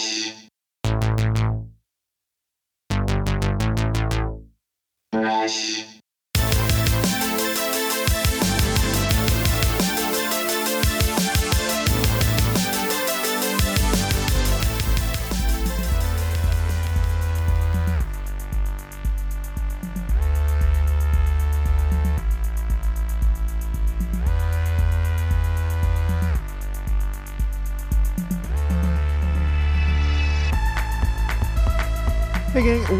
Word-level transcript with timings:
Nice. 0.00 0.32
Nice. 5.12 5.99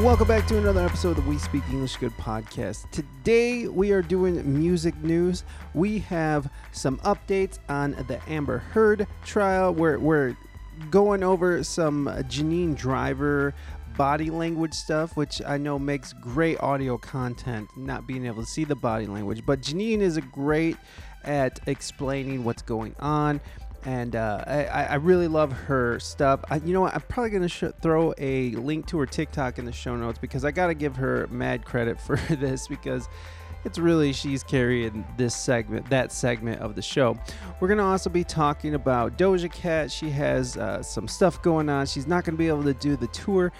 Welcome 0.03 0.27
back 0.27 0.47
to 0.47 0.57
another 0.57 0.81
episode 0.81 1.11
of 1.11 1.17
the 1.17 1.31
We 1.31 1.37
Speak 1.37 1.63
English 1.69 1.97
Good 1.97 2.17
podcast. 2.17 2.91
Today 2.91 3.69
we 3.69 3.93
are 3.93 4.01
doing 4.01 4.59
music 4.59 4.97
news. 5.03 5.45
We 5.75 5.99
have 5.99 6.51
some 6.73 6.97
updates 6.99 7.59
on 7.69 7.91
the 8.09 8.19
Amber 8.27 8.59
Heard 8.59 9.07
trial. 9.27 9.75
We're, 9.75 9.99
we're 9.99 10.39
going 10.91 11.23
over 11.23 11.63
some 11.63 12.07
Janine 12.07 12.75
Driver 12.75 13.53
body 13.95 14.31
language 14.31 14.73
stuff, 14.73 15.19
which 15.19 15.43
I 15.47 15.59
know 15.59 15.79
makes 15.79 16.15
great 16.15 16.59
audio 16.63 16.97
content, 16.97 17.69
not 17.77 18.07
being 18.07 18.25
able 18.25 18.43
to 18.43 18.49
see 18.49 18.65
the 18.65 18.77
body 18.77 19.07
language. 19.07 19.45
But 19.45 19.61
Janine 19.61 20.01
is 20.01 20.19
great 20.33 20.79
at 21.25 21.61
explaining 21.67 22.45
what's 22.45 22.63
going 22.63 22.97
on 23.01 23.39
and 23.85 24.15
uh, 24.15 24.45
I, 24.47 24.65
I 24.65 24.95
really 24.97 25.29
love 25.29 25.53
her 25.53 25.99
stuff. 26.01 26.41
I, 26.51 26.57
you 26.57 26.73
know 26.73 26.83
what? 26.83 26.95
I'm 26.95 27.01
probably 27.03 27.31
gonna 27.31 27.49
sh- 27.49 27.65
throw 27.81 28.13
a 28.19 28.51
link 28.53 28.87
to 28.89 28.99
her 28.99 29.07
TikTok 29.07 29.59
in 29.59 29.65
the 29.65 29.73
show 29.73 29.97
notes 29.97 30.19
because 30.19 30.45
I 30.45 30.51
gotta 30.51 30.75
give 30.75 30.97
her 30.97 31.27
mad 31.31 31.65
credit 31.65 32.01
for 32.07 32.17
this 32.17 32.69
because 32.69 33.09
it's 33.65 33.79
really 33.79 34.13
she's 34.13 34.43
carrying 34.43 35.05
this 35.17 35.35
segment, 35.35 35.89
that 35.91 36.13
segment 36.13 36.61
of 36.61 36.75
the 36.75 36.83
show. 36.83 37.19
We're 37.59 37.69
gonna 37.69 37.87
also 37.87 38.11
be 38.11 38.25
talking 38.25 38.75
about 38.75 39.19
Doja 39.19 39.53
Cat. 39.53 39.91
She 39.91 40.11
has 40.11 40.57
uh, 40.57 40.83
some 40.83 41.09
stuff 41.09 41.43
going 41.43 41.69
on. 41.69 41.87
She's 41.87 42.07
not 42.07 42.25
gonna 42.25 42.39
be 42.39 42.49
able 42.49 42.65
to 42.65 42.75
do 42.75 42.97
the 42.97 43.09
tour 43.09 43.53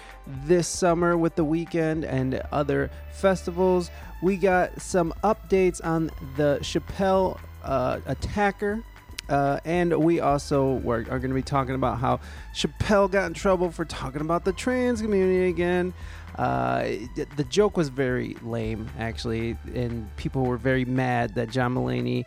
this 0.45 0.67
summer 0.67 1.17
with 1.17 1.35
the 1.35 1.45
Weeknd 1.45 2.05
and 2.07 2.41
other 2.51 2.89
festivals. 3.11 3.89
We 4.21 4.37
got 4.37 4.81
some 4.81 5.13
updates 5.23 5.83
on 5.83 6.11
the 6.35 6.59
Chappelle 6.61 7.39
uh, 7.63 7.99
attacker 8.05 8.83
uh, 9.31 9.61
and 9.63 9.97
we 10.03 10.19
also 10.19 10.75
are 10.87 11.03
going 11.03 11.29
to 11.29 11.33
be 11.33 11.41
talking 11.41 11.73
about 11.73 11.99
how 11.99 12.19
Chappelle 12.53 13.09
got 13.09 13.27
in 13.27 13.33
trouble 13.33 13.71
for 13.71 13.85
talking 13.85 14.21
about 14.21 14.43
the 14.43 14.51
trans 14.51 15.01
community 15.01 15.49
again. 15.49 15.93
Uh, 16.35 16.83
the, 17.15 17.25
the 17.37 17.43
joke 17.45 17.77
was 17.77 17.87
very 17.89 18.35
lame, 18.41 18.89
actually, 18.99 19.57
and 19.73 20.13
people 20.17 20.43
were 20.43 20.57
very 20.57 20.83
mad 20.83 21.33
that 21.35 21.49
John 21.49 21.75
Mulaney 21.75 22.25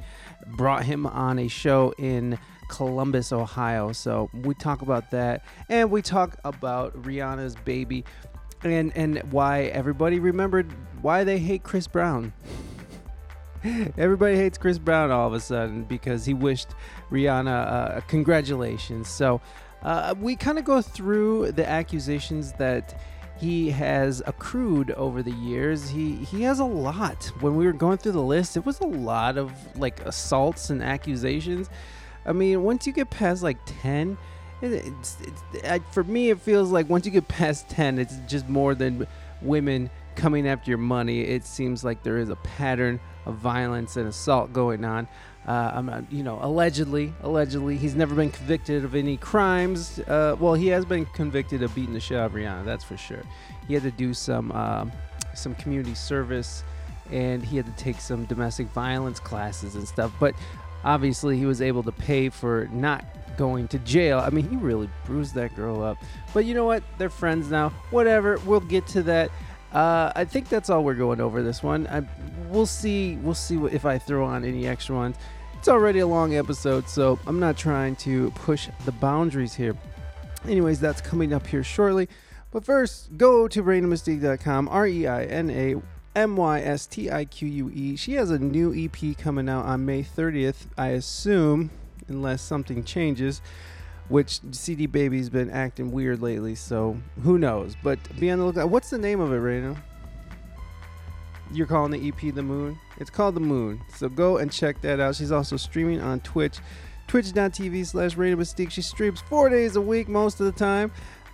brought 0.56 0.84
him 0.84 1.06
on 1.06 1.38
a 1.38 1.48
show 1.48 1.94
in 1.98 2.38
Columbus, 2.69 3.32
Ohio. 3.32 3.92
So 3.92 4.30
we 4.42 4.55
talk 4.55 4.80
about 4.80 5.10
that, 5.10 5.44
and 5.69 5.91
we 5.91 6.00
talk 6.00 6.38
about 6.44 7.00
Rihanna's 7.02 7.55
baby, 7.55 8.05
and 8.62 8.97
and 8.97 9.19
why 9.30 9.64
everybody 9.64 10.20
remembered 10.20 10.72
why 11.02 11.25
they 11.25 11.38
hate 11.38 11.64
Chris 11.64 11.86
Brown. 11.86 12.32
Everybody 13.97 14.37
hates 14.37 14.59
Chris 14.59 14.79
Brown 14.79 15.11
all 15.11 15.27
of 15.27 15.33
a 15.33 15.41
sudden 15.41 15.84
because 15.84 16.27
he 16.27 16.34
wished 16.34 16.69
Rihanna 17.11 17.97
uh, 17.97 18.01
congratulations. 18.03 19.09
So 19.09 19.41
uh, 19.83 20.15
we 20.21 20.37
kind 20.37 20.59
of 20.59 20.65
go 20.65 20.83
through 20.83 21.53
the 21.53 21.67
accusations 21.69 22.53
that 22.55 23.01
he 23.39 23.71
has 23.71 24.22
accrued 24.27 24.91
over 24.93 25.22
the 25.22 25.33
years. 25.33 25.88
He 25.88 26.16
he 26.16 26.43
has 26.43 26.59
a 26.59 26.65
lot. 26.65 27.25
When 27.41 27.56
we 27.56 27.65
were 27.65 27.72
going 27.72 27.99
through 27.99 28.12
the 28.12 28.22
list, 28.22 28.56
it 28.56 28.66
was 28.66 28.81
a 28.81 28.87
lot 28.87 29.38
of 29.38 29.53
like 29.78 30.00
assaults 30.00 30.69
and 30.69 30.83
accusations. 30.83 31.71
I 32.27 32.33
mean, 32.33 32.62
once 32.62 32.87
you 32.87 32.93
get 32.93 33.09
past 33.09 33.43
like 33.43 33.59
ten, 33.65 34.19
it's, 34.61 35.17
it's, 35.22 35.84
for 35.91 36.05
me 36.05 36.31
it 36.31 36.41
feels 36.41 36.71
like 36.71 36.88
once 36.91 37.06
you 37.06 37.12
get 37.12 37.28
past 37.28 37.69
ten, 37.71 37.99
it's 37.99 38.17
just 38.28 38.47
more 38.49 38.75
than 38.75 39.06
women 39.41 39.88
coming 40.17 40.47
after 40.47 40.71
your 40.71 40.78
money. 40.78 41.22
It 41.22 41.47
seems 41.47 41.83
like 41.83 42.03
there 42.03 42.19
is 42.19 42.28
a 42.28 42.37
pattern 42.37 43.00
of 43.27 43.37
violence 43.37 43.97
and 43.97 44.09
assault 44.09 44.53
going 44.53 44.85
on. 44.85 45.09
Uh, 45.47 45.83
not, 45.85 46.11
you 46.11 46.23
know, 46.23 46.39
allegedly, 46.41 47.12
allegedly, 47.23 47.77
he's 47.77 47.95
never 47.95 48.15
been 48.15 48.31
convicted 48.31 48.83
of 48.85 48.95
any 48.95 49.19
crimes. 49.19 49.99
Uh, 50.01 50.35
well, 50.41 50.55
he 50.55 50.69
has 50.69 50.87
been 50.87 51.05
convicted 51.07 51.62
of 51.62 51.75
beating 51.75 51.93
the 51.93 52.01
shit 52.01 52.17
out 52.17 52.27
of 52.27 52.33
Rihanna, 52.33 52.65
that's 52.65 52.85
for 52.85 52.97
sure. 52.97 53.23
He 53.69 53.75
had 53.75 53.83
to 53.83 53.91
do 53.91 54.15
some 54.15 54.53
uh, 54.53 54.87
some 55.35 55.55
community 55.57 55.95
service, 55.95 56.65
and 57.11 57.45
he 57.45 57.57
had 57.57 57.67
to 57.67 57.73
take 57.73 58.01
some 58.01 58.25
domestic 58.25 58.69
violence 58.69 59.21
classes 59.21 59.75
and 59.75 59.87
stuff. 59.87 60.12
But 60.19 60.35
obviously, 60.83 61.37
he 61.37 61.45
was 61.45 61.61
able 61.61 61.83
to 61.83 61.93
pay 61.93 62.31
for 62.31 62.69
not 62.73 63.05
going 63.37 63.69
to 63.69 63.79
jail. 63.81 64.21
I 64.21 64.31
mean, 64.31 64.49
he 64.49 64.56
really 64.56 64.89
bruised 65.05 65.35
that 65.35 65.55
girl 65.55 65.83
up. 65.83 65.99
But 66.33 66.45
you 66.45 66.55
know 66.55 66.65
what? 66.65 66.83
They're 66.99 67.11
friends 67.11 67.51
now. 67.51 67.71
Whatever. 67.91 68.39
We'll 68.47 68.61
get 68.61 68.87
to 68.89 69.03
that. 69.05 69.31
Uh, 69.75 70.12
I 70.15 70.25
think 70.25 70.49
that's 70.49 70.71
all 70.71 70.85
we're 70.85 70.95
going 70.95 71.21
over 71.21 71.43
this 71.43 71.62
one. 71.62 71.89
I, 71.89 72.03
we'll 72.49 72.65
see. 72.65 73.17
We'll 73.17 73.35
see 73.35 73.57
what, 73.57 73.73
if 73.73 73.85
I 73.85 73.99
throw 73.99 74.25
on 74.25 74.45
any 74.45 74.67
extra 74.69 74.95
ones. 74.95 75.17
It's 75.59 75.69
already 75.69 75.99
a 75.99 76.07
long 76.07 76.37
episode, 76.37 76.89
so 76.89 77.19
I'm 77.27 77.41
not 77.41 77.57
trying 77.57 77.97
to 77.97 78.31
push 78.33 78.69
the 78.85 78.93
boundaries 78.93 79.55
here. 79.55 79.77
Anyways, 80.47 80.79
that's 80.79 81.01
coming 81.01 81.33
up 81.33 81.47
here 81.47 81.65
shortly. 81.65 82.09
But 82.53 82.65
first, 82.65 83.17
go 83.17 83.49
to 83.49 83.62
ReinaMystique.com, 83.65 84.69
R 84.69 84.87
E 84.87 85.07
I 85.09 85.25
N 85.25 85.51
A 85.51 85.75
M 86.15 86.37
Y 86.37 86.61
S 86.61 86.87
T 86.87 87.11
I 87.11 87.25
Q 87.25 87.49
U 87.49 87.71
E. 87.75 87.97
She 87.97 88.12
has 88.12 88.31
a 88.31 88.39
new 88.39 88.73
EP 88.73 89.17
coming 89.19 89.49
out 89.49 89.65
on 89.65 89.85
May 89.85 90.05
30th, 90.05 90.67
I 90.79 90.89
assume, 90.89 91.71
unless 92.06 92.43
something 92.43 92.85
changes 92.85 93.43
which 94.09 94.41
CD 94.53 94.87
Baby's 94.87 95.31
been 95.31 95.50
acting 95.50 95.91
weird 95.91 96.20
lately, 96.20 96.54
so 96.54 96.97
who 97.22 97.38
knows? 97.38 97.75
But 97.82 97.98
be 98.19 98.31
on 98.31 98.38
the 98.38 98.44
lookout. 98.44 98.70
What's 98.70 98.91
the 98.91 98.98
name 98.98 99.20
of 99.20 99.32
it 99.32 99.38
right 99.38 99.62
now? 99.62 99.76
You're 101.53 101.66
calling 101.66 101.92
the 101.92 102.09
EP 102.09 102.34
The 102.34 102.43
Moon? 102.43 102.78
It's 102.98 103.10
called 103.10 103.34
The 103.34 103.41
Moon. 103.41 103.81
So 103.94 104.09
go 104.09 104.38
and 104.38 104.50
check 104.50 104.81
that 104.82 105.00
out. 105.00 105.14
She's 105.14 105.32
also 105.32 105.56
streaming 105.56 106.00
on 106.00 106.20
Twitch, 106.20 106.59
twitch.tv 107.06 107.87
slash 107.87 108.16
Reina 108.16 108.37
Mystique. 108.37 108.70
She 108.70 108.82
streams 108.82 109.20
four 109.20 109.48
days 109.48 109.76
a 109.76 109.81
week 109.81 110.09
most 110.09 110.41
of 110.41 110.47
the 110.47 110.53
time 110.53 110.91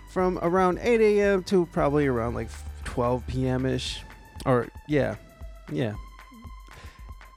from 0.09 0.37
around 0.41 0.79
8 0.81 1.01
a.m. 1.01 1.43
to 1.45 1.65
probably 1.67 2.07
around 2.07 2.35
like 2.35 2.49
12 2.83 3.25
p.m. 3.27 3.65
ish. 3.65 4.03
Or, 4.45 4.67
yeah, 4.87 5.15
yeah. 5.71 5.93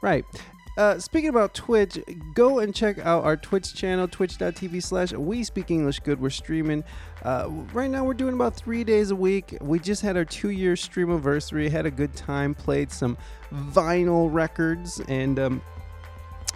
Right. 0.02 0.24
Uh, 0.76 0.98
speaking 0.98 1.30
about 1.30 1.54
Twitch, 1.54 1.98
go 2.34 2.58
and 2.58 2.74
check 2.74 2.98
out 2.98 3.22
our 3.22 3.36
Twitch 3.36 3.74
channel, 3.74 4.08
twitch.tv 4.08 4.82
slash 4.82 5.12
we 5.12 5.44
speak 5.44 5.70
English 5.70 6.00
good. 6.00 6.20
We're 6.20 6.30
streaming. 6.30 6.82
Uh, 7.22 7.48
right 7.72 7.88
now, 7.88 8.04
we're 8.04 8.14
doing 8.14 8.34
about 8.34 8.56
three 8.56 8.82
days 8.82 9.12
a 9.12 9.16
week. 9.16 9.56
We 9.60 9.78
just 9.78 10.02
had 10.02 10.16
our 10.16 10.24
two 10.24 10.50
year 10.50 10.74
stream 10.74 11.10
anniversary, 11.10 11.68
had 11.68 11.86
a 11.86 11.92
good 11.92 12.16
time, 12.16 12.54
played 12.54 12.90
some 12.90 13.16
vinyl 13.52 14.32
records, 14.32 15.00
and 15.06 15.38
um, 15.38 15.62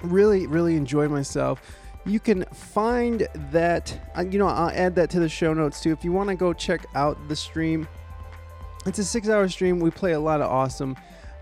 really, 0.03 0.49
really 0.49 0.75
enjoyed 0.75 1.13
myself. 1.13 1.63
You 2.05 2.19
can 2.19 2.45
find 2.47 3.29
that, 3.53 4.11
uh, 4.17 4.25
you 4.29 4.41
know, 4.41 4.49
I'll 4.49 4.71
add 4.71 4.97
that 4.97 5.11
to 5.11 5.21
the 5.21 5.29
show 5.29 5.55
notes 5.55 5.81
too. 5.81 5.93
If 5.93 6.03
you 6.05 6.11
want 6.11 6.29
to 6.31 6.35
go 6.35 6.53
check 6.53 6.87
out 6.97 7.29
the 7.29 7.37
stream, 7.37 7.87
it's 8.85 8.99
a 8.99 9.05
six 9.05 9.29
hour 9.29 9.49
stream. 9.49 9.79
We 9.79 9.91
play 9.91 10.13
a 10.13 10.21
lot 10.21 10.41
of 10.41 10.51
awesome 10.51 10.97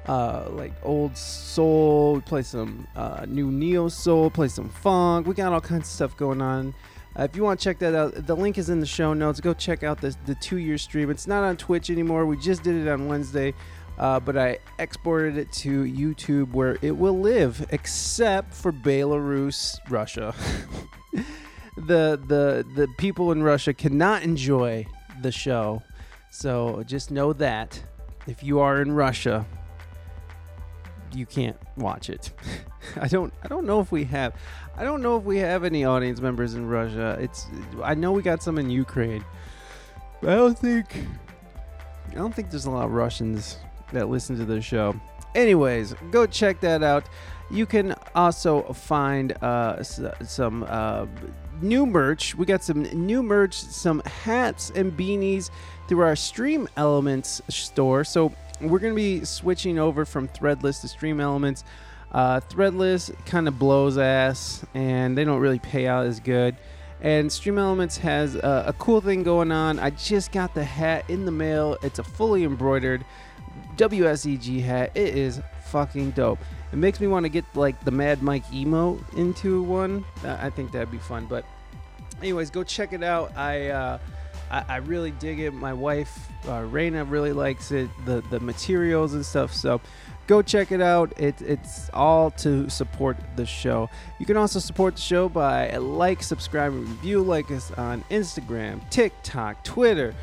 uh, 0.07 0.49
like 0.51 0.73
old 0.83 1.17
soul. 1.17 2.15
We 2.15 2.21
play 2.21 2.43
some 2.43 2.87
uh, 2.97 3.27
new 3.29 3.51
neo 3.51 3.89
soul. 3.89 4.31
Play 4.31 4.49
some 4.49 4.69
funk. 4.69 5.27
We 5.27 5.35
got 5.35 5.53
all 5.53 5.61
kinds 5.61 5.89
of 5.89 5.93
stuff 5.93 6.17
going 6.17 6.41
on. 6.41 6.75
Uh, 7.19 7.23
if 7.23 7.35
you 7.35 7.43
want 7.43 7.59
to 7.59 7.65
check 7.65 7.79
that 7.79 7.95
out, 7.95 8.27
the 8.27 8.37
link 8.37 8.59
is 8.59 8.69
in 8.69 8.79
the 8.81 8.87
show 8.87 9.15
notes. 9.15 9.41
Go 9.41 9.55
check 9.55 9.83
out 9.83 10.01
the 10.01 10.15
the 10.27 10.35
two 10.37 10.59
year 10.59 10.79
stream. 10.79 11.11
It's 11.11 11.27
not 11.27 11.45
on 11.45 11.57
Twitch 11.57 11.91
anymore. 11.91 12.27
We 12.27 12.37
just 12.37 12.63
did 12.63 12.77
it 12.77 12.89
on 12.89 13.09
Wednesday, 13.09 13.55
uh, 13.99 14.21
but 14.21 14.37
I 14.37 14.59
exported 14.79 15.39
it 15.39 15.51
to 15.53 15.85
YouTube 15.85 16.53
where 16.53 16.79
it 16.83 16.97
will 16.97 17.19
live, 17.19 17.67
except 17.71 18.55
for 18.55 18.73
Belarus, 18.73 19.79
Russia. 19.89 20.35
the 21.77 22.21
the 22.27 22.67
the 22.75 22.89
people 22.99 23.33
in 23.33 23.43
Russia 23.43 23.73
cannot 23.73 24.23
enjoy 24.23 24.87
the 25.23 25.33
show. 25.33 25.83
So 26.31 26.83
just 26.87 27.11
know 27.11 27.33
that 27.35 27.83
if 28.27 28.43
you 28.43 28.61
are 28.61 28.83
in 28.83 28.93
Russia, 28.93 29.47
you 31.17 31.27
can't 31.27 31.57
watch 31.77 32.11
it. 32.11 32.31
I 33.01 33.09
don't 33.09 33.33
I 33.43 33.49
don't 33.49 33.67
know 33.67 33.81
if 33.81 33.91
we 33.91 34.05
have 34.05 34.35
I 34.77 34.85
don't 34.85 35.03
know 35.03 35.17
if 35.17 35.25
we 35.25 35.39
have 35.39 35.65
any 35.65 35.85
audience 35.85 36.21
members 36.21 36.55
in 36.55 36.67
Russia. 36.69 37.17
It's 37.21 37.47
I 37.83 37.95
know 37.95 38.13
we 38.13 38.23
got 38.23 38.43
some 38.43 38.59
in 38.59 38.69
Ukraine. 38.71 39.25
But 40.21 40.31
I 40.31 40.37
don't 40.37 40.59
think 40.59 40.95
I 42.11 42.15
don't 42.15 42.35
think 42.35 42.51
there's 42.51 42.67
a 42.67 42.71
lot 42.71 42.85
of 42.85 42.93
Russians 42.93 43.59
that 43.93 44.09
listen 44.09 44.37
to 44.39 44.45
the 44.45 44.61
show. 44.61 44.95
Anyways, 45.35 45.95
go 46.11 46.27
check 46.27 46.61
that 46.61 46.83
out. 46.83 47.09
You 47.51 47.67
can 47.67 47.95
also 48.15 48.63
find 48.73 49.33
uh, 49.43 49.77
s- 49.79 50.01
some 50.25 50.65
uh, 50.69 51.07
new 51.61 51.87
merch. 51.87 52.35
We 52.35 52.47
got 52.47 52.63
some 52.65 52.83
new 52.83 53.23
merch, 53.23 53.55
some 53.55 54.01
hats 54.25 54.73
and 54.75 54.93
beanies 54.97 55.51
through 55.89 56.01
our 56.01 56.17
Stream 56.17 56.69
Elements 56.77 57.41
store. 57.49 58.03
So 58.03 58.33
we're 58.61 58.79
going 58.79 58.93
to 58.93 58.97
be 58.97 59.25
switching 59.25 59.79
over 59.79 60.05
from 60.05 60.29
Threadless 60.29 60.81
to 60.81 60.89
Stream 60.89 61.21
Elements. 61.21 61.65
Uh, 62.13 62.41
Threadless 62.41 63.13
kind 63.27 63.49
of 63.49 63.59
blows 63.59 63.99
ass, 63.99 64.65
and 64.75 65.17
they 65.17 65.25
don't 65.25 65.41
really 65.41 65.59
pay 65.59 65.87
out 65.87 66.07
as 66.07 66.21
good. 66.21 66.57
And 67.01 67.31
Stream 67.31 67.59
Elements 67.59 67.99
has 67.99 68.37
a, 68.37 68.65
a 68.69 68.73
cool 68.75 69.01
thing 69.01 69.23
going 69.23 69.53
on. 69.53 69.79
I 69.79 69.91
just 69.91 70.33
got 70.33 70.55
the 70.55 70.65
hat 70.65 71.05
in 71.09 71.25
the 71.27 71.33
mail. 71.33 71.77
It's 71.83 71.99
a 71.99 72.05
fully 72.05 72.45
embroidered 72.45 73.05
WSEG 73.77 74.63
hat. 74.63 74.93
It 74.95 75.15
is 75.17 75.41
fucking 75.67 76.13
dope. 76.13 76.39
It 76.73 76.77
makes 76.77 77.01
me 77.01 77.07
want 77.07 77.25
to 77.25 77.29
get 77.29 77.45
like 77.55 77.85
the 77.85 77.91
Mad 77.91 78.23
Mike 78.23 78.45
emo 78.53 78.99
into 79.17 79.63
one. 79.63 80.05
I 80.25 80.51
think 80.51 80.73
that'd 80.73 80.91
be 80.91 80.99
fun. 80.99 81.27
But 81.27 81.45
anyways, 82.21 82.51
go 82.51 82.63
check 82.65 82.93
it 82.93 83.03
out. 83.03 83.37
I 83.37 83.69
uh, 83.69 83.99
I, 84.51 84.65
I 84.69 84.77
really 84.77 85.11
dig 85.13 85.41
it. 85.41 85.53
My 85.53 85.73
wife 85.73 86.29
uh, 86.49 86.63
really 86.63 87.33
likes 87.33 87.73
it. 87.73 87.89
The 88.05 88.23
the 88.31 88.41
materials 88.41 89.15
and 89.15 89.25
stuff. 89.25 89.53
So 89.53 89.81
go 90.27 90.43
check 90.43 90.73
it 90.73 90.81
out. 90.81 91.13
It, 91.21 91.41
it's 91.43 91.91
all 91.93 92.31
to 92.33 92.69
support 92.69 93.17
the 93.37 93.47
show. 93.47 93.89
You 94.19 94.27
can 94.27 94.37
also 94.37 94.59
support 94.59 94.97
the 94.97 95.03
show 95.03 95.29
by 95.29 95.77
like, 95.77 96.23
subscribe, 96.23 96.73
and 96.73 96.89
review. 96.89 97.23
Like 97.23 97.51
us 97.51 97.71
on 97.73 98.05
Instagram, 98.11 98.89
TikTok, 98.91 99.65
Twitter. 99.65 100.15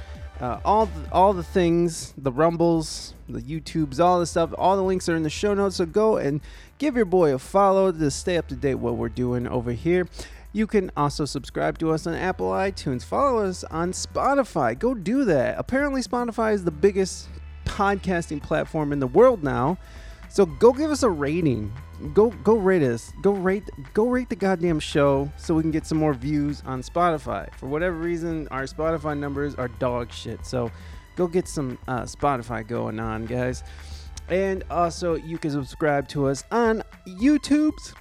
Uh, 0.42 0.60
all 0.66 0.88
the, 0.88 1.12
all 1.12 1.32
the 1.32 1.44
things, 1.44 2.14
the 2.18 2.32
rumbles, 2.32 3.14
the 3.30 3.40
YouTubes, 3.40 4.00
all 4.00 4.20
the 4.20 4.26
stuff, 4.26 4.52
all 4.58 4.76
the 4.76 4.84
links 4.84 5.08
are 5.08 5.16
in 5.16 5.24
the 5.24 5.30
show 5.30 5.54
notes. 5.54 5.78
So 5.78 5.86
go 5.86 6.18
and 6.18 6.42
give 6.80 6.96
your 6.96 7.06
boy 7.06 7.34
a 7.34 7.40
follow 7.40 7.92
to 7.92 8.12
stay 8.12 8.38
up 8.38 8.48
to 8.48 8.56
date 8.56 8.76
what 8.76 8.98
we're 8.98 9.10
doing 9.10 9.48
over 9.48 9.72
here. 9.72 10.08
You 10.54 10.68
can 10.68 10.92
also 10.96 11.26
subscribe 11.26 11.80
to 11.80 11.92
us 11.92 12.06
on 12.06 12.14
Apple 12.14 12.52
iTunes. 12.52 13.04
Follow 13.04 13.44
us 13.44 13.64
on 13.66 13.92
Spotify. 13.92 14.78
Go 14.78 14.94
do 14.94 15.26
that. 15.26 15.58
Apparently, 15.58 16.02
Spotify 16.02 16.54
is 16.54 16.64
the 16.64 16.72
biggest 16.72 17.28
podcasting 17.66 18.42
platform 18.42 18.94
in 18.94 19.00
the 19.00 19.08
world 19.08 19.44
now. 19.44 19.80
So 20.30 20.46
go 20.46 20.72
give 20.72 20.92
us 20.92 21.02
a 21.04 21.10
rating. 21.10 21.74
Go 22.14 22.30
go 22.30 22.56
rate 22.56 22.84
us. 22.84 23.14
Go 23.22 23.32
rate 23.32 23.64
go 23.94 24.08
rate 24.08 24.30
the 24.30 24.36
goddamn 24.36 24.80
show 24.80 25.32
so 25.38 25.56
we 25.56 25.62
can 25.62 25.72
get 25.72 25.86
some 25.86 25.98
more 25.98 26.14
views 26.14 26.62
on 26.66 26.82
Spotify. 26.84 27.54
For 27.56 27.68
whatever 27.68 27.96
reason, 27.96 28.48
our 28.50 28.64
Spotify 28.64 29.18
numbers 29.18 29.56
are 29.56 29.68
dog 29.68 30.12
shit. 30.12 30.46
So 30.46 30.72
go 31.16 31.28
get 31.28 31.48
some 31.48 31.78
uh, 31.88 32.02
Spotify 32.04 32.68
going 32.68 33.00
on, 33.00 33.26
guys. 33.26 33.64
And 34.30 34.64
also, 34.70 35.16
you 35.16 35.38
can 35.38 35.52
subscribe 35.52 36.08
to 36.10 36.28
us 36.28 36.44
on 36.52 36.84
YouTube's 37.08 37.94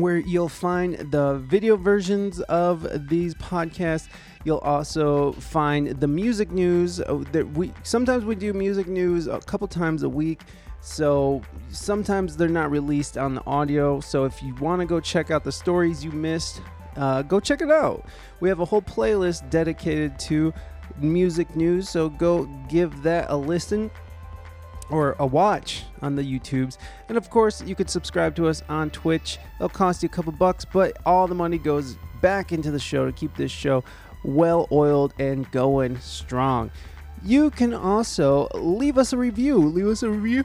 where 0.00 0.18
you'll 0.18 0.48
find 0.48 0.94
the 1.10 1.38
video 1.38 1.76
versions 1.76 2.40
of 2.42 3.08
these 3.08 3.34
podcasts. 3.34 4.08
You'll 4.44 4.58
also 4.58 5.32
find 5.32 5.88
the 6.00 6.08
music 6.08 6.50
news 6.50 7.00
uh, 7.00 7.24
that 7.32 7.46
we 7.52 7.72
sometimes 7.82 8.24
we 8.24 8.34
do 8.34 8.52
music 8.52 8.86
news 8.86 9.26
a 9.26 9.40
couple 9.40 9.68
times 9.68 10.02
a 10.02 10.08
week. 10.08 10.42
So 10.80 11.42
sometimes 11.70 12.36
they're 12.36 12.48
not 12.48 12.70
released 12.70 13.18
on 13.18 13.34
the 13.34 13.44
audio. 13.46 14.00
So 14.00 14.24
if 14.24 14.42
you 14.42 14.54
want 14.56 14.80
to 14.80 14.86
go 14.86 15.00
check 15.00 15.30
out 15.30 15.44
the 15.44 15.52
stories 15.52 16.04
you 16.04 16.12
missed, 16.12 16.62
uh, 16.96 17.22
go 17.22 17.40
check 17.40 17.60
it 17.60 17.70
out. 17.70 18.06
We 18.40 18.48
have 18.48 18.60
a 18.60 18.64
whole 18.64 18.82
playlist 18.82 19.50
dedicated 19.50 20.18
to 20.20 20.54
music 20.98 21.56
news. 21.56 21.88
So 21.88 22.08
go 22.08 22.44
give 22.68 23.02
that 23.02 23.26
a 23.28 23.36
listen 23.36 23.90
or 24.90 25.16
a 25.18 25.26
watch 25.26 25.84
on 26.02 26.14
the 26.14 26.22
YouTubes. 26.22 26.78
And 27.08 27.16
of 27.16 27.30
course, 27.30 27.62
you 27.62 27.74
could 27.74 27.90
subscribe 27.90 28.34
to 28.36 28.48
us 28.48 28.62
on 28.68 28.90
Twitch. 28.90 29.38
It'll 29.56 29.68
cost 29.68 30.02
you 30.02 30.08
a 30.08 30.10
couple 30.10 30.32
bucks, 30.32 30.64
but 30.64 30.96
all 31.04 31.26
the 31.26 31.34
money 31.34 31.58
goes 31.58 31.96
back 32.20 32.52
into 32.52 32.70
the 32.70 32.78
show 32.78 33.06
to 33.06 33.12
keep 33.12 33.36
this 33.36 33.52
show 33.52 33.84
well 34.24 34.68
oiled 34.72 35.14
and 35.18 35.50
going 35.50 35.98
strong. 36.00 36.70
You 37.24 37.50
can 37.50 37.74
also 37.74 38.48
leave 38.54 38.98
us 38.98 39.12
a 39.12 39.16
review. 39.16 39.58
Leave 39.58 39.86
us 39.86 40.02
a 40.02 40.10
review. 40.10 40.44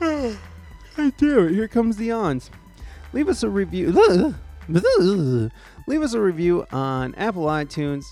I 0.00 1.10
do. 1.16 1.46
Here 1.46 1.68
comes 1.68 1.96
the 1.96 2.10
ons. 2.10 2.50
Leave 3.12 3.28
us 3.28 3.42
a 3.42 3.48
review. 3.48 3.92
Leave 5.86 6.02
us 6.02 6.14
a 6.14 6.20
review 6.20 6.66
on 6.70 7.14
Apple 7.16 7.44
iTunes. 7.44 8.04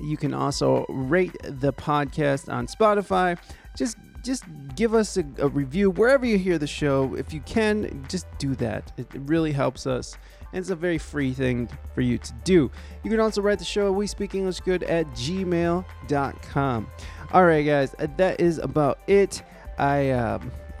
You 0.00 0.16
can 0.16 0.34
also 0.34 0.86
rate 0.88 1.36
the 1.42 1.72
podcast 1.72 2.52
on 2.52 2.66
Spotify. 2.66 3.38
Just 3.76 3.96
just 4.28 4.44
give 4.76 4.94
us 4.94 5.16
a, 5.16 5.24
a 5.38 5.48
review 5.48 5.88
wherever 5.88 6.26
you 6.26 6.36
hear 6.36 6.58
the 6.58 6.66
show. 6.66 7.14
If 7.14 7.32
you 7.32 7.40
can, 7.40 8.04
just 8.10 8.26
do 8.36 8.54
that. 8.56 8.92
It, 8.98 9.06
really 9.14 9.52
helps 9.52 9.86
us. 9.86 10.18
And 10.52 10.60
it's 10.60 10.68
a 10.68 10.76
very 10.76 10.98
free 10.98 11.32
thing 11.32 11.66
for 11.94 12.02
you 12.02 12.18
to 12.18 12.32
do. 12.44 12.70
You 13.02 13.10
can 13.10 13.20
also 13.20 13.40
write 13.40 13.58
the 13.58 13.64
show, 13.64 13.90
We 13.90 14.06
Speak 14.06 14.34
English 14.34 14.60
Good, 14.60 14.82
at 14.82 15.06
gmail.com. 15.08 16.86
All 17.32 17.44
right, 17.44 17.62
guys, 17.62 17.94
uh, 17.98 18.06
that 18.18 18.38
is 18.38 18.58
about 18.58 18.98
it. 19.06 19.42
I, 19.78 20.12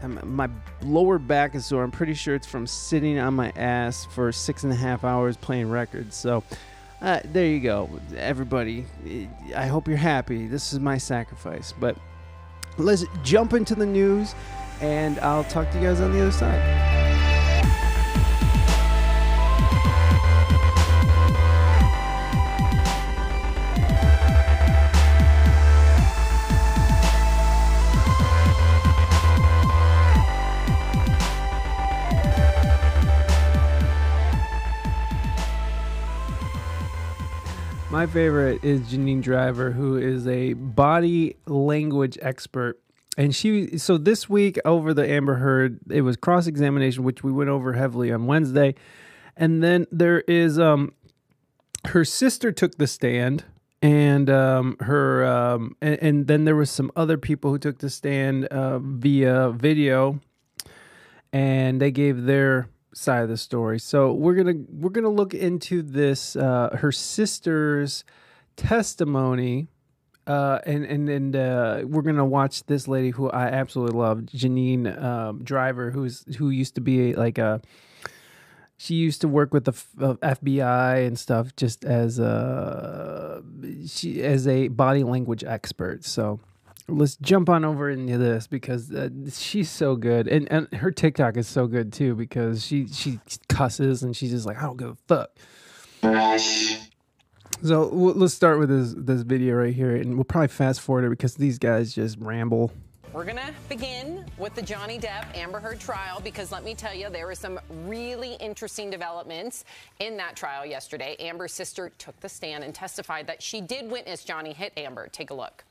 I'm, 0.02 0.20
my 0.24 0.50
lower 0.82 1.18
back 1.18 1.54
is 1.54 1.64
sore. 1.64 1.82
I'm 1.82 1.90
pretty 1.90 2.14
sure 2.14 2.34
it's 2.34 2.46
from 2.46 2.66
sitting 2.66 3.18
on 3.18 3.32
my 3.32 3.50
ass 3.56 4.04
for 4.04 4.30
six 4.30 4.62
and 4.62 4.72
a 4.74 4.76
half 4.76 5.04
hours 5.04 5.38
playing 5.38 5.70
records. 5.70 6.16
So, 6.16 6.44
uh, 7.00 7.20
there 7.24 7.46
you 7.46 7.60
go, 7.60 7.88
everybody. 8.14 8.84
I 9.56 9.66
hope 9.68 9.88
you're 9.88 9.96
happy. 9.96 10.46
This 10.48 10.74
is 10.74 10.80
my 10.80 10.98
sacrifice. 10.98 11.72
But 11.72 11.96
let's 12.78 13.04
jump 13.22 13.52
into 13.52 13.74
the 13.74 13.86
news, 13.86 14.34
and 14.80 15.18
I'll 15.20 15.44
talk 15.44 15.70
to 15.70 15.78
you 15.78 15.84
guys 15.84 16.00
on 16.00 16.12
the 16.12 16.22
other 16.22 16.32
side. 16.32 16.97
My 37.90 38.04
favorite 38.04 38.62
is 38.62 38.82
Janine 38.82 39.22
Driver, 39.22 39.70
who 39.70 39.96
is 39.96 40.26
a 40.26 40.52
body 40.52 41.36
language 41.46 42.18
expert. 42.20 42.78
And 43.16 43.34
she, 43.34 43.78
so 43.78 43.96
this 43.96 44.28
week 44.28 44.58
over 44.66 44.92
the 44.92 45.08
Amber 45.08 45.36
Heard, 45.36 45.80
it 45.88 46.02
was 46.02 46.18
cross 46.18 46.46
examination, 46.46 47.02
which 47.02 47.24
we 47.24 47.32
went 47.32 47.48
over 47.48 47.72
heavily 47.72 48.12
on 48.12 48.26
Wednesday. 48.26 48.74
And 49.38 49.62
then 49.62 49.86
there 49.90 50.20
is, 50.20 50.58
um, 50.58 50.92
her 51.86 52.04
sister 52.04 52.52
took 52.52 52.76
the 52.76 52.86
stand, 52.86 53.44
and 53.80 54.28
um, 54.28 54.76
her, 54.80 55.24
um, 55.24 55.74
and, 55.80 55.98
and 56.02 56.26
then 56.26 56.44
there 56.44 56.56
was 56.56 56.70
some 56.70 56.92
other 56.94 57.16
people 57.16 57.50
who 57.50 57.58
took 57.58 57.78
the 57.78 57.88
stand 57.88 58.44
uh, 58.46 58.80
via 58.80 59.50
video, 59.50 60.20
and 61.32 61.80
they 61.80 61.90
gave 61.90 62.24
their 62.24 62.68
side 62.98 63.22
of 63.22 63.28
the 63.28 63.36
story. 63.36 63.78
So 63.78 64.12
we're 64.12 64.34
gonna 64.34 64.60
we're 64.68 64.90
gonna 64.90 65.08
look 65.08 65.34
into 65.34 65.82
this 65.82 66.36
uh, 66.36 66.76
her 66.78 66.92
sister's 66.92 68.04
testimony, 68.56 69.68
uh, 70.26 70.58
and 70.66 70.84
and 70.84 71.08
and 71.08 71.36
uh, 71.36 71.82
we're 71.84 72.02
gonna 72.02 72.26
watch 72.26 72.64
this 72.66 72.88
lady 72.88 73.10
who 73.10 73.30
I 73.30 73.46
absolutely 73.46 73.98
love, 73.98 74.18
Janine 74.20 75.02
um, 75.02 75.42
Driver, 75.44 75.90
who's 75.90 76.24
who 76.36 76.50
used 76.50 76.74
to 76.74 76.80
be 76.80 77.14
like 77.14 77.38
a. 77.38 77.60
She 78.80 78.94
used 78.94 79.22
to 79.22 79.28
work 79.28 79.52
with 79.52 79.64
the 79.64 79.72
uh, 80.00 80.14
FBI 80.22 81.04
and 81.04 81.18
stuff, 81.18 81.56
just 81.56 81.84
as 81.84 82.20
a 82.20 83.42
she 83.86 84.22
as 84.22 84.46
a 84.46 84.68
body 84.68 85.02
language 85.02 85.42
expert. 85.42 86.04
So 86.04 86.38
let's 86.88 87.16
jump 87.16 87.48
on 87.48 87.64
over 87.64 87.90
into 87.90 88.18
this 88.18 88.46
because 88.46 88.90
uh, 88.92 89.08
she's 89.30 89.70
so 89.70 89.96
good, 89.96 90.26
and 90.28 90.50
and 90.50 90.72
her 90.74 90.90
TikTok 90.90 91.36
is 91.36 91.46
so 91.46 91.66
good 91.66 91.92
too 91.92 92.14
because 92.14 92.64
she 92.64 92.86
she 92.88 93.20
cusses 93.48 94.02
and 94.02 94.16
she's 94.16 94.30
just 94.30 94.46
like 94.46 94.58
I 94.58 94.62
don't 94.62 94.76
give 94.76 94.88
a 94.88 94.96
fuck. 95.06 95.30
So 97.62 97.88
let's 97.88 98.34
start 98.34 98.58
with 98.58 98.68
this 98.68 98.94
this 98.96 99.22
video 99.22 99.56
right 99.56 99.74
here, 99.74 99.96
and 99.96 100.14
we'll 100.14 100.24
probably 100.24 100.48
fast 100.48 100.80
forward 100.80 101.04
it 101.04 101.10
because 101.10 101.34
these 101.34 101.58
guys 101.58 101.94
just 101.94 102.18
ramble. 102.18 102.72
We're 103.12 103.24
to 103.24 103.54
begin 103.70 104.26
with 104.36 104.54
the 104.54 104.60
Johnny 104.60 104.98
Depp 104.98 105.34
Amber 105.34 105.58
Heard 105.58 105.80
trial 105.80 106.20
because 106.20 106.52
let 106.52 106.62
me 106.62 106.74
tell 106.74 106.94
you, 106.94 107.08
there 107.08 107.26
were 107.26 107.34
some 107.34 107.58
really 107.86 108.34
interesting 108.34 108.90
developments 108.90 109.64
in 109.98 110.18
that 110.18 110.36
trial 110.36 110.66
yesterday. 110.66 111.16
Amber's 111.18 111.52
sister 111.52 111.90
took 111.96 112.20
the 112.20 112.28
stand 112.28 112.64
and 112.64 112.74
testified 112.74 113.26
that 113.26 113.42
she 113.42 113.62
did 113.62 113.90
witness 113.90 114.24
Johnny 114.24 114.52
hit 114.52 114.74
Amber. 114.76 115.08
Take 115.08 115.30
a 115.30 115.34
look. 115.34 115.64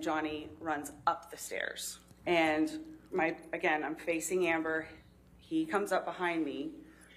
Johnny 0.00 0.48
runs 0.60 0.92
up 1.06 1.30
the 1.30 1.36
stairs. 1.36 1.98
And 2.26 2.70
my 3.12 3.36
again, 3.52 3.82
I'm 3.82 3.96
facing 3.96 4.46
Amber. 4.46 4.86
He 5.38 5.64
comes 5.64 5.92
up 5.92 6.04
behind 6.04 6.44
me, 6.44 6.70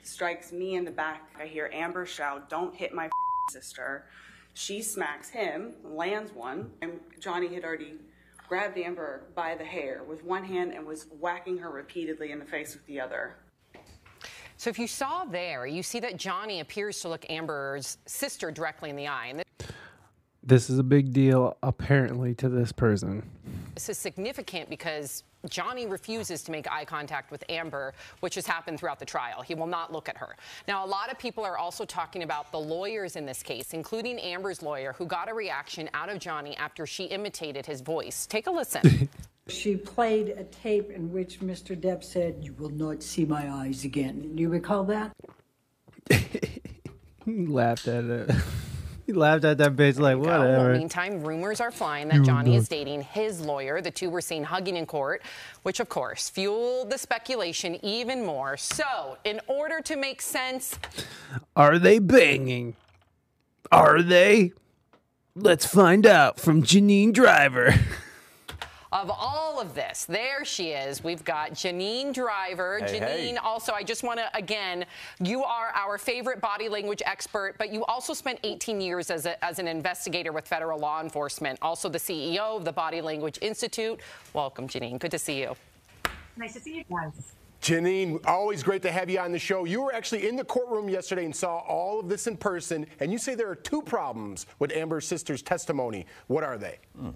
strikes 0.03 0.51
me 0.51 0.75
in 0.75 0.85
the 0.85 0.91
back. 0.91 1.29
I 1.39 1.45
hear 1.45 1.69
Amber 1.73 2.05
shout, 2.05 2.49
"Don't 2.49 2.75
hit 2.75 2.93
my 2.93 3.09
sister." 3.51 4.05
She 4.53 4.81
smacks 4.81 5.29
him, 5.29 5.73
lands 5.83 6.31
one, 6.31 6.71
and 6.81 6.99
Johnny 7.19 7.53
had 7.53 7.63
already 7.63 7.99
grabbed 8.47 8.77
Amber 8.77 9.23
by 9.35 9.55
the 9.55 9.63
hair 9.63 10.03
with 10.03 10.23
one 10.23 10.43
hand 10.43 10.73
and 10.73 10.85
was 10.85 11.05
whacking 11.19 11.57
her 11.59 11.69
repeatedly 11.69 12.31
in 12.31 12.39
the 12.39 12.45
face 12.45 12.73
with 12.73 12.85
the 12.85 12.99
other. 12.99 13.35
So 14.57 14.69
if 14.69 14.79
you 14.79 14.87
saw 14.87 15.23
there, 15.23 15.65
you 15.65 15.83
see 15.83 15.99
that 16.01 16.17
Johnny 16.17 16.59
appears 16.59 16.99
to 17.01 17.09
look 17.09 17.29
Amber's 17.29 17.97
sister 18.05 18.51
directly 18.51 18.89
in 18.89 18.95
the 18.95 19.07
eye. 19.07 19.43
And 20.49 20.55
This 20.55 20.71
is 20.71 20.79
a 20.79 20.83
big 20.83 21.13
deal, 21.13 21.55
apparently, 21.61 22.33
to 22.35 22.49
this 22.49 22.71
person. 22.71 23.21
this 23.75 23.87
is 23.87 23.99
significant 23.99 24.67
because 24.67 25.23
Johnny 25.47 25.85
refuses 25.85 26.41
to 26.41 26.51
make 26.51 26.69
eye 26.71 26.85
contact 26.85 27.29
with 27.29 27.43
Amber, 27.49 27.93
which 28.21 28.33
has 28.33 28.47
happened 28.47 28.79
throughout 28.79 28.97
the 28.97 29.05
trial. 29.05 29.43
He 29.43 29.53
will 29.53 29.67
not 29.67 29.93
look 29.93 30.09
at 30.09 30.17
her. 30.17 30.35
Now, 30.67 30.83
a 30.83 30.87
lot 30.87 31.11
of 31.11 31.19
people 31.19 31.45
are 31.45 31.59
also 31.59 31.85
talking 31.85 32.23
about 32.23 32.51
the 32.51 32.57
lawyers 32.57 33.15
in 33.15 33.27
this 33.27 33.43
case, 33.43 33.75
including 33.75 34.17
Amber's 34.17 34.63
lawyer, 34.63 34.93
who 34.93 35.05
got 35.05 35.29
a 35.29 35.35
reaction 35.35 35.87
out 35.93 36.09
of 36.09 36.17
Johnny 36.17 36.57
after 36.57 36.87
she 36.87 37.03
imitated 37.03 37.67
his 37.67 37.81
voice. 37.81 38.25
Take 38.25 38.47
a 38.47 38.51
listen. 38.51 39.07
She 39.47 39.75
played 39.77 40.29
a 40.37 40.43
tape 40.43 40.91
in 40.91 41.11
which 41.11 41.39
Mr. 41.39 41.75
Depp 41.75 42.03
said, 42.03 42.35
You 42.43 42.53
will 42.59 42.69
not 42.69 43.01
see 43.01 43.25
my 43.25 43.49
eyes 43.51 43.83
again. 43.83 44.35
Do 44.35 44.43
you 44.43 44.49
recall 44.49 44.83
that? 44.83 45.11
He 47.25 47.47
laughed 47.47 47.87
at 47.87 48.03
it. 48.03 48.29
he 49.09 49.13
laughed 49.13 49.43
at 49.43 49.57
that 49.57 49.75
bitch 49.75 49.97
like, 49.97 50.19
Well, 50.19 50.39
whatever. 50.41 50.75
meantime, 50.77 51.23
rumors 51.23 51.59
are 51.59 51.71
flying 51.71 52.09
that 52.09 52.21
Johnny 52.21 52.55
is 52.55 52.67
dating 52.67 53.01
his 53.01 53.41
lawyer. 53.41 53.81
The 53.81 53.89
two 53.89 54.11
were 54.11 54.21
seen 54.21 54.43
hugging 54.43 54.77
in 54.77 54.85
court, 54.85 55.23
which 55.63 55.79
of 55.79 55.89
course 55.89 56.29
fueled 56.29 56.91
the 56.91 56.97
speculation 56.99 57.83
even 57.83 58.23
more. 58.23 58.55
So, 58.55 59.17
in 59.23 59.41
order 59.47 59.81
to 59.81 59.95
make 59.95 60.21
sense, 60.21 60.77
Are 61.55 61.79
they 61.79 61.97
banging? 61.97 62.75
Are 63.71 64.03
they? 64.03 64.53
Let's 65.33 65.65
find 65.65 66.05
out 66.05 66.39
from 66.39 66.61
Janine 66.61 67.11
Driver. 67.11 67.73
of 68.91 69.11
all 69.11 69.59
of 69.59 69.75
this, 69.75 70.05
there 70.05 70.43
she 70.43 70.69
is. 70.69 71.03
We've 71.03 71.23
got 71.23 71.51
Janine 71.51 72.13
Driver. 72.13 72.79
Hey, 72.79 72.99
Janine, 72.99 73.31
hey. 73.31 73.37
also, 73.37 73.73
I 73.73 73.83
just 73.83 74.03
want 74.03 74.19
to, 74.19 74.35
again, 74.35 74.85
you 75.21 75.43
are 75.43 75.71
our 75.75 75.97
favorite 75.97 76.41
body 76.41 76.69
language 76.69 77.03
expert, 77.05 77.55
but 77.57 77.71
you 77.71 77.85
also 77.85 78.13
spent 78.13 78.39
18 78.43 78.81
years 78.81 79.11
as, 79.11 79.25
a, 79.25 79.43
as 79.43 79.59
an 79.59 79.67
investigator 79.67 80.31
with 80.31 80.47
federal 80.47 80.79
law 80.79 81.01
enforcement, 81.01 81.59
also 81.61 81.87
the 81.87 81.99
CEO 81.99 82.57
of 82.57 82.65
the 82.65 82.71
Body 82.71 83.01
Language 83.01 83.37
Institute. 83.41 83.99
Welcome, 84.33 84.67
Janine. 84.67 84.99
Good 84.99 85.11
to 85.11 85.19
see 85.19 85.39
you. 85.39 85.55
Nice 86.35 86.53
to 86.53 86.59
see 86.59 86.77
you 86.77 86.83
guys. 86.89 87.33
Janine, 87.61 88.25
always 88.25 88.63
great 88.63 88.81
to 88.83 88.91
have 88.91 89.09
you 89.09 89.19
on 89.19 89.33
the 89.33 89.39
show. 89.39 89.65
You 89.65 89.81
were 89.81 89.93
actually 89.93 90.27
in 90.27 90.37
the 90.37 90.45
courtroom 90.45 90.87
yesterday 90.87 91.25
and 91.25 91.35
saw 91.35 91.57
all 91.57 91.99
of 91.99 92.07
this 92.07 92.25
in 92.25 92.37
person, 92.37 92.85
and 93.01 93.11
you 93.11 93.17
say 93.17 93.35
there 93.35 93.49
are 93.49 93.55
two 93.55 93.81
problems 93.81 94.45
with 94.59 94.71
Amber's 94.71 95.05
sister's 95.05 95.41
testimony. 95.41 96.05
What 96.27 96.43
are 96.43 96.57
they? 96.57 96.77
Hmm. 96.97 97.09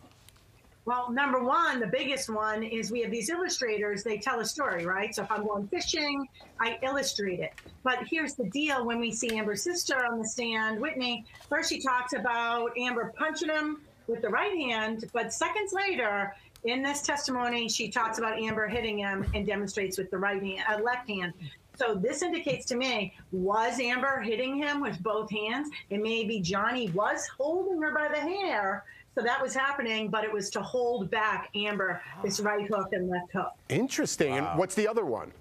Well, 0.85 1.11
number 1.11 1.41
one, 1.41 1.79
the 1.79 1.87
biggest 1.87 2.29
one 2.29 2.61
is 2.61 2.91
we 2.91 3.01
have 3.01 3.11
these 3.11 3.29
illustrators. 3.29 4.03
They 4.03 4.17
tell 4.17 4.41
a 4.41 4.45
story, 4.45 4.85
right? 4.85 5.15
So 5.15 5.23
if 5.23 5.31
I'm 5.31 5.47
going 5.47 5.67
fishing, 5.67 6.27
I 6.59 6.77
illustrate 6.81 7.39
it. 7.39 7.53
But 7.83 7.99
here's 8.09 8.33
the 8.33 8.49
deal 8.49 8.85
when 8.85 8.99
we 8.99 9.11
see 9.11 9.37
Amber's 9.37 9.63
sister 9.63 10.05
on 10.05 10.19
the 10.19 10.27
stand, 10.27 10.81
Whitney, 10.81 11.25
first 11.47 11.69
she 11.69 11.79
talks 11.79 12.13
about 12.13 12.77
Amber 12.77 13.13
punching 13.17 13.49
him 13.49 13.81
with 14.07 14.21
the 14.21 14.29
right 14.29 14.51
hand, 14.51 15.09
but 15.13 15.33
seconds 15.33 15.71
later, 15.71 16.35
in 16.65 16.83
this 16.83 17.01
testimony, 17.01 17.69
she 17.69 17.89
talks 17.89 18.17
about 18.17 18.37
Amber 18.37 18.67
hitting 18.67 18.97
him 18.97 19.25
and 19.33 19.45
demonstrates 19.45 19.97
with 19.97 20.11
the 20.11 20.17
right 20.17 20.41
hand, 20.41 20.63
uh, 20.69 20.81
left 20.81 21.09
hand. 21.09 21.33
So 21.75 21.95
this 21.95 22.21
indicates 22.21 22.65
to 22.67 22.75
me, 22.75 23.13
was 23.31 23.79
Amber 23.79 24.21
hitting 24.21 24.57
him 24.57 24.79
with 24.79 25.01
both 25.01 25.31
hands? 25.31 25.69
And 25.91 26.01
maybe 26.03 26.39
Johnny 26.39 26.89
was 26.89 27.27
holding 27.37 27.81
her 27.81 27.93
by 27.93 28.09
the 28.09 28.19
hair. 28.19 28.83
So 29.15 29.21
that 29.21 29.41
was 29.41 29.53
happening, 29.53 30.09
but 30.09 30.23
it 30.23 30.33
was 30.33 30.49
to 30.51 30.61
hold 30.61 31.11
back 31.11 31.49
Amber, 31.55 32.01
this 32.23 32.39
right 32.39 32.67
hook 32.67 32.89
and 32.93 33.09
left 33.09 33.31
hook. 33.31 33.51
Interesting. 33.69 34.37
And 34.37 34.57
what's 34.57 34.75
the 34.75 34.87
other 34.87 35.05
one? 35.05 35.33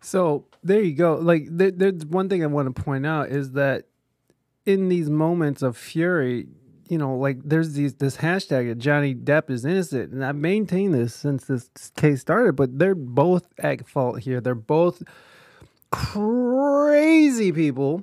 So 0.00 0.46
there 0.64 0.80
you 0.80 0.94
go. 0.94 1.14
Like, 1.14 1.46
there, 1.48 1.70
there's 1.70 2.04
one 2.06 2.28
thing 2.28 2.42
I 2.42 2.46
want 2.46 2.74
to 2.74 2.82
point 2.82 3.06
out 3.06 3.28
is 3.28 3.52
that 3.52 3.84
in 4.66 4.88
these 4.88 5.08
moments 5.08 5.62
of 5.62 5.76
fury, 5.76 6.48
you 6.88 6.98
know, 6.98 7.14
like 7.14 7.38
there's 7.44 7.74
these 7.74 7.94
this 7.94 8.16
hashtag 8.16 8.68
that 8.68 8.78
Johnny 8.78 9.14
Depp 9.14 9.48
is 9.48 9.64
innocent, 9.64 10.12
and 10.12 10.24
I've 10.24 10.34
maintained 10.34 10.92
this 10.92 11.14
since 11.14 11.44
this 11.44 11.70
case 11.96 12.20
started. 12.20 12.56
But 12.56 12.80
they're 12.80 12.96
both 12.96 13.46
at 13.58 13.86
fault 13.86 14.18
here. 14.18 14.40
They're 14.40 14.56
both 14.56 15.00
crazy 15.92 17.52
people, 17.52 18.02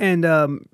and 0.00 0.24
um, 0.24 0.66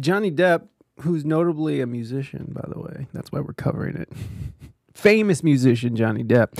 Johnny 0.00 0.30
Depp, 0.30 0.68
who's 1.00 1.24
notably 1.24 1.80
a 1.80 1.86
musician, 1.86 2.52
by 2.52 2.64
the 2.68 2.80
way, 2.80 3.06
that's 3.12 3.30
why 3.30 3.40
we're 3.40 3.52
covering 3.52 3.96
it. 3.96 4.10
Famous 4.94 5.42
musician 5.42 5.94
Johnny 5.94 6.24
Depp. 6.24 6.58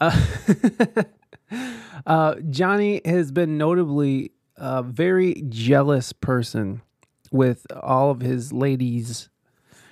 Uh, 0.00 1.04
uh, 2.06 2.34
Johnny 2.50 3.00
has 3.04 3.30
been 3.30 3.56
notably 3.56 4.32
a 4.56 4.82
very 4.82 5.34
jealous 5.48 6.12
person 6.12 6.82
with 7.30 7.66
all 7.80 8.10
of 8.10 8.20
his 8.20 8.52
ladies, 8.52 9.28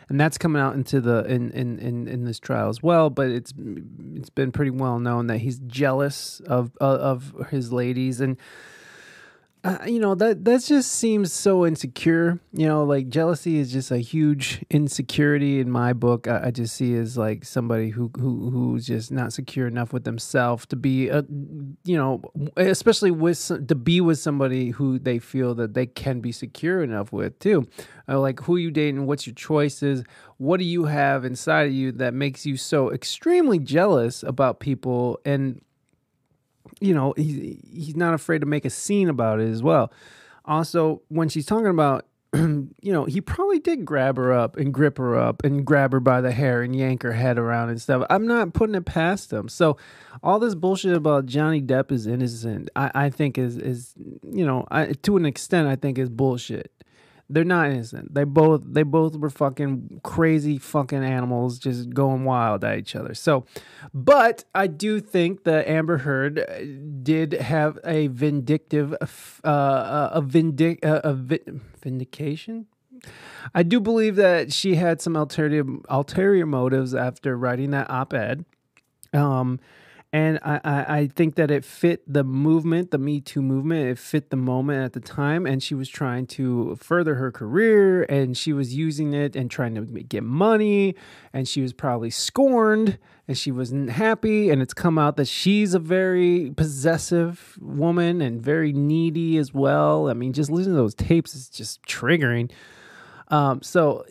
and 0.09 0.21
that's 0.21 0.39
coming 0.39 0.61
out 0.61 0.75
into 0.75 1.01
the 1.01 1.25
in 1.27 1.53
in 1.53 1.79
in, 1.79 2.09
in 2.09 2.25
this 2.25 2.41
trial 2.41 2.69
as 2.69 2.83
well. 2.83 3.11
But 3.11 3.29
it's 3.29 3.53
it's 4.15 4.31
been 4.31 4.51
pretty 4.51 4.73
well 4.73 4.99
known 4.99 5.29
that 5.29 5.39
he's 5.39 5.61
jealous 5.61 6.41
of 6.41 6.77
of 6.81 7.33
his 7.51 7.73
ladies 7.73 8.21
and 8.21 8.37
uh, 9.65 9.79
you 9.87 9.99
know 9.99 10.15
that 10.15 10.45
that 10.45 10.63
just 10.63 10.93
seems 10.93 11.33
so 11.33 11.65
insecure. 11.65 12.39
You 12.53 12.67
know, 12.67 12.85
like 12.85 13.09
jealousy 13.09 13.59
is 13.59 13.73
just 13.73 13.91
a 13.91 13.97
huge 13.97 14.63
insecurity 14.69 15.59
in 15.59 15.71
my 15.71 15.95
book. 15.95 16.29
I, 16.29 16.47
I 16.47 16.51
just 16.51 16.77
see 16.77 16.95
as 16.97 17.17
like 17.17 17.47
somebody 17.47 17.89
who 17.89 18.11
who 18.19 18.51
who's 18.51 18.87
just 18.87 19.11
not 19.11 19.33
secure 19.33 19.67
enough 19.67 19.91
with 19.95 20.05
themselves 20.05 20.67
to 20.67 20.77
be 20.77 21.09
a, 21.09 21.25
you 21.85 21.97
know, 21.97 22.21
especially 22.59 23.11
with 23.11 23.67
to 23.67 23.75
be 23.75 24.03
with 24.03 24.19
somebody 24.19 24.69
who 24.69 24.99
they 24.99 25.19
feel 25.19 25.55
that 25.55 25.73
they 25.73 25.87
can 25.87 26.21
be 26.21 26.31
secure 26.31 26.83
enough 26.83 27.11
with 27.11 27.39
too. 27.39 27.67
Uh, 28.07 28.21
like 28.21 28.41
who 28.41 28.57
you 28.57 28.71
dating, 28.71 29.07
what's 29.07 29.27
your 29.27 29.35
choices, 29.35 30.05
what 30.37 30.59
do 30.59 30.67
you 30.67 30.85
have 30.85 31.25
inside 31.25 31.67
of 31.69 31.73
you 31.73 31.91
that 31.91 32.13
makes 32.13 32.45
you 32.45 32.59
so 32.59 32.93
extremely 32.93 33.59
jealous 33.59 34.23
about 34.23 34.61
people 34.61 35.19
and 35.25 35.63
you 36.81 36.95
know, 36.95 37.15
he, 37.17 37.61
he's 37.73 37.97
not 37.97 38.15
afraid 38.15 38.41
to 38.41 38.47
make 38.47 38.65
a 38.65 38.71
scene 38.71 39.09
about 39.09 39.41
it 39.41 39.49
as 39.49 39.63
well. 39.63 39.93
Also, 40.45 41.03
when 41.09 41.29
she's 41.29 41.47
talking 41.47 41.69
about, 41.69 42.07
you 42.35 42.71
know, 42.83 43.05
he 43.05 43.21
probably 43.21 43.59
did 43.59 43.85
grab 43.85 44.17
her 44.17 44.33
up 44.33 44.57
and 44.57 44.75
grip 44.75 44.99
her 44.99 45.17
up 45.17 45.45
and 45.45 45.65
grab 45.65 45.93
her 45.93 46.01
by 46.01 46.21
the 46.21 46.33
hair 46.33 46.63
and 46.63 46.75
yank 46.75 47.03
her 47.03 47.13
head 47.13 47.39
around 47.39 47.71
and 47.71 47.81
stuff. 47.81 48.05
I'm 48.11 48.27
not 48.27 48.53
putting 48.53 48.75
it 48.75 48.85
past 48.85 49.33
him. 49.33 49.49
So, 49.49 49.77
all 50.23 50.39
this 50.39 50.55
bullshit 50.55 50.95
about 50.95 51.27
Johnny 51.27 51.63
Depp 51.63 51.93
is 51.93 52.07
innocent, 52.07 52.71
I, 52.75 52.91
I 52.95 53.11
think 53.11 53.39
is 53.39 53.57
is 53.57 53.95
you 53.97 54.45
know, 54.45 54.67
I, 54.71 54.87
to 54.87 55.17
an 55.17 55.27
extent, 55.27 55.69
I 55.69 55.77
think 55.77 55.99
is 55.99 56.09
bullshit. 56.09 56.73
They're 57.31 57.45
not 57.45 57.71
innocent. 57.71 58.15
They 58.15 58.25
both 58.25 58.63
they 58.67 58.83
both 58.83 59.17
were 59.17 59.31
fucking 59.31 60.01
crazy 60.03 60.59
fucking 60.59 61.03
animals 61.03 61.59
just 61.59 61.91
going 61.91 62.25
wild 62.25 62.65
at 62.65 62.79
each 62.79 62.95
other. 62.95 63.15
So, 63.15 63.47
but 63.95 64.45
I 64.55 64.67
do 64.67 65.01
think 65.01 65.45
that 65.45 65.67
Amber 65.67 65.99
Heard 65.99 66.39
uh, 66.39 66.45
did 67.03 67.33
have 67.33 67.79
a 67.85 68.09
vindictive 68.09 68.95
uh, 69.43 69.47
uh, 69.47 70.11
a 70.13 70.21
vindic 70.21 70.85
uh, 70.85 71.01
a 71.03 71.15
vi- 71.15 71.41
vindication. 71.83 72.67
I 73.55 73.63
do 73.63 73.81
believe 73.81 74.17
that 74.17 74.53
she 74.53 74.75
had 74.75 75.01
some 75.01 75.17
ulterior 75.17 75.65
ulterior 75.89 76.47
motives 76.47 76.95
after 76.95 77.37
writing 77.37 77.71
that 77.71 77.89
op-ed. 77.91 78.45
Um, 79.13 79.61
and 80.15 80.39
I, 80.45 80.61
I, 80.63 80.97
I 80.99 81.07
think 81.09 81.35
that 81.35 81.51
it 81.51 81.65
fit 81.65 82.01
the 82.07 82.23
movement, 82.23 82.93
the 82.93 82.99
Me 82.99 83.21
Too 83.21 83.43
movement. 83.43 83.89
It 83.89 83.99
fit 83.99 84.31
the 84.31 84.37
moment 84.37 84.85
at 84.85 84.93
the 84.93 85.01
time, 85.01 85.45
and 85.45 85.61
she 85.61 85.75
was 85.75 85.89
trying 85.89 86.29
to 86.29 86.77
further 86.77 87.17
her 87.17 87.33
career, 87.33 88.05
and 88.05 88.37
she 88.37 88.53
was 88.53 88.77
using 88.77 89.13
it 89.13 89.35
and 89.35 89.51
trying 89.51 89.75
to 89.75 89.83
get 89.83 90.23
money, 90.23 90.95
and 91.33 91.49
she 91.49 91.63
was 91.63 91.73
probably 91.73 92.11
scorned, 92.11 92.97
and 93.27 93.37
she 93.37 93.51
wasn't 93.51 93.91
happy. 93.91 94.51
And 94.51 94.63
it's 94.63 94.73
come 94.73 94.99
out 94.99 95.17
that 95.17 95.27
she's 95.27 95.75
a 95.75 95.81
very 95.81 96.53
possessive 96.57 97.59
woman 97.61 98.23
and 98.23 98.41
very 98.41 98.73
needy 98.73 99.37
as 99.37 99.53
well. 99.53 100.09
I 100.09 100.15
mean, 100.15 100.33
just 100.33 100.49
listening 100.49 100.77
to 100.77 100.81
those 100.81 100.95
tapes 100.95 101.35
is 101.35 101.49
just 101.49 101.83
triggering. 101.83 102.53
Um, 103.33 103.63
so 103.63 104.05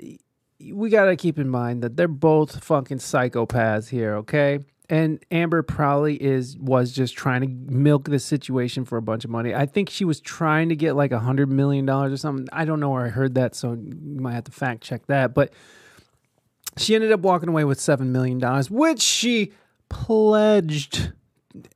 we 0.59 0.89
got 0.89 1.05
to 1.05 1.15
keep 1.15 1.39
in 1.39 1.47
mind 1.47 1.81
that 1.81 1.95
they're 1.95 2.09
both 2.09 2.61
fucking 2.61 2.97
psychopaths 2.97 3.87
here, 3.87 4.15
okay? 4.15 4.59
And 4.93 5.25
Amber 5.31 5.63
probably 5.63 6.21
is 6.21 6.55
was 6.55 6.91
just 6.91 7.15
trying 7.15 7.41
to 7.41 7.47
milk 7.47 8.03
the 8.03 8.19
situation 8.19 8.85
for 8.85 8.99
a 8.99 9.01
bunch 9.01 9.25
of 9.25 9.31
money. 9.31 9.55
I 9.55 9.65
think 9.65 9.89
she 9.89 10.05
was 10.05 10.21
trying 10.21 10.69
to 10.69 10.75
get 10.75 10.95
like 10.95 11.11
a 11.11 11.17
hundred 11.17 11.49
million 11.49 11.87
dollars 11.87 12.13
or 12.13 12.17
something. 12.17 12.47
I 12.53 12.63
don't 12.63 12.79
know 12.79 12.91
where 12.91 13.03
I 13.03 13.09
heard 13.09 13.33
that, 13.33 13.55
so 13.55 13.71
you 13.71 14.21
might 14.21 14.33
have 14.33 14.43
to 14.43 14.51
fact 14.51 14.83
check 14.83 15.07
that. 15.07 15.33
But 15.33 15.51
she 16.77 16.93
ended 16.93 17.11
up 17.11 17.21
walking 17.21 17.49
away 17.49 17.63
with 17.63 17.81
seven 17.81 18.11
million 18.11 18.37
dollars, 18.37 18.69
which 18.69 19.01
she 19.01 19.51
pledged 19.89 21.11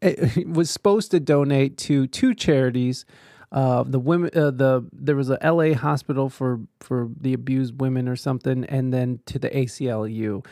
eh, 0.03 0.43
was 0.45 0.69
supposed 0.69 1.09
to 1.09 1.19
donate 1.19 1.75
to 1.79 2.05
two 2.05 2.35
charities. 2.35 3.03
Uh, 3.51 3.81
the 3.81 3.97
women, 3.97 4.29
uh, 4.35 4.51
the 4.51 4.87
there 4.93 5.15
was 5.15 5.31
a 5.31 5.43
L.A. 5.43 5.73
hospital 5.73 6.29
for 6.29 6.59
for 6.81 7.09
the 7.19 7.33
abused 7.33 7.81
women 7.81 8.07
or 8.07 8.15
something, 8.15 8.63
and 8.65 8.93
then 8.93 9.21
to 9.25 9.39
the 9.39 9.49
ACLU. 9.49 10.45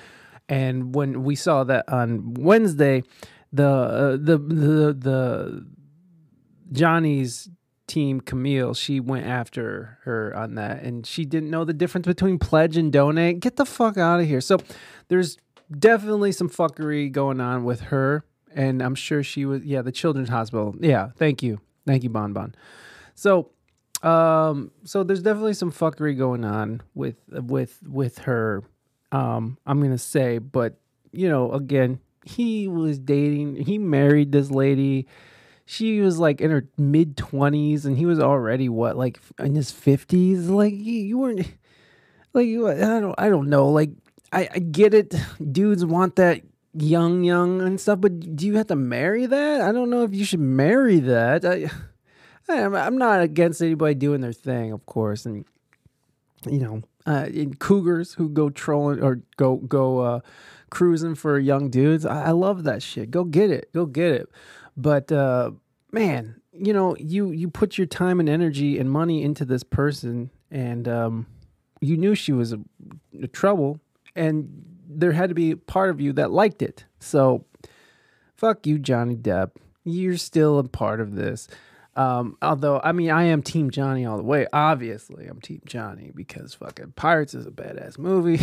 And 0.48 0.94
when 0.94 1.24
we 1.24 1.36
saw 1.36 1.64
that 1.64 1.90
on 1.90 2.36
Wednesday, 2.36 3.04
the 3.52 3.68
uh, 3.68 4.12
the 4.12 4.38
the 4.38 4.94
the 4.94 5.66
Johnny's 6.72 7.50
team 7.88 8.22
Camille. 8.22 8.74
She 8.74 9.00
went 9.00 9.26
after 9.26 10.00
her 10.04 10.36
on 10.36 10.56
that, 10.56 10.84
and 10.84 11.06
she 11.06 11.26
didn't 11.26 11.50
know 11.50 11.64
the 11.66 11.74
difference 11.74 12.08
between 12.08 12.40
pledge 12.40 12.78
and 12.78 12.92
donate. 12.92 13.40
Get 13.40 13.56
the 13.56 13.66
fuck 13.66 13.98
out 13.98 14.20
of 14.20 14.28
here. 14.28 14.42
So 14.42 14.58
there's 15.08 15.38
definitely 15.78 16.32
some 16.32 16.50
fuckery 16.50 17.12
going 17.12 17.42
on 17.42 17.64
with 17.64 17.82
her, 17.82 18.26
and 18.54 18.82
I'm 18.82 18.96
sure 18.96 19.24
she 19.24 19.46
was. 19.46 19.64
Yeah, 19.64 19.82
the 19.82 19.92
Children's 19.92 20.30
Hospital. 20.30 20.76
Yeah, 20.80 21.10
thank 21.18 21.44
you, 21.44 21.60
thank 21.86 22.04
you, 22.04 22.10
Bon 22.10 22.34
Bon. 22.34 22.56
So, 23.14 23.52
um, 24.04 24.72
so 24.84 25.04
there's 25.04 25.22
definitely 25.24 25.54
some 25.54 25.72
fuckery 25.72 26.18
going 26.18 26.44
on 26.44 26.82
with 26.94 27.18
with 27.30 27.80
with 27.88 28.20
her. 28.20 28.64
Um, 29.12 29.58
I'm 29.66 29.82
gonna 29.82 29.98
say, 29.98 30.38
but 30.40 30.78
you 31.12 31.30
know, 31.30 31.52
again, 31.52 32.00
he 32.26 32.68
was 32.68 33.00
dating. 33.00 33.56
He 33.58 33.78
married 33.78 34.32
this 34.32 34.52
lady. 34.52 35.08
She 35.66 36.02
was 36.02 36.20
like 36.20 36.42
in 36.42 36.52
her 36.52 36.68
mid 36.78 37.16
20s 37.16 37.86
and 37.86 37.98
he 37.98 38.06
was 38.06 38.20
already 38.20 38.70
what 38.70 38.98
like 38.98 39.20
in 39.40 39.56
his 39.56 39.72
50s 39.72 40.48
like 40.50 40.74
you, 40.76 41.18
weren't 41.18 41.48
like 42.34 42.46
you 42.46 42.68
i 42.70 42.76
don't 42.76 43.16
i 43.18 43.30
don't 43.30 43.50
know 43.50 43.70
like 43.70 43.90
I, 44.32 44.50
I 44.54 44.60
get 44.60 44.94
it. 44.94 45.16
Dudes 45.52 45.86
want 45.86 46.18
that 46.18 46.42
young 46.74 47.24
young 47.24 47.62
and 47.62 47.80
stuff 47.80 48.02
but 48.02 48.36
do 48.36 48.46
you 48.46 48.58
have 48.58 48.68
to 48.68 48.76
marry 48.76 49.26
that? 49.26 49.62
I 49.62 49.72
don't 49.72 49.90
know 49.90 50.04
if 50.04 50.14
you 50.14 50.26
should 50.26 50.42
marry 50.42 51.00
that. 51.00 51.46
I 51.46 51.70
i'm 52.48 52.98
not 52.98 53.22
against 53.22 53.62
anybody 53.62 53.96
doing 53.96 54.22
their 54.22 54.34
thing 54.34 54.72
of 54.72 54.86
course 54.86 55.26
and 55.26 55.46
you 56.50 56.60
know 56.60 56.82
uh, 57.08 57.28
in 57.32 57.54
cougars 57.56 58.14
who 58.14 58.30
go 58.30 58.50
trolling 58.50 59.02
or 59.02 59.22
go 59.38 59.58
go 59.58 60.00
uh, 60.00 60.20
cruising 60.70 61.16
for 61.16 61.38
young 61.40 61.70
dudes 61.70 62.06
I, 62.06 62.26
I 62.26 62.32
love 62.32 62.64
that 62.64 62.82
shit 62.82 63.12
go 63.12 63.24
get 63.24 63.52
it 63.52 63.72
go 63.74 63.86
get 63.86 64.12
it 64.12 64.30
but 64.78 65.12
uh, 65.12 65.52
man, 65.96 66.42
you 66.52 66.74
know, 66.74 66.96
you 66.98 67.32
you 67.32 67.50
put 67.50 67.78
your 67.78 67.88
time 67.88 68.20
and 68.20 68.30
energy 68.30 68.78
and 68.78 68.92
money 68.92 69.24
into 69.24 69.46
this 69.46 69.64
person, 69.64 70.30
and 70.52 70.88
um, 70.88 71.26
you 71.82 71.98
knew 71.98 72.14
she 72.14 72.34
was 72.34 72.54
a, 72.54 72.60
a 73.22 73.28
trouble, 73.28 73.80
and 74.16 74.64
there 74.88 75.14
had 75.14 75.30
to 75.30 75.36
be 75.36 75.56
part 75.56 75.90
of 75.90 76.00
you 76.00 76.14
that 76.14 76.32
liked 76.32 76.62
it. 76.62 76.86
So, 77.00 77.46
fuck 78.36 78.68
you, 78.68 78.78
Johnny 78.78 79.16
Depp. 79.16 79.52
You're 79.84 80.18
still 80.18 80.60
a 80.60 80.64
part 80.64 81.00
of 81.00 81.16
this. 81.16 81.48
Um, 81.96 82.38
although, 82.42 82.82
I 82.84 82.92
mean, 82.92 83.10
I 83.10 83.24
am 83.26 83.42
Team 83.42 83.72
Johnny 83.72 84.06
all 84.06 84.18
the 84.18 84.24
way. 84.24 84.48
Obviously, 84.52 85.28
I'm 85.28 85.40
Team 85.40 85.62
Johnny 85.66 86.12
because 86.14 86.54
fucking 86.54 86.94
Pirates 86.96 87.34
is 87.34 87.46
a 87.46 87.52
badass 87.52 87.98
movie. 87.98 88.40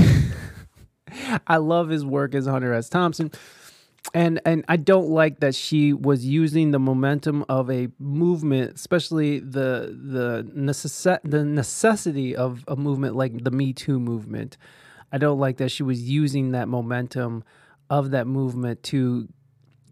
I 1.46 1.58
love 1.58 1.90
his 1.90 2.04
work 2.04 2.34
as 2.34 2.46
Hunter 2.46 2.72
S. 2.72 2.88
Thompson 2.88 3.30
and 4.14 4.40
and 4.44 4.64
I 4.68 4.76
don't 4.76 5.08
like 5.08 5.40
that 5.40 5.54
she 5.54 5.92
was 5.92 6.26
using 6.26 6.70
the 6.70 6.78
momentum 6.78 7.44
of 7.48 7.70
a 7.70 7.88
movement, 7.98 8.74
especially 8.74 9.38
the 9.38 9.96
the 10.02 10.50
necess- 10.54 11.20
the 11.24 11.44
necessity 11.44 12.34
of 12.36 12.64
a 12.68 12.76
movement 12.76 13.16
like 13.16 13.44
the 13.44 13.50
Me 13.50 13.72
Too 13.72 14.00
movement. 14.00 14.56
I 15.12 15.18
don't 15.18 15.38
like 15.38 15.58
that 15.58 15.70
she 15.70 15.82
was 15.82 16.02
using 16.02 16.52
that 16.52 16.68
momentum 16.68 17.44
of 17.90 18.12
that 18.12 18.26
movement 18.26 18.82
to, 18.84 19.28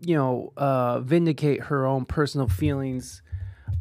you 0.00 0.16
know, 0.16 0.52
uh, 0.56 1.00
vindicate 1.00 1.64
her 1.64 1.86
own 1.86 2.06
personal 2.06 2.48
feelings 2.48 3.22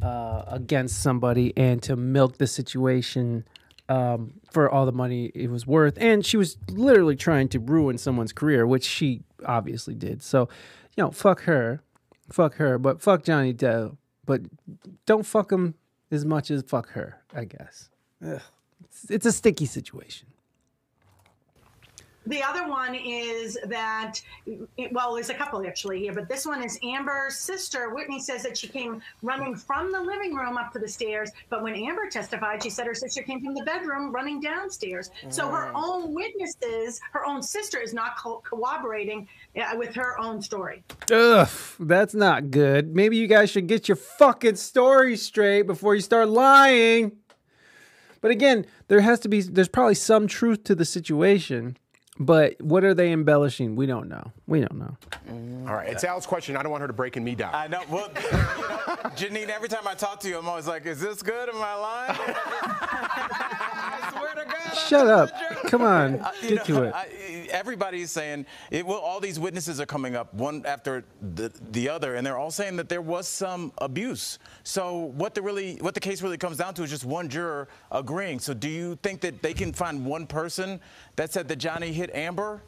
uh, 0.02 0.44
against 0.48 1.02
somebody 1.02 1.54
and 1.58 1.82
to 1.84 1.96
milk 1.96 2.38
the 2.38 2.48
situation 2.48 3.46
um, 3.90 4.34
for 4.52 4.70
all 4.70 4.86
the 4.86 4.92
money 4.92 5.32
it 5.34 5.50
was 5.50 5.66
worth. 5.66 5.98
And 6.00 6.26
she 6.26 6.38
was 6.38 6.58
literally 6.70 7.16
trying 7.16 7.50
to 7.50 7.60
ruin 7.60 7.98
someone's 7.98 8.32
career, 8.32 8.66
which 8.66 8.86
she 8.86 9.22
obviously 9.46 9.96
did. 9.96 10.22
So, 10.24 10.48
you 10.96 11.04
know, 11.04 11.12
fuck 11.12 11.42
her, 11.42 11.82
fuck 12.32 12.56
her, 12.56 12.78
but 12.78 13.02
fuck 13.02 13.24
Johnny 13.24 13.54
Depp. 13.54 13.98
But 14.26 14.42
don't 15.06 15.26
fuck 15.26 15.52
him 15.52 15.74
as 16.12 16.24
much 16.24 16.52
as 16.52 16.62
fuck 16.62 16.90
her. 16.90 17.22
I 17.34 17.46
guess 17.46 17.90
it's, 18.22 19.10
it's 19.10 19.26
a 19.26 19.32
sticky 19.32 19.66
situation. 19.66 20.28
The 22.30 22.44
other 22.44 22.68
one 22.68 22.94
is 22.94 23.58
that, 23.66 24.22
well, 24.92 25.16
there's 25.16 25.32
a 25.32 25.34
couple 25.34 25.66
actually 25.66 26.00
here, 26.00 26.14
but 26.14 26.30
this 26.30 26.46
one 26.46 26.64
is 26.64 26.78
Amber's 26.84 27.36
sister. 27.36 27.90
Whitney 27.94 28.20
says 28.20 28.44
that 28.44 28.56
she 28.56 28.68
came 28.68 29.02
running 29.24 29.56
from 29.56 29.92
the 29.92 30.00
living 30.00 30.36
room 30.36 30.56
up 30.56 30.72
to 30.74 30.80
the 30.80 30.88
stairs, 30.88 31.32
but 31.50 31.64
when 31.64 31.74
Amber 31.74 32.08
testified, 32.08 32.62
she 32.62 32.70
said 32.70 32.86
her 32.86 32.94
sister 32.94 33.24
came 33.24 33.44
from 33.44 33.56
the 33.56 33.64
bedroom 33.64 34.12
running 34.12 34.40
downstairs. 34.40 35.10
Mm. 35.24 35.34
So 35.34 35.50
her 35.50 35.72
mm. 35.72 35.84
own 35.84 36.14
witnesses, 36.14 37.02
her 37.14 37.26
own 37.26 37.42
sister 37.42 37.80
is 37.80 37.96
not 37.96 38.16
co- 38.16 38.44
cooperating 38.48 39.28
uh, 39.60 39.76
with 39.76 39.96
her 39.96 40.20
own 40.20 40.40
story. 40.40 40.84
Ugh, 41.12 41.50
that's 41.80 42.14
not 42.14 42.52
good. 42.52 42.96
Maybe 42.96 43.18
you 43.18 43.26
guys 43.26 43.50
should 43.50 43.66
get 43.66 43.88
your 43.88 43.96
fucking 43.96 44.58
story 44.58 45.18
straight 45.18 45.64
before 45.64 45.96
you 45.96 46.02
start 46.02 46.30
lying. 46.30 47.14
But 48.22 48.30
again, 48.30 48.68
there 48.88 49.02
has 49.02 49.20
to 49.22 49.30
be, 49.30 49.42
there's 49.42 49.68
probably 49.68 49.96
some 49.96 50.28
truth 50.28 50.64
to 50.66 50.76
the 50.76 50.86
situation. 50.86 51.76
But 52.22 52.62
what 52.62 52.84
are 52.84 52.94
they 52.94 53.12
embellishing? 53.14 53.78
We 53.78 53.86
don't 53.86 54.10
know. 54.10 54.32
We 54.46 54.60
don't 54.60 54.76
know. 54.76 54.98
All 55.70 55.74
right, 55.76 55.88
it's 55.90 56.04
Al's 56.04 56.26
question. 56.26 56.58
I 56.58 56.64
don't 56.64 56.72
want 56.72 56.82
her 56.82 56.88
to 56.88 56.94
breaking 56.94 57.24
me 57.24 57.34
down. 57.34 57.56
I 57.56 57.68
know. 57.68 57.82
Well, 57.90 58.10
you 58.14 58.22
know, 58.32 58.40
Janine, 59.16 59.48
every 59.48 59.70
time 59.70 59.88
I 59.88 59.94
talk 59.96 60.20
to 60.22 60.28
you, 60.28 60.38
I'm 60.38 60.48
always 60.50 60.68
like, 60.68 60.86
"Is 60.86 61.00
this 61.00 61.22
good? 61.24 61.48
Am 61.48 61.56
I 61.56 61.76
lying?" 61.76 62.18
I 62.20 64.12
swear 64.18 64.34
to 64.36 64.50
God. 64.52 64.59
Shut 64.76 65.08
up. 65.08 65.32
Come 65.68 65.82
on, 65.82 66.16
uh, 66.20 66.32
get 66.42 66.56
know, 66.56 66.64
to 66.64 66.84
it. 66.84 66.94
I, 66.94 67.48
everybody's 67.52 68.12
saying 68.12 68.46
it. 68.72 68.86
Well, 68.86 68.98
all 68.98 69.20
these 69.20 69.40
witnesses 69.40 69.80
are 69.80 69.86
coming 69.86 70.16
up 70.16 70.34
one 70.34 70.66
after 70.66 71.04
the 71.34 71.52
the 71.72 71.90
other, 71.90 72.16
and 72.16 72.26
they're 72.26 72.38
all 72.38 72.52
saying 72.52 72.76
that 72.78 72.90
there 72.90 73.02
was 73.02 73.28
some 73.28 73.72
abuse. 73.78 74.40
So 74.64 74.96
what 74.98 75.36
the 75.36 75.42
really 75.42 75.76
what 75.78 75.94
the 75.94 76.00
case 76.00 76.22
really 76.22 76.38
comes 76.38 76.58
down 76.58 76.74
to 76.76 76.84
is 76.84 76.90
just 76.90 77.06
one 77.06 77.30
juror 77.30 77.68
agreeing. 77.92 78.40
So 78.40 78.54
do 78.54 78.70
you 78.70 78.98
think 79.04 79.22
that 79.22 79.42
they 79.42 79.54
can 79.54 79.74
find 79.74 80.06
one 80.06 80.28
person 80.28 80.80
that 81.16 81.32
said 81.32 81.48
that 81.48 81.58
Johnny 81.58 81.92
hit 81.92 82.14
Amber? 82.14 82.62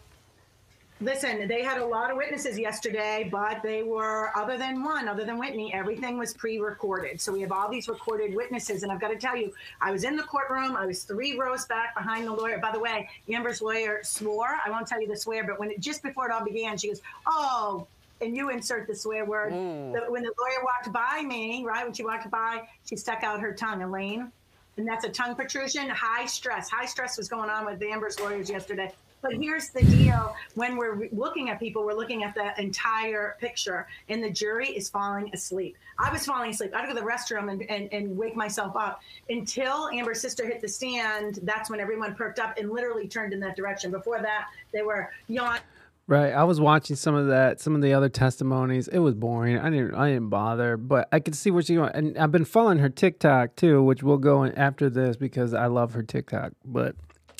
Listen, 1.02 1.48
they 1.48 1.64
had 1.64 1.80
a 1.80 1.86
lot 1.86 2.12
of 2.12 2.18
witnesses 2.18 2.60
yesterday, 2.60 3.28
but 3.32 3.64
they 3.64 3.82
were, 3.82 4.32
other 4.38 4.56
than 4.56 4.84
one, 4.84 5.08
other 5.08 5.26
than 5.26 5.40
Whitney, 5.40 5.74
everything 5.74 6.20
was 6.20 6.32
pre 6.32 6.60
recorded. 6.60 7.20
So 7.20 7.32
we 7.32 7.42
have 7.42 7.52
all 7.52 7.70
these 7.70 7.88
recorded 7.88 8.36
witnesses. 8.36 8.84
And 8.84 8.92
I've 8.92 9.02
got 9.02 9.08
to 9.08 9.16
tell 9.16 9.36
you, 9.36 9.52
I 9.82 9.92
was 9.92 10.04
in 10.04 10.16
the 10.16 10.22
courtroom. 10.22 10.76
I 10.76 10.86
was 10.86 11.04
three 11.04 11.40
rows 11.40 11.66
back 11.66 11.96
behind 11.96 12.28
the 12.28 12.32
lawyer. 12.32 12.60
By 12.60 12.72
the 12.72 12.80
way, 12.80 13.10
Amber's 13.28 13.64
lawyer 13.64 14.02
swore. 14.04 14.58
I 14.64 14.70
won't 14.70 14.88
tell 14.88 15.02
you 15.02 15.08
the 15.08 15.18
swear, 15.18 15.44
but 15.44 15.60
when 15.60 15.72
it, 15.72 15.80
just 15.80 16.04
before 16.04 16.28
it 16.28 16.32
all 16.32 16.46
began, 16.46 16.78
she 16.78 16.90
goes, 16.90 17.02
Oh, 17.26 17.88
and 18.22 18.36
you 18.38 18.52
insert 18.52 18.86
the 18.86 18.96
swear 18.96 19.26
word. 19.26 19.54
Mm. 19.54 19.94
The, 19.94 20.12
when 20.12 20.22
the 20.22 20.34
lawyer 20.40 20.64
walked 20.64 20.94
by 20.94 21.24
me, 21.24 21.64
right, 21.66 21.84
when 21.84 21.94
she 21.94 22.04
walked 22.04 22.30
by, 22.30 22.68
she 22.86 22.96
stuck 22.96 23.24
out 23.24 23.40
her 23.40 23.54
tongue, 23.54 23.82
Elaine. 23.82 24.32
And 24.78 24.88
that's 24.88 25.04
a 25.04 25.10
tongue 25.10 25.36
protrusion, 25.36 25.90
high 25.90 26.28
stress. 26.28 26.70
High 26.70 26.86
stress 26.86 27.18
was 27.18 27.28
going 27.28 27.50
on 27.50 27.66
with 27.66 27.82
Amber's 27.82 28.20
lawyers 28.20 28.52
yesterday. 28.52 28.92
But 29.22 29.34
here's 29.34 29.70
the 29.70 29.84
deal 29.84 30.36
when 30.56 30.78
we're 30.78 31.08
looking 31.12 31.50
at 31.50 31.60
people, 31.60 31.86
we're 31.86 31.94
looking 31.94 32.24
at 32.24 32.34
the 32.34 32.60
entire 32.60 33.36
picture, 33.40 33.88
and 34.10 34.24
the 34.24 34.30
jury 34.30 34.70
is 34.70 34.90
falling 34.90 35.30
asleep. 35.34 35.78
I 36.00 36.12
was 36.12 36.26
falling 36.26 36.50
asleep. 36.50 36.72
I'd 36.76 36.88
go 36.88 36.96
to 36.96 37.00
the 37.00 37.06
restroom 37.06 37.52
and, 37.52 37.62
and, 37.70 37.92
and 37.94 38.18
wake 38.18 38.36
myself 38.36 38.76
up 38.76 39.02
until 39.30 39.90
Amber's 39.90 40.22
sister 40.22 40.46
hit 40.46 40.62
the 40.62 40.68
stand. 40.68 41.40
That's 41.44 41.70
when 41.70 41.80
everyone 41.80 42.16
perked 42.16 42.40
up 42.40 42.58
and 42.58 42.72
literally 42.72 43.08
turned 43.08 43.34
in 43.34 43.40
that 43.42 43.56
direction. 43.56 43.92
Before 43.92 44.20
that, 44.22 44.48
they 44.74 44.82
were 44.82 45.12
yawning. 45.28 45.62
Right. 46.08 46.34
I 46.34 46.44
was 46.44 46.60
watching 46.60 46.96
some 46.96 47.16
of 47.16 47.28
that, 47.28 47.62
some 47.62 47.76
of 47.76 47.82
the 47.82 47.94
other 47.94 48.10
testimonies. 48.10 48.88
It 48.88 49.00
was 49.00 49.14
boring. 49.14 49.58
I 49.58 49.70
didn't 49.70 49.96
I 49.96 50.10
didn't 50.10 50.28
bother, 50.30 50.76
but 50.76 51.08
I 51.12 51.20
could 51.20 51.36
see 51.36 51.52
what 51.52 51.68
she's 51.68 51.78
going. 51.78 51.92
And 51.94 52.18
I've 52.18 52.32
been 52.32 52.44
following 52.44 52.80
her 52.80 52.90
TikTok 52.90 53.56
too, 53.56 53.82
which 53.82 54.04
we'll 54.04 54.18
go 54.18 54.44
in 54.44 54.54
after 54.56 54.90
this 54.90 55.16
because 55.16 55.54
I 55.54 55.68
love 55.68 55.94
her 55.94 56.04
TikTok. 56.04 56.52
But 56.66 56.96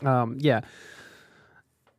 um, 0.06 0.38
yeah 0.40 0.62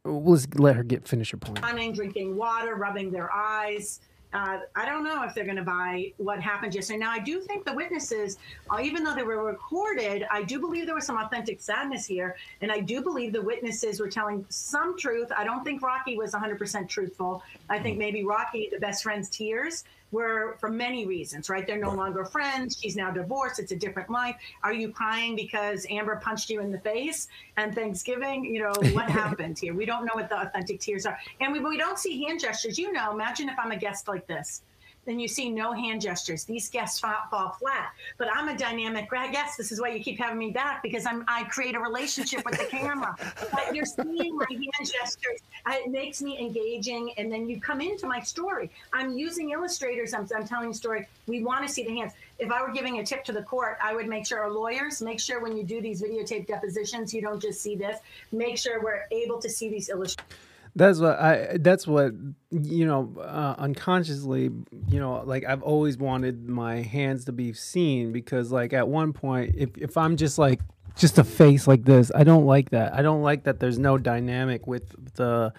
let's 0.05 0.47
let 0.55 0.77
her 0.77 0.83
get 0.83 1.07
finish 1.07 1.31
her 1.31 1.37
point. 1.37 1.63
Running, 1.63 1.93
drinking 1.93 2.37
water, 2.37 2.75
rubbing 2.75 3.11
their 3.11 3.33
eyes. 3.33 4.01
Uh, 4.35 4.61
I 4.75 4.87
don't 4.87 5.05
know 5.05 5.23
if 5.25 5.35
they're 5.35 5.45
going 5.45 5.59
to 5.59 5.63
buy 5.63 6.11
what 6.17 6.41
happened 6.41 6.75
yesterday. 6.75 6.99
Now, 6.99 7.11
I 7.11 7.19
do 7.19 7.41
think 7.43 7.67
the 7.67 7.75
witnesses, 7.75 8.39
uh, 8.71 8.81
even 8.81 9.05
though 9.05 9.15
they 9.15 9.25
were 9.25 9.45
recorded, 9.45 10.27
I 10.31 10.43
do 10.43 10.59
believe 10.59 10.87
there 10.87 10.95
was 10.95 11.05
some 11.05 11.19
authentic 11.19 11.61
sadness 11.61 12.07
here. 12.07 12.35
And 12.63 12.73
I 12.73 12.81
do 12.81 13.03
believe 13.03 13.35
the 13.35 13.43
witnesses 13.43 14.01
were 14.01 14.09
telling 14.09 14.47
some 14.49 14.97
truth. 14.99 15.31
I 15.37 15.45
don't 15.45 15.63
think 15.65 15.83
Rocky 15.83 16.17
was 16.17 16.33
100% 16.33 16.89
truthful. 16.89 17.43
I 17.69 17.79
think 17.79 17.99
maybe 17.99 18.25
Rocky, 18.25 18.71
the 18.73 18.79
best 18.79 19.03
friend's 19.03 19.29
tears, 19.29 19.85
were 20.13 20.57
for 20.61 20.69
many 20.69 21.07
reasons, 21.07 21.49
right? 21.49 21.67
They're 21.67 21.79
no 21.79 21.93
longer 21.93 22.25
friends. 22.25 22.79
She's 22.81 22.97
now 22.97 23.11
divorced. 23.11 23.59
It's 23.59 23.73
a 23.73 23.77
different 23.77 24.11
life. 24.11 24.37
Are 24.63 24.73
you 24.73 24.91
crying 24.91 25.35
because 25.35 25.87
Amber 25.91 26.17
punched 26.17 26.51
you 26.51 26.61
in 26.61 26.71
the 26.71 26.79
face 26.79 27.29
and 27.57 27.75
Thanksgiving? 27.75 28.45
You 28.45 28.63
know, 28.63 28.73
what 28.93 29.11
happened 29.11 29.59
here? 29.59 29.75
We 29.75 29.87
don't 29.87 30.05
know 30.05 30.15
what 30.15 30.29
the 30.29 30.41
authentic 30.41 30.81
tears 30.81 31.07
are. 31.07 31.19
And 31.41 31.53
we, 31.53 31.61
we 31.61 31.79
don't 31.79 31.99
see 31.99 32.23
hand 32.25 32.41
gestures. 32.41 32.79
You 32.79 32.93
know, 32.93 33.11
imagine 33.11 33.49
if 33.49 33.59
I'm 33.59 33.73
a 33.73 33.77
guest 33.77 34.07
like 34.07 34.27
this 34.27 34.63
then 35.05 35.19
you 35.19 35.27
see 35.27 35.51
no 35.51 35.73
hand 35.73 36.01
gestures. 36.01 36.45
These 36.45 36.71
guests 36.71 37.01
fall, 37.01 37.15
fall 37.31 37.51
flat. 37.51 37.93
But 38.19 38.29
I'm 38.33 38.49
a 38.49 38.57
dynamic 38.57 39.11
guest. 39.11 39.59
This 39.59 39.73
is 39.73 39.81
why 39.81 39.89
you 39.89 40.03
keep 40.03 40.19
having 40.19 40.39
me 40.39 40.51
back 40.51 40.83
because 40.83 41.07
I'm 41.07 41.25
I 41.27 41.45
create 41.45 41.75
a 41.75 41.81
relationship 41.81 42.45
with 42.45 42.59
the 42.59 42.65
camera. 42.67 43.17
But 43.51 43.75
you're 43.75 43.85
seeing 43.85 44.37
my 44.37 44.47
hand 44.49 44.63
gestures. 44.81 45.41
It 45.69 45.91
makes 45.91 46.23
me 46.23 46.39
engaging, 46.39 47.13
and 47.17 47.31
then 47.31 47.49
you 47.49 47.61
come 47.61 47.81
into 47.81 48.07
my 48.07 48.21
story. 48.21 48.71
I'm 48.93 49.17
using 49.17 49.51
illustrators. 49.51 50.15
I'm, 50.15 50.29
I'm 50.35 50.47
telling 50.47 50.71
a 50.71 50.75
story. 50.75 51.07
We 51.27 51.43
want 51.43 51.67
to 51.67 51.73
see 51.73 51.83
the 51.83 51.95
hands. 51.95 52.13
If 52.39 52.51
I 52.51 52.63
were 52.63 52.73
giving 52.73 52.99
a 52.99 53.05
tip 53.05 53.25
to 53.25 53.33
the 53.33 53.43
court, 53.43 53.79
I 53.83 53.95
would 53.95 54.09
make 54.09 54.27
sure 54.27 54.41
our 54.41 54.51
lawyers 54.51 55.01
make 55.03 55.21
sure 55.21 55.41
when 55.41 55.57
you 55.57 55.65
do 55.65 55.81
these 55.81 56.03
videotape 56.03 56.47
depositions, 56.47 57.13
you 57.15 57.21
don't 57.21 57.41
just 57.41 57.61
see 57.61 57.77
this. 57.77 57.99
Make 58.31 58.59
sure 58.59 58.83
we're 58.83 59.07
able 59.11 59.41
to 59.41 59.49
see 59.49 59.69
these 59.69 59.89
illustrations. 59.89 60.37
That's 60.75 61.01
what 61.01 61.19
I. 61.19 61.59
That's 61.61 61.87
what 61.87 62.13
you 62.51 62.87
know. 62.87 63.15
Uh, 63.21 63.55
unconsciously, 63.59 64.51
you 64.89 65.01
know, 65.01 65.23
like 65.27 65.45
I've 65.45 65.63
always 65.63 65.99
wanted 65.99 66.49
my 66.49 66.77
hands 66.77 67.27
to 67.27 67.33
be 67.33 67.53
seen 67.53 68.13
because, 68.13 68.51
like, 68.51 68.73
at 68.73 68.89
one 68.89 69.13
point, 69.13 69.55
if 69.57 69.77
if 69.77 69.97
I'm 69.99 70.17
just 70.17 70.39
like 70.39 70.61
just 70.97 71.19
a 71.19 71.25
face 71.25 71.67
like 71.67 71.85
this, 71.85 72.11
I 72.15 72.25
don't 72.25 72.47
like 72.47 72.71
that. 72.71 72.95
I 72.95 73.03
don't 73.03 73.23
like 73.23 73.45
that. 73.45 73.61
There's 73.61 73.79
no 73.79 73.99
dynamic 73.99 74.67
with 74.67 75.15
the 75.17 75.53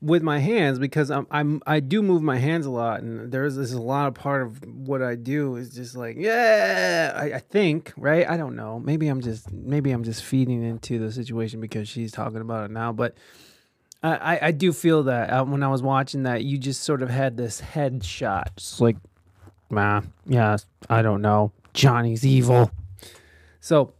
with 0.00 0.22
my 0.22 0.40
hands 0.40 0.80
because 0.80 1.12
I'm 1.12 1.28
I'm 1.30 1.62
I 1.64 1.78
do 1.78 2.02
move 2.02 2.20
my 2.20 2.38
hands 2.38 2.66
a 2.66 2.70
lot, 2.70 3.02
and 3.02 3.30
there's 3.30 3.54
there's 3.54 3.72
a 3.72 3.80
lot 3.80 4.08
of 4.08 4.14
part 4.14 4.42
of 4.42 4.64
what 4.66 5.00
I 5.00 5.14
do 5.14 5.54
is 5.54 5.70
just 5.70 5.96
like 5.96 6.16
yeah. 6.18 7.12
I, 7.14 7.34
I 7.34 7.38
think 7.38 7.92
right. 7.96 8.28
I 8.28 8.36
don't 8.36 8.56
know. 8.56 8.80
Maybe 8.80 9.06
I'm 9.06 9.20
just 9.20 9.52
maybe 9.52 9.92
I'm 9.92 10.02
just 10.02 10.24
feeding 10.24 10.64
into 10.64 10.98
the 10.98 11.12
situation 11.12 11.60
because 11.60 11.88
she's 11.88 12.10
talking 12.10 12.40
about 12.40 12.64
it 12.64 12.72
now, 12.72 12.92
but. 12.92 13.14
I, 14.02 14.38
I 14.42 14.50
do 14.52 14.72
feel 14.72 15.04
that 15.04 15.30
uh, 15.30 15.44
when 15.44 15.62
I 15.62 15.68
was 15.68 15.82
watching 15.82 16.22
that, 16.22 16.44
you 16.44 16.56
just 16.56 16.82
sort 16.84 17.02
of 17.02 17.10
had 17.10 17.36
this 17.36 17.58
head 17.58 18.04
shot. 18.04 18.52
It's 18.56 18.80
like, 18.80 18.96
nah, 19.70 20.02
yeah, 20.24 20.56
I 20.88 21.02
don't 21.02 21.20
know. 21.20 21.52
Johnny's 21.74 22.24
evil. 22.24 22.70
So 23.60 23.92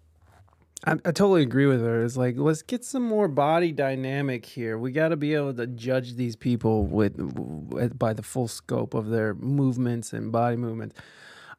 I, 0.84 0.92
I 0.92 0.96
totally 1.10 1.42
agree 1.42 1.66
with 1.66 1.80
her. 1.80 2.04
It's 2.04 2.16
like, 2.16 2.36
let's 2.38 2.62
get 2.62 2.84
some 2.84 3.02
more 3.02 3.26
body 3.26 3.72
dynamic 3.72 4.46
here. 4.46 4.78
We 4.78 4.92
got 4.92 5.08
to 5.08 5.16
be 5.16 5.34
able 5.34 5.54
to 5.54 5.66
judge 5.66 6.14
these 6.14 6.36
people 6.36 6.86
with, 6.86 7.16
with 7.16 7.98
by 7.98 8.12
the 8.12 8.22
full 8.22 8.48
scope 8.48 8.94
of 8.94 9.08
their 9.08 9.34
movements 9.34 10.12
and 10.12 10.30
body 10.30 10.56
movements. 10.56 10.96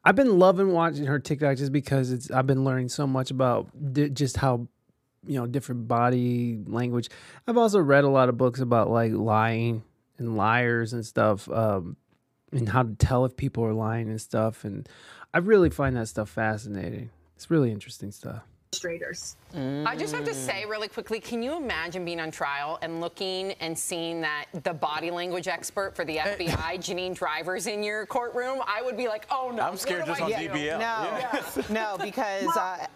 I've 0.02 0.16
been 0.16 0.38
loving 0.38 0.72
watching 0.72 1.04
her 1.04 1.18
TikTok 1.18 1.58
just 1.58 1.72
because 1.72 2.10
it's. 2.10 2.30
I've 2.30 2.46
been 2.46 2.64
learning 2.64 2.88
so 2.88 3.06
much 3.06 3.30
about 3.30 3.68
just 4.14 4.38
how 4.38 4.66
you 5.26 5.38
know 5.38 5.46
different 5.46 5.86
body 5.86 6.58
language 6.66 7.08
i've 7.46 7.58
also 7.58 7.78
read 7.78 8.04
a 8.04 8.08
lot 8.08 8.28
of 8.28 8.36
books 8.36 8.60
about 8.60 8.90
like 8.90 9.12
lying 9.12 9.82
and 10.18 10.36
liars 10.36 10.92
and 10.92 11.04
stuff 11.04 11.50
um 11.50 11.96
and 12.52 12.68
how 12.68 12.82
to 12.82 12.94
tell 12.94 13.24
if 13.24 13.36
people 13.36 13.64
are 13.64 13.74
lying 13.74 14.08
and 14.08 14.20
stuff 14.20 14.64
and 14.64 14.88
i 15.34 15.38
really 15.38 15.70
find 15.70 15.96
that 15.96 16.08
stuff 16.08 16.28
fascinating 16.28 17.10
it's 17.36 17.50
really 17.50 17.70
interesting 17.70 18.10
stuff 18.10 18.42
illustrators. 18.72 19.36
I 19.54 19.96
just 19.96 20.14
have 20.14 20.24
to 20.24 20.34
say 20.34 20.64
really 20.64 20.88
quickly, 20.88 21.18
can 21.18 21.42
you 21.42 21.56
imagine 21.56 22.04
being 22.04 22.20
on 22.20 22.30
trial 22.30 22.78
and 22.82 23.00
looking 23.00 23.52
and 23.54 23.76
seeing 23.76 24.20
that 24.20 24.46
the 24.62 24.72
body 24.72 25.10
language 25.10 25.48
expert 25.48 25.96
for 25.96 26.04
the 26.04 26.16
FBI, 26.18 26.76
Janine 26.78 27.14
Driver's 27.14 27.66
in 27.66 27.82
your 27.82 28.06
courtroom? 28.06 28.60
I 28.66 28.82
would 28.82 28.96
be 28.96 29.08
like, 29.08 29.26
oh 29.30 29.50
no. 29.52 29.62
I'm 29.62 29.76
scared 29.76 30.06
just 30.06 30.18
do 30.18 30.24
on 30.24 30.32
I 30.32 30.46
do? 30.46 30.48
DBL. 30.50 30.78
No, 31.68 31.74
no, 31.74 31.98
because 31.98 32.46
uh, 32.56 32.86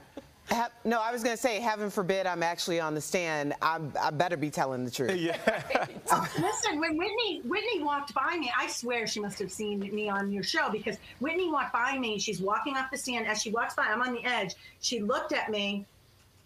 ha- 0.50 0.70
no, 0.85 1.00
I 1.00 1.12
was 1.12 1.22
going 1.22 1.37
to 1.37 1.40
say, 1.40 1.61
heaven 1.61 1.90
forbid, 1.90 2.26
I'm 2.26 2.42
actually 2.42 2.80
on 2.80 2.94
the 2.94 3.00
stand. 3.00 3.54
I'm, 3.62 3.92
I 4.00 4.11
better 4.11 4.37
be 4.37 4.50
telling 4.50 4.85
the 4.85 4.90
truth. 4.90 5.16
Yeah. 5.16 5.38
Oh, 6.11 6.28
listen, 6.38 6.78
when 6.80 6.98
Whitney 6.98 7.40
Whitney 7.46 7.83
walked 7.83 8.12
by 8.14 8.37
me, 8.37 8.52
I 8.57 8.66
swear 8.66 9.07
she 9.07 9.20
must 9.20 9.38
have 9.38 9.50
seen 9.50 9.80
me 9.80 10.11
on 10.11 10.30
your 10.30 10.42
show 10.42 10.68
because 10.70 10.98
Whitney 11.18 11.50
walked 11.50 11.72
by 11.72 11.98
me. 11.98 12.18
She's 12.18 12.42
walking 12.42 12.76
off 12.76 12.90
the 12.90 12.98
stand. 12.98 13.26
As 13.26 13.40
she 13.40 13.50
walks 13.50 13.74
by, 13.74 13.85
I'm 13.85 14.02
on 14.02 14.12
the 14.12 14.22
edge. 14.22 14.54
She 14.80 15.00
looked 15.00 15.33
at 15.33 15.50
me 15.50 15.87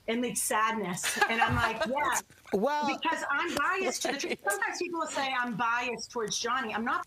in 0.06 0.20
the 0.20 0.32
sadness, 0.36 1.18
and 1.28 1.40
I'm 1.42 1.56
like, 1.56 1.84
yeah. 1.88 2.20
Well- 2.52 2.86
because 2.86 3.24
I'm 3.30 3.52
biased 3.56 4.02
to 4.02 4.12
the 4.12 4.18
truth. 4.18 4.36
Sometimes 4.48 4.78
people 4.78 5.00
will 5.00 5.08
say 5.08 5.28
I'm 5.38 5.54
biased 5.56 6.12
towards 6.12 6.38
Johnny. 6.38 6.72
I'm 6.72 6.84
not 6.84 7.04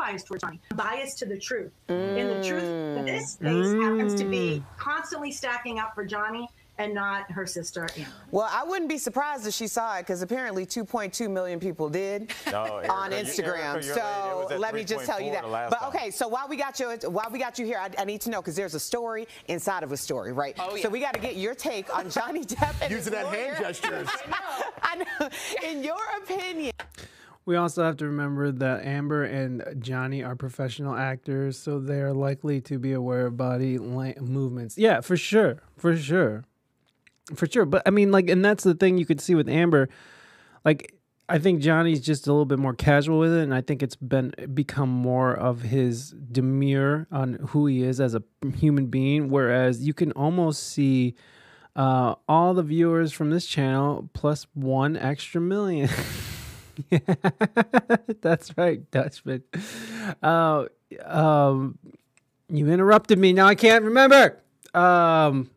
biased 0.00 0.26
towards 0.26 0.42
Johnny. 0.42 0.60
I'm 0.70 0.76
biased 0.76 1.18
to 1.18 1.26
the 1.26 1.38
truth. 1.38 1.72
And 1.88 2.30
the 2.30 2.46
truth 2.46 2.64
in 2.64 3.04
this 3.04 3.36
mm. 3.36 3.44
case 3.44 3.82
happens 3.82 4.14
to 4.14 4.24
be 4.24 4.62
mm. 4.62 4.78
constantly 4.78 5.30
stacking 5.30 5.78
up 5.78 5.94
for 5.94 6.04
Johnny 6.04 6.48
and 6.80 6.94
not 6.94 7.30
her 7.30 7.46
sister 7.46 7.86
Amber. 7.96 8.10
Well, 8.30 8.48
I 8.50 8.64
wouldn't 8.64 8.88
be 8.88 8.96
surprised 8.96 9.46
if 9.46 9.52
she 9.52 9.66
saw 9.66 9.98
it 9.98 10.02
because 10.02 10.22
apparently 10.22 10.64
2.2 10.64 11.30
million 11.30 11.60
people 11.60 11.90
did 11.90 12.32
oh, 12.46 12.50
No, 12.52 12.76
Erica, 12.76 12.92
on 12.92 13.10
Instagram. 13.10 13.74
Erica, 13.74 13.86
you're 13.86 13.94
so 13.94 14.00
right. 14.00 14.30
It 14.30 14.36
was 14.36 14.52
at 14.52 14.60
let 14.60 14.74
me 14.74 14.84
just 14.84 15.04
tell 15.04 15.20
you 15.20 15.32
that. 15.32 15.42
the 15.42 15.48
last 15.48 15.70
But 15.70 15.80
time. 15.80 15.88
okay, 15.88 16.10
so 16.10 16.26
while 16.26 16.48
we 16.48 16.56
got 16.56 16.80
you, 16.80 16.90
while 17.10 17.28
we 17.30 17.38
got 17.38 17.58
you 17.58 17.66
here, 17.66 17.78
I, 17.78 17.90
I 17.98 18.06
need 18.06 18.22
to 18.22 18.30
know 18.30 18.40
because 18.40 18.56
there's 18.56 18.74
a 18.74 18.80
story 18.80 19.28
inside 19.48 19.82
of 19.82 19.92
a 19.92 19.96
story, 19.96 20.32
right? 20.32 20.56
Oh, 20.58 20.74
yeah. 20.74 20.82
So 20.82 20.88
we 20.88 21.00
got 21.00 21.12
to 21.12 21.20
get 21.20 21.36
your 21.36 21.54
take 21.54 21.94
on 21.94 22.08
Johnny 22.08 22.44
Depp 22.44 22.74
and 22.80 22.90
his 22.90 23.06
Using 23.06 23.12
that 23.12 23.26
hand 23.26 23.58
lawyer. 23.58 23.72
gestures. 23.72 24.08
I 24.82 24.96
know. 24.96 25.28
In 25.68 25.84
your 25.84 26.00
opinion. 26.22 26.72
We 27.46 27.56
also 27.56 27.82
have 27.82 27.96
to 27.98 28.06
remember 28.06 28.52
that 28.52 28.84
Amber 28.84 29.24
and 29.24 29.64
Johnny 29.78 30.22
are 30.22 30.36
professional 30.36 30.94
actors, 30.94 31.58
so 31.58 31.80
they 31.80 32.00
are 32.00 32.12
likely 32.12 32.60
to 32.62 32.78
be 32.78 32.92
aware 32.92 33.26
of 33.26 33.36
body 33.36 33.78
la- 33.78 34.20
movements. 34.20 34.76
Yeah, 34.76 35.00
for 35.00 35.16
sure, 35.16 35.62
for 35.76 35.96
sure, 35.96 36.44
for 37.34 37.46
sure. 37.46 37.64
But 37.64 37.82
I 37.86 37.90
mean, 37.90 38.12
like, 38.12 38.28
and 38.28 38.44
that's 38.44 38.64
the 38.64 38.74
thing 38.74 38.98
you 38.98 39.06
could 39.06 39.20
see 39.20 39.34
with 39.34 39.48
Amber. 39.48 39.88
Like, 40.64 40.94
I 41.28 41.38
think 41.38 41.60
Johnny's 41.60 42.00
just 42.00 42.26
a 42.26 42.32
little 42.32 42.44
bit 42.44 42.58
more 42.58 42.74
casual 42.74 43.18
with 43.18 43.32
it, 43.32 43.42
and 43.42 43.54
I 43.54 43.62
think 43.62 43.82
it's 43.82 43.96
been 43.96 44.34
become 44.52 44.90
more 44.90 45.32
of 45.34 45.62
his 45.62 46.10
demure 46.10 47.06
on 47.10 47.34
who 47.48 47.66
he 47.66 47.82
is 47.82 48.00
as 48.00 48.14
a 48.14 48.22
human 48.56 48.86
being. 48.86 49.30
Whereas 49.30 49.80
you 49.84 49.94
can 49.94 50.12
almost 50.12 50.68
see 50.68 51.14
uh, 51.74 52.16
all 52.28 52.52
the 52.52 52.62
viewers 52.62 53.12
from 53.12 53.30
this 53.30 53.46
channel 53.46 54.10
plus 54.12 54.46
one 54.54 54.96
extra 54.96 55.40
million. 55.40 55.88
Yeah 56.90 56.98
that's 58.20 58.56
right, 58.56 58.88
Dutchman. 58.90 59.42
Uh, 60.22 60.66
um, 61.04 61.78
you 62.48 62.68
interrupted 62.70 63.18
me. 63.18 63.32
Now 63.32 63.46
I 63.46 63.54
can't 63.54 63.84
remember. 63.84 64.40
Um, 64.74 65.50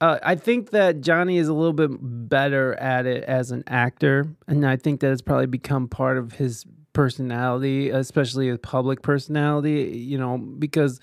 uh, 0.00 0.18
I 0.22 0.36
think 0.36 0.70
that 0.70 1.00
Johnny 1.00 1.38
is 1.38 1.48
a 1.48 1.52
little 1.52 1.72
bit 1.72 1.90
better 2.00 2.74
at 2.74 3.06
it 3.06 3.24
as 3.24 3.50
an 3.50 3.64
actor, 3.66 4.26
and 4.46 4.66
I 4.66 4.76
think 4.76 5.00
that 5.00 5.10
it's 5.10 5.22
probably 5.22 5.46
become 5.46 5.88
part 5.88 6.18
of 6.18 6.32
his 6.32 6.64
personality, 6.92 7.90
especially 7.90 8.48
his 8.48 8.58
public 8.58 9.02
personality. 9.02 9.96
You 9.98 10.18
know, 10.18 10.38
because 10.38 11.00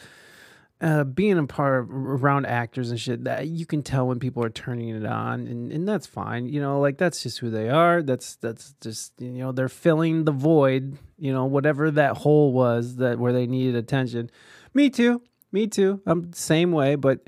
uh, 0.81 1.03
being 1.03 1.37
a 1.37 1.47
part 1.47 1.83
of 1.83 1.91
around 1.91 2.45
actors 2.45 2.91
and 2.91 2.99
shit, 2.99 3.23
that 3.23 3.47
you 3.47 3.65
can 3.65 3.81
tell 3.81 4.07
when 4.07 4.19
people 4.19 4.43
are 4.43 4.49
turning 4.49 4.89
it 4.89 5.05
on, 5.05 5.47
and, 5.47 5.71
and 5.71 5.87
that's 5.87 6.05
fine. 6.05 6.47
You 6.47 6.61
know, 6.61 6.79
like 6.79 6.97
that's 6.97 7.23
just 7.23 7.39
who 7.39 7.49
they 7.49 7.69
are. 7.69 8.01
That's 8.01 8.35
that's 8.37 8.75
just 8.81 9.13
you 9.19 9.31
know 9.31 9.51
they're 9.51 9.69
filling 9.69 10.25
the 10.25 10.31
void. 10.31 10.97
You 11.17 11.31
know, 11.31 11.45
whatever 11.45 11.91
that 11.91 12.17
hole 12.17 12.51
was 12.51 12.97
that 12.97 13.19
where 13.19 13.31
they 13.31 13.47
needed 13.47 13.75
attention. 13.75 14.29
Me 14.73 14.89
too. 14.89 15.21
Me 15.51 15.67
too. 15.67 16.01
I'm 16.05 16.31
the 16.31 16.37
same 16.37 16.73
way, 16.73 16.95
but 16.95 17.21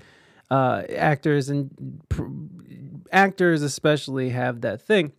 uh, 0.52 0.84
actors 0.96 1.48
and 1.50 2.02
pr- 2.10 2.28
actors 3.12 3.62
especially 3.62 4.30
have 4.30 4.62
that 4.62 4.82
thing. 4.82 5.14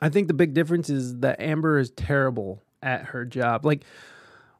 I 0.00 0.08
think 0.08 0.28
the 0.28 0.34
big 0.34 0.54
difference 0.54 0.90
is 0.90 1.18
that 1.18 1.40
Amber 1.40 1.78
is 1.78 1.90
terrible 1.90 2.62
at 2.82 3.06
her 3.06 3.24
job. 3.24 3.64
Like 3.64 3.84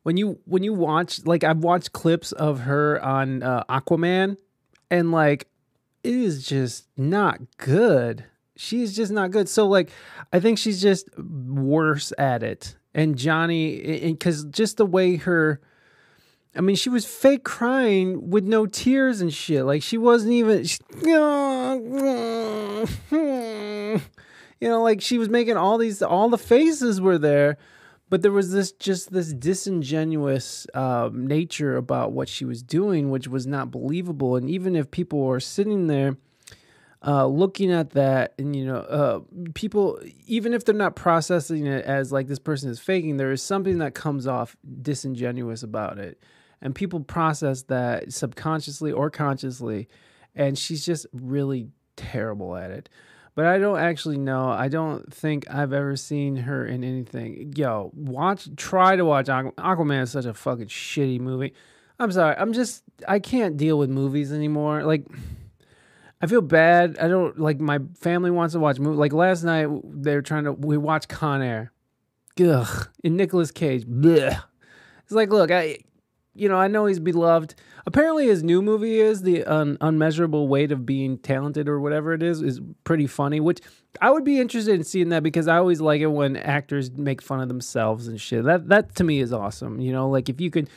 when 0.05 0.17
you 0.17 0.39
when 0.45 0.63
you 0.63 0.73
watch 0.73 1.27
like 1.27 1.43
I've 1.43 1.65
watched 1.65 1.93
clips 1.93 2.31
of 2.33 2.61
her 2.61 3.03
on 3.03 3.43
uh, 3.43 3.65
Aquaman 3.69 4.37
and 4.91 5.11
like 5.11 5.49
it 6.05 6.15
is 6.15 6.47
just 6.47 6.87
not 6.97 7.41
good. 7.57 8.25
She's 8.57 8.95
just 8.95 9.11
not 9.11 9.33
good. 9.33 9.49
So 9.49 9.67
like 9.67 9.91
I 10.33 10.39
think 10.39 10.59
she's 10.59 10.81
just 10.81 11.09
worse 11.19 12.13
at 12.17 12.43
it. 12.43 12.77
And 12.95 13.17
Johnny 13.17 14.15
cuz 14.21 14.45
just 14.45 14.77
the 14.77 14.87
way 14.87 15.17
her 15.17 15.61
I 16.57 16.61
mean, 16.61 16.77
she 16.77 16.89
was 16.89 17.05
fake 17.05 17.43
crying 17.43 18.31
with 18.31 18.45
no 18.45 18.67
tears 18.67 19.21
and 19.21 19.35
shit. 19.35 19.65
Like 19.65 19.83
she 19.83 19.99
wasn't 19.99 20.35
even, 20.35 20.63
she, 20.65 20.79
you 24.61 24.69
know, 24.69 24.83
like 24.83 25.01
she 25.01 25.19
was 25.19 25.29
making 25.29 25.57
all 25.57 25.79
these, 25.79 26.01
all 26.01 26.29
the 26.29 26.39
faces 26.39 27.01
were 27.01 27.19
there, 27.19 27.59
but 28.11 28.23
there 28.23 28.33
was 28.33 28.53
this 28.53 28.73
just 28.73 29.13
this 29.13 29.33
disingenuous 29.33 30.67
um, 30.75 31.27
nature 31.27 31.77
about 31.77 32.13
what 32.13 32.29
she 32.29 32.45
was 32.45 32.63
doing, 32.63 33.11
which 33.11 33.29
was 33.29 33.47
not 33.47 33.71
believable. 33.71 34.37
And 34.37 34.49
even 34.51 34.77
if 34.77 34.91
people 34.91 35.21
were 35.21 35.41
sitting 35.41 35.87
there. 35.87 36.17
Uh, 37.07 37.27
looking 37.27 37.71
at 37.71 37.91
that 37.91 38.33
and 38.39 38.57
you 38.57 38.65
know 38.65 38.79
uh, 38.79 39.21
people 39.53 40.01
even 40.25 40.55
if 40.55 40.65
they're 40.65 40.75
not 40.75 40.97
processing 40.97 41.67
it 41.67 41.85
as 41.85 42.11
like 42.11 42.29
this 42.29 42.39
person 42.39 42.71
is 42.71 42.81
faking 42.81 43.19
there 43.19 43.31
is 43.31 43.43
something 43.43 43.77
that 43.77 43.95
comes 43.95 44.27
off 44.27 44.57
disingenuous 44.81 45.63
about 45.63 45.99
it 45.99 46.19
and 46.63 46.75
people 46.75 47.01
process 47.01 47.61
that 47.65 48.11
subconsciously 48.11 48.91
or 48.91 49.11
consciously 49.11 49.87
and 50.35 50.59
she's 50.59 50.83
just 50.83 51.07
really 51.13 51.69
terrible 51.95 52.57
at 52.57 52.71
it 52.71 52.89
but 53.35 53.47
I 53.47 53.59
don't 53.59 53.79
actually 53.79 54.19
know. 54.19 54.49
I 54.49 54.69
don't 54.69 55.13
think 55.13 55.45
I've 55.51 55.73
ever 55.73 55.97
seen 55.97 56.37
her 56.37 56.65
in 56.67 56.85
anything. 56.85 57.53
Yo, 57.57 57.91
watch, 57.95 58.49
try 58.57 58.97
to 58.97 59.05
watch 59.05 59.27
Aqu- 59.27 59.55
Aquaman. 59.55 60.03
Is 60.03 60.11
such 60.13 60.25
a 60.25 60.35
fucking 60.35 60.67
shitty 60.67 61.21
movie. 61.21 61.55
I'm 61.99 62.13
sorry. 62.13 62.37
I'm 62.37 62.53
just 62.53 62.83
I 63.07 63.19
can't 63.19 63.57
deal 63.57 63.79
with 63.79 63.91
movies 63.91 64.33
anymore. 64.33 64.83
Like. 64.85 65.07
I 66.23 66.27
feel 66.27 66.41
bad. 66.41 66.99
I 66.99 67.09
don't 67.09 67.39
like 67.39 67.61
my 67.61 67.81
family 68.01 68.31
wants 68.31 68.55
to 68.55 68.59
watch 68.59 68.79
movie. 68.79 68.97
Like 68.97 69.13
last 69.13 69.43
night, 69.43 69.69
they 69.85 70.15
were 70.15 70.23
trying 70.23 70.45
to. 70.45 70.53
We 70.53 70.79
watched 70.79 71.09
Con 71.11 71.43
Air. 71.43 71.71
Ugh. 72.41 72.89
And 73.03 73.17
Nicolas 73.19 73.51
Cage. 73.51 73.85
Blech. 73.87 74.43
It's 75.03 75.13
like, 75.13 75.29
look, 75.29 75.51
I, 75.51 75.79
you 76.35 76.49
know, 76.49 76.57
I 76.57 76.69
know 76.69 76.87
he's 76.87 76.99
beloved. 76.99 77.55
Apparently, 77.87 78.27
his 78.27 78.43
new 78.43 78.63
movie 78.63 78.99
is 78.99 79.23
the 79.23 79.45
un- 79.45 79.77
unmeasurable 79.81 80.49
weight 80.49 80.73
of 80.73 80.87
being 80.87 81.19
talented 81.19 81.69
or 81.69 81.81
whatever 81.81 82.15
it 82.15 82.23
is 82.23 82.41
is 82.41 82.61
pretty 82.85 83.07
funny. 83.07 83.41
Which 83.41 83.61
I 84.01 84.11
would 84.11 84.25
be 84.25 84.41
interested 84.41 84.75
in 84.75 84.85
seeing 84.85 85.11
that 85.11 85.23
because 85.23 85.49
I 85.49 85.59
always 85.59 85.81
like 85.81 86.01
it 86.01 86.07
when 86.07 86.37
actors 86.37 86.91
make 86.93 87.21
fun 87.21 87.41
of 87.41 87.49
themselves 87.49 88.09
and 88.09 88.21
shit. 88.21 88.45
That 88.45 88.69
that 88.69 88.95
to 88.97 89.05
me 89.05 89.21
is 89.21 89.33
awesome. 89.33 89.81
You 89.81 89.93
know, 89.93 90.09
like 90.09 90.29
if 90.29 90.41
you 90.41 90.51
could. 90.51 90.71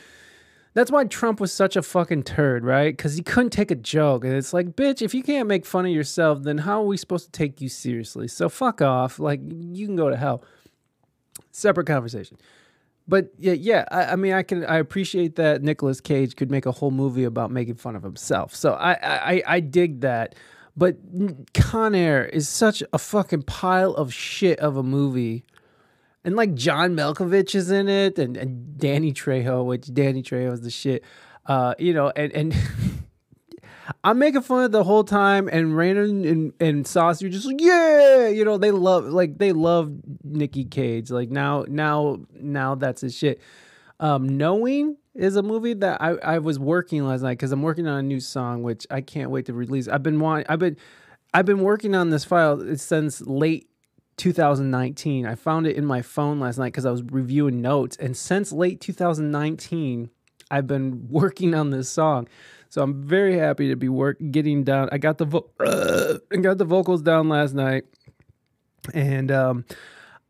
That's 0.74 0.92
why 0.92 1.04
Trump 1.04 1.40
was 1.40 1.52
such 1.52 1.74
a 1.74 1.82
fucking 1.82 2.22
turd, 2.22 2.62
right? 2.62 2.96
Because 2.96 3.16
he 3.16 3.22
couldn't 3.22 3.50
take 3.50 3.72
a 3.72 3.74
joke. 3.74 4.22
And 4.22 4.34
it's 4.34 4.52
like, 4.52 4.76
bitch, 4.76 5.02
if 5.02 5.12
you 5.12 5.24
can't 5.24 5.48
make 5.48 5.66
fun 5.66 5.86
of 5.86 5.90
yourself, 5.90 6.42
then 6.42 6.58
how 6.58 6.82
are 6.82 6.86
we 6.86 6.96
supposed 6.96 7.24
to 7.24 7.32
take 7.32 7.60
you 7.60 7.68
seriously? 7.68 8.28
So 8.28 8.48
fuck 8.48 8.80
off. 8.80 9.18
Like, 9.18 9.40
you 9.42 9.86
can 9.86 9.96
go 9.96 10.08
to 10.08 10.16
hell. 10.16 10.44
Separate 11.50 11.86
conversation. 11.88 12.36
But 13.08 13.30
yeah, 13.38 13.54
yeah, 13.54 13.84
I, 13.90 14.04
I 14.04 14.16
mean, 14.16 14.34
I 14.34 14.42
can, 14.42 14.64
I 14.66 14.76
appreciate 14.76 15.36
that 15.36 15.62
Nicolas 15.62 16.00
Cage 16.00 16.36
could 16.36 16.50
make 16.50 16.66
a 16.66 16.72
whole 16.72 16.90
movie 16.90 17.24
about 17.24 17.50
making 17.50 17.76
fun 17.76 17.96
of 17.96 18.02
himself. 18.02 18.54
So 18.54 18.74
I, 18.74 18.92
I, 18.92 19.42
I 19.46 19.60
dig 19.60 20.02
that. 20.02 20.34
But 20.76 20.98
Con 21.54 21.94
Air 21.94 22.26
is 22.26 22.48
such 22.48 22.82
a 22.92 22.98
fucking 22.98 23.42
pile 23.42 23.94
of 23.94 24.12
shit 24.12 24.60
of 24.60 24.76
a 24.76 24.82
movie 24.82 25.44
and 26.24 26.36
like 26.36 26.54
John 26.54 26.94
Malkovich 26.94 27.54
is 27.54 27.70
in 27.70 27.88
it, 27.88 28.18
and, 28.18 28.36
and 28.36 28.76
Danny 28.76 29.12
Trejo, 29.14 29.64
which 29.64 29.92
Danny 29.94 30.22
Trejo 30.22 30.52
is 30.52 30.60
the 30.60 30.70
shit. 30.70 31.02
Uh, 31.46 31.74
you 31.78 31.94
know, 31.94 32.12
and 32.14 32.32
and 32.32 32.54
I'm 34.04 34.18
making 34.18 34.42
fun 34.42 34.64
of 34.64 34.72
the 34.72 34.84
whole 34.84 35.04
time, 35.04 35.48
and 35.50 35.76
Raymond 35.76 36.26
and 36.26 36.52
and 36.60 36.86
Saucy 36.86 37.26
are 37.26 37.30
just 37.30 37.46
like, 37.46 37.60
yeah, 37.60 38.28
you 38.28 38.44
know, 38.44 38.58
they 38.58 38.70
love 38.70 39.04
like 39.06 39.38
they 39.38 39.52
love 39.52 39.92
Nicky 40.24 40.64
Cage. 40.64 41.10
Like 41.10 41.30
now, 41.30 41.64
now, 41.68 42.20
now 42.32 42.74
that's 42.74 43.00
his 43.00 43.16
shit. 43.16 43.40
Um, 44.00 44.28
Knowing 44.36 44.96
is 45.14 45.36
a 45.36 45.42
movie 45.42 45.74
that 45.74 46.00
I, 46.00 46.10
I 46.10 46.38
was 46.38 46.58
working 46.58 47.04
last 47.04 47.22
night 47.22 47.32
because 47.32 47.50
I'm 47.50 47.62
working 47.62 47.86
on 47.88 47.98
a 47.98 48.02
new 48.02 48.20
song, 48.20 48.62
which 48.62 48.86
I 48.90 49.00
can't 49.00 49.30
wait 49.30 49.46
to 49.46 49.52
release. 49.52 49.88
I've 49.88 50.02
been 50.02 50.20
wanting, 50.20 50.46
I've 50.48 50.60
been, 50.60 50.76
I've 51.34 51.46
been 51.46 51.60
working 51.60 51.94
on 51.96 52.10
this 52.10 52.24
file 52.24 52.76
since 52.76 53.20
late 53.22 53.68
2019. 54.16 55.26
I 55.26 55.34
found 55.34 55.66
it 55.66 55.76
in 55.76 55.84
my 55.84 56.02
phone 56.02 56.38
last 56.38 56.58
night 56.58 56.68
because 56.72 56.86
I 56.86 56.92
was 56.92 57.02
reviewing 57.02 57.60
notes, 57.60 57.96
and 57.96 58.16
since 58.16 58.52
late 58.52 58.80
2019, 58.80 60.10
I've 60.50 60.66
been 60.66 61.08
working 61.10 61.54
on 61.54 61.70
this 61.70 61.88
song. 61.88 62.28
So 62.68 62.82
I'm 62.82 63.02
very 63.02 63.38
happy 63.38 63.68
to 63.68 63.76
be 63.76 63.88
work 63.88 64.18
getting 64.30 64.64
down. 64.64 64.88
I 64.92 64.98
got 64.98 65.18
the 65.18 65.24
vo- 65.24 65.50
I 66.32 66.36
got 66.36 66.58
the 66.58 66.64
vocals 66.64 67.02
down 67.02 67.28
last 67.28 67.54
night, 67.54 67.84
and 68.92 69.30
um, 69.30 69.64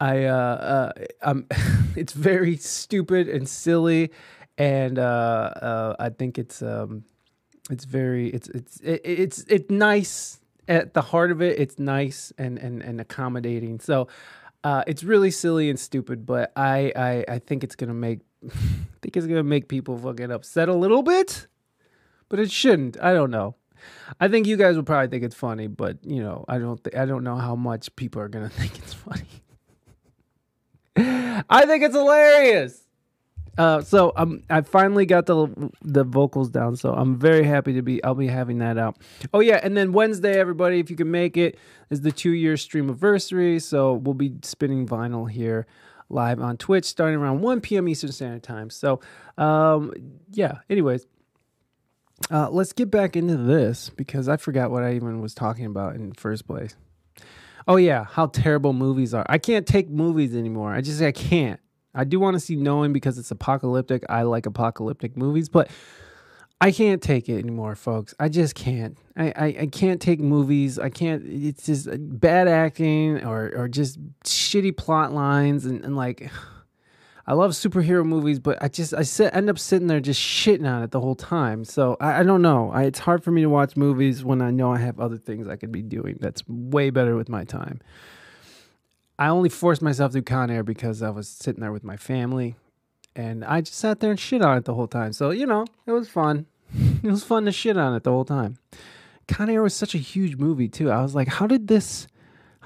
I 0.01 0.25
uh, 0.25 0.35
uh, 0.35 0.93
um, 1.23 1.47
it's 1.97 2.13
very 2.13 2.57
stupid 2.57 3.29
and 3.29 3.49
silly, 3.49 4.11
and 4.57 4.99
uh, 4.99 5.03
uh, 5.03 5.97
I 5.99 6.11
think 6.11 6.39
it's 6.39 6.63
um, 6.63 7.05
it's 7.71 7.85
very 7.85 8.29
it's 8.29 8.49
it's 8.49 8.81
it, 8.81 9.01
it's 9.05 9.45
it's 9.49 9.71
nice 9.71 10.41
at 10.69 10.95
the 10.95 11.03
heart 11.03 11.31
of 11.31 11.43
it. 11.43 11.59
It's 11.59 11.79
nice 11.79 12.33
and 12.39 12.59
and 12.59 12.83
and 12.83 13.01
accommodating. 13.01 13.81
So 13.81 14.09
uh, 14.65 14.85
it's 14.87 15.03
really 15.03 15.31
silly 15.31 15.71
and 15.71 15.79
stupid, 15.79 16.27
but 16.27 16.53
I 16.57 16.93
I 16.95 17.25
I 17.29 17.39
think 17.39 17.65
it's 17.65 17.75
gonna 17.77 17.95
make 17.95 18.21
I 18.47 18.51
think 19.03 19.17
it's 19.17 19.27
gonna 19.27 19.43
make 19.43 19.69
people 19.69 19.99
fucking 19.99 20.31
upset 20.31 20.69
a 20.69 20.75
little 20.75 21.03
bit, 21.03 21.47
but 22.29 22.39
it 22.39 22.51
shouldn't. 22.51 23.01
I 23.01 23.13
don't 23.13 23.31
know. 23.31 23.57
I 24.21 24.29
think 24.29 24.47
you 24.47 24.57
guys 24.57 24.77
will 24.77 24.83
probably 24.83 25.09
think 25.09 25.25
it's 25.25 25.35
funny, 25.35 25.67
but 25.67 25.99
you 26.05 26.23
know, 26.23 26.45
I 26.49 26.59
don't. 26.59 26.83
Th- 26.83 26.97
I 26.97 27.05
don't 27.07 27.25
know 27.25 27.37
how 27.37 27.55
much 27.55 27.95
people 27.97 28.21
are 28.23 28.29
gonna 28.29 28.49
think 28.61 28.79
it's 28.79 28.95
funny. 28.95 29.23
I 31.49 31.65
think 31.67 31.85
it's 31.85 31.95
hilarious. 31.95 32.85
Uh, 33.57 33.81
so 33.81 34.13
um, 34.15 34.43
I 34.49 34.61
finally 34.61 35.05
got 35.05 35.27
the 35.27 35.49
the 35.83 36.05
vocals 36.05 36.49
down, 36.49 36.77
so 36.77 36.93
I'm 36.93 37.19
very 37.19 37.45
happy 37.45 37.73
to 37.75 37.83
be. 37.83 38.03
I'll 38.05 38.15
be 38.15 38.29
having 38.29 38.59
that 38.59 38.79
out. 38.79 38.99
Oh 39.35 39.41
yeah, 39.41 39.59
and 39.63 39.77
then 39.77 39.93
Wednesday, 39.93 40.39
everybody, 40.39 40.79
if 40.79 40.91
you 40.91 40.97
can 40.97 41.11
make 41.11 41.37
it, 41.37 41.59
is 41.91 42.01
the 42.03 42.13
two 42.13 42.31
year 42.31 42.57
stream 42.57 42.85
anniversary. 42.85 43.59
So 43.59 43.95
we'll 43.95 44.15
be 44.15 44.35
spinning 44.43 44.87
vinyl 44.87 45.29
here 45.29 45.67
live 46.09 46.41
on 46.41 46.57
Twitch 46.57 46.85
starting 46.87 47.19
around 47.19 47.41
1 47.41 47.61
p.m. 47.61 47.87
Eastern 47.87 48.13
Standard 48.13 48.43
Time. 48.43 48.71
So 48.71 49.01
um, 49.37 49.93
yeah. 50.31 50.59
Anyways, 50.71 51.07
uh, 52.31 52.51
let's 52.51 52.73
get 52.73 52.91
back 52.91 53.17
into 53.17 53.37
this 53.37 53.91
because 53.91 54.29
I 54.29 54.37
forgot 54.37 54.71
what 54.71 54.83
I 54.83 54.95
even 54.95 55.21
was 55.21 55.35
talking 55.35 55.67
about 55.67 55.95
in 55.95 56.11
the 56.11 56.15
first 56.15 56.47
place. 56.47 56.77
Oh 57.67 57.77
yeah, 57.77 58.05
how 58.05 58.27
terrible 58.27 58.73
movies 58.73 59.13
are. 59.15 59.27
I 59.29 59.39
can't 59.39 59.67
take 59.67 59.91
movies 59.91 60.35
anymore. 60.35 60.73
I 60.73 60.81
just 60.81 61.03
I 61.03 61.13
can't. 61.13 61.61
I 61.95 62.05
do 62.05 62.21
want 62.21 62.35
to 62.35 62.41
see 62.41 62.57
Knowing 62.57 62.93
because 62.93 63.19
it's 63.19 63.31
apocalyptic. 63.31 64.05
I 64.09 64.23
like 64.23 64.47
apocalyptic 64.47 65.17
movies, 65.17 65.49
but 65.49 65.71
I 66.61 66.73
can't 66.73 67.03
take 67.03 67.29
it 67.29 67.39
anymore, 67.39 67.75
folks. 67.75 68.15
I 68.19 68.29
just 68.29 68.55
can't. 68.55 68.99
I, 69.17 69.33
I, 69.37 69.47
I 69.61 69.67
can't 69.67 70.01
take 70.01 70.21
movies. 70.21 70.79
I 70.79 70.91
can't. 70.91 71.23
It's 71.27 71.67
just 71.67 71.89
bad 71.93 72.49
acting 72.49 73.25
or 73.25 73.53
or 73.55 73.69
just 73.69 73.99
shitty 74.25 74.77
plot 74.77 75.13
lines 75.13 75.65
and, 75.65 75.85
and 75.85 75.97
like. 75.97 76.31
I 77.29 77.35
love 77.35 77.51
superhero 77.51 78.07
movies, 78.07 78.39
but 78.39 78.57
I 78.63 78.69
just 78.69 78.95
I 78.95 79.03
sit 79.03 79.35
end 79.35 79.51
up 79.51 79.59
sitting 79.59 79.87
there 79.87 80.01
just 80.01 80.19
shitting 80.19 80.67
on 80.67 80.83
it 80.83 80.93
the 80.93 81.01
whole 81.01 81.15
time. 81.15 81.63
So 81.63 81.99
I, 82.01 82.21
I 82.21 82.23
don't 82.23 82.41
know. 82.41 82.71
I, 82.73 82.85
it's 82.85 83.01
hard 83.01 83.23
for 83.23 83.31
me 83.31 83.43
to 83.43 83.51
watch 83.51 83.77
movies 83.77 84.25
when 84.25 84.41
I 84.41 84.51
know 84.51 84.73
I 84.73 84.79
have 84.79 84.99
other 84.99 85.19
things 85.19 85.47
I 85.47 85.57
could 85.57 85.71
be 85.71 85.83
doing. 85.83 86.17
That's 86.21 86.43
way 86.49 86.89
better 86.89 87.17
with 87.17 87.29
my 87.29 87.45
time. 87.45 87.83
I 89.19 89.29
only 89.29 89.51
forced 89.51 89.83
myself 89.83 90.13
to 90.13 90.23
Con 90.23 90.51
Air 90.51 90.63
because 90.63 91.03
I 91.03 91.11
was 91.11 91.29
sitting 91.29 91.61
there 91.61 91.71
with 91.71 91.85
my 91.85 91.99
family, 91.99 92.57
and 93.15 93.45
I 93.45 93.61
just 93.61 93.77
sat 93.77 94.01
there 94.01 94.11
and 94.11 94.19
shit 94.19 94.41
on 94.41 94.57
it 94.57 94.65
the 94.65 94.73
whole 94.73 94.89
time. 94.89 95.13
So 95.13 95.29
you 95.29 95.45
know, 95.45 95.67
it 95.85 95.93
was 95.93 96.09
fun. 96.09 96.47
it 96.75 97.11
was 97.11 97.25
fun 97.25 97.45
to 97.45 97.53
shit 97.53 97.77
on 97.77 97.95
it 97.95 98.05
the 98.05 98.11
whole 98.11 98.25
time. 98.25 98.57
Con 99.27 99.51
Air 99.51 99.63
was 99.63 99.75
such 99.75 99.95
a 99.95 99.99
huge 99.99 100.37
movie 100.37 100.69
too. 100.69 100.91
I 100.91 101.03
was 101.03 101.15
like, 101.15 101.29
how 101.29 101.47
did 101.47 101.69
this? 101.69 102.09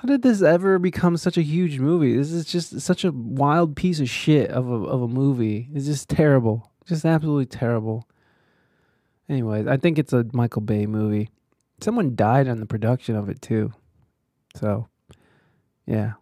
How 0.02 0.08
did 0.08 0.22
this 0.22 0.42
ever 0.42 0.80
become 0.80 1.16
such 1.16 1.36
a 1.36 1.42
huge 1.42 1.78
movie? 1.78 2.16
This 2.16 2.32
is 2.32 2.44
just 2.44 2.80
such 2.80 3.04
a 3.04 3.12
wild 3.12 3.76
piece 3.76 4.00
of 4.00 4.10
shit 4.10 4.50
of 4.50 4.68
a 4.68 4.74
of 4.74 5.00
a 5.00 5.06
movie. 5.06 5.68
It's 5.72 5.86
just 5.86 6.08
terrible. 6.08 6.72
Just 6.88 7.04
absolutely 7.04 7.46
terrible. 7.46 8.08
Anyways, 9.28 9.68
I 9.68 9.76
think 9.76 10.00
it's 10.00 10.12
a 10.12 10.26
Michael 10.32 10.62
Bay 10.62 10.86
movie. 10.86 11.30
Someone 11.80 12.16
died 12.16 12.48
on 12.48 12.58
the 12.58 12.66
production 12.66 13.14
of 13.14 13.28
it 13.28 13.40
too. 13.40 13.72
So, 14.56 14.88
yeah. 15.86 16.14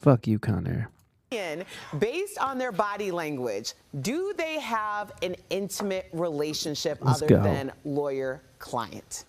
Fuck 0.00 0.26
you, 0.26 0.38
Con 0.38 0.66
Air. 0.66 0.88
In, 1.30 1.66
based 1.98 2.38
on 2.38 2.56
their 2.56 2.72
body 2.72 3.10
language, 3.10 3.74
do 4.00 4.32
they 4.38 4.60
have 4.60 5.12
an 5.20 5.36
intimate 5.50 6.08
relationship 6.14 7.00
Let's 7.02 7.20
other 7.20 7.28
go. 7.28 7.42
than 7.42 7.70
lawyer 7.84 8.40
client? 8.58 9.24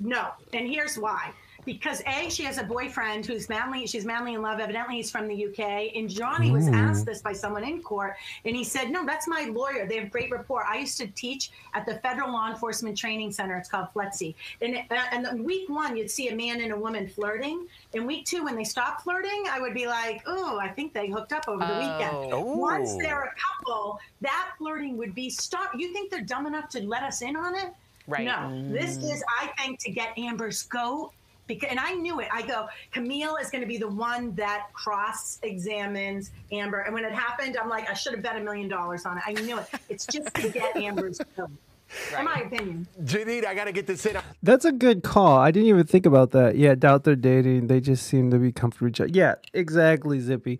No, 0.00 0.30
and 0.52 0.66
here's 0.66 0.96
why. 0.98 1.30
Because 1.64 2.02
A, 2.08 2.28
she 2.28 2.42
has 2.42 2.58
a 2.58 2.64
boyfriend 2.64 3.24
who's 3.24 3.48
madly, 3.48 3.86
she's 3.86 4.04
madly 4.04 4.34
in 4.34 4.42
love. 4.42 4.58
Evidently, 4.58 4.96
he's 4.96 5.12
from 5.12 5.28
the 5.28 5.46
UK. 5.46 5.94
And 5.94 6.10
Johnny 6.10 6.50
was 6.50 6.66
asked 6.68 7.06
this 7.06 7.22
by 7.22 7.32
someone 7.32 7.62
in 7.62 7.80
court, 7.82 8.16
and 8.44 8.56
he 8.56 8.64
said, 8.64 8.90
No, 8.90 9.06
that's 9.06 9.28
my 9.28 9.44
lawyer. 9.44 9.86
They 9.86 9.96
have 9.98 10.10
great 10.10 10.30
rapport. 10.32 10.64
I 10.64 10.78
used 10.78 10.98
to 10.98 11.06
teach 11.08 11.52
at 11.74 11.86
the 11.86 11.94
Federal 12.00 12.32
Law 12.32 12.50
Enforcement 12.50 12.98
Training 12.98 13.30
Center. 13.30 13.56
It's 13.56 13.68
called 13.68 13.86
FLETC. 13.94 14.34
And, 14.60 14.74
it- 14.74 14.86
uh, 14.90 15.02
and 15.12 15.24
then 15.24 15.44
week 15.44 15.68
one, 15.68 15.96
you'd 15.96 16.10
see 16.10 16.28
a 16.28 16.34
man 16.34 16.60
and 16.60 16.72
a 16.72 16.76
woman 16.76 17.06
flirting. 17.08 17.68
In 17.92 18.06
week 18.06 18.24
two, 18.26 18.42
when 18.44 18.56
they 18.56 18.64
stopped 18.64 19.02
flirting, 19.02 19.44
I 19.48 19.60
would 19.60 19.74
be 19.74 19.86
like, 19.86 20.22
Oh, 20.26 20.58
I 20.58 20.68
think 20.68 20.92
they 20.92 21.08
hooked 21.08 21.32
up 21.32 21.46
over 21.46 21.64
the 21.64 21.74
weekend. 21.74 22.32
Oh. 22.32 22.56
Once 22.56 22.96
they're 22.96 23.22
a 23.22 23.34
couple, 23.40 24.00
that 24.20 24.50
flirting 24.58 24.96
would 24.96 25.14
be 25.14 25.30
stopped. 25.30 25.76
You 25.76 25.92
think 25.92 26.10
they're 26.10 26.22
dumb 26.22 26.46
enough 26.46 26.68
to 26.70 26.80
let 26.82 27.04
us 27.04 27.22
in 27.22 27.36
on 27.36 27.54
it? 27.54 27.72
Right. 28.08 28.24
No, 28.24 28.64
this 28.72 28.96
is, 28.96 29.22
I 29.40 29.46
think, 29.58 29.78
to 29.80 29.90
get 29.92 30.18
Amber's 30.18 30.64
goat. 30.64 31.12
Because, 31.46 31.70
and 31.70 31.80
I 31.80 31.94
knew 31.94 32.20
it. 32.20 32.28
I 32.32 32.42
go, 32.42 32.68
Camille 32.92 33.36
is 33.36 33.50
going 33.50 33.62
to 33.62 33.66
be 33.66 33.76
the 33.76 33.88
one 33.88 34.34
that 34.36 34.68
cross 34.72 35.38
examines 35.42 36.30
Amber. 36.52 36.80
And 36.80 36.94
when 36.94 37.04
it 37.04 37.12
happened, 37.12 37.56
I'm 37.60 37.68
like, 37.68 37.90
I 37.90 37.94
should 37.94 38.12
have 38.14 38.22
bet 38.22 38.36
a 38.36 38.40
million 38.40 38.68
dollars 38.68 39.04
on 39.04 39.18
it. 39.18 39.24
I 39.26 39.32
knew 39.32 39.58
it. 39.58 39.66
It's 39.88 40.06
just 40.06 40.32
to 40.34 40.48
get 40.48 40.76
Amber's 40.86 41.20
goat. 41.36 41.50
In 42.18 42.24
my 42.24 42.42
opinion. 42.46 42.86
Janine, 43.02 43.44
I 43.44 43.54
got 43.54 43.64
to 43.64 43.72
get 43.72 43.86
this 43.86 44.06
in. 44.06 44.16
That's 44.42 44.64
a 44.64 44.72
good 44.72 45.02
call. 45.02 45.38
I 45.38 45.50
didn't 45.50 45.68
even 45.68 45.86
think 45.86 46.06
about 46.06 46.30
that. 46.30 46.56
Yeah, 46.56 46.74
doubt 46.74 47.04
they're 47.04 47.16
dating. 47.16 47.66
They 47.66 47.80
just 47.80 48.06
seem 48.06 48.30
to 48.30 48.38
be 48.38 48.50
comfortable 48.50 48.86
with 48.86 48.94
each 48.94 49.00
other. 49.00 49.10
Yeah, 49.12 49.34
exactly, 49.52 50.20
Zippy. 50.20 50.58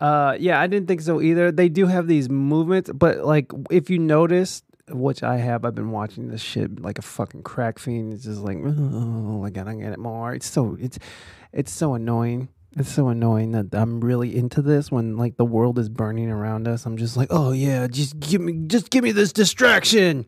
Uh, 0.00 0.36
yeah, 0.38 0.60
I 0.60 0.66
didn't 0.66 0.88
think 0.88 1.00
so 1.00 1.22
either. 1.22 1.50
They 1.50 1.68
do 1.68 1.86
have 1.86 2.06
these 2.06 2.28
movements, 2.28 2.90
but 2.92 3.24
like 3.24 3.50
if 3.70 3.88
you 3.88 3.98
notice, 3.98 4.62
which 4.90 5.22
I 5.22 5.36
have. 5.36 5.64
I've 5.64 5.74
been 5.74 5.90
watching 5.90 6.28
this 6.28 6.40
shit 6.40 6.80
like 6.80 6.98
a 6.98 7.02
fucking 7.02 7.42
crack 7.42 7.78
fiend. 7.78 8.12
It's 8.12 8.24
just 8.24 8.40
like, 8.40 8.58
oh, 8.64 9.44
I 9.44 9.50
gotta 9.50 9.74
get 9.74 9.92
it 9.92 9.98
more. 9.98 10.34
It's 10.34 10.48
so 10.48 10.76
it's 10.78 10.98
it's 11.52 11.72
so 11.72 11.94
annoying. 11.94 12.48
It's 12.76 12.92
so 12.92 13.08
annoying 13.08 13.52
that 13.52 13.72
I'm 13.72 14.00
really 14.00 14.36
into 14.36 14.60
this 14.60 14.90
when 14.90 15.16
like 15.16 15.36
the 15.36 15.44
world 15.44 15.78
is 15.78 15.88
burning 15.88 16.28
around 16.30 16.66
us. 16.66 16.86
I'm 16.86 16.96
just 16.96 17.16
like, 17.16 17.28
oh 17.30 17.52
yeah, 17.52 17.86
just 17.86 18.18
give 18.18 18.40
me 18.40 18.66
just 18.66 18.90
give 18.90 19.04
me 19.04 19.12
this 19.12 19.32
distraction. 19.32 20.26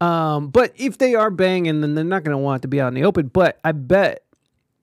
Um, 0.00 0.48
but 0.48 0.72
if 0.76 0.98
they 0.98 1.14
are 1.14 1.30
banging, 1.30 1.80
then 1.80 1.94
they're 1.94 2.04
not 2.04 2.24
gonna 2.24 2.38
want 2.38 2.60
it 2.60 2.62
to 2.62 2.68
be 2.68 2.80
out 2.80 2.88
in 2.88 2.94
the 2.94 3.04
open. 3.04 3.28
But 3.28 3.58
I 3.64 3.72
bet 3.72 4.24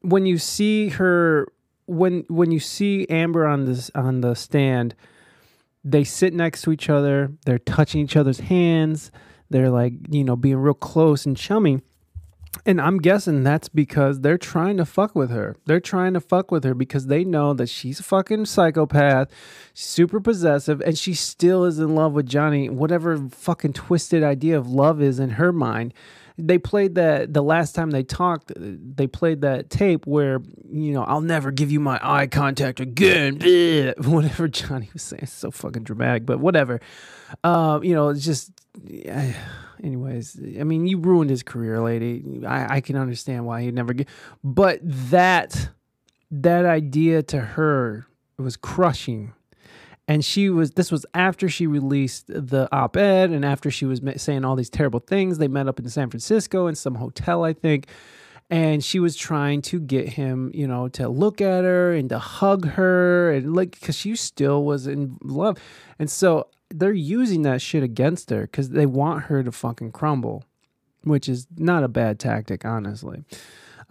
when 0.02 0.26
you 0.26 0.38
see 0.38 0.90
her 0.90 1.52
when 1.86 2.26
when 2.28 2.52
you 2.52 2.60
see 2.60 3.08
Amber 3.10 3.46
on 3.46 3.66
this 3.66 3.90
on 3.96 4.22
the 4.22 4.36
stand, 4.36 4.96
they 5.84 6.04
sit 6.04 6.34
next 6.34 6.62
to 6.64 6.72
each 6.72 6.90
other, 6.90 7.32
they're 7.46 7.60
touching 7.60 8.02
each 8.02 8.16
other's 8.16 8.40
hands, 8.40 9.12
they're 9.50 9.70
like, 9.70 9.94
you 10.10 10.24
know, 10.24 10.36
being 10.36 10.58
real 10.58 10.74
close 10.74 11.26
and 11.26 11.36
chummy. 11.36 11.82
And 12.66 12.82
I'm 12.82 12.98
guessing 12.98 13.44
that's 13.44 13.70
because 13.70 14.20
they're 14.20 14.38
trying 14.38 14.78
to 14.78 14.86
fuck 14.86 15.16
with 15.16 15.32
her. 15.32 15.56
They're 15.66 15.80
trying 15.80 16.14
to 16.14 16.20
fuck 16.20 16.52
with 16.52 16.64
her 16.64 16.74
because 16.74 17.08
they 17.08 17.24
know 17.24 17.54
that 17.54 17.70
she's 17.70 18.00
a 18.00 18.04
fucking 18.04 18.46
psychopath, 18.46 19.30
super 19.74 20.20
possessive, 20.20 20.82
and 20.82 20.98
she 20.98 21.14
still 21.14 21.64
is 21.64 21.80
in 21.80 21.96
love 21.96 22.14
with 22.14 22.28
Johnny. 22.28 22.70
Whatever 22.70 23.18
fucking 23.18 23.74
twisted 23.74 24.22
idea 24.22 24.58
of 24.58 24.70
love 24.70 25.02
is 25.02 25.18
in 25.18 25.32
her 25.32 25.52
mind. 25.52 25.94
They 26.48 26.58
played 26.58 26.96
that 26.96 27.34
the 27.34 27.44
last 27.44 27.76
time 27.76 27.92
they 27.92 28.04
talked, 28.04 28.52
they 28.56 29.08
played 29.08 29.42
that 29.42 29.70
tape 29.70 30.08
where, 30.08 30.42
you 30.72 30.94
know, 30.94 31.04
I'll 31.04 31.22
never 31.22 31.52
give 31.52 31.72
you 31.72 31.80
my 31.80 32.00
eye 32.02 32.28
contact 32.28 32.80
again. 32.80 33.40
Whatever 33.98 34.48
Johnny 34.48 34.90
was 34.94 35.04
saying. 35.04 35.24
It's 35.24 35.34
so 35.34 35.52
fucking 35.52 35.84
dramatic, 35.84 36.26
but 36.26 36.40
whatever. 36.40 36.80
Uh, 37.44 37.80
you 37.84 37.94
know, 37.94 38.10
it's 38.10 38.26
just. 38.26 38.52
anyways, 39.84 40.40
I 40.60 40.64
mean, 40.64 40.88
you 40.88 41.00
ruined 41.00 41.30
his 41.30 41.44
career, 41.44 41.82
lady. 41.82 42.44
I, 42.46 42.76
I 42.76 42.82
can 42.82 42.96
understand 42.96 43.46
why 43.46 43.64
he'd 43.64 43.74
never 43.74 43.94
get, 43.94 44.08
but 44.44 44.80
that 44.84 45.70
that 46.30 46.66
idea 46.66 47.22
to 47.24 47.40
her 47.40 48.08
was 48.38 48.56
crushing. 48.56 49.34
And 50.12 50.26
she 50.26 50.50
was. 50.50 50.72
This 50.72 50.92
was 50.92 51.06
after 51.14 51.48
she 51.48 51.68
released 51.68 52.28
the 52.28 52.68
op-ed, 52.74 53.30
and 53.30 53.46
after 53.46 53.72
she 53.72 53.86
was 53.86 54.02
saying 54.18 54.44
all 54.44 54.58
these 54.58 54.70
terrible 54.70 55.00
things. 55.00 55.38
They 55.38 55.48
met 55.48 55.70
up 55.70 55.80
in 55.80 55.88
San 55.88 56.10
Francisco 56.10 56.68
in 56.68 56.76
some 56.76 56.96
hotel, 56.96 57.46
I 57.46 57.54
think, 57.54 57.88
and 58.50 58.84
she 58.84 59.00
was 59.00 59.16
trying 59.16 59.62
to 59.62 59.80
get 59.80 60.10
him, 60.10 60.52
you 60.54 60.68
know, 60.68 60.90
to 60.90 61.08
look 61.08 61.40
at 61.40 61.64
her 61.64 61.94
and 61.94 62.10
to 62.10 62.20
hug 62.20 62.72
her, 62.72 63.32
and 63.32 63.56
like, 63.56 63.80
because 63.80 63.96
she 63.96 64.14
still 64.18 64.66
was 64.66 64.86
in 64.86 65.18
love. 65.24 65.58
And 65.98 66.12
so 66.12 66.48
they're 66.70 66.92
using 66.92 67.44
that 67.44 67.62
shit 67.62 67.82
against 67.82 68.32
her 68.32 68.42
because 68.42 68.72
they 68.72 68.86
want 68.86 69.24
her 69.24 69.44
to 69.44 69.52
fucking 69.54 69.94
crumble, 69.94 70.44
which 71.06 71.30
is 71.30 71.48
not 71.56 71.86
a 71.86 71.88
bad 71.88 72.20
tactic, 72.20 72.66
honestly. 72.66 73.24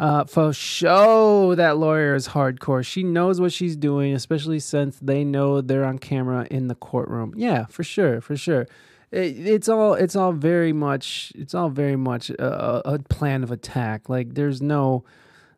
Uh, 0.01 0.25
for 0.25 0.51
show 0.51 1.55
that 1.55 1.77
lawyer 1.77 2.15
is 2.15 2.29
hardcore. 2.29 2.83
She 2.83 3.03
knows 3.03 3.39
what 3.39 3.53
she's 3.53 3.77
doing, 3.77 4.15
especially 4.15 4.59
since 4.59 4.99
they 4.99 5.25
know 5.25 5.61
they're 5.61 5.85
on 5.85 5.99
camera 5.99 6.47
in 6.51 6.69
the 6.69 6.75
courtroom. 6.75 7.35
Yeah, 7.37 7.67
for 7.67 7.85
sure, 7.85 8.23
for 8.23 8.35
sure. 8.35 8.67
It, 9.11 9.47
it's 9.47 9.69
all 9.69 9.93
it's 9.93 10.17
all 10.17 10.33
very 10.33 10.73
much 10.73 11.35
it's 11.35 11.55
all 11.55 11.69
very 11.69 11.97
much 11.97 12.31
a, 12.31 12.93
a 12.95 12.99
plan 12.99 13.43
of 13.43 13.51
attack. 13.51 14.09
Like 14.09 14.33
there's 14.37 14.63
no 14.63 15.05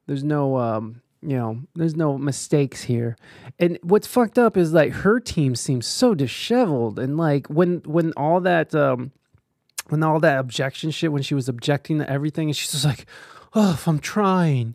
there's 0.09 0.25
no 0.25 0.57
um 0.57 1.03
you 1.25 1.37
know, 1.37 1.61
there's 1.77 1.95
no 1.95 2.19
mistakes 2.19 2.83
here. 2.83 3.17
And 3.61 3.79
what's 3.85 4.09
fucked 4.09 4.41
up 4.41 4.57
is 4.57 4.73
like 4.73 4.91
her 4.91 5.21
team 5.21 5.55
seems 5.55 5.87
so 5.87 6.17
disheveled 6.17 6.99
and 6.99 7.17
like 7.17 7.47
when 7.47 7.83
when 7.85 8.13
all 8.17 8.41
that 8.41 8.75
um 8.75 9.13
when 9.89 10.03
all 10.03 10.19
that 10.19 10.41
objection 10.41 10.91
shit 10.91 11.13
when 11.13 11.23
she 11.23 11.37
was 11.37 11.49
objecting 11.49 12.01
to 12.01 12.11
everything 12.11 12.49
and 12.49 12.57
she's 12.57 12.73
just 12.73 12.85
like, 12.85 13.07
"Oh, 13.55 13.83
I'm 13.87 13.99
trying." 13.99 14.75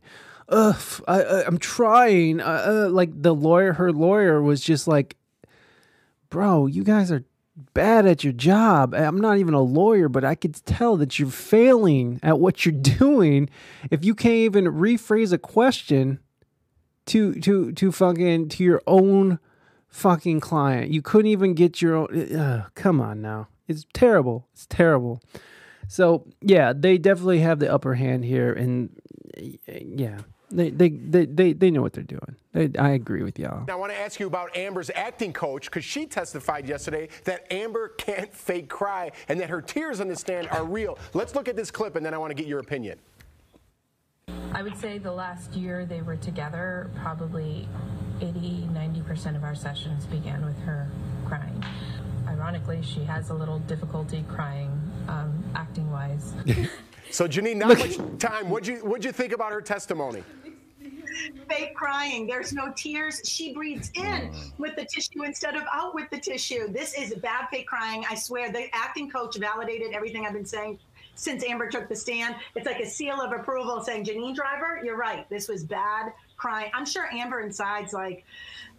Ugh, 0.50 1.04
I, 1.08 1.22
I, 1.22 1.46
I'm 1.46 1.58
trying. 1.58 2.40
Uh, 2.40 2.86
uh, 2.86 2.90
like 2.90 3.22
the 3.22 3.36
lawyer, 3.36 3.74
her 3.74 3.92
lawyer 3.92 4.42
was 4.42 4.62
just 4.62 4.88
like, 4.88 5.18
"Bro, 6.30 6.68
you 6.68 6.84
guys 6.84 7.12
are 7.12 7.26
bad 7.74 8.06
at 8.06 8.24
your 8.24 8.34
job. 8.34 8.94
I'm 8.94 9.20
not 9.20 9.38
even 9.38 9.54
a 9.54 9.62
lawyer, 9.62 10.10
but 10.10 10.24
I 10.24 10.36
could 10.36 10.54
tell 10.66 10.96
that 10.98 11.18
you're 11.18 11.30
failing 11.30 12.20
at 12.22 12.40
what 12.40 12.66
you're 12.66 12.74
doing 13.00 13.50
if 13.90 14.06
you 14.06 14.14
can't 14.16 14.36
even 14.36 14.66
rephrase 14.66 15.32
a 15.34 15.38
question 15.38 16.20
to 17.08 17.34
to 17.36 17.72
to 17.72 17.92
fucking 17.92 18.50
to 18.50 18.64
your 18.64 18.82
own 18.86 19.40
fucking 19.88 20.40
client. 20.40 20.92
You 20.92 21.02
couldn't 21.02 21.32
even 21.32 21.54
get 21.54 21.82
your 21.82 21.96
own. 21.96 22.36
Uh, 22.36 22.68
come 22.76 23.02
on 23.02 23.22
now, 23.22 23.48
it's 23.68 23.86
terrible. 23.94 24.48
It's 24.54 24.68
terrible. 24.68 25.22
So 25.88 26.28
yeah, 26.42 26.74
they 26.76 26.98
definitely 26.98 27.40
have 27.40 27.60
the 27.60 27.72
upper 27.72 27.96
hand 27.96 28.26
here, 28.26 28.54
and 28.54 28.90
yeah, 29.38 30.20
they 30.50 30.70
they 30.70 30.90
they 30.90 31.26
they, 31.26 31.54
they 31.54 31.72
know 31.72 31.82
what 31.82 31.94
they're 31.94 32.04
doing. 32.04 32.36
They, 32.54 32.78
I 32.78 32.92
agree 32.92 33.24
with 33.24 33.38
y'all. 33.40 33.66
Now 33.68 33.74
I 33.74 33.76
want 33.78 33.92
to 33.92 33.98
ask 34.00 34.20
you 34.20 34.28
about 34.28 34.56
Amber's 34.56 34.90
acting 34.96 35.34
coach 35.34 35.66
because 35.66 35.86
she 35.86 36.06
testified 36.06 36.68
yesterday 36.68 37.10
that 37.26 37.52
Amber 37.52 37.90
can't 37.90 38.34
fake 38.34 38.70
cry 38.70 39.12
and 39.28 39.40
that 39.40 39.50
her 39.50 39.62
tears 39.62 40.00
on 40.00 40.08
the 40.08 40.16
stand 40.16 40.48
are 40.50 40.64
real. 40.64 40.98
Let's 41.14 41.36
look 41.36 41.48
at 41.48 41.56
this 41.56 41.72
clip, 41.72 41.96
and 41.96 42.06
then 42.06 42.14
I 42.14 42.18
want 42.18 42.32
to 42.32 42.36
get 42.36 42.48
your 42.48 42.60
opinion. 42.60 43.00
I 44.54 44.64
would 44.64 44.78
say 44.78 44.98
the 44.98 45.12
last 45.12 45.54
year 45.54 45.86
they 45.86 46.02
were 46.02 46.16
together, 46.16 46.90
probably 46.96 47.68
80, 48.22 48.70
90% 48.72 49.36
of 49.36 49.44
our 49.44 49.54
sessions 49.54 50.06
began 50.06 50.44
with 50.44 50.58
her 50.60 50.90
crying. 51.28 51.64
Ironically, 52.28 52.82
she 52.82 53.04
has 53.04 53.30
a 53.30 53.34
little 53.34 53.60
difficulty 53.60 54.26
crying, 54.28 54.87
um, 55.08 55.44
acting 55.56 55.90
wise. 55.92 56.34
so, 57.12 57.28
Janine, 57.28 57.58
not 57.58 57.78
much 57.78 57.98
time. 58.20 58.50
What'd 58.50 58.68
you, 58.68 58.78
what'd 58.78 59.06
you 59.06 59.12
think 59.12 59.34
about 59.34 59.52
her 59.52 59.62
testimony? 59.62 60.24
fake 61.48 61.74
crying. 61.76 62.28
There's 62.28 62.54
no 62.54 62.72
tears. 62.76 63.22
She 63.26 63.54
breathes 63.54 63.92
in 63.96 64.32
with 64.58 64.76
the 64.76 64.86
tissue 64.86 65.24
instead 65.24 65.56
of 65.56 65.64
out 65.72 65.96
with 65.96 66.10
the 66.10 66.20
tissue. 66.20 66.68
This 66.72 66.94
is 66.94 67.14
bad 67.16 67.48
fake 67.50 67.68
crying. 67.68 68.06
I 68.10 68.16
swear 68.16 68.52
the 68.52 68.68
acting 68.74 69.10
coach 69.10 69.38
validated 69.38 69.94
everything 69.94 70.26
I've 70.26 70.34
been 70.34 70.46
saying 70.46 70.80
since 71.16 71.44
Amber 71.44 71.68
took 71.70 71.90
the 71.90 71.96
stand. 71.96 72.36
It's 72.56 72.66
like 72.66 72.80
a 72.80 72.86
seal 72.86 73.20
of 73.20 73.32
approval 73.32 73.82
saying, 73.84 74.06
Janine 74.06 74.36
Driver, 74.36 74.80
you're 74.84 74.98
right. 74.98 75.28
This 75.30 75.48
was 75.48 75.64
bad 75.64 76.14
crying. 76.38 76.72
I'm 76.74 76.86
sure 76.86 77.10
Amber 77.12 77.42
inside's 77.42 77.94
like, 77.94 78.24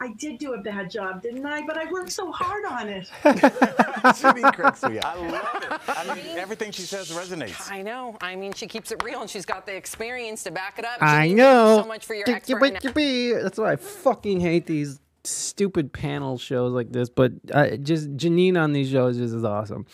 I 0.00 0.12
did 0.18 0.38
do 0.38 0.54
a 0.54 0.58
bad 0.58 0.90
job, 0.90 1.22
didn't 1.22 1.44
I? 1.44 1.66
But 1.66 1.76
I 1.76 1.90
worked 1.90 2.12
so 2.12 2.30
hard 2.30 2.64
on 2.64 2.88
it. 2.88 3.10
Janine 3.24 4.52
cracks 4.54 4.82
me 4.84 4.98
up. 4.98 5.06
I 5.06 5.28
love 5.28 5.62
it. 5.62 5.80
I 5.88 6.14
mean, 6.14 6.38
everything 6.38 6.70
she 6.70 6.82
says 6.82 7.10
resonates. 7.10 7.70
I 7.70 7.82
know. 7.82 8.16
I 8.20 8.36
mean, 8.36 8.52
she 8.52 8.66
keeps 8.66 8.92
it 8.92 9.02
real, 9.02 9.20
and 9.20 9.28
she's 9.30 9.44
got 9.44 9.66
the 9.66 9.74
experience 9.74 10.44
to 10.44 10.50
back 10.50 10.78
it 10.78 10.84
up. 10.84 10.98
I 11.00 11.28
know. 11.28 11.66
Thank 11.66 11.76
you 11.78 11.82
so 11.82 11.88
much 11.88 12.06
for 12.06 12.14
your 12.14 12.30
expert. 12.30 13.42
That's 13.42 13.58
why 13.58 13.72
I 13.72 13.76
fucking 13.76 14.40
hate 14.40 14.66
these 14.66 15.00
stupid 15.24 15.92
panel 15.92 16.38
shows 16.38 16.72
like 16.72 16.92
this. 16.92 17.08
But 17.08 17.32
uh, 17.52 17.76
just 17.76 18.16
Janine 18.16 18.56
on 18.56 18.72
these 18.72 18.90
shows 18.90 19.18
just 19.18 19.34
is 19.34 19.44
awesome. 19.44 19.86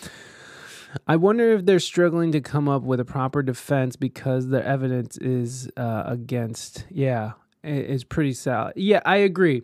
I 1.08 1.16
wonder 1.16 1.52
if 1.52 1.66
they're 1.66 1.80
struggling 1.80 2.30
to 2.32 2.40
come 2.40 2.68
up 2.68 2.82
with 2.82 3.00
a 3.00 3.04
proper 3.04 3.42
defense 3.42 3.96
because 3.96 4.48
their 4.48 4.62
evidence 4.62 5.16
is 5.18 5.68
uh, 5.76 6.04
against. 6.06 6.84
Yeah, 6.90 7.32
it's 7.64 8.04
pretty 8.04 8.32
solid. 8.32 8.74
Yeah, 8.76 9.00
I 9.04 9.16
agree. 9.16 9.62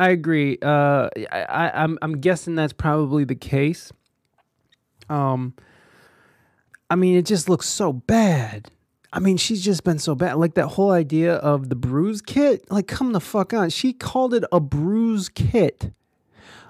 I 0.00 0.08
agree. 0.08 0.56
Uh, 0.62 1.10
I, 1.30 1.70
I'm 1.74 1.98
I'm 2.00 2.20
guessing 2.22 2.54
that's 2.54 2.72
probably 2.72 3.24
the 3.24 3.34
case. 3.34 3.92
Um, 5.10 5.52
I 6.88 6.94
mean, 6.94 7.18
it 7.18 7.26
just 7.26 7.50
looks 7.50 7.68
so 7.68 7.92
bad. 7.92 8.70
I 9.12 9.18
mean, 9.18 9.36
she's 9.36 9.62
just 9.62 9.84
been 9.84 9.98
so 9.98 10.14
bad. 10.14 10.38
Like 10.38 10.54
that 10.54 10.68
whole 10.68 10.90
idea 10.90 11.34
of 11.34 11.68
the 11.68 11.74
bruise 11.74 12.22
kit. 12.22 12.64
Like, 12.70 12.86
come 12.86 13.12
the 13.12 13.20
fuck 13.20 13.52
on. 13.52 13.68
She 13.68 13.92
called 13.92 14.32
it 14.32 14.42
a 14.50 14.58
bruise 14.58 15.28
kit. 15.28 15.92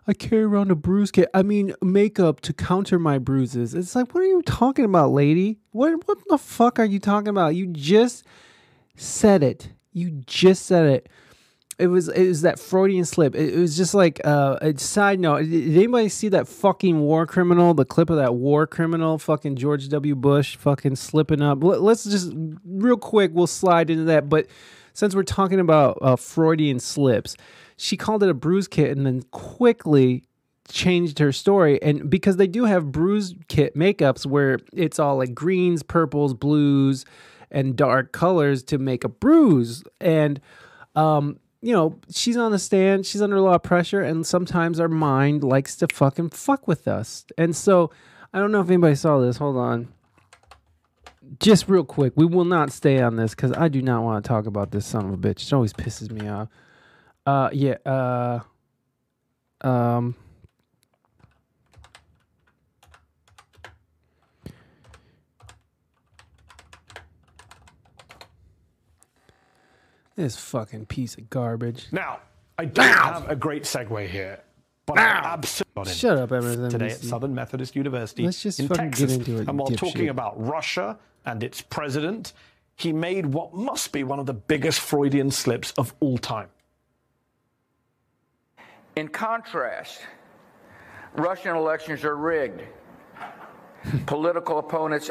I 0.08 0.12
carry 0.12 0.42
around 0.42 0.72
a 0.72 0.74
bruise 0.74 1.12
kit. 1.12 1.28
I 1.32 1.44
mean, 1.44 1.72
makeup 1.80 2.40
to 2.40 2.52
counter 2.52 2.98
my 2.98 3.18
bruises. 3.18 3.74
It's 3.74 3.94
like, 3.94 4.12
what 4.12 4.24
are 4.24 4.26
you 4.26 4.42
talking 4.42 4.84
about, 4.84 5.12
lady? 5.12 5.60
What 5.70 6.04
what 6.08 6.18
the 6.26 6.36
fuck 6.36 6.80
are 6.80 6.84
you 6.84 6.98
talking 6.98 7.28
about? 7.28 7.54
You 7.54 7.68
just 7.68 8.24
said 8.96 9.44
it. 9.44 9.68
You 9.92 10.10
just 10.26 10.66
said 10.66 10.86
it. 10.86 11.08
It 11.80 11.86
was 11.88 12.08
it 12.08 12.28
was 12.28 12.42
that 12.42 12.58
Freudian 12.58 13.04
slip. 13.04 13.34
It, 13.34 13.54
it 13.54 13.58
was 13.58 13.76
just 13.76 13.94
like 13.94 14.20
uh, 14.24 14.58
a 14.60 14.78
side 14.78 15.18
note. 15.18 15.44
Did 15.48 15.76
anybody 15.76 16.08
see 16.08 16.28
that 16.28 16.46
fucking 16.46 17.00
war 17.00 17.26
criminal? 17.26 17.74
The 17.74 17.84
clip 17.84 18.10
of 18.10 18.16
that 18.16 18.34
war 18.34 18.66
criminal, 18.66 19.18
fucking 19.18 19.56
George 19.56 19.88
W. 19.88 20.14
Bush, 20.14 20.56
fucking 20.56 20.96
slipping 20.96 21.42
up. 21.42 21.58
Let's 21.62 22.04
just 22.04 22.32
real 22.64 22.96
quick. 22.96 23.30
We'll 23.34 23.46
slide 23.46 23.90
into 23.90 24.04
that. 24.04 24.28
But 24.28 24.46
since 24.92 25.14
we're 25.14 25.22
talking 25.22 25.60
about 25.60 25.98
uh, 26.02 26.16
Freudian 26.16 26.80
slips, 26.80 27.36
she 27.76 27.96
called 27.96 28.22
it 28.22 28.28
a 28.28 28.34
bruise 28.34 28.68
kit 28.68 28.96
and 28.96 29.06
then 29.06 29.22
quickly 29.30 30.24
changed 30.68 31.18
her 31.18 31.32
story 31.32 31.82
and 31.82 32.08
because 32.08 32.36
they 32.36 32.46
do 32.46 32.64
have 32.64 32.92
bruise 32.92 33.34
kit 33.48 33.74
makeups 33.74 34.24
where 34.24 34.58
it's 34.72 35.00
all 35.00 35.16
like 35.16 35.34
greens 35.34 35.82
purples 35.82 36.32
blues 36.32 37.04
and 37.50 37.74
dark 37.74 38.12
colors 38.12 38.62
to 38.62 38.78
make 38.78 39.02
a 39.02 39.08
bruise 39.08 39.82
and 40.00 40.40
um 40.94 41.40
you 41.62 41.72
know 41.72 41.98
she's 42.10 42.36
on 42.36 42.52
the 42.52 42.58
stand 42.58 43.04
she's 43.04 43.20
under 43.20 43.36
a 43.36 43.42
lot 43.42 43.54
of 43.54 43.62
pressure 43.62 44.00
and 44.00 44.26
sometimes 44.26 44.80
our 44.80 44.88
mind 44.88 45.44
likes 45.44 45.76
to 45.76 45.86
fucking 45.92 46.30
fuck 46.30 46.66
with 46.66 46.88
us 46.88 47.24
and 47.36 47.54
so 47.54 47.90
I 48.32 48.38
don't 48.38 48.52
know 48.52 48.60
if 48.60 48.68
anybody 48.68 48.94
saw 48.94 49.18
this. 49.18 49.38
Hold 49.38 49.56
on. 49.56 49.88
Just 51.38 51.68
real 51.68 51.84
quick, 51.84 52.12
we 52.16 52.26
will 52.26 52.44
not 52.44 52.72
stay 52.72 53.00
on 53.00 53.16
this 53.16 53.34
because 53.34 53.52
I 53.52 53.68
do 53.68 53.82
not 53.82 54.02
want 54.02 54.24
to 54.24 54.28
talk 54.28 54.46
about 54.46 54.70
this 54.70 54.86
son 54.86 55.06
of 55.06 55.12
a 55.12 55.16
bitch. 55.16 55.46
It 55.46 55.52
always 55.52 55.72
pisses 55.72 56.10
me 56.10 56.28
off. 56.28 56.48
Uh, 57.26 57.50
yeah. 57.52 57.76
Uh, 57.86 58.40
um. 59.62 60.16
This 70.20 70.36
fucking 70.36 70.84
piece 70.84 71.16
of 71.16 71.30
garbage. 71.30 71.86
Now, 71.92 72.18
I 72.58 72.66
don't 72.66 72.84
have 72.86 73.30
a 73.30 73.34
great 73.34 73.62
segue 73.62 74.06
here, 74.06 74.38
but 74.84 74.98
I 74.98 75.02
absolutely 75.02 75.94
Shut 75.94 76.18
up, 76.18 76.28
MSNBC. 76.28 76.68
today 76.70 76.90
at 76.90 76.98
Southern 77.00 77.34
Methodist 77.34 77.74
University 77.74 78.24
Let's 78.24 78.42
just 78.42 78.60
in 78.60 78.68
fucking 78.68 78.90
Texas. 78.90 79.16
get 79.16 79.18
into 79.18 79.40
it, 79.40 79.48
and 79.48 79.58
while 79.58 79.68
dipshit. 79.68 79.78
talking 79.78 80.08
about 80.10 80.34
Russia 80.38 80.98
and 81.24 81.42
its 81.42 81.62
president, 81.62 82.34
he 82.76 82.92
made 82.92 83.24
what 83.24 83.54
must 83.54 83.92
be 83.92 84.04
one 84.04 84.18
of 84.18 84.26
the 84.26 84.34
biggest 84.34 84.80
Freudian 84.80 85.30
slips 85.30 85.70
of 85.78 85.94
all 86.00 86.18
time. 86.18 86.48
In 88.96 89.08
contrast, 89.08 90.00
Russian 91.14 91.56
elections 91.56 92.04
are 92.04 92.16
rigged. 92.16 92.60
Political 94.04 94.58
opponents 94.58 95.10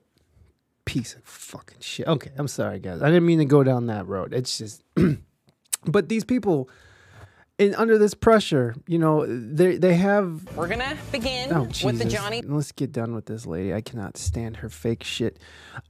Piece 0.85 1.15
of 1.15 1.23
fucking 1.23 1.79
shit. 1.79 2.07
Okay, 2.07 2.31
I'm 2.37 2.47
sorry, 2.47 2.79
guys. 2.79 3.01
I 3.01 3.07
didn't 3.07 3.25
mean 3.25 3.39
to 3.39 3.45
go 3.45 3.63
down 3.63 3.87
that 3.87 4.07
road. 4.07 4.33
It's 4.33 4.57
just, 4.57 4.83
but 5.85 6.09
these 6.09 6.23
people, 6.23 6.69
in 7.57 7.75
under 7.75 7.97
this 7.97 8.13
pressure, 8.15 8.73
you 8.87 8.97
know, 8.97 9.25
they 9.27 9.77
they 9.77 9.93
have. 9.95 10.55
We're 10.55 10.67
gonna 10.67 10.97
begin 11.11 11.53
Oh, 11.53 11.69
with 11.83 11.99
the 11.99 12.05
Johnny 12.05 12.41
Let's 12.41 12.71
get 12.71 12.91
done 12.91 13.13
with 13.13 13.27
this 13.27 13.45
lady. 13.45 13.73
I 13.73 13.81
cannot 13.81 14.17
stand 14.17 14.57
her 14.57 14.69
fake 14.69 15.03
shit. 15.03 15.37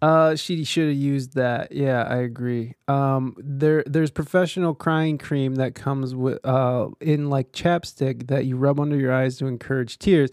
Uh, 0.02 0.36
she 0.36 0.64
should 0.64 0.90
have 0.90 0.98
used 0.98 1.36
that. 1.36 1.72
Yeah, 1.72 2.04
I 2.04 2.18
agree. 2.18 2.76
Um, 2.88 3.36
there, 3.38 3.84
there's 3.88 4.12
professional 4.12 4.74
crying 4.76 5.18
cream 5.18 5.56
that 5.56 5.74
comes 5.76 6.14
with 6.14 6.46
uh 6.46 6.90
in 7.00 7.30
like 7.30 7.54
chapstick 7.54 8.28
that 8.28 8.46
you 8.46 8.58
rub 8.58 8.80
under 8.80 8.98
your 8.98 9.14
eyes 9.14 9.38
to 9.38 9.48
encourage 9.48 9.98
tears. 9.98 10.30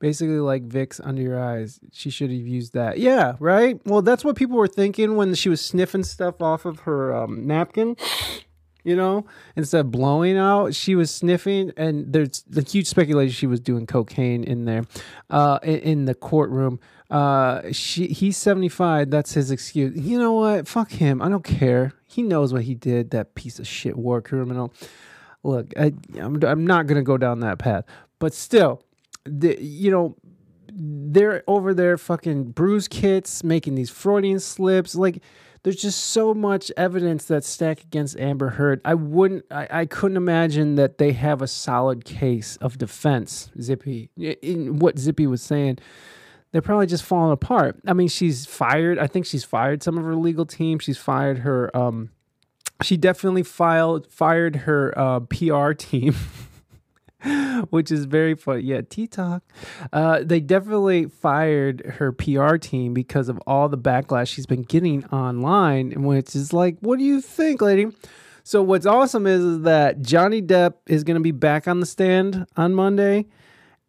Basically, 0.00 0.40
like 0.40 0.66
Vicks 0.68 1.00
under 1.04 1.22
your 1.22 1.38
eyes. 1.40 1.78
She 1.92 2.10
should 2.10 2.30
have 2.30 2.46
used 2.46 2.72
that. 2.72 2.98
Yeah, 2.98 3.36
right. 3.38 3.80
Well, 3.84 4.02
that's 4.02 4.24
what 4.24 4.34
people 4.34 4.56
were 4.56 4.66
thinking 4.66 5.14
when 5.14 5.34
she 5.34 5.48
was 5.48 5.60
sniffing 5.60 6.04
stuff 6.04 6.40
off 6.40 6.64
of 6.64 6.80
her 6.80 7.14
um, 7.14 7.46
napkin 7.46 7.96
you 8.84 8.96
know? 8.96 9.26
Instead 9.56 9.80
of 9.80 9.90
blowing 9.90 10.36
out 10.36 10.74
she 10.74 10.94
was 10.94 11.10
sniffing 11.10 11.72
and 11.76 12.12
there's 12.12 12.42
the 12.48 12.62
huge 12.62 12.86
speculation 12.86 13.32
she 13.32 13.46
was 13.46 13.60
doing 13.60 13.86
cocaine 13.86 14.44
in 14.44 14.64
there 14.64 14.84
uh 15.30 15.58
in, 15.62 15.78
in 15.80 16.04
the 16.04 16.14
courtroom. 16.14 16.80
Uh 17.10 17.62
she 17.72 18.06
he's 18.08 18.36
75 18.36 19.10
that's 19.10 19.34
his 19.34 19.50
excuse. 19.50 19.98
You 19.98 20.18
know 20.18 20.32
what? 20.32 20.68
Fuck 20.68 20.92
him. 20.92 21.20
I 21.22 21.28
don't 21.28 21.44
care. 21.44 21.92
He 22.06 22.22
knows 22.22 22.52
what 22.52 22.62
he 22.62 22.74
did 22.74 23.10
that 23.10 23.34
piece 23.34 23.58
of 23.58 23.66
shit 23.66 23.96
war 23.96 24.20
criminal. 24.20 24.72
Look 25.42 25.72
I, 25.78 25.92
I'm, 26.18 26.42
I'm 26.42 26.66
not 26.66 26.86
gonna 26.86 27.02
go 27.02 27.16
down 27.16 27.40
that 27.40 27.58
path. 27.58 27.84
But 28.18 28.34
still 28.34 28.82
the, 29.24 29.60
you 29.62 29.90
know 29.90 30.16
they're 30.72 31.42
over 31.46 31.74
there 31.74 31.98
fucking 31.98 32.52
bruise 32.52 32.88
kits 32.88 33.42
making 33.42 33.74
these 33.74 33.90
freudian 33.90 34.38
slips 34.38 34.94
like 34.94 35.22
there's 35.62 35.76
just 35.76 36.00
so 36.00 36.32
much 36.32 36.72
evidence 36.76 37.24
that's 37.24 37.48
stacked 37.48 37.84
against 37.84 38.18
amber 38.18 38.50
heard. 38.50 38.80
I 38.84 38.94
wouldn't 38.94 39.44
i, 39.50 39.66
I 39.70 39.86
couldn't 39.86 40.16
imagine 40.16 40.76
that 40.76 40.98
they 40.98 41.12
have 41.12 41.42
a 41.42 41.46
solid 41.46 42.04
case 42.04 42.56
of 42.56 42.78
defense 42.78 43.50
zippy. 43.60 44.10
In 44.16 44.78
what 44.78 44.98
zippy 44.98 45.26
was 45.26 45.42
saying 45.42 45.78
they're 46.52 46.62
probably 46.62 46.86
just 46.86 47.04
falling 47.04 47.32
apart. 47.32 47.80
I 47.86 47.92
mean 47.92 48.08
she's 48.08 48.46
fired 48.46 48.98
i 48.98 49.06
think 49.06 49.26
she's 49.26 49.44
fired 49.44 49.82
some 49.82 49.98
of 49.98 50.04
her 50.04 50.14
legal 50.14 50.46
team. 50.46 50.78
She's 50.78 50.98
fired 50.98 51.38
her 51.38 51.74
um 51.76 52.10
she 52.82 52.96
definitely 52.96 53.42
filed 53.42 54.10
fired 54.10 54.56
her 54.56 54.96
uh, 54.98 55.20
pr 55.20 55.72
team 55.72 56.14
which 57.70 57.90
is 57.90 58.04
very 58.06 58.34
funny. 58.34 58.62
Yeah, 58.62 58.80
T 58.88 59.06
Talk. 59.06 59.42
Uh, 59.92 60.20
they 60.22 60.40
definitely 60.40 61.06
fired 61.06 61.82
her 61.98 62.12
PR 62.12 62.56
team 62.56 62.94
because 62.94 63.28
of 63.28 63.40
all 63.46 63.68
the 63.68 63.78
backlash 63.78 64.28
she's 64.28 64.46
been 64.46 64.62
getting 64.62 65.04
online, 65.06 66.02
which 66.02 66.34
is 66.34 66.52
like, 66.52 66.78
what 66.80 66.98
do 66.98 67.04
you 67.04 67.20
think, 67.20 67.60
lady? 67.60 67.88
So 68.42 68.62
what's 68.62 68.86
awesome 68.86 69.26
is, 69.26 69.44
is 69.44 69.60
that 69.62 70.02
Johnny 70.02 70.40
Depp 70.40 70.74
is 70.86 71.04
going 71.04 71.16
to 71.16 71.22
be 71.22 71.30
back 71.30 71.68
on 71.68 71.80
the 71.80 71.86
stand 71.86 72.46
on 72.56 72.74
Monday, 72.74 73.26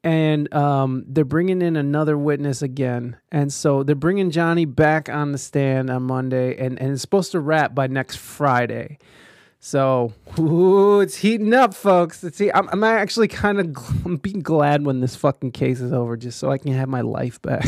and 0.03 0.53
um, 0.53 1.05
they're 1.07 1.23
bringing 1.23 1.61
in 1.61 1.77
another 1.77 2.17
witness 2.17 2.61
again, 2.61 3.15
and 3.31 3.51
so 3.53 3.83
they're 3.83 3.95
bringing 3.95 4.29
Johnny 4.29 4.65
back 4.65 5.07
on 5.09 5.31
the 5.31 5.37
stand 5.37 5.89
on 5.89 6.03
Monday, 6.03 6.57
and 6.57 6.79
and 6.81 6.91
it's 6.91 7.01
supposed 7.01 7.31
to 7.31 7.39
wrap 7.39 7.73
by 7.73 7.87
next 7.87 8.17
Friday. 8.17 8.97
So 9.63 10.11
ooh, 10.39 11.01
it's 11.01 11.17
heating 11.17 11.53
up, 11.53 11.75
folks. 11.75 12.23
It's 12.23 12.39
he- 12.39 12.51
I'm, 12.51 12.67
I'm 12.69 12.83
actually 12.83 13.27
kind 13.27 13.59
of 13.59 13.67
gl- 13.67 14.05
I'm 14.05 14.17
being 14.17 14.39
glad 14.39 14.83
when 14.83 15.01
this 15.01 15.15
fucking 15.15 15.51
case 15.51 15.79
is 15.81 15.93
over, 15.93 16.17
just 16.17 16.39
so 16.39 16.49
I 16.49 16.57
can 16.57 16.73
have 16.73 16.89
my 16.89 17.01
life 17.01 17.39
back. 17.43 17.63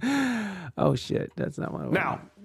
oh 0.78 0.94
shit, 0.94 1.32
that's 1.36 1.58
not 1.58 1.72
what 1.72 1.80
I 1.82 1.84
want. 1.86 1.92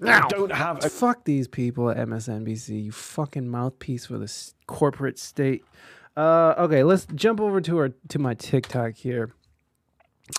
Now, 0.02 0.26
I 0.26 0.28
don't 0.28 0.52
have 0.52 0.84
a 0.84 0.90
Fuck 0.90 1.24
these 1.24 1.48
people 1.48 1.92
at 1.92 1.98
MSNBC. 1.98 2.86
You 2.86 2.92
fucking 2.92 3.48
mouthpiece 3.48 4.08
for 4.08 4.18
the 4.18 4.24
s- 4.26 4.56
corporate 4.66 5.20
state. 5.20 5.64
Uh, 6.18 6.56
okay, 6.58 6.84
let's 6.84 7.06
jump 7.14 7.40
over 7.40 7.62
to 7.62 7.78
our 7.78 7.90
to 8.10 8.18
my 8.20 8.34
TikTok 8.34 8.96
here. 8.96 9.34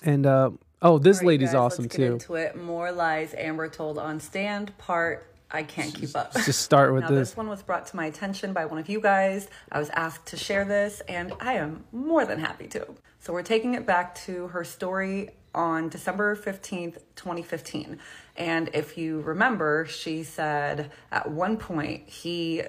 And 0.03 0.27
uh, 0.27 0.51
oh, 0.83 0.99
this 0.99 1.19
All 1.19 1.21
right, 1.21 1.27
lady's 1.29 1.51
guys, 1.51 1.55
awesome 1.55 1.85
let's 1.85 1.95
too. 1.95 2.03
Get 2.03 2.13
into 2.13 2.35
it. 2.35 2.57
More 2.57 2.91
lies 2.91 3.33
Amber 3.39 3.69
told 3.69 3.97
on 3.97 4.19
stand. 4.19 4.77
Part 4.77 5.36
I 5.51 5.63
can't 5.63 5.95
keep 5.95 6.15
up. 6.17 6.35
just 6.35 6.61
start 6.63 6.93
with 6.93 7.05
now, 7.05 7.11
this. 7.11 7.31
This 7.31 7.37
one 7.37 7.49
was 7.49 7.63
brought 7.63 7.87
to 7.89 7.97
my 7.97 8.07
attention 8.07 8.53
by 8.53 8.67
one 8.67 8.79
of 8.79 8.89
you 8.89 9.01
guys. 9.01 9.49
I 9.71 9.79
was 9.79 9.91
asked 9.91 10.27
to 10.27 10.37
share 10.37 10.65
this, 10.65 11.01
and 11.09 11.33
I 11.41 11.55
am 11.55 11.85
more 11.93 12.25
than 12.25 12.41
happy 12.41 12.67
to. 12.69 12.95
So 13.21 13.33
we're 13.33 13.43
taking 13.43 13.75
it 13.75 13.87
back 13.87 14.15
to 14.27 14.49
her 14.49 14.65
story 14.65 15.31
on 15.55 15.89
December 15.89 16.37
15th, 16.37 16.99
2015. 17.17 17.99
And 18.37 18.71
if 18.75 18.99
you 18.99 19.21
remember, 19.21 19.87
she 19.87 20.23
said 20.23 20.93
at 21.11 21.31
one 21.31 21.57
point 21.57 22.09
he 22.09 22.63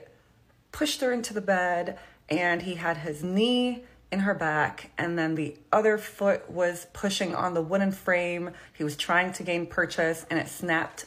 pushed 0.71 1.01
her 1.01 1.11
into 1.11 1.33
the 1.33 1.41
bed 1.41 1.99
and 2.29 2.61
he 2.61 2.75
had 2.75 2.97
his 2.97 3.23
knee 3.23 3.83
in 4.11 4.19
her 4.19 4.33
back 4.33 4.91
and 4.97 5.19
then 5.19 5.35
the 5.35 5.57
other 5.71 5.97
foot 5.97 6.49
was 6.49 6.87
pushing 6.93 7.35
on 7.35 7.53
the 7.53 7.61
wooden 7.61 7.91
frame. 7.91 8.51
He 8.73 8.83
was 8.85 8.95
trying 8.95 9.33
to 9.33 9.43
gain 9.43 9.67
purchase 9.67 10.25
and 10.29 10.39
it 10.39 10.47
snapped 10.47 11.05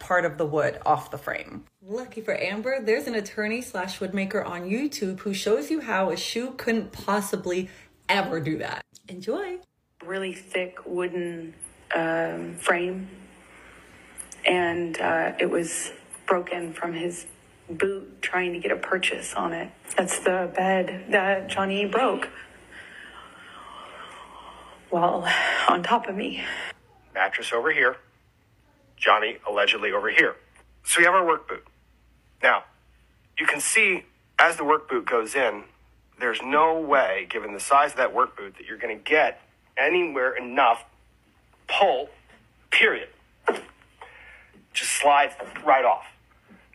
part 0.00 0.24
of 0.24 0.36
the 0.38 0.46
wood 0.46 0.80
off 0.84 1.12
the 1.12 1.18
frame. 1.18 1.64
Lucky 1.86 2.20
for 2.20 2.36
Amber, 2.36 2.80
there's 2.82 3.06
an 3.06 3.14
attorney 3.14 3.62
slash 3.62 4.00
woodmaker 4.00 4.44
on 4.44 4.62
YouTube 4.62 5.20
who 5.20 5.32
shows 5.32 5.70
you 5.70 5.80
how 5.80 6.10
a 6.10 6.16
shoe 6.16 6.52
couldn't 6.56 6.90
possibly 6.90 7.68
ever 8.08 8.40
do 8.40 8.58
that. 8.58 8.82
Enjoy. 9.08 9.58
really 10.04 10.32
thick 10.32 10.78
wooden 10.84 11.54
um, 11.94 12.56
frame, 12.56 13.08
and 14.44 14.98
uh, 15.00 15.32
it 15.38 15.48
was 15.50 15.92
broken 16.26 16.72
from 16.72 16.92
his 16.94 17.26
boot 17.68 18.20
trying 18.22 18.52
to 18.52 18.58
get 18.58 18.72
a 18.72 18.76
purchase 18.76 19.34
on 19.34 19.52
it. 19.52 19.70
That's 19.96 20.18
the 20.20 20.50
bed 20.56 21.06
that 21.10 21.48
Johnny 21.48 21.84
broke. 21.86 22.28
Well, 24.90 25.28
on 25.68 25.82
top 25.82 26.08
of 26.08 26.16
me. 26.16 26.42
mattress 27.14 27.52
over 27.52 27.70
here, 27.72 27.96
Johnny 29.00 29.38
allegedly 29.48 29.92
over 29.92 30.10
here. 30.10 30.36
So 30.84 31.00
we 31.00 31.04
have 31.04 31.14
our 31.14 31.26
work 31.26 31.48
boot. 31.48 31.64
Now, 32.42 32.64
you 33.38 33.46
can 33.46 33.60
see 33.60 34.04
as 34.38 34.56
the 34.56 34.64
work 34.64 34.88
boot 34.88 35.06
goes 35.06 35.34
in, 35.34 35.64
there's 36.18 36.40
no 36.42 36.78
way, 36.78 37.26
given 37.30 37.54
the 37.54 37.60
size 37.60 37.92
of 37.92 37.96
that 37.96 38.14
work 38.14 38.36
boot, 38.36 38.54
that 38.58 38.66
you're 38.66 38.78
going 38.78 38.96
to 38.96 39.02
get 39.02 39.40
anywhere 39.76 40.34
enough 40.34 40.84
pull, 41.66 42.10
period. 42.70 43.08
Just 44.72 44.92
slides 44.92 45.34
right 45.64 45.84
off. 45.84 46.06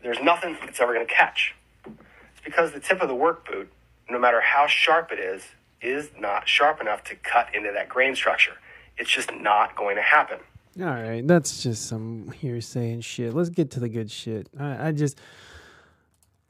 There's 0.02 0.22
nothing 0.22 0.58
it's 0.64 0.80
ever 0.80 0.94
going 0.94 1.06
to 1.06 1.14
catch. 1.14 1.56
It's 1.86 2.44
because 2.44 2.72
the 2.72 2.80
tip 2.80 3.02
of 3.02 3.08
the 3.08 3.16
work 3.16 3.50
boot, 3.50 3.72
no 4.10 4.20
matter 4.20 4.42
how 4.42 4.68
sharp 4.68 5.12
it 5.12 5.20
is, 5.20 5.44
is 5.82 6.10
not 6.20 6.48
sharp 6.48 6.82
enough 6.82 7.04
to 7.06 7.16
cut 7.16 7.54
into 7.54 7.72
that 7.72 7.90
grain 7.90 8.16
structure. 8.16 8.58
It's 8.98 9.10
just 9.10 9.34
not 9.34 9.76
going 9.76 9.96
to 9.96 10.02
happen. 10.02 10.40
All 10.78 10.88
right, 10.88 11.26
that's 11.26 11.64
just 11.64 11.88
some 11.88 12.32
hearsay 12.32 12.92
and 12.92 13.04
shit. 13.04 13.34
Let's 13.34 13.48
get 13.50 13.72
to 13.72 13.80
the 13.80 13.88
good 13.88 14.12
shit. 14.12 14.50
I, 14.60 14.90
I 14.90 14.92
just. 14.92 15.18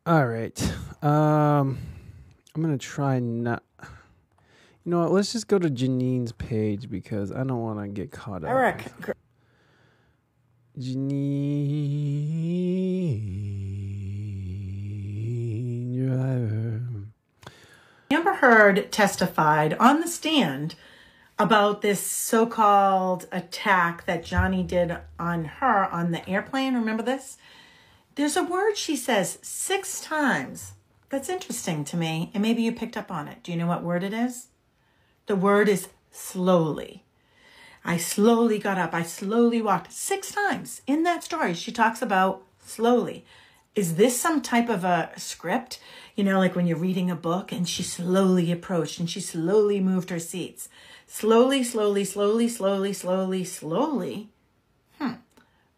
All 0.08 0.26
right, 0.26 0.60
um, 1.04 1.78
I'm 2.56 2.62
gonna 2.62 2.80
try 2.80 3.20
not. 3.20 3.62
You 4.84 4.92
know 4.92 5.02
what? 5.02 5.12
Let's 5.12 5.32
just 5.32 5.48
go 5.48 5.60
to 5.60 5.70
Janine's 5.70 6.32
page 6.32 6.90
because 6.90 7.32
I 7.32 7.44
don't 7.44 7.62
want 7.62 7.80
to 7.80 7.88
get 7.88 8.12
caught 8.12 8.44
up. 8.44 8.50
Eric, 8.50 8.86
Janine 10.80 11.56
Driver. 16.08 16.82
Amber 18.10 18.34
Heard 18.34 18.92
testified 18.92 19.76
on 19.76 20.02
the 20.02 20.08
stand 20.08 20.76
about 21.38 21.82
this 21.82 22.00
so 22.00 22.46
called 22.46 23.28
attack 23.32 24.06
that 24.06 24.24
Johnny 24.24 24.64
did 24.64 24.98
on 25.20 25.46
her 25.46 25.86
on 25.86 26.12
the 26.12 26.28
airplane. 26.30 26.76
Remember 26.76 27.04
this? 27.04 27.38
There's 28.16 28.38
a 28.38 28.44
word 28.44 28.78
she 28.78 28.96
says 28.96 29.40
six 29.42 30.00
times. 30.00 30.74
That's 31.10 31.30
interesting 31.30 31.84
to 31.86 31.98
me, 31.98 32.32
and 32.34 32.42
maybe 32.42 32.62
you 32.62 32.72
picked 32.72 32.98
up 32.98 33.12
on 33.12 33.28
it. 33.28 33.44
Do 33.44 33.52
you 33.52 33.58
know 33.58 33.68
what 33.68 33.84
word 33.84 34.04
it 34.04 34.14
is? 34.14 34.48
The 35.28 35.36
word 35.36 35.68
is 35.68 35.90
slowly. 36.12 37.04
I 37.84 37.98
slowly 37.98 38.58
got 38.58 38.78
up. 38.78 38.94
I 38.94 39.04
slowly 39.04 39.62
walked 39.62 39.92
six 39.92 40.32
times 40.32 40.82
in 40.88 41.04
that 41.04 41.24
story. 41.24 41.54
She 41.54 41.72
talks 41.72 42.02
about 42.02 42.44
slowly. 42.66 43.26
Is 43.76 43.96
this 43.96 44.20
some 44.20 44.42
type 44.42 44.70
of 44.70 44.84
a 44.84 45.12
script? 45.18 45.80
You 46.16 46.24
know, 46.24 46.40
like 46.40 46.56
when 46.56 46.66
you're 46.66 46.78
reading 46.78 47.12
a 47.12 47.16
book 47.16 47.52
and 47.52 47.68
she 47.68 47.84
slowly 47.84 48.52
approached 48.52 49.00
and 49.00 49.10
she 49.10 49.20
slowly 49.20 49.80
moved 49.82 50.10
her 50.10 50.20
seats. 50.20 50.70
Slowly, 51.08 51.64
slowly, 51.64 52.04
slowly, 52.04 52.50
slowly, 52.50 52.94
slowly, 52.94 53.44
slowly. 53.44 54.30
Hmm. 55.00 55.14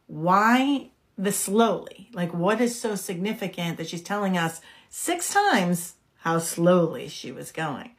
Why 0.08 0.92
the 1.18 1.32
slowly? 1.32 2.10
Like, 2.14 2.34
what 2.34 2.62
is 2.62 2.80
so 2.80 2.96
significant 2.96 3.78
that 3.78 3.90
she's 3.90 4.02
telling 4.02 4.38
us 4.38 4.62
six 4.90 5.34
times 5.34 5.96
how 6.20 6.40
slowly 6.40 7.08
she 7.10 7.32
was 7.32 7.52
going? 7.52 7.92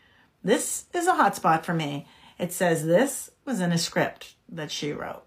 This 0.42 0.86
is 0.94 1.06
a 1.06 1.14
hot 1.14 1.36
spot 1.36 1.66
for 1.66 1.74
me. 1.74 2.06
It 2.38 2.52
says 2.52 2.84
this 2.84 3.30
was 3.44 3.60
in 3.60 3.72
a 3.72 3.78
script 3.78 4.34
that 4.48 4.70
she 4.70 4.92
wrote, 4.92 5.24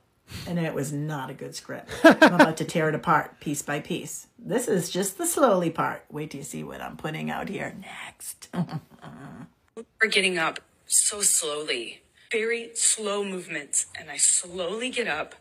and 0.47 0.57
it 0.57 0.73
was 0.73 0.93
not 0.93 1.29
a 1.29 1.33
good 1.33 1.53
script. 1.53 1.91
I'm 2.03 2.33
about 2.33 2.57
to 2.57 2.65
tear 2.65 2.89
it 2.89 2.95
apart 2.95 3.39
piece 3.39 3.61
by 3.61 3.81
piece. 3.81 4.27
This 4.39 4.67
is 4.67 4.89
just 4.89 5.17
the 5.17 5.25
slowly 5.25 5.69
part. 5.69 6.05
Wait 6.09 6.31
till 6.31 6.39
you 6.39 6.45
see 6.45 6.63
what 6.63 6.81
I'm 6.81 6.95
putting 6.95 7.29
out 7.29 7.49
here 7.49 7.75
next. 7.79 8.47
We're 10.01 10.09
getting 10.09 10.37
up 10.37 10.59
so 10.91 11.21
slowly, 11.21 12.01
very 12.31 12.71
slow 12.75 13.23
movements, 13.23 13.85
and 13.99 14.09
I 14.11 14.17
slowly 14.17 14.89
get 14.89 15.07
up 15.07 15.35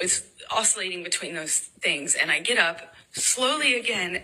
with 0.00 0.30
oscillating 0.50 1.02
between 1.02 1.34
those 1.34 1.58
things, 1.58 2.14
and 2.14 2.30
I 2.30 2.40
get 2.40 2.58
up 2.58 2.94
slowly 3.12 3.74
again 3.78 4.22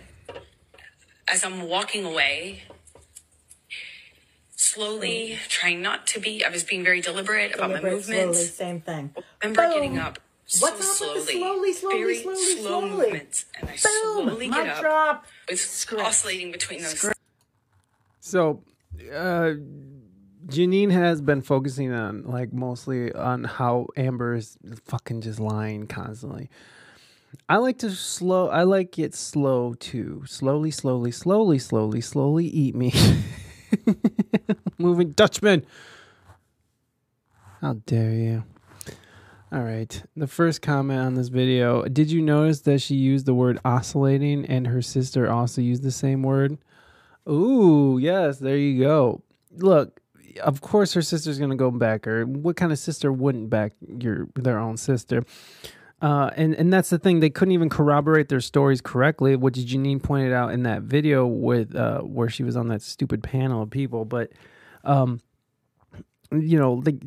as 1.27 1.43
I'm 1.43 1.67
walking 1.67 2.05
away. 2.05 2.63
Slowly, 4.55 5.37
trying 5.49 5.81
not 5.81 6.07
to 6.07 6.19
be. 6.19 6.43
I 6.45 6.49
was 6.49 6.63
being 6.63 6.83
very 6.83 7.01
deliberate 7.01 7.55
about 7.55 7.71
my 7.71 7.77
Deliberate, 7.79 8.03
slowly, 8.05 8.25
movements. 8.25 8.53
same 8.53 8.81
thing. 8.81 9.15
Remember 9.43 9.63
Boom. 9.63 9.73
getting 9.73 9.97
up 9.99 10.19
so 10.45 10.65
What's 10.67 10.81
up 10.81 10.95
slowly, 10.97 11.15
with 11.19 11.27
the 11.27 11.33
slowly, 11.33 11.73
slowly, 11.73 11.97
very 11.97 12.21
slowly, 12.23 12.37
slow 12.57 12.63
slowly? 12.81 12.89
movements, 12.89 13.45
and 13.59 13.69
I 13.69 13.73
Boom. 13.73 13.79
slowly 14.29 14.47
Mic 14.49 14.57
get 14.57 14.67
up 14.69 14.81
drop. 14.81 15.25
with 15.49 15.87
oscillating 15.99 16.51
between 16.51 16.81
those. 16.83 17.09
So, 18.21 18.63
uh, 19.13 19.51
Janine 20.49 20.91
has 20.91 21.21
been 21.21 21.41
focusing 21.41 21.91
on 21.93 22.23
like 22.23 22.51
mostly 22.51 23.13
on 23.13 23.43
how 23.43 23.87
Amber 23.95 24.33
is 24.35 24.57
fucking 24.85 25.21
just 25.21 25.39
lying 25.39 25.85
constantly. 25.85 26.49
I 27.47 27.57
like 27.57 27.77
to 27.79 27.91
slow. 27.91 28.49
I 28.49 28.63
like 28.63 28.97
it 28.97 29.13
slow 29.13 29.75
too. 29.75 30.23
Slowly, 30.25 30.71
slowly, 30.71 31.11
slowly, 31.11 31.59
slowly, 31.59 32.01
slowly. 32.01 32.47
Eat 32.47 32.75
me. 32.75 32.93
Moving 34.79 35.11
Dutchman. 35.11 35.65
How 37.61 37.73
dare 37.85 38.13
you? 38.13 38.43
All 39.51 39.61
right. 39.61 40.01
The 40.15 40.27
first 40.27 40.61
comment 40.63 40.99
on 40.99 41.13
this 41.13 41.27
video. 41.27 41.83
Did 41.85 42.09
you 42.09 42.21
notice 42.21 42.61
that 42.61 42.81
she 42.81 42.95
used 42.95 43.25
the 43.27 43.33
word 43.33 43.59
oscillating 43.63 44.45
and 44.45 44.65
her 44.67 44.81
sister 44.81 45.29
also 45.29 45.61
used 45.61 45.83
the 45.83 45.91
same 45.91 46.23
word? 46.23 46.57
Ooh, 47.27 47.99
yes, 48.01 48.39
there 48.39 48.57
you 48.57 48.79
go. 48.79 49.21
Look, 49.51 49.98
of 50.41 50.61
course 50.61 50.93
her 50.93 51.01
sister's 51.01 51.39
gonna 51.39 51.55
go 51.55 51.71
back 51.71 52.05
her. 52.05 52.25
What 52.25 52.55
kind 52.55 52.71
of 52.71 52.79
sister 52.79 53.11
wouldn't 53.11 53.49
back 53.49 53.73
your 53.87 54.27
their 54.35 54.59
own 54.59 54.77
sister? 54.77 55.23
Uh, 56.01 56.29
and 56.37 56.53
and 56.55 56.71
that's 56.71 56.89
the 56.89 56.97
thing. 56.97 57.19
They 57.19 57.29
couldn't 57.29 57.51
even 57.51 57.69
corroborate 57.69 58.29
their 58.29 58.39
stories 58.39 58.79
correctly, 58.79 59.35
which 59.35 59.55
Janine 59.55 60.01
pointed 60.01 60.31
out 60.31 60.51
in 60.51 60.63
that 60.63 60.83
video 60.83 61.27
with 61.27 61.75
uh, 61.75 61.99
where 62.01 62.29
she 62.29 62.43
was 62.43 62.55
on 62.55 62.69
that 62.69 62.81
stupid 62.81 63.21
panel 63.21 63.63
of 63.63 63.69
people. 63.69 64.05
But 64.05 64.31
um, 64.85 65.19
you 66.31 66.57
know, 66.57 66.81
like 66.85 67.01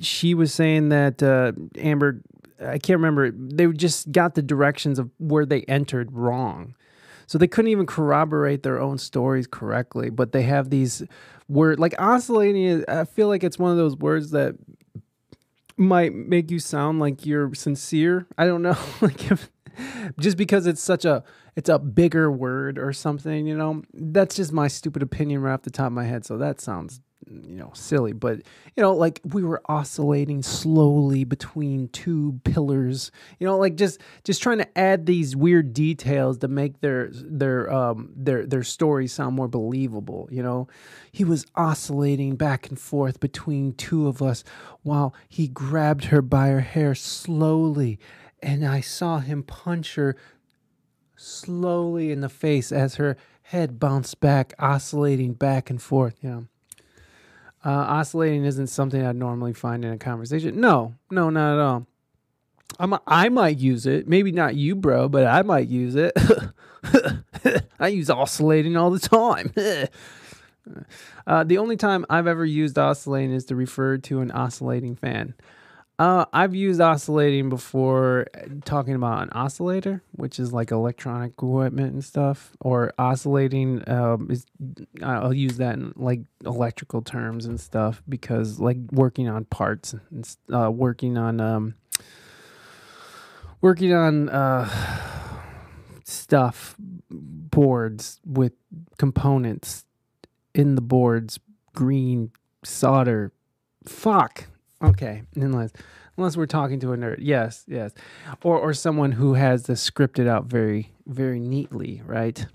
she 0.00 0.34
was 0.34 0.54
saying 0.54 0.88
that 0.88 1.22
uh, 1.22 1.52
Amber, 1.78 2.22
I 2.60 2.78
can't 2.78 2.98
remember. 2.98 3.30
They 3.30 3.66
just 3.68 4.10
got 4.10 4.34
the 4.34 4.42
directions 4.42 4.98
of 4.98 5.10
where 5.18 5.44
they 5.44 5.62
entered 5.62 6.12
wrong. 6.12 6.74
So 7.26 7.38
they 7.38 7.46
couldn't 7.46 7.70
even 7.70 7.86
corroborate 7.86 8.62
their 8.62 8.80
own 8.80 8.98
stories 8.98 9.46
correctly, 9.46 10.10
but 10.10 10.32
they 10.32 10.42
have 10.42 10.70
these 10.70 11.02
word 11.48 11.78
like 11.78 11.94
oscillating. 11.98 12.84
I 12.88 13.04
feel 13.04 13.28
like 13.28 13.44
it's 13.44 13.58
one 13.58 13.70
of 13.70 13.76
those 13.76 13.96
words 13.96 14.30
that 14.30 14.56
might 15.76 16.14
make 16.14 16.50
you 16.50 16.58
sound 16.58 17.00
like 17.00 17.26
you're 17.26 17.52
sincere. 17.54 18.26
I 18.38 18.46
don't 18.46 18.62
know, 18.62 18.76
like 19.00 19.30
if, 19.30 19.50
just 20.18 20.36
because 20.36 20.66
it's 20.66 20.82
such 20.82 21.04
a 21.04 21.24
it's 21.56 21.68
a 21.68 21.78
bigger 21.78 22.30
word 22.30 22.78
or 22.78 22.92
something, 22.92 23.46
you 23.46 23.56
know. 23.56 23.82
That's 23.92 24.36
just 24.36 24.52
my 24.52 24.68
stupid 24.68 25.02
opinion 25.02 25.42
right 25.42 25.54
off 25.54 25.62
the 25.62 25.70
top 25.70 25.86
of 25.86 25.92
my 25.92 26.04
head. 26.04 26.24
So 26.24 26.36
that 26.38 26.60
sounds 26.60 27.00
you 27.30 27.56
know 27.56 27.70
silly, 27.74 28.12
but 28.12 28.38
you 28.76 28.82
know, 28.82 28.92
like 28.92 29.20
we 29.24 29.42
were 29.42 29.62
oscillating 29.66 30.42
slowly 30.42 31.24
between 31.24 31.88
two 31.88 32.40
pillars. 32.44 33.10
You 33.38 33.46
know, 33.46 33.58
like 33.58 33.76
just 33.76 34.00
just 34.24 34.42
trying 34.42 34.58
to 34.58 34.78
add 34.78 35.06
these 35.06 35.34
weird 35.36 35.72
details 35.72 36.38
to 36.38 36.48
make 36.48 36.80
their 36.80 37.08
their 37.12 37.72
um 37.72 38.12
their 38.16 38.46
their 38.46 38.62
story 38.62 39.06
sound 39.06 39.36
more 39.36 39.48
believable. 39.48 40.28
You 40.30 40.42
know, 40.42 40.68
he 41.12 41.24
was 41.24 41.46
oscillating 41.54 42.36
back 42.36 42.68
and 42.68 42.78
forth 42.78 43.20
between 43.20 43.72
two 43.72 44.06
of 44.06 44.22
us 44.22 44.44
while 44.82 45.14
he 45.28 45.48
grabbed 45.48 46.06
her 46.06 46.22
by 46.22 46.48
her 46.48 46.60
hair 46.60 46.94
slowly, 46.94 47.98
and 48.42 48.66
I 48.66 48.80
saw 48.80 49.18
him 49.18 49.42
punch 49.42 49.94
her 49.94 50.16
slowly 51.16 52.10
in 52.10 52.20
the 52.20 52.28
face 52.28 52.72
as 52.72 52.96
her 52.96 53.16
head 53.42 53.78
bounced 53.78 54.20
back, 54.20 54.54
oscillating 54.58 55.34
back 55.34 55.70
and 55.70 55.80
forth. 55.80 56.16
Yeah. 56.22 56.42
Uh, 57.64 57.70
oscillating 57.70 58.44
isn't 58.44 58.66
something 58.66 59.04
I'd 59.04 59.16
normally 59.16 59.54
find 59.54 59.84
in 59.84 59.92
a 59.92 59.98
conversation. 59.98 60.60
No, 60.60 60.94
no, 61.10 61.30
not 61.30 61.54
at 61.54 61.60
all. 61.60 61.86
I'm, 62.78 62.94
I 63.06 63.28
might 63.28 63.58
use 63.58 63.86
it. 63.86 64.06
Maybe 64.06 64.32
not 64.32 64.54
you, 64.54 64.74
bro, 64.74 65.08
but 65.08 65.26
I 65.26 65.42
might 65.42 65.68
use 65.68 65.94
it. 65.94 66.12
I 67.80 67.88
use 67.88 68.10
oscillating 68.10 68.76
all 68.76 68.90
the 68.90 68.98
time. 68.98 69.52
uh, 71.26 71.44
the 71.44 71.58
only 71.58 71.76
time 71.76 72.04
I've 72.10 72.26
ever 72.26 72.44
used 72.44 72.78
oscillating 72.78 73.32
is 73.32 73.46
to 73.46 73.56
refer 73.56 73.96
to 73.98 74.20
an 74.20 74.30
oscillating 74.30 74.96
fan. 74.96 75.34
Uh, 75.96 76.24
I've 76.32 76.56
used 76.56 76.80
oscillating 76.80 77.48
before 77.48 78.26
talking 78.64 78.94
about 78.96 79.22
an 79.22 79.30
oscillator, 79.30 80.02
which 80.12 80.40
is 80.40 80.52
like 80.52 80.72
electronic 80.72 81.32
equipment 81.32 81.92
and 81.92 82.04
stuff, 82.04 82.50
or 82.60 82.92
oscillating. 82.98 83.88
Um, 83.88 84.28
is 84.28 84.44
I'll 85.02 85.32
use 85.32 85.58
that 85.58 85.74
in 85.74 85.92
like 85.94 86.22
electrical 86.44 87.00
terms 87.00 87.46
and 87.46 87.60
stuff 87.60 88.02
because 88.08 88.58
like 88.58 88.78
working 88.90 89.28
on 89.28 89.44
parts 89.44 89.94
and 90.10 90.36
uh, 90.52 90.68
working 90.68 91.16
on 91.16 91.40
um, 91.40 91.74
working 93.60 93.92
on 93.92 94.28
uh, 94.30 94.68
stuff, 96.02 96.74
boards 97.08 98.20
with 98.26 98.54
components 98.98 99.84
in 100.56 100.74
the 100.74 100.82
boards, 100.82 101.38
green 101.72 102.32
solder. 102.64 103.32
Fuck. 103.86 104.48
Okay, 104.88 105.22
unless 105.36 105.72
unless 106.16 106.36
we're 106.36 106.46
talking 106.46 106.80
to 106.80 106.92
a 106.92 106.96
nerd, 106.96 107.16
yes, 107.20 107.64
yes, 107.66 107.92
or 108.42 108.58
or 108.58 108.72
someone 108.74 109.12
who 109.12 109.34
has 109.34 109.64
this 109.64 109.88
scripted 109.88 110.26
out 110.28 110.44
very 110.46 110.92
very 111.06 111.40
neatly, 111.40 112.02
right? 112.06 112.46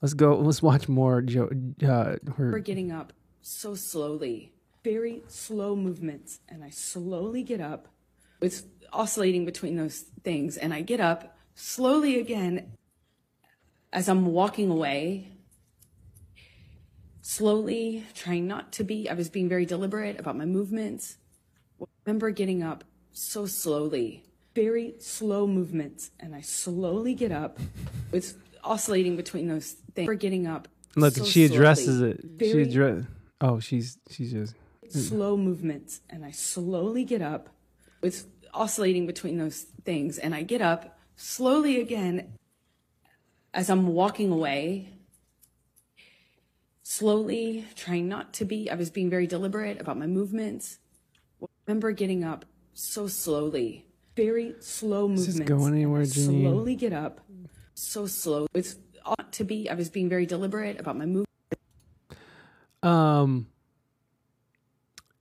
Let's 0.00 0.14
go. 0.14 0.36
Let's 0.36 0.62
watch 0.62 0.88
more. 0.88 1.22
Joe, 1.22 1.48
uh, 1.84 2.16
her- 2.36 2.50
We're 2.52 2.58
getting 2.58 2.90
up 2.90 3.12
so 3.40 3.74
slowly, 3.74 4.52
very 4.82 5.22
slow 5.28 5.76
movements, 5.76 6.40
and 6.48 6.64
I 6.64 6.70
slowly 6.70 7.42
get 7.42 7.60
up 7.60 7.88
It's 8.40 8.64
oscillating 8.92 9.44
between 9.44 9.76
those 9.76 10.00
things, 10.24 10.56
and 10.56 10.74
I 10.74 10.82
get 10.82 10.98
up 11.00 11.36
slowly 11.54 12.18
again 12.18 12.72
as 13.92 14.08
I'm 14.08 14.26
walking 14.26 14.70
away. 14.70 15.28
Slowly, 17.24 18.04
trying 18.14 18.48
not 18.48 18.72
to 18.72 18.84
be, 18.84 19.08
I 19.08 19.14
was 19.14 19.28
being 19.28 19.48
very 19.48 19.64
deliberate 19.64 20.18
about 20.18 20.36
my 20.36 20.44
movements. 20.44 21.18
Remember 22.04 22.30
getting 22.30 22.64
up 22.64 22.82
so 23.12 23.46
slowly, 23.46 24.24
very 24.56 24.94
slow 24.98 25.46
movements, 25.46 26.10
and 26.18 26.34
I 26.34 26.40
slowly 26.40 27.14
get 27.14 27.30
up. 27.30 27.60
It's 28.12 28.34
oscillating 28.64 29.14
between 29.14 29.46
those 29.46 29.76
things. 29.94 30.08
We're 30.08 30.14
getting 30.14 30.48
up. 30.48 30.66
Look, 30.96 31.14
so 31.14 31.24
she 31.24 31.44
addresses 31.44 31.98
slowly, 31.98 32.18
it. 32.40 32.50
She 32.50 32.60
address. 32.62 33.04
Oh, 33.40 33.60
she's 33.60 33.98
she's 34.10 34.32
just. 34.32 34.54
slow 34.90 35.36
movements, 35.36 36.00
and 36.10 36.24
I 36.24 36.32
slowly 36.32 37.04
get 37.04 37.22
up. 37.22 37.50
It's 38.02 38.26
oscillating 38.52 39.06
between 39.06 39.38
those 39.38 39.62
things, 39.84 40.18
and 40.18 40.34
I 40.34 40.42
get 40.42 40.60
up 40.60 40.98
slowly 41.14 41.80
again 41.80 42.32
as 43.54 43.70
I'm 43.70 43.86
walking 43.86 44.32
away. 44.32 44.88
Slowly, 46.82 47.64
trying 47.76 48.08
not 48.08 48.32
to 48.34 48.44
be. 48.44 48.70
I 48.70 48.74
was 48.74 48.90
being 48.90 49.08
very 49.08 49.26
deliberate 49.26 49.80
about 49.80 49.98
my 49.98 50.06
movements. 50.06 50.78
I 51.42 51.46
remember 51.66 51.92
getting 51.92 52.24
up 52.24 52.44
so 52.74 53.06
slowly, 53.06 53.86
very 54.16 54.54
slow 54.60 55.04
Is 55.04 55.28
movements. 55.28 55.38
this 55.38 55.48
going 55.48 55.74
anywhere, 55.74 56.02
Janine? 56.02 56.42
Slowly 56.42 56.74
get 56.74 56.92
up, 56.92 57.20
so 57.74 58.06
slow. 58.06 58.46
It's 58.54 58.76
ought 59.04 59.32
to 59.32 59.44
be. 59.44 59.70
I 59.70 59.74
was 59.74 59.90
being 59.90 60.08
very 60.08 60.26
deliberate 60.26 60.80
about 60.80 60.96
my 60.96 61.06
movements. 61.06 61.30
Um. 62.82 63.46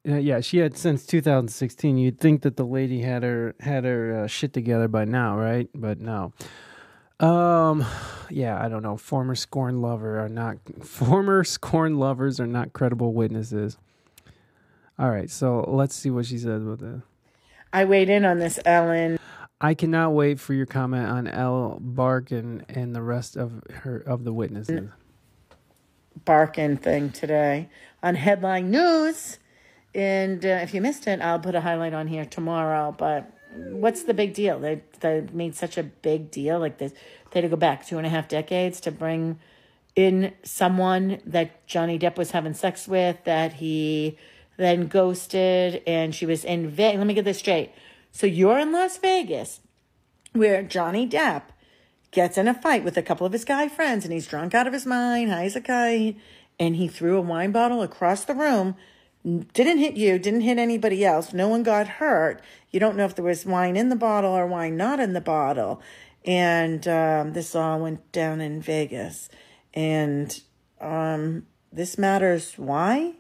Yeah, 0.04 0.18
yeah, 0.18 0.40
she 0.40 0.58
had 0.58 0.76
since 0.76 1.06
2016. 1.06 1.96
You'd 1.96 2.20
think 2.20 2.42
that 2.42 2.58
the 2.58 2.66
lady 2.66 3.02
had 3.02 3.22
her 3.22 3.54
had 3.60 3.84
her 3.84 4.24
uh, 4.24 4.28
shit 4.28 4.52
together 4.52 4.88
by 4.88 5.06
now, 5.06 5.38
right? 5.38 5.70
But 5.76 6.00
no. 6.00 6.34
Um, 7.22 7.86
yeah, 8.30 8.62
I 8.62 8.68
don't 8.68 8.84
know. 8.84 8.98
Former 8.98 9.36
scorn 9.36 9.82
lover 9.82 10.20
are 10.20 10.30
not 10.30 10.58
former 10.84 11.44
scorn 11.44 11.98
lovers 11.98 12.40
are 12.40 12.48
not 12.48 12.74
credible 12.74 13.14
witnesses. 13.14 13.78
All 15.00 15.10
right, 15.10 15.30
so 15.30 15.66
let's 15.68 15.96
see 15.96 16.10
what 16.12 16.26
she 16.26 16.38
says 16.38 16.62
about 16.62 16.80
that. 16.80 17.02
I 17.74 17.86
weighed 17.86 18.10
in 18.10 18.26
on 18.26 18.40
this, 18.40 18.60
Ellen. 18.66 19.18
I 19.60 19.74
cannot 19.74 20.12
wait 20.12 20.40
for 20.40 20.54
your 20.54 20.66
comment 20.66 21.08
on 21.08 21.28
Ellen 21.28 21.78
Barkin 21.80 22.66
and 22.68 22.96
the 22.96 23.02
rest 23.02 23.38
of 23.38 23.64
her 23.72 23.98
of 24.00 24.24
the 24.26 24.34
witnesses. 24.34 24.90
Barkin 26.26 26.78
thing 26.78 27.12
today 27.12 27.70
on 28.04 28.16
headline 28.16 28.70
news. 28.70 29.40
And 29.94 30.46
uh, 30.46 30.60
if 30.62 30.74
you 30.74 30.82
missed 30.82 31.08
it, 31.08 31.22
I'll 31.22 31.40
put 31.40 31.56
a 31.56 31.62
highlight 31.62 31.94
on 31.94 32.08
here 32.08 32.26
tomorrow. 32.26 32.94
But 32.98 33.32
what's 33.56 34.04
the 34.04 34.14
big 34.14 34.34
deal? 34.34 34.60
They 34.60 34.82
they 35.00 35.28
made 35.32 35.56
such 35.56 35.78
a 35.78 35.84
big 35.84 36.32
deal 36.32 36.60
like 36.60 36.78
this. 36.78 36.92
They 37.32 37.42
had 37.42 37.42
to 37.42 37.50
go 37.50 37.56
back 37.56 37.86
two 37.86 37.98
and 37.98 38.06
a 38.06 38.10
half 38.10 38.28
decades 38.28 38.80
to 38.82 38.92
bring 38.92 39.40
in 39.96 40.34
someone 40.44 41.22
that 41.26 41.66
Johnny 41.68 42.00
Depp 42.00 42.18
was 42.18 42.32
having 42.32 42.54
sex 42.54 42.88
with 42.88 43.24
that 43.26 43.54
he 43.54 44.18
then 44.58 44.88
ghosted, 44.88 45.82
and 45.88 46.14
she 46.14 46.26
was 46.26 46.46
in 46.46 46.70
Vegas. 46.70 46.98
Let 46.98 47.08
me 47.08 47.14
get 47.14 47.26
this 47.26 47.40
straight. 47.40 47.72
So 48.12 48.28
you're 48.28 48.60
in 48.60 48.72
Las 48.72 48.98
Vegas, 48.98 49.62
where 50.34 50.62
Johnny 50.62 51.08
Depp 51.08 51.44
gets 52.12 52.38
in 52.38 52.48
a 52.48 52.54
fight 52.54 52.84
with 52.84 52.98
a 52.98 53.02
couple 53.02 53.26
of 53.26 53.34
his 53.34 53.46
guy 53.46 53.68
friends, 53.68 54.04
and 54.04 54.14
he's 54.14 54.28
drunk 54.28 54.54
out 54.54 54.68
of 54.68 54.74
his 54.74 54.86
mind, 54.86 55.32
high 55.32 55.46
as 55.46 55.56
a 55.56 55.62
kite, 55.62 56.18
and 56.60 56.76
he 56.76 56.88
threw 56.88 57.18
a 57.18 57.22
wine 57.22 57.52
bottle 57.52 57.82
across 57.82 58.26
the 58.26 58.36
room. 58.36 58.76
Didn't 59.24 59.78
hit 59.78 59.96
you, 59.96 60.20
didn't 60.20 60.42
hit 60.42 60.58
anybody 60.58 61.06
else. 61.06 61.32
No 61.32 61.48
one 61.48 61.64
got 61.64 61.88
hurt. 61.88 62.42
You 62.72 62.80
don't 62.80 62.96
know 62.96 63.06
if 63.06 63.16
there 63.16 63.26
was 63.26 63.46
wine 63.46 63.76
in 63.76 63.90
the 63.90 63.96
bottle 63.96 64.32
or 64.32 64.48
wine 64.48 64.78
not 64.78 65.00
in 65.00 65.14
the 65.14 65.22
bottle. 65.22 65.82
And 66.24 66.88
um, 66.88 67.34
this 67.34 67.56
all 67.56 67.80
went 67.80 68.12
down 68.12 68.42
in 68.42 68.62
Vegas. 68.62 69.30
And 69.74 70.40
um, 70.80 71.48
this 71.72 71.98
matters 71.98 72.54
why? 72.58 73.14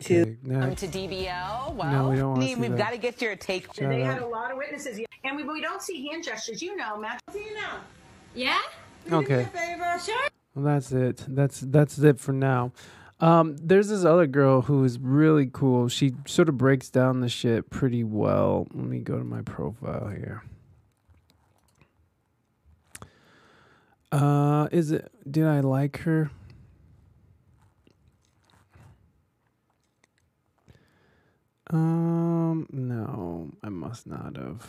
To 0.00 0.22
Okay, 0.22 0.36
next. 0.42 0.80
to 0.80 0.88
DBL. 0.88 1.74
Well, 1.74 1.90
No, 1.92 2.08
we 2.10 2.16
don't 2.16 2.30
want 2.30 2.42
to 2.42 2.54
we've 2.56 2.76
got 2.76 2.90
to 2.90 2.98
get 2.98 3.20
your 3.22 3.36
take. 3.36 3.66
Shut 3.74 3.88
they 3.88 4.02
up. 4.02 4.14
had 4.14 4.22
a 4.22 4.26
lot 4.26 4.50
of 4.50 4.58
witnesses, 4.58 5.00
and 5.22 5.36
we, 5.36 5.44
we 5.44 5.60
don't 5.60 5.80
see 5.80 6.08
hand 6.08 6.24
gestures. 6.24 6.60
You 6.60 6.76
know, 6.76 6.98
Matt. 6.98 7.20
See 7.32 7.44
you 7.44 7.54
now. 7.54 7.78
Yeah? 8.34 8.60
Okay. 9.10 9.44
Favor. 9.52 9.98
Sure. 10.04 10.28
Well, 10.54 10.64
that's 10.64 10.90
it. 10.92 11.24
That's 11.28 11.60
that's 11.60 11.98
it 11.98 12.18
for 12.18 12.32
now. 12.32 12.72
Um, 13.20 13.56
there's 13.56 13.88
this 13.88 14.04
other 14.04 14.26
girl 14.26 14.62
who 14.62 14.84
is 14.84 14.98
really 14.98 15.48
cool. 15.52 15.88
She 15.88 16.14
sort 16.26 16.48
of 16.48 16.58
breaks 16.58 16.90
down 16.90 17.20
the 17.20 17.28
shit 17.28 17.70
pretty 17.70 18.04
well. 18.04 18.66
Let 18.74 18.86
me 18.86 18.98
go 18.98 19.18
to 19.18 19.24
my 19.24 19.42
profile 19.42 20.08
here. 20.08 20.42
Uh, 24.10 24.68
is 24.70 24.90
it? 24.92 25.10
Did 25.28 25.46
I 25.46 25.60
like 25.60 25.98
her? 25.98 26.30
Um, 31.70 32.68
no, 32.70 33.50
I 33.62 33.68
must 33.68 34.06
not 34.06 34.36
have. 34.36 34.66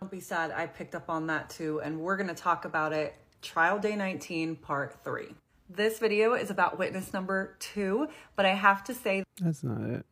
Don't 0.00 0.10
be 0.10 0.18
sad. 0.18 0.50
I 0.50 0.66
picked 0.66 0.96
up 0.96 1.08
on 1.08 1.28
that 1.28 1.50
too, 1.50 1.80
and 1.82 2.00
we're 2.00 2.16
to 2.28 2.34
talk 2.34 2.64
about 2.64 2.92
it. 2.92 3.14
Trial 3.40 3.78
day 3.78 3.94
19, 3.94 4.56
part 4.56 4.96
three. 5.04 5.28
This 5.74 5.98
video 5.98 6.34
is 6.34 6.50
about 6.50 6.78
witness 6.78 7.14
number 7.14 7.56
two, 7.58 8.08
but 8.36 8.44
I 8.44 8.50
have 8.50 8.84
to 8.84 8.94
say, 8.94 9.24
That's 9.40 9.64
not 9.64 9.80
it. 9.80 10.04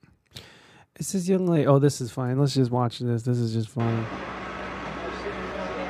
It's 0.96 1.12
this 1.12 1.28
young 1.28 1.46
lady. 1.46 1.66
Oh, 1.66 1.78
this 1.78 2.00
is 2.00 2.10
fine. 2.10 2.38
Let's 2.38 2.54
just 2.54 2.70
watch 2.70 3.00
this. 3.00 3.24
This 3.24 3.36
is 3.36 3.52
just 3.52 3.68
fine. 3.68 4.06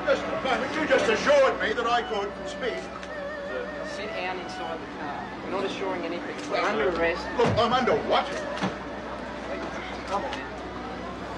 Just 0.07 0.25
a 0.25 0.81
you 0.81 0.89
just 0.89 1.09
assured 1.09 1.61
me 1.63 1.73
that 1.73 1.87
I 1.87 2.03
could 2.03 2.33
speak. 2.49 2.83
Sit 3.95 4.09
down 4.09 4.41
inside 4.41 4.81
the 4.81 4.99
car. 4.99 5.25
We're 5.45 5.53
not 5.53 5.65
assuring 5.65 6.03
anything. 6.03 6.51
We're 6.51 6.59
under 6.59 6.89
arrest. 6.89 7.25
Look, 7.39 7.47
I'm 7.57 7.73
under 7.73 7.95
what? 8.09 8.27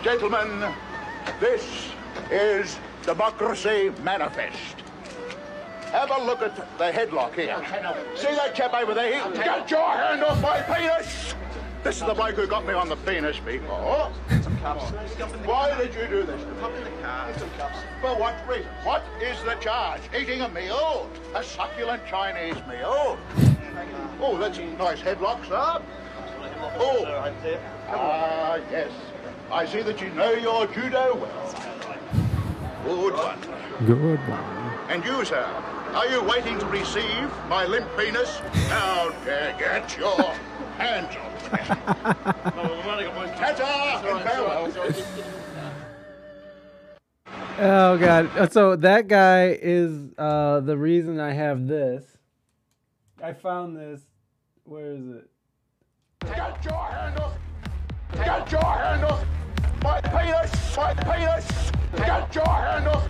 Gentlemen, 0.03 0.75
this 1.39 1.91
is 2.31 2.79
Democracy 3.03 3.93
Manifest. 4.03 4.82
Have 5.93 6.11
a 6.11 6.25
look 6.25 6.41
at 6.41 6.57
the 6.79 6.91
headlock 6.91 7.35
here. 7.35 7.55
See 8.17 8.35
that 8.35 8.55
chap 8.55 8.73
over 8.73 8.95
there? 8.95 9.13
He, 9.13 9.37
get 9.37 9.71
your 9.71 9.91
hand 9.91 10.25
off 10.25 10.41
my 10.41 10.63
penis! 10.63 11.35
This 11.85 11.97
is 12.01 12.07
the 12.07 12.15
bloke 12.15 12.37
who 12.37 12.47
got 12.47 12.65
me 12.67 12.73
on 12.73 12.89
the 12.89 12.97
penis 12.97 13.39
before. 13.41 14.11
Some 14.43 14.57
cups. 14.61 14.91
Why 15.45 15.77
did 15.77 15.95
you 15.95 16.07
do 16.09 16.23
this? 16.23 16.41
Pop 16.61 16.75
in 16.77 16.85
the 16.85 16.91
car. 17.03 17.31
Some 17.37 17.51
cups. 17.59 17.77
For 18.01 18.17
what 18.19 18.35
reason? 18.49 18.71
What 18.85 19.03
is 19.21 19.37
the 19.43 19.55
charge? 19.57 20.01
Eating 20.19 20.41
a 20.41 20.49
meal? 20.49 21.11
A 21.35 21.45
succulent 21.45 22.07
Chinese 22.07 22.57
meal? 22.67 23.19
Oh, 24.19 24.39
that's 24.41 24.57
a 24.57 24.65
nice 24.65 25.01
headlock, 25.01 25.47
sir. 25.47 25.83
Oh, 26.79 27.05
ah, 27.89 28.59
yes. 28.71 28.91
I 29.51 29.67
see 29.67 29.83
that 29.83 30.01
you 30.01 30.09
know 30.11 30.33
your 30.33 30.67
judo 30.69 31.17
well. 31.17 31.55
Good 32.85 33.15
one. 33.15 33.87
Good 33.87 34.21
one. 34.29 34.63
And 34.89 35.05
you, 35.05 35.25
sir, 35.25 35.47
are 35.95 36.09
you 36.09 36.23
waiting 36.23 36.59
to 36.59 36.67
receive 36.67 37.31
my 37.49 37.67
limp 37.67 37.89
penis? 37.97 38.41
Now, 38.69 39.09
uh, 39.09 39.59
get 39.59 39.97
your 39.99 40.33
hands 40.79 41.17
off 41.17 41.33
me. 43.23 43.33
Ta-ta 43.37 44.03
and 44.05 44.21
farewell. 44.23 44.73
Oh 47.59 47.99
god. 47.99 48.31
Uh, 48.37 48.49
So 48.49 48.77
that 48.77 49.09
guy 49.09 49.59
is 49.61 49.93
uh 50.19 50.61
the 50.61 50.77
reason 50.77 51.21
I 51.21 51.33
have 51.33 51.67
this. 51.67 52.05
I 53.23 53.33
found 53.33 53.77
this. 53.77 54.01
Where 54.65 54.93
is 54.93 55.07
it? 55.09 55.31
Get 56.27 56.65
your 56.65 56.85
hand 56.85 57.19
off. 57.19 57.37
Get 58.15 58.53
your 58.53 58.63
hand 58.65 59.05
off. 59.05 59.25
My 59.83 60.01
penis. 60.01 60.77
My 60.77 60.95
penis. 60.95 61.73
Get 61.97 62.35
your 62.35 62.47
hand 62.47 62.89
off. 62.89 63.09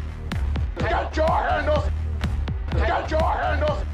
Get 0.79 1.17
your 1.17 1.29
hand 1.29 1.69
off. 1.69 1.91
Get 2.75 3.11
your 3.11 3.21
hand 3.21 3.65
off. 3.65 3.85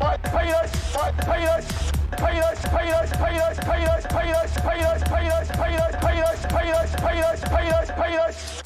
My 0.00 0.16
penis. 0.16 0.94
My 0.94 1.12
penis. 1.12 1.92
Penis, 2.16 2.60
penis, 2.66 3.10
penis, 3.12 3.58
penis, 3.60 4.06
penis, 4.06 4.52
penis, 4.56 5.02
penis, 5.04 5.50
penis, 5.50 5.96
penis, 6.02 6.46
penis, 6.46 6.94
penis, 6.96 7.40
penis, 7.48 7.90
penis. 7.90 8.62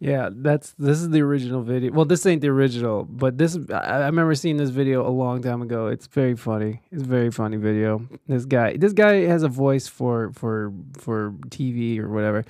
Yeah, 0.00 0.30
that's 0.32 0.72
this 0.78 1.00
is 1.00 1.10
the 1.10 1.20
original 1.20 1.62
video. 1.62 1.92
Well, 1.92 2.06
this 2.06 2.24
ain't 2.24 2.40
the 2.40 2.48
original, 2.48 3.04
but 3.04 3.36
this 3.36 3.56
I, 3.70 3.74
I 3.74 4.06
remember 4.06 4.34
seeing 4.34 4.56
this 4.56 4.70
video 4.70 5.06
a 5.06 5.12
long 5.12 5.42
time 5.42 5.60
ago. 5.60 5.88
It's 5.88 6.06
very 6.06 6.36
funny. 6.36 6.80
It's 6.90 7.02
a 7.02 7.06
very 7.06 7.30
funny 7.30 7.58
video. 7.58 8.08
This 8.26 8.46
guy, 8.46 8.78
this 8.78 8.94
guy 8.94 9.26
has 9.26 9.42
a 9.42 9.48
voice 9.48 9.88
for 9.88 10.32
for 10.32 10.72
for 10.98 11.32
TV 11.50 11.98
or 11.98 12.08
whatever. 12.08 12.44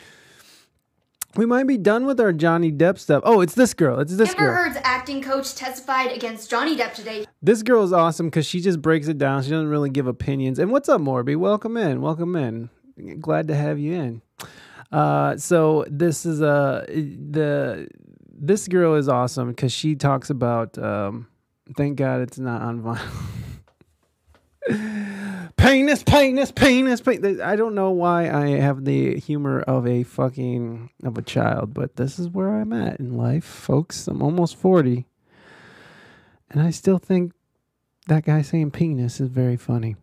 We 1.35 1.47
might 1.47 1.67
be 1.67 1.79
done 1.79 2.05
with 2.05 2.21
our 2.21 2.33
Johnny 2.33 2.71
Depp 2.71 2.99
stuff. 2.99 3.23
Oh, 3.25 3.41
it's 3.41 3.55
this 3.55 3.73
girl. 3.73 4.01
It's 4.01 4.17
this 4.17 4.31
Amber 4.31 4.41
girl. 4.41 4.55
Heard's 4.55 4.79
acting 4.83 5.23
coach 5.23 5.55
testified 5.55 6.13
against 6.13 6.51
Johnny 6.51 6.77
Depp 6.77 6.93
today. 6.93 7.25
This 7.41 7.63
girl 7.63 7.83
is 7.85 7.93
awesome 7.93 8.27
because 8.27 8.45
she 8.45 8.61
just 8.61 8.83
breaks 8.83 9.09
it 9.09 9.17
down. 9.17 9.43
She 9.43 9.51
doesn't 9.51 9.69
really 9.69 9.89
give 9.89 10.07
opinions. 10.07 10.59
And 10.59 10.71
what's 10.71 10.91
up, 10.91 11.01
Morby? 11.01 11.37
Welcome 11.37 11.79
in. 11.79 12.03
Welcome 12.03 12.37
in. 12.37 12.69
Glad 13.21 13.49
to 13.49 13.55
have 13.55 13.79
you 13.79 13.95
in. 13.95 14.23
Uh, 14.91 15.39
so 15.39 15.87
this 15.89 16.27
is 16.27 16.43
uh, 16.43 16.85
the 16.89 17.89
this 18.31 18.69
girl 18.69 18.95
is 18.97 19.09
awesome 19.09 19.49
because 19.49 19.73
she 19.73 19.95
talks 19.95 20.29
about. 20.29 20.77
Um, 20.77 21.29
thank 21.77 21.97
God 21.97 22.21
it's 22.21 22.39
not 22.39 22.61
on 22.61 22.83
vinyl. 22.83 23.29
Penis, 25.57 26.03
penis, 26.03 26.51
penis, 26.51 27.01
penis. 27.01 27.41
I 27.41 27.57
don't 27.57 27.75
know 27.75 27.91
why 27.91 28.31
I 28.31 28.49
have 28.59 28.85
the 28.85 29.19
humor 29.19 29.61
of 29.61 29.87
a 29.87 30.03
fucking 30.03 30.91
of 31.05 31.19
a 31.19 31.23
child, 31.23 31.75
but 31.75 31.97
this 31.97 32.19
is 32.19 32.29
where 32.29 32.57
I'm 32.61 32.73
at 32.73 32.99
in 32.99 33.17
life, 33.17 33.45
folks. 33.45 34.09
I'm 34.09 34.23
almost 34.23 34.57
40. 34.57 35.07
And 36.51 36.61
I 36.61 36.71
still 36.71 36.99
think 36.99 37.33
that 38.09 38.25
guy 38.25 38.43
saying 38.43 38.73
penis 38.73 39.21
is 39.21 39.29
very 39.29 39.57
funny. 39.57 39.97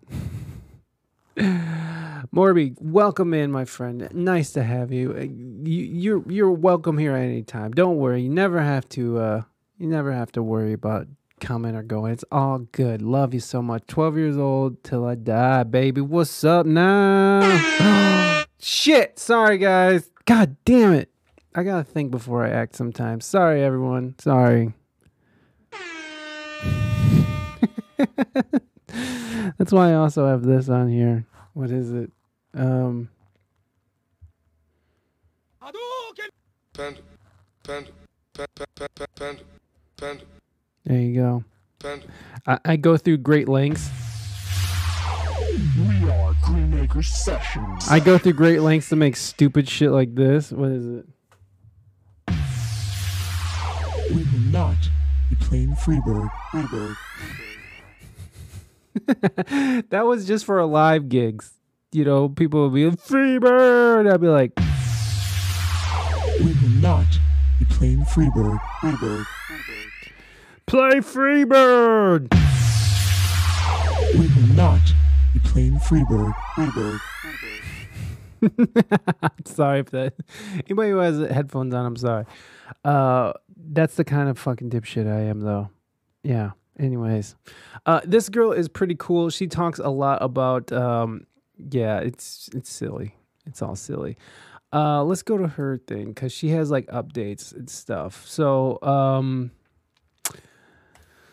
Morby, 1.38 2.76
welcome 2.80 3.34
in, 3.34 3.52
my 3.52 3.66
friend. 3.66 4.08
Nice 4.14 4.52
to 4.54 4.64
have 4.64 4.92
you. 4.92 5.14
Uh, 5.14 5.22
you 5.22 5.84
you're 5.84 6.24
you're 6.32 6.52
welcome 6.52 6.98
here 6.98 7.16
at 7.16 7.24
any 7.24 7.44
time. 7.44 7.72
Don't 7.72 7.98
worry. 7.98 8.22
You 8.22 8.30
never 8.30 8.62
have 8.62 8.88
to 8.90 9.18
uh 9.20 9.42
you 9.78 9.88
never 9.88 10.12
have 10.12 10.32
to 10.34 10.44
worry 10.44 10.74
about 10.74 11.08
coming 11.40 11.76
or 11.76 11.84
going. 11.84 12.14
It's 12.14 12.26
all 12.32 12.60
good. 12.60 13.02
Love 13.02 13.34
you 13.34 13.40
so 13.40 13.62
much. 13.62 13.86
12 13.88 14.18
years 14.18 14.38
old 14.38 14.84
till 14.84 15.06
I 15.06 15.16
die, 15.16 15.64
baby. 15.64 16.02
What's 16.02 16.44
up 16.44 16.66
now? 16.66 18.44
Shit. 18.60 19.18
Sorry, 19.20 19.58
guys. 19.58 20.12
God 20.26 20.58
damn 20.66 20.94
it. 20.94 21.10
I 21.56 21.64
gotta 21.64 21.84
think 21.84 22.12
before 22.12 22.46
I 22.46 22.50
act 22.50 22.76
sometimes. 22.76 23.26
Sorry, 23.26 23.64
everyone. 23.64 24.16
Sorry. 24.20 24.74
That's 29.58 29.72
why 29.72 29.92
I 29.92 29.96
also 29.96 30.28
have 30.28 30.44
this 30.44 30.70
on 30.70 30.90
here. 30.90 31.26
What 31.54 31.72
is 31.72 31.92
it? 31.92 32.12
Um. 32.54 33.10
Panda, 36.80 37.02
panda, 37.64 37.92
panda, 38.34 38.66
panda, 38.78 39.08
panda, 39.18 39.44
panda. 39.98 40.39
There 40.86 41.00
you 41.00 41.16
go. 41.16 41.44
I, 42.48 42.60
I 42.66 42.76
go 42.76 42.98
through 42.98 43.18
great 43.18 43.48
lengths. 43.48 43.90
We 45.78 46.10
are 46.10 46.34
Greenacre 46.44 47.04
Sessions. 47.04 47.88
I 47.90 48.00
go 48.00 48.18
through 48.18 48.34
great 48.34 48.62
lengths 48.62 48.90
to 48.90 48.96
make 48.96 49.16
stupid 49.16 49.68
shit 49.68 49.92
like 49.92 50.16
this. 50.16 50.52
What 50.52 50.72
is 50.72 50.86
it? 50.86 51.06
We 54.10 54.24
will 54.24 54.52
not 54.52 54.78
be 55.30 55.36
playing 55.36 55.76
Freebird. 55.76 56.30
Freebird. 56.52 56.96
that 59.90 60.06
was 60.06 60.26
just 60.26 60.46
for 60.46 60.60
a 60.60 60.66
live 60.66 61.10
gigs. 61.10 61.54
You 61.92 62.06
know, 62.06 62.30
people 62.30 62.70
would 62.70 62.74
be 62.74 62.90
Freebird. 62.98 64.12
I'd 64.12 64.22
be 64.22 64.28
like, 64.28 64.54
We 66.40 66.54
will 66.54 66.82
not 66.82 67.08
be 67.60 67.66
playing 67.66 68.06
Freebird. 68.06 68.60
Freebird. 68.82 69.26
Play 70.70 71.00
Freebird. 71.00 72.32
We 74.14 74.28
will 74.28 74.56
not 74.56 74.80
be 75.34 75.40
playing 75.40 75.80
Freebird. 75.80 76.34
Freebird. 76.56 77.00
sorry 79.46 79.80
if 79.80 79.90
that 79.90 80.14
anybody 80.66 80.92
who 80.92 80.98
has 80.98 81.20
headphones 81.32 81.74
on, 81.74 81.86
I'm 81.86 81.96
sorry. 81.96 82.26
Uh, 82.86 83.34
that's 83.72 83.96
the 83.96 84.06
kind 84.06 84.30
of 84.30 84.38
fucking 84.38 84.70
dipshit 84.70 85.12
I 85.12 85.22
am, 85.22 85.42
though. 85.42 85.72
Yeah. 86.24 86.52
Anyways, 86.78 87.36
uh, 87.86 88.02
this 88.06 88.30
girl 88.30 88.54
is 88.54 88.70
pretty 88.70 88.96
cool. 88.98 89.30
She 89.32 89.48
talks 89.48 89.80
a 89.80 89.90
lot 89.90 90.22
about, 90.22 90.72
um, 90.72 91.26
yeah, 91.72 91.98
it's 91.98 92.50
it's 92.54 92.70
silly. 92.72 93.16
It's 93.46 93.62
all 93.62 93.76
silly. 93.76 94.18
Uh, 94.72 95.04
let's 95.04 95.24
go 95.24 95.36
to 95.38 95.48
her 95.48 95.78
thing 95.78 96.10
because 96.10 96.32
she 96.32 96.50
has 96.50 96.70
like 96.72 96.86
updates 96.88 97.54
and 97.54 97.70
stuff. 97.70 98.26
So, 98.28 98.80
um, 98.82 99.52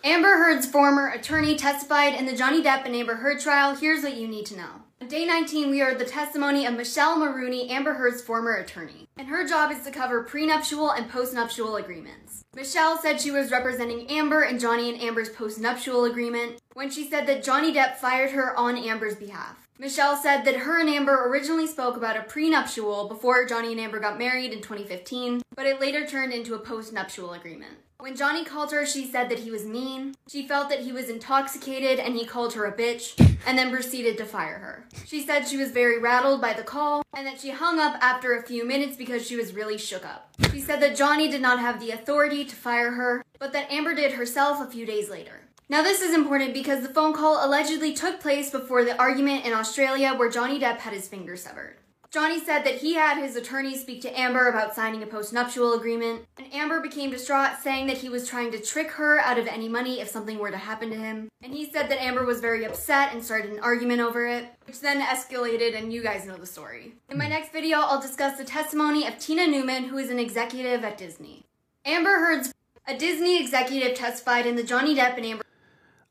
Amber 0.07 0.37
Heard's 0.37 0.67
former 0.67 1.09
attorney 1.09 1.57
testified 1.57 2.15
in 2.15 2.27
the 2.27 2.37
Johnny 2.37 2.63
Depp 2.63 2.85
and 2.85 2.95
Amber 2.95 3.17
Heard 3.17 3.41
trial. 3.41 3.75
Here's 3.75 4.05
what 4.05 4.17
you 4.17 4.29
need 4.29 4.47
to 4.47 4.57
know. 4.57 4.71
On 5.01 5.09
day 5.09 5.27
19, 5.27 5.69
we 5.69 5.81
heard 5.81 5.99
the 5.99 6.05
testimony 6.05 6.65
of 6.65 6.75
Michelle 6.75 7.19
Maroney, 7.19 7.69
Amber 7.69 7.95
Heard's 7.95 8.23
former 8.23 8.55
attorney. 8.55 9.09
And 9.17 9.27
her 9.27 9.45
job 9.45 9.73
is 9.73 9.83
to 9.83 9.91
cover 9.91 10.23
prenuptial 10.23 10.93
and 10.93 11.11
postnuptial 11.11 11.81
agreements. 11.81 12.45
Michelle 12.55 12.97
said 12.97 13.21
she 13.21 13.33
was 13.33 13.51
representing 13.51 14.09
Amber 14.09 14.43
and 14.43 14.61
Johnny 14.61 14.93
and 14.93 15.03
Amber's 15.03 15.31
postnuptial 15.31 16.09
agreement 16.09 16.63
when 16.75 16.89
she 16.89 17.11
said 17.11 17.27
that 17.27 17.43
Johnny 17.43 17.75
Depp 17.75 17.97
fired 17.97 18.31
her 18.31 18.57
on 18.57 18.77
Amber's 18.77 19.17
behalf. 19.17 19.67
Michelle 19.77 20.17
said 20.17 20.45
that 20.45 20.59
her 20.59 20.79
and 20.79 20.89
Amber 20.89 21.29
originally 21.29 21.67
spoke 21.67 21.97
about 21.97 22.17
a 22.17 22.23
prenuptial 22.23 23.09
before 23.09 23.45
Johnny 23.45 23.73
and 23.73 23.81
Amber 23.81 23.99
got 23.99 24.21
married 24.21 24.53
in 24.53 24.63
2015, 24.63 25.43
but 25.57 25.67
it 25.67 25.81
later 25.81 26.07
turned 26.07 26.33
into 26.33 26.55
a 26.55 26.61
postnuptial 26.61 27.37
agreement. 27.37 27.79
When 27.99 28.15
Johnny 28.15 28.45
called 28.45 28.73
her, 28.73 28.85
she 28.85 29.11
said 29.11 29.31
that 29.31 29.41
he 29.41 29.51
was 29.51 29.65
mean. 29.65 30.15
She 30.29 30.47
felt 30.47 30.69
that 30.69 30.81
he 30.81 30.93
was 30.93 31.09
intoxicated 31.09 31.99
and 31.99 32.15
he 32.15 32.27
called 32.27 32.53
her 32.53 32.67
a 32.67 32.77
bitch, 32.77 33.19
and 33.47 33.59
then 33.59 33.73
proceeded 33.73 34.19
to 34.19 34.25
fire 34.25 34.59
her. 34.59 34.85
She 35.07 35.25
said 35.25 35.47
she 35.47 35.57
was 35.57 35.71
very 35.71 35.99
rattled 35.99 36.41
by 36.41 36.53
the 36.53 36.63
call 36.63 37.03
and 37.17 37.27
that 37.27 37.41
she 37.41 37.51
hung 37.51 37.81
up 37.81 37.97
after 38.01 38.37
a 38.37 38.43
few 38.43 38.67
minutes 38.67 38.97
because 38.97 39.27
she 39.27 39.37
was 39.37 39.55
really 39.55 39.79
shook 39.79 40.05
up. 40.05 40.35
She 40.53 40.61
said 40.61 40.81
that 40.83 40.97
Johnny 40.97 41.29
did 41.29 41.41
not 41.41 41.59
have 41.59 41.81
the 41.81 41.91
authority 41.91 42.45
to 42.45 42.55
fire 42.55 42.93
her, 42.93 43.25
but 43.39 43.53
that 43.55 43.73
Amber 43.73 43.95
did 43.95 44.13
herself 44.13 44.61
a 44.61 44.71
few 44.71 44.85
days 44.85 45.09
later. 45.09 45.41
Now, 45.69 45.83
this 45.83 46.01
is 46.01 46.15
important 46.15 46.55
because 46.55 46.83
the 46.83 46.95
phone 46.95 47.13
call 47.13 47.45
allegedly 47.45 47.93
took 47.93 48.21
place 48.21 48.51
before 48.51 48.85
the 48.85 48.97
argument 49.01 49.45
in 49.45 49.53
Australia 49.53 50.15
where 50.15 50.31
Johnny 50.31 50.61
Depp 50.61 50.79
had 50.79 50.93
his 50.93 51.09
finger 51.09 51.37
severed. 51.37 51.77
Johnny 52.11 52.39
said 52.39 52.65
that 52.65 52.77
he 52.77 52.95
had 52.95 53.19
his 53.19 53.37
attorney 53.37 53.77
speak 53.77 54.01
to 54.03 54.19
Amber 54.19 54.49
about 54.49 54.75
signing 54.75 55.03
a 55.03 55.07
postnuptial 55.07 55.77
agreement, 55.77 56.25
and 56.37 56.53
Amber 56.53 56.81
became 56.81 57.11
distraught, 57.11 57.59
saying 57.63 57.87
that 57.89 57.99
he 57.99 58.09
was 58.09 58.29
trying 58.29 58.51
to 58.53 58.61
trick 58.61 58.91
her 58.93 59.19
out 59.21 59.39
of 59.39 59.47
any 59.47 59.69
money 59.69 60.01
if 60.01 60.09
something 60.09 60.39
were 60.39 60.51
to 60.51 60.57
happen 60.57 60.91
to 60.91 60.97
him. 60.97 61.29
And 61.43 61.53
he 61.53 61.71
said 61.71 61.89
that 61.89 62.03
Amber 62.03 62.25
was 62.25 62.41
very 62.41 62.65
upset 62.65 63.13
and 63.13 63.25
started 63.25 63.51
an 63.51 63.61
argument 63.61 64.01
over 64.01 64.27
it, 64.27 64.47
which 64.67 64.81
then 64.81 65.01
escalated, 65.01 65.77
and 65.77 65.93
you 65.93 66.03
guys 66.03 66.27
know 66.27 66.37
the 66.37 66.47
story. 66.47 66.95
In 67.09 67.19
my 67.19 67.29
next 67.29 67.53
video, 67.53 67.79
I'll 67.79 68.01
discuss 68.01 68.39
the 68.39 68.45
testimony 68.45 69.07
of 69.07 69.19
Tina 69.19 69.47
Newman, 69.47 69.85
who 69.85 69.99
is 69.99 70.11
an 70.11 70.19
executive 70.19 70.85
at 70.85 70.99
Disney. 70.99 71.45
Amber 71.85 72.19
Heard's 72.19 72.53
a 72.87 72.97
Disney 72.97 73.41
executive 73.41 73.97
testified 73.97 74.47
in 74.47 74.57
the 74.57 74.63
Johnny 74.63 74.95
Depp 74.95 75.17
and 75.17 75.27
Amber 75.27 75.43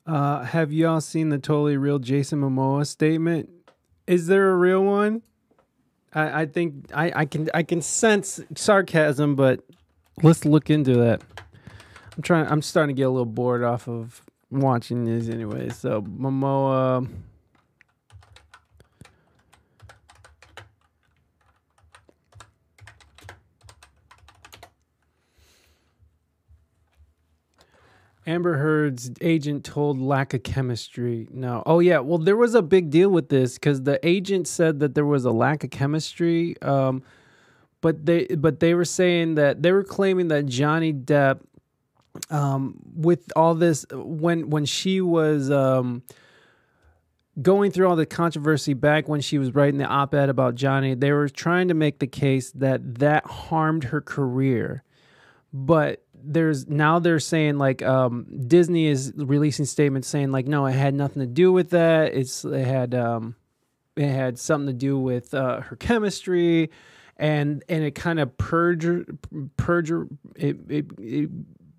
uh, 0.06 0.44
have 0.44 0.72
y'all 0.72 1.00
seen 1.00 1.30
the 1.30 1.38
totally 1.38 1.76
real 1.76 1.98
Jason 1.98 2.40
Momoa 2.40 2.86
statement? 2.86 3.50
Is 4.06 4.28
there 4.28 4.50
a 4.50 4.56
real 4.56 4.84
one? 4.84 5.22
I, 6.16 6.42
I 6.42 6.46
think 6.46 6.86
I, 6.94 7.12
I 7.14 7.24
can 7.26 7.48
I 7.54 7.62
can 7.62 7.82
sense 7.82 8.40
sarcasm, 8.56 9.36
but 9.36 9.60
let's 10.22 10.44
look 10.44 10.70
into 10.70 10.94
that. 10.94 11.22
I'm 12.16 12.22
trying. 12.22 12.46
I'm 12.46 12.62
starting 12.62 12.96
to 12.96 12.98
get 12.98 13.04
a 13.04 13.10
little 13.10 13.26
bored 13.26 13.62
off 13.62 13.86
of 13.86 14.22
watching 14.50 15.04
this 15.04 15.28
anyway. 15.28 15.68
So 15.68 16.02
Momoa. 16.02 17.06
Amber 28.26 28.58
Heard's 28.58 29.10
agent 29.20 29.64
told 29.64 30.00
lack 30.00 30.34
of 30.34 30.42
chemistry. 30.42 31.28
No. 31.30 31.62
Oh 31.64 31.78
yeah. 31.78 32.00
Well, 32.00 32.18
there 32.18 32.36
was 32.36 32.54
a 32.54 32.62
big 32.62 32.90
deal 32.90 33.08
with 33.08 33.28
this 33.28 33.54
because 33.54 33.82
the 33.82 34.04
agent 34.06 34.48
said 34.48 34.80
that 34.80 34.94
there 34.94 35.06
was 35.06 35.24
a 35.24 35.30
lack 35.30 35.62
of 35.62 35.70
chemistry. 35.70 36.60
Um, 36.60 37.02
but 37.80 38.04
they 38.04 38.26
but 38.26 38.58
they 38.58 38.74
were 38.74 38.84
saying 38.84 39.36
that 39.36 39.62
they 39.62 39.70
were 39.70 39.84
claiming 39.84 40.28
that 40.28 40.46
Johnny 40.46 40.92
Depp, 40.92 41.40
um, 42.30 42.76
with 42.96 43.30
all 43.36 43.54
this 43.54 43.86
when 43.92 44.50
when 44.50 44.64
she 44.64 45.00
was 45.00 45.50
um, 45.52 46.02
going 47.40 47.70
through 47.70 47.88
all 47.88 47.94
the 47.94 48.06
controversy 48.06 48.74
back 48.74 49.08
when 49.08 49.20
she 49.20 49.38
was 49.38 49.54
writing 49.54 49.78
the 49.78 49.86
op-ed 49.86 50.28
about 50.28 50.56
Johnny, 50.56 50.94
they 50.94 51.12
were 51.12 51.28
trying 51.28 51.68
to 51.68 51.74
make 51.74 52.00
the 52.00 52.06
case 52.08 52.50
that 52.52 52.96
that 52.96 53.24
harmed 53.26 53.84
her 53.84 54.00
career, 54.00 54.82
but 55.52 56.02
there's 56.26 56.66
now 56.68 56.98
they're 56.98 57.20
saying 57.20 57.58
like 57.58 57.82
um, 57.82 58.26
Disney 58.46 58.86
is 58.86 59.12
releasing 59.16 59.64
statements 59.64 60.08
saying 60.08 60.32
like 60.32 60.46
no, 60.46 60.66
it 60.66 60.72
had 60.72 60.94
nothing 60.94 61.20
to 61.20 61.26
do 61.26 61.52
with 61.52 61.70
that. 61.70 62.14
It's 62.14 62.44
it 62.44 62.66
had 62.66 62.94
um, 62.94 63.36
it 63.96 64.08
had 64.08 64.38
something 64.38 64.66
to 64.66 64.72
do 64.72 64.98
with 64.98 65.32
uh, 65.34 65.60
her 65.60 65.76
chemistry, 65.76 66.70
and 67.16 67.62
and 67.68 67.84
it 67.84 67.94
kind 67.94 68.20
of 68.20 68.36
perjure 68.36 69.04
perjure 69.56 70.08
it, 70.34 70.56
it 70.68 70.86
it 70.98 71.30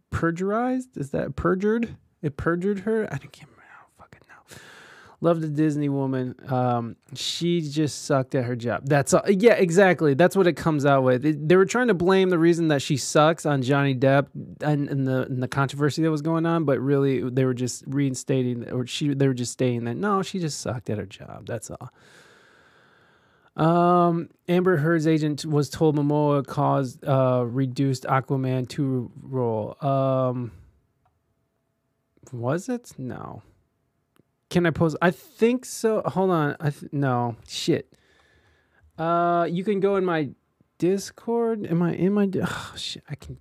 perjurized. 0.10 0.98
Is 0.98 1.12
that 1.12 1.36
perjured? 1.36 1.96
It 2.22 2.38
perjured 2.38 2.80
her. 2.80 3.06
I 3.06 3.18
don't 3.18 3.32
can't 3.32 3.50
remember. 3.50 3.64
I 3.72 3.82
don't 3.82 3.98
fucking 3.98 4.28
know. 4.28 4.58
Love 5.20 5.42
the 5.42 5.48
Disney 5.48 5.90
woman. 5.90 6.36
Um, 6.48 6.96
she 7.16 7.62
just 7.62 8.06
sucked 8.06 8.36
at 8.36 8.44
her 8.46 8.56
job. 8.56 8.82
That's 8.86 9.16
all. 9.16 9.24
Yeah, 9.28 9.54
exactly. 9.54 10.14
That's 10.14 10.36
what 10.36 10.46
it 10.46 10.54
comes 10.54 10.86
out 10.86 11.02
with. 11.04 11.26
It- 11.26 11.48
they 11.50 11.56
were 11.56 11.66
trying 11.66 11.88
to 11.88 11.96
blame 11.96 12.30
the 12.30 12.38
reason 12.38 12.68
that 12.68 12.84
she 12.84 12.98
sucks 12.98 13.44
on 13.44 13.64
Johnny 13.64 13.96
Depp 13.96 14.28
and, 14.62 14.88
and 14.88 15.08
the 15.08 15.24
and 15.24 15.42
the 15.42 15.48
controversy 15.48 16.04
that 16.04 16.12
was 16.12 16.22
going 16.22 16.46
on, 16.46 16.66
but 16.66 16.80
really 16.80 17.28
they 17.30 17.46
were 17.46 17.56
just 17.56 17.84
reinstating 17.88 18.70
or 18.70 18.86
she 18.86 19.12
they 19.14 19.28
were 19.28 19.34
just 19.34 19.54
stating 19.54 19.86
that 19.86 19.96
no, 19.98 20.22
she 20.22 20.38
just 20.40 20.62
sucked 20.62 20.88
at 20.92 21.00
her 21.00 21.06
job. 21.08 21.48
That's 21.48 21.72
all. 21.72 21.92
Um, 23.56 24.30
Amber 24.48 24.78
Heard's 24.78 25.08
agent 25.08 25.44
was 25.44 25.72
told 25.72 25.96
Momoa 25.96 26.46
caused 26.46 27.04
uh, 27.04 27.44
reduced 27.44 28.04
Aquaman 28.04 28.70
2 28.70 29.12
role. 29.24 29.76
Um, 29.82 30.52
was 32.32 32.70
it? 32.70 32.94
No. 33.00 33.42
Can 34.50 34.66
I 34.66 34.70
post? 34.72 34.96
I 35.02 35.12
think 35.12 35.66
so. 35.66 36.02
Hold 36.06 36.32
on. 36.32 36.56
I 36.60 36.70
th- 36.70 36.92
no 36.94 37.36
shit. 37.48 37.94
Uh, 38.98 39.48
you 39.50 39.64
can 39.64 39.80
go 39.80 39.98
in 39.98 40.06
my 40.06 40.30
Discord. 40.78 41.68
Am 41.68 41.82
I 41.82 41.94
in 41.94 42.14
my? 42.14 42.30
Oh, 42.42 42.74
shit. 42.78 43.04
I 43.10 43.16
can. 43.16 43.38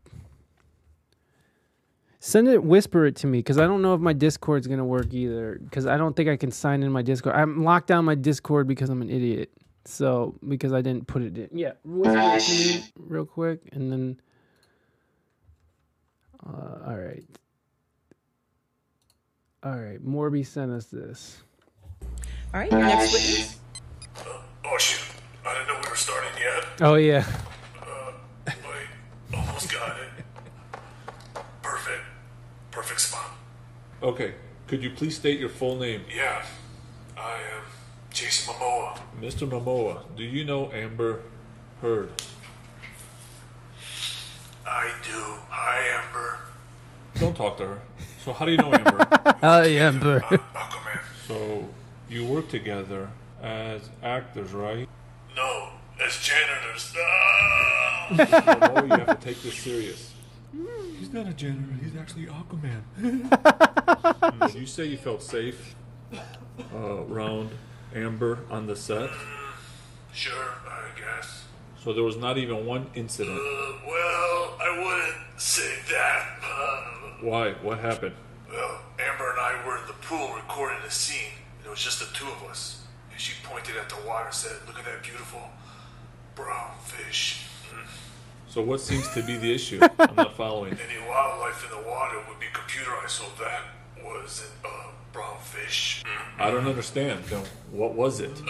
Send 2.18 2.48
it. 2.48 2.64
Whisper 2.64 3.07
it 3.07 3.14
to 3.16 3.28
me 3.28 3.38
because 3.38 3.59
I 3.59 3.66
don't 3.66 3.82
know 3.82 3.94
if 3.94 4.00
my 4.00 4.12
Discord's 4.12 4.66
gonna 4.66 4.84
work 4.84 5.12
either. 5.14 5.61
Because 5.62 5.86
I 5.86 5.96
don't 5.96 6.16
think 6.16 6.28
I 6.28 6.36
can 6.36 6.50
sign 6.50 6.82
in 6.82 6.90
my 6.90 7.02
Discord. 7.02 7.36
I'm 7.36 7.62
locked 7.62 7.86
down 7.86 8.04
my 8.04 8.16
Discord 8.16 8.66
because 8.66 8.90
I'm 8.90 9.00
an 9.00 9.11
idiot. 9.11 9.52
So 9.84 10.34
because 10.48 10.72
I 10.72 10.80
didn't 10.80 11.07
put 11.07 11.22
it 11.22 11.38
in. 11.38 11.57
Yeah, 11.57 11.72
whisper 11.84 12.18
it 12.18 12.40
to 12.40 12.78
me 12.78 12.84
real 12.98 13.26
quick 13.26 13.61
and 13.70 13.92
then. 13.92 14.20
Uh, 16.44 16.88
all 16.88 16.96
right. 16.96 17.24
All 19.67 19.77
right, 19.77 19.99
Morby 20.07 20.47
sent 20.47 20.71
us 20.71 20.85
this. 20.85 21.43
All 22.55 22.61
right, 22.61 22.71
your 22.71 22.83
next 22.83 23.12
witness. 23.12 23.59
Oh 24.64 24.79
shit! 24.79 25.01
I 25.45 25.55
didn't 25.55 25.67
know 25.67 25.81
we 25.83 25.91
were 25.91 25.97
starting 25.97 26.31
yet. 26.39 26.64
Oh 26.83 26.95
yeah. 26.95 27.27
Uh, 27.83 28.12
almost 29.35 29.73
got 29.73 29.97
it. 29.99 30.25
Perfect. 31.62 32.01
Perfect 32.71 33.01
spot. 33.01 33.29
Okay, 34.05 34.35
could 34.69 34.85
you 34.85 34.91
please 34.91 35.17
state 35.17 35.41
your 35.41 35.49
full 35.49 35.77
name? 35.77 36.03
Yeah. 36.14 36.45
I 37.17 37.33
am 37.33 37.62
Jason 38.12 38.55
Momoa. 38.55 39.01
Mr. 39.21 39.51
Momoa, 39.51 40.05
do 40.17 40.23
you 40.23 40.45
know 40.45 40.71
Amber 40.71 41.23
Heard? 41.83 42.12
I 44.64 44.93
do. 45.03 45.21
Hi, 45.49 46.05
Amber. 46.05 46.39
Don't 47.19 47.37
talk 47.37 47.57
to 47.57 47.67
her. 47.67 47.81
So 48.27 48.33
how 48.33 48.45
do 48.45 48.51
you 48.51 48.59
know 48.59 48.72
Amber? 48.74 49.07
Oh 49.45 49.62
yeah, 49.62 49.87
Amber. 49.87 50.24
so 51.29 51.68
you 52.09 52.24
work 52.24 52.49
together 52.49 53.09
as 53.41 53.89
actors, 54.03 54.51
right? 54.53 54.89
No, 55.37 55.68
as 56.05 56.18
janitors. 56.18 56.93
Mr. 58.09 58.43
Momoa, 58.43 58.83
you 58.99 59.05
have 59.05 59.20
to 59.20 59.24
take 59.24 59.41
this 59.43 59.55
serious. 59.55 60.12
He's 60.99 61.12
not 61.12 61.29
a 61.29 61.33
janitor. 61.35 61.72
He's 61.81 61.95
actually 61.97 62.27
Aquaman. 62.27 62.83
Did 64.53 64.61
you 64.61 64.66
say 64.66 64.87
you 64.87 64.97
felt 64.97 65.22
safe 65.22 65.77
uh, 66.12 67.05
around 67.09 67.51
Amber 67.95 68.41
on 68.51 68.66
the 68.66 68.74
set? 68.74 69.11
Sure, 70.12 70.51
I 70.68 70.89
guess. 70.99 71.45
So 71.79 71.93
there 71.93 72.03
was 72.03 72.16
not 72.16 72.39
even 72.39 72.66
one 72.66 72.89
incident. 72.97 73.39
Uh, 73.39 73.72
well, 73.87 74.57
I 74.61 74.83
wouldn't 74.85 75.41
say 75.41 75.74
that. 75.93 76.39
Uh, 76.43 76.95
Why? 77.21 77.53
What 77.62 77.79
happened? 77.79 78.14
well, 78.51 78.81
Amber 78.99 79.31
and 79.31 79.41
I 79.41 79.62
were 79.67 79.77
in 79.79 79.87
the 79.87 79.93
pool 79.95 80.35
recording 80.35 80.79
a 80.87 80.91
scene. 80.91 81.33
It 81.64 81.71
was 81.71 81.81
just 81.83 81.99
the 82.01 82.07
two 82.14 82.27
of 82.27 82.43
us. 82.49 82.83
And 83.11 83.21
she 83.21 83.33
pointed 83.43 83.77
at 83.77 83.89
the 83.89 83.97
water 84.07 84.27
and 84.27 84.35
said, 84.35 84.57
Look 84.67 84.79
at 84.79 84.85
that 84.85 85.03
beautiful 85.03 85.41
brown 86.35 86.73
fish. 86.85 87.43
So 88.49 88.62
what 88.62 88.81
seems 88.81 89.09
to 89.14 89.23
be 89.23 89.37
the 89.37 89.53
issue? 89.53 89.81
I'm 89.99 90.14
not 90.14 90.35
following. 90.37 90.73
Any 90.73 90.99
wildlife 91.09 91.64
in 91.64 91.71
the 91.83 91.89
water 91.89 92.17
would 92.29 92.39
be 92.41 92.47
computerized, 92.55 93.11
so 93.11 93.25
that 93.43 93.62
was 94.03 94.49
a 94.64 94.67
uh, 94.67 94.71
brown 95.12 95.37
fish. 95.43 96.03
I 96.39 96.51
don't 96.51 96.67
understand. 96.67 97.25
Then 97.25 97.43
What 97.71 97.95
was 97.95 98.21
it? 98.21 98.31
Uh, 98.31 98.45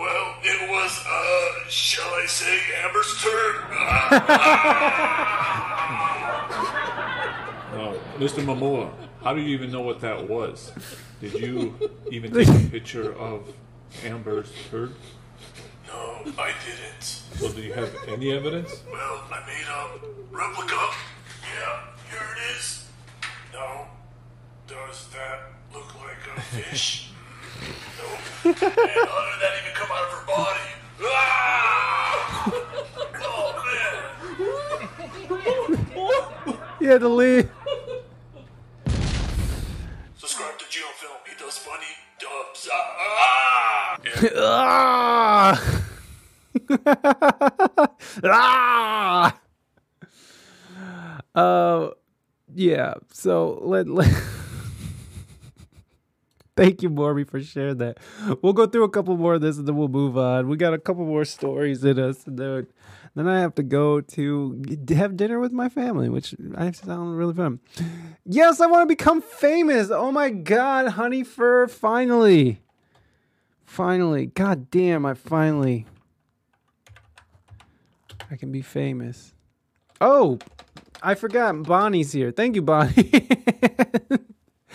well, 0.00 0.34
it 0.42 0.68
was, 0.70 1.04
uh, 1.06 1.68
shall 1.68 2.08
I 2.14 2.26
say, 2.26 2.58
Amber's 2.82 3.22
turn. 3.22 3.54
No, 7.72 7.98
Mr. 8.18 8.44
Momoa, 8.44 8.90
how 9.22 9.32
do 9.34 9.40
you 9.40 9.48
even 9.54 9.70
know 9.72 9.80
what 9.80 10.00
that 10.00 10.28
was? 10.28 10.72
Did 11.20 11.32
you 11.34 11.74
even 12.10 12.32
take 12.32 12.48
a 12.48 12.58
picture 12.70 13.12
of 13.16 13.52
Amber's 14.04 14.52
Heard? 14.70 14.92
no, 15.88 16.22
I 16.38 16.52
didn't. 16.66 17.22
Well, 17.40 17.52
do 17.52 17.62
you 17.62 17.72
have 17.72 17.94
any 18.08 18.30
evidence? 18.32 18.82
Well, 18.90 19.24
I 19.30 19.40
made 19.46 19.66
a 19.68 19.88
replica. 20.36 20.76
Yeah, 20.76 21.80
here 22.10 22.28
it 22.36 22.56
is. 22.56 22.88
No. 23.52 23.86
Does 24.66 25.08
that 25.08 25.52
look 25.72 25.94
like 25.98 26.36
a 26.36 26.40
fish? 26.40 27.10
no. 27.98 28.06
And 28.50 28.56
how 28.56 29.24
did 29.30 29.40
that 29.40 29.54
even 29.62 29.74
come 29.74 29.90
out 29.92 30.04
of 30.04 30.12
her 30.12 30.26
body? 30.26 30.68
Ah! 31.04 32.52
Oh, 33.24 33.52
man. 36.48 36.58
You 36.82 36.88
had 36.88 37.00
to 37.02 37.08
leave. 37.08 37.48
Subscribe 40.16 40.58
to 40.58 40.64
Geo 40.68 40.86
Film. 40.96 41.12
He 41.24 41.36
does 41.38 41.58
funny 41.58 41.86
dubs. 42.18 42.68
Ah! 44.34 45.62
ah! 48.24 49.38
Uh, 51.34 51.88
yeah. 52.54 52.92
So 53.10 53.58
let, 53.62 53.88
let 53.88 54.06
Thank 56.56 56.82
you, 56.82 56.90
Morby, 56.90 57.26
for 57.26 57.40
sharing 57.40 57.78
that. 57.78 57.96
We'll 58.42 58.52
go 58.52 58.66
through 58.66 58.84
a 58.84 58.90
couple 58.90 59.16
more 59.16 59.34
of 59.34 59.40
this 59.40 59.56
and 59.56 59.66
then 59.66 59.76
we'll 59.76 59.88
move 59.88 60.18
on. 60.18 60.48
We 60.48 60.58
got 60.58 60.74
a 60.74 60.78
couple 60.78 61.06
more 61.06 61.24
stories 61.24 61.82
in 61.84 61.98
us, 61.98 62.26
and 62.26 62.38
then, 62.38 62.66
then 63.14 63.28
I 63.28 63.40
have 63.40 63.54
to 63.56 63.62
go 63.62 64.00
to 64.00 64.62
have 64.90 65.16
dinner 65.16 65.38
with 65.38 65.52
my 65.52 65.68
family, 65.68 66.08
which 66.08 66.34
I 66.56 66.70
sound 66.72 67.16
really 67.18 67.34
fun. 67.34 67.60
Yes, 68.24 68.60
I 68.60 68.66
want 68.66 68.88
to 68.88 68.94
become 68.94 69.20
famous. 69.20 69.90
Oh 69.90 70.10
my 70.10 70.30
God, 70.30 70.92
Honey 70.92 71.22
Fur, 71.22 71.66
finally. 71.68 72.62
Finally. 73.64 74.26
God 74.26 74.70
damn, 74.70 75.04
I 75.04 75.14
finally. 75.14 75.86
I 78.30 78.36
can 78.36 78.50
be 78.50 78.62
famous. 78.62 79.34
Oh, 80.00 80.38
I 81.02 81.14
forgot. 81.14 81.62
Bonnie's 81.64 82.12
here. 82.12 82.30
Thank 82.30 82.54
you, 82.54 82.62
Bonnie. 82.62 83.28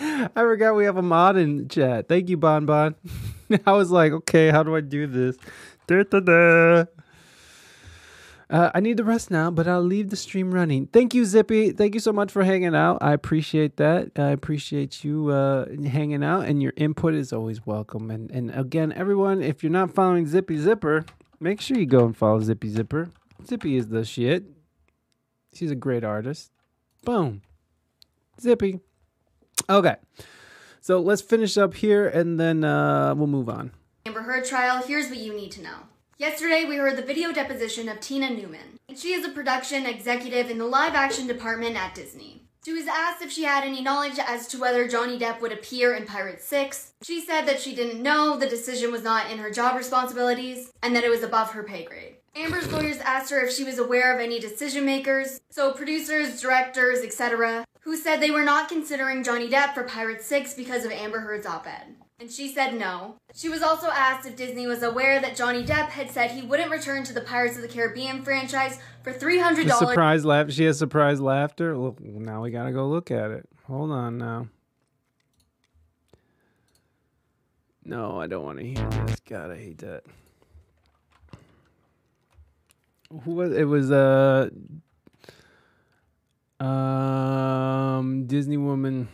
I 0.00 0.30
forgot 0.34 0.76
we 0.76 0.84
have 0.84 0.96
a 0.96 1.02
mod 1.02 1.36
in 1.36 1.68
chat. 1.68 2.08
Thank 2.08 2.28
you, 2.28 2.36
Bon 2.36 2.64
Bon. 2.66 2.94
I 3.66 3.72
was 3.72 3.90
like, 3.90 4.12
okay, 4.12 4.50
how 4.50 4.62
do 4.62 4.76
I 4.76 4.80
do 4.80 5.06
this? 5.08 5.36
Da, 5.88 6.04
da, 6.04 6.20
da. 6.20 6.84
Uh, 8.50 8.70
I 8.74 8.80
need 8.80 8.96
to 8.96 9.04
rest 9.04 9.30
now, 9.30 9.50
but 9.50 9.68
I'll 9.68 9.82
leave 9.82 10.08
the 10.08 10.16
stream 10.16 10.52
running. 10.52 10.86
Thank 10.86 11.12
you, 11.12 11.26
Zippy. 11.26 11.70
Thank 11.70 11.92
you 11.92 12.00
so 12.00 12.12
much 12.14 12.32
for 12.32 12.44
hanging 12.44 12.74
out. 12.74 12.98
I 13.02 13.12
appreciate 13.12 13.76
that. 13.76 14.12
I 14.16 14.30
appreciate 14.30 15.04
you 15.04 15.28
uh, 15.28 15.66
hanging 15.86 16.24
out, 16.24 16.46
and 16.46 16.62
your 16.62 16.72
input 16.76 17.12
is 17.14 17.32
always 17.32 17.66
welcome. 17.66 18.10
And 18.10 18.30
and 18.30 18.50
again, 18.50 18.92
everyone, 18.92 19.42
if 19.42 19.62
you're 19.62 19.70
not 19.70 19.94
following 19.94 20.26
Zippy 20.26 20.56
Zipper, 20.56 21.04
make 21.40 21.60
sure 21.60 21.76
you 21.76 21.84
go 21.84 22.06
and 22.06 22.16
follow 22.16 22.40
Zippy 22.40 22.70
Zipper. 22.70 23.10
Zippy 23.46 23.76
is 23.76 23.88
the 23.88 24.04
shit. 24.04 24.44
She's 25.52 25.70
a 25.70 25.76
great 25.76 26.04
artist. 26.04 26.50
Boom. 27.04 27.42
Zippy. 28.40 28.80
Okay. 29.68 29.96
So 30.80 31.00
let's 31.00 31.20
finish 31.20 31.58
up 31.58 31.74
here 31.74 32.08
and 32.08 32.40
then 32.40 32.64
uh, 32.64 33.14
we'll 33.14 33.26
move 33.26 33.48
on. 33.48 33.72
Amber 34.06 34.22
Heard 34.22 34.44
trial, 34.44 34.82
here's 34.82 35.08
what 35.08 35.18
you 35.18 35.34
need 35.34 35.52
to 35.52 35.62
know. 35.62 35.76
Yesterday, 36.18 36.64
we 36.64 36.78
heard 36.78 36.96
the 36.96 37.02
video 37.02 37.32
deposition 37.32 37.88
of 37.88 38.00
Tina 38.00 38.28
Newman. 38.30 38.80
She 38.96 39.12
is 39.12 39.24
a 39.24 39.28
production 39.28 39.86
executive 39.86 40.50
in 40.50 40.58
the 40.58 40.66
live 40.66 40.96
action 40.96 41.28
department 41.28 41.76
at 41.76 41.94
Disney. 41.94 42.42
She 42.64 42.72
was 42.72 42.88
asked 42.88 43.22
if 43.22 43.30
she 43.30 43.44
had 43.44 43.62
any 43.62 43.80
knowledge 43.80 44.18
as 44.18 44.48
to 44.48 44.58
whether 44.58 44.88
Johnny 44.88 45.16
Depp 45.16 45.40
would 45.40 45.52
appear 45.52 45.94
in 45.94 46.06
Pirates 46.06 46.44
6. 46.46 46.94
She 47.02 47.20
said 47.20 47.42
that 47.42 47.60
she 47.60 47.72
didn't 47.72 48.02
know, 48.02 48.36
the 48.36 48.48
decision 48.48 48.90
was 48.90 49.04
not 49.04 49.30
in 49.30 49.38
her 49.38 49.52
job 49.52 49.76
responsibilities, 49.76 50.72
and 50.82 50.96
that 50.96 51.04
it 51.04 51.08
was 51.08 51.22
above 51.22 51.52
her 51.52 51.62
pay 51.62 51.84
grade. 51.84 52.16
Amber's 52.34 52.72
lawyers 52.72 52.98
asked 52.98 53.30
her 53.30 53.38
if 53.38 53.54
she 53.54 53.62
was 53.62 53.78
aware 53.78 54.12
of 54.12 54.20
any 54.20 54.40
decision 54.40 54.84
makers, 54.84 55.40
so 55.50 55.72
producers, 55.72 56.40
directors, 56.40 56.98
etc., 56.98 57.64
who 57.82 57.96
said 57.96 58.16
they 58.16 58.32
were 58.32 58.42
not 58.42 58.68
considering 58.68 59.22
Johnny 59.22 59.48
Depp 59.48 59.72
for 59.72 59.84
Pirates 59.84 60.26
6 60.26 60.54
because 60.54 60.84
of 60.84 60.90
Amber 60.90 61.20
Heard's 61.20 61.46
op 61.46 61.68
ed. 61.68 61.94
And 62.20 62.30
she 62.30 62.52
said 62.52 62.74
no. 62.74 63.14
She 63.32 63.48
was 63.48 63.62
also 63.62 63.86
asked 63.88 64.26
if 64.26 64.34
Disney 64.34 64.66
was 64.66 64.82
aware 64.82 65.20
that 65.20 65.36
Johnny 65.36 65.62
Depp 65.64 65.90
had 65.90 66.10
said 66.10 66.32
he 66.32 66.42
wouldn't 66.42 66.70
return 66.70 67.04
to 67.04 67.12
the 67.12 67.20
Pirates 67.20 67.54
of 67.54 67.62
the 67.62 67.68
Caribbean 67.68 68.24
franchise 68.24 68.80
for 69.04 69.12
$300. 69.12 69.70
Surprise 69.78 70.24
laugh. 70.24 70.50
She 70.50 70.64
has 70.64 70.76
surprise 70.76 71.20
laughter. 71.20 71.78
Look, 71.78 72.00
now 72.00 72.42
we 72.42 72.50
gotta 72.50 72.72
go 72.72 72.88
look 72.88 73.12
at 73.12 73.30
it. 73.30 73.48
Hold 73.68 73.92
on 73.92 74.18
now. 74.18 74.48
No, 77.84 78.20
I 78.20 78.26
don't 78.26 78.44
want 78.44 78.58
to 78.58 78.64
hear 78.66 78.88
this. 79.06 79.20
God, 79.20 79.52
I 79.52 79.56
hate 79.56 79.78
that. 79.78 80.02
Who 83.22 83.32
was 83.32 83.52
it? 83.52 83.64
Was 83.64 83.90
uh 83.92 84.50
um 86.60 88.26
Disney 88.26 88.56
woman. 88.56 89.08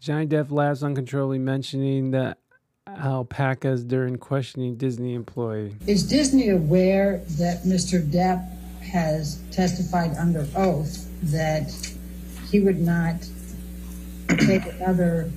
Johnny 0.00 0.26
Depp 0.26 0.50
laughs 0.50 0.82
uncontrollably, 0.82 1.38
mentioning 1.38 2.10
the 2.10 2.34
alpacas 2.86 3.84
during 3.84 4.16
questioning 4.16 4.76
Disney 4.76 5.12
employee. 5.12 5.76
Is 5.86 6.08
Disney 6.08 6.48
aware 6.48 7.18
that 7.36 7.64
Mr. 7.64 8.02
Depp 8.02 8.48
has 8.80 9.42
testified 9.50 10.16
under 10.16 10.48
oath 10.56 11.06
that 11.24 11.70
he 12.50 12.60
would 12.60 12.80
not 12.80 13.16
take 14.38 14.64
another 14.66 15.30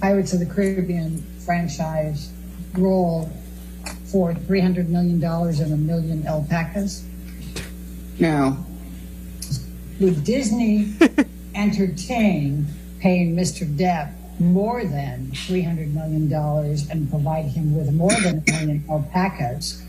Pirates 0.00 0.32
of 0.32 0.40
the 0.40 0.46
Caribbean 0.46 1.22
franchise 1.44 2.32
role 2.78 3.30
for 4.06 4.32
$300 4.32 4.88
million 4.88 5.22
and 5.22 5.72
a 5.72 5.76
million 5.76 6.26
alpacas? 6.26 7.04
No. 8.18 8.56
Would 10.00 10.24
Disney 10.24 10.94
entertain 11.54 12.66
paying 13.06 13.36
Mr. 13.36 13.64
Depp 13.64 14.12
more 14.40 14.84
than 14.84 15.28
$300 15.30 15.94
million 15.94 16.32
and 16.90 17.08
provide 17.08 17.44
him 17.44 17.72
with 17.76 17.92
more 17.92 18.10
than 18.10 18.42
a 18.48 18.50
million 18.50 18.84
alpacas 18.90 19.80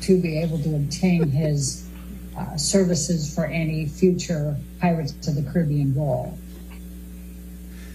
to 0.00 0.20
be 0.20 0.42
able 0.42 0.58
to 0.58 0.74
obtain 0.74 1.28
his 1.28 1.88
uh, 2.36 2.56
services 2.56 3.32
for 3.32 3.46
any 3.46 3.86
future 3.86 4.56
Pirates 4.80 5.28
of 5.28 5.36
the 5.36 5.48
Caribbean 5.48 5.94
role? 5.94 6.36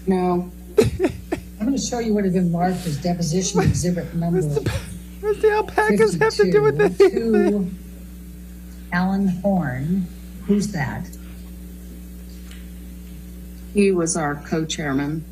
No. 0.06 0.50
I'm 0.78 1.66
going 1.66 1.76
to 1.76 1.78
show 1.78 1.98
you 1.98 2.14
what 2.14 2.24
has 2.24 2.32
been 2.32 2.50
marked 2.50 2.86
as 2.86 2.96
deposition 2.96 3.60
exhibit 3.60 4.14
number. 4.14 4.40
What's 4.40 5.42
the 5.42 5.50
alpacas 5.50 6.14
have 6.14 6.34
to 6.36 6.50
do 6.50 6.62
with 6.62 6.78
52 6.78 7.68
it? 7.68 8.94
Alan 8.94 9.28
Horn. 9.28 10.06
Who's 10.46 10.68
that? 10.68 11.06
He 13.74 13.92
was 13.92 14.16
our 14.16 14.36
co-chairman. 14.46 15.24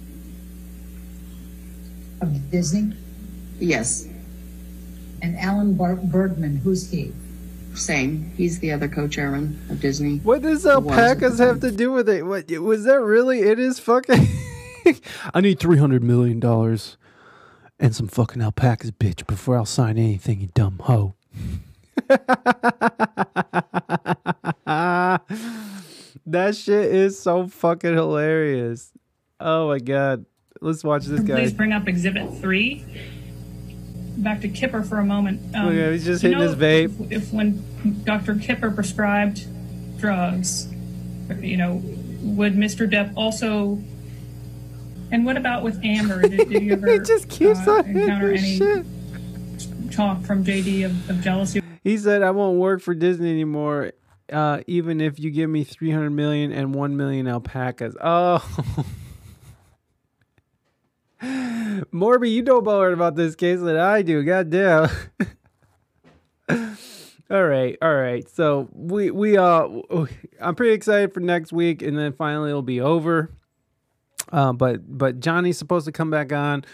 Of 2.20 2.51
Disney? 2.51 2.95
Yes. 3.59 4.07
And 5.22 5.36
Alan 5.38 5.74
Bar- 5.74 5.97
Bergman, 5.97 6.57
who's 6.57 6.91
he? 6.91 7.12
Same. 7.74 8.32
He's 8.36 8.59
the 8.59 8.72
other 8.72 8.88
co-chairman 8.88 9.59
of 9.70 9.80
Disney. 9.80 10.18
What 10.18 10.43
does 10.43 10.64
Who 10.64 10.68
was 10.70 10.76
at 10.78 10.82
the 10.82 10.91
alpacas 10.91 11.38
have 11.38 11.61
to 11.61 11.70
do 11.70 11.93
with 11.93 12.09
it? 12.09 12.24
What 12.24 12.51
was 12.51 12.84
that 12.84 13.01
really? 13.01 13.41
It 13.41 13.59
is 13.59 13.78
fucking. 13.78 14.26
I 15.34 15.41
need 15.41 15.61
three 15.61 15.78
hundred 15.78 16.03
million 16.03 16.41
dollars 16.41 16.97
and 17.80 17.97
some 17.97 18.09
fucking 18.09 18.43
alpacas, 18.43 18.91
bitch, 18.91 19.26
before 19.26 19.57
I'll 19.57 19.64
sign 19.64 19.97
anything, 19.99 20.41
you 20.41 20.49
dumb 20.55 20.78
hoe. 20.80 21.14
that 26.31 26.57
shit 26.57 26.93
is 26.93 27.18
so 27.18 27.47
fucking 27.47 27.95
hilarious. 27.95 28.93
Oh 29.39 29.68
my 29.68 29.78
god. 29.78 30.24
Let's 30.61 30.85
watch 30.85 31.05
this 31.07 31.20
guy. 31.20 31.37
Please 31.37 31.53
bring 31.53 31.72
up 31.72 31.89
Exhibit 31.89 32.35
Three. 32.41 32.85
Back 34.18 34.43
to 34.43 34.49
Kipper 34.49 34.83
for 34.83 34.99
a 34.99 35.05
moment. 35.05 35.41
Um, 35.55 35.66
Look 35.66 35.74
at- 35.76 35.93
he's 35.93 36.05
just 36.05 36.22
you 36.22 36.31
hitting 36.31 36.43
his 36.45 36.55
vape. 36.55 37.11
If, 37.11 37.24
if 37.28 37.33
when 37.33 37.64
Dr. 38.05 38.35
Kipper 38.35 38.70
prescribed 38.70 39.47
drugs, 39.99 40.68
you 41.41 41.57
know, 41.57 41.81
would 42.22 42.55
Mr. 42.55 42.91
Depp 42.91 43.12
also? 43.16 43.78
And 45.12 45.24
what 45.24 45.37
about 45.37 45.62
with 45.62 45.83
Amber? 45.83 46.22
Did, 46.22 46.49
did 46.51 46.62
you 46.62 46.72
ever 46.74 46.93
He 46.93 46.99
just 47.01 47.28
keeps 47.28 47.66
uh, 47.66 47.76
on 47.76 47.87
encounter 47.87 48.33
any 48.33 48.59
shit. 48.59 48.87
talk 49.91 50.22
from 50.24 50.45
JD 50.45 50.85
of, 50.85 51.11
of 51.11 51.20
jealousy? 51.22 51.62
He 51.83 51.97
said, 51.97 52.22
"I 52.22 52.31
won't 52.31 52.59
work 52.59 52.83
for 52.83 52.95
Disney 52.95 53.31
anymore, 53.31 53.93
uh, 54.33 54.62
even 54.66 55.01
if 55.01 55.18
you 55.18 55.31
give 55.31 55.51
me 55.51 55.64
three 55.64 55.91
hundred 55.91 56.11
million 56.11 56.53
and 56.53 56.74
one 56.74 56.97
million 56.97 57.26
alpacas." 57.26 57.97
Oh, 58.01 58.39
Morby, 61.93 62.33
you 62.33 62.43
know 62.43 62.61
more 62.61 62.93
about 62.93 63.16
this 63.16 63.35
case 63.35 63.61
than 63.61 63.76
I 63.76 64.03
do. 64.03 64.22
Goddamn. 64.22 64.89
all 67.31 67.45
right, 67.45 67.76
all 67.83 67.95
right. 67.95 68.28
So 68.28 68.68
we 68.72 69.11
we 69.11 69.37
uh, 69.37 69.68
I'm 70.41 70.55
pretty 70.55 70.72
excited 70.72 71.12
for 71.12 71.20
next 71.20 71.53
week, 71.53 71.83
and 71.83 71.99
then 71.99 72.12
finally 72.12 72.51
it'll 72.51 72.62
be 72.62 72.81
over. 72.81 73.31
Uh, 74.33 74.53
but 74.53 74.81
but 74.87 75.20
Johnny's 75.20 75.59
supposed 75.59 75.87
to 75.87 75.93
come 75.93 76.11
back 76.11 76.33
on. 76.33 76.64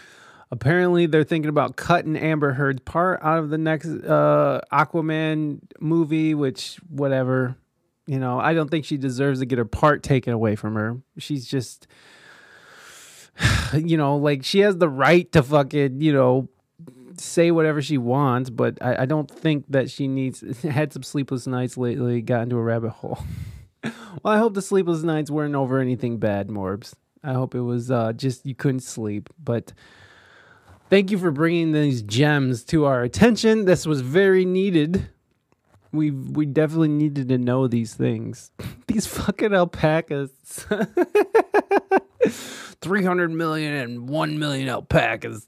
Apparently, 0.49 1.07
they're 1.07 1.25
thinking 1.25 1.49
about 1.49 1.75
cutting 1.75 2.15
Amber 2.15 2.53
Heard's 2.53 2.79
part 2.81 3.19
out 3.21 3.39
of 3.39 3.49
the 3.49 3.57
next 3.57 3.87
uh, 3.87 4.61
Aquaman 4.71 5.59
movie, 5.79 6.33
which 6.33 6.77
whatever. 6.89 7.55
You 8.05 8.19
know, 8.19 8.39
I 8.39 8.53
don't 8.53 8.71
think 8.71 8.85
she 8.85 8.95
deserves 8.95 9.39
to 9.39 9.45
get 9.45 9.57
her 9.57 9.65
part 9.65 10.01
taken 10.01 10.31
away 10.31 10.55
from 10.55 10.75
her. 10.75 11.01
She's 11.17 11.45
just, 11.45 11.87
you 13.73 13.97
know, 13.97 14.15
like 14.15 14.45
she 14.45 14.59
has 14.59 14.77
the 14.77 14.87
right 14.87 15.29
to 15.33 15.43
fucking, 15.43 15.99
you 15.99 16.13
know, 16.13 16.47
say 17.19 17.51
whatever 17.51 17.81
she 17.81 17.97
wants, 17.97 18.49
but 18.49 18.77
I, 18.81 19.03
I 19.03 19.05
don't 19.05 19.29
think 19.29 19.65
that 19.69 19.89
she 19.89 20.07
needs. 20.07 20.61
Had 20.63 20.93
some 20.93 21.03
sleepless 21.03 21.47
nights 21.47 21.77
lately, 21.77 22.21
got 22.21 22.43
into 22.43 22.55
a 22.55 22.63
rabbit 22.63 22.91
hole. 22.91 23.19
well, 23.83 23.93
I 24.23 24.37
hope 24.37 24.53
the 24.53 24.61
sleepless 24.61 25.03
nights 25.03 25.29
weren't 25.29 25.55
over 25.55 25.79
anything 25.79 26.17
bad, 26.17 26.47
Morbs. 26.47 26.93
I 27.23 27.33
hope 27.33 27.55
it 27.55 27.61
was 27.61 27.91
uh, 27.91 28.13
just 28.13 28.45
you 28.45 28.55
couldn't 28.55 28.81
sleep, 28.81 29.29
but 29.43 29.73
thank 30.89 31.11
you 31.11 31.17
for 31.17 31.31
bringing 31.31 31.71
these 31.71 32.01
gems 32.01 32.63
to 32.65 32.85
our 32.85 33.03
attention. 33.03 33.65
This 33.65 33.85
was 33.85 34.01
very 34.01 34.45
needed. 34.45 35.09
We 35.91 36.11
we 36.11 36.45
definitely 36.45 36.89
needed 36.89 37.29
to 37.29 37.37
know 37.37 37.67
these 37.67 37.93
things. 37.93 38.51
these 38.87 39.07
fucking 39.07 39.53
alpacas. 39.53 40.31
300 42.81 43.31
million 43.31 43.73
and 43.73 44.09
1 44.09 44.39
million 44.39 44.69
alpacas. 44.69 45.47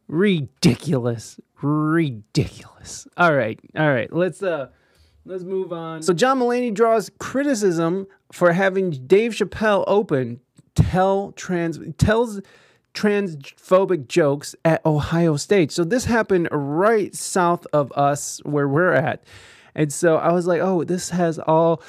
Ridiculous. 0.07 1.39
Ridiculous. 1.61 3.07
All 3.17 3.33
right. 3.33 3.59
All 3.77 3.91
right. 3.91 4.11
Let's 4.11 4.43
uh 4.43 4.67
let's 5.25 5.43
move 5.43 5.71
on. 5.73 6.01
So 6.01 6.13
John 6.13 6.39
Mulaney 6.39 6.73
draws 6.73 7.09
criticism 7.19 8.07
for 8.31 8.51
having 8.51 8.91
Dave 8.91 9.31
Chappelle 9.33 9.83
open 9.87 10.39
tell 10.75 11.31
trans 11.33 11.79
tells 11.97 12.41
transphobic 12.93 14.07
jokes 14.07 14.55
at 14.63 14.85
Ohio 14.85 15.35
State. 15.35 15.71
So 15.71 15.83
this 15.83 16.05
happened 16.05 16.47
right 16.51 17.13
south 17.15 17.65
of 17.73 17.91
us 17.93 18.39
where 18.43 18.67
we're 18.67 18.93
at. 18.93 19.23
And 19.75 19.91
so 19.91 20.17
I 20.17 20.31
was 20.31 20.45
like, 20.45 20.61
"Oh, 20.61 20.83
this 20.83 21.09
has 21.09 21.39
all 21.39 21.81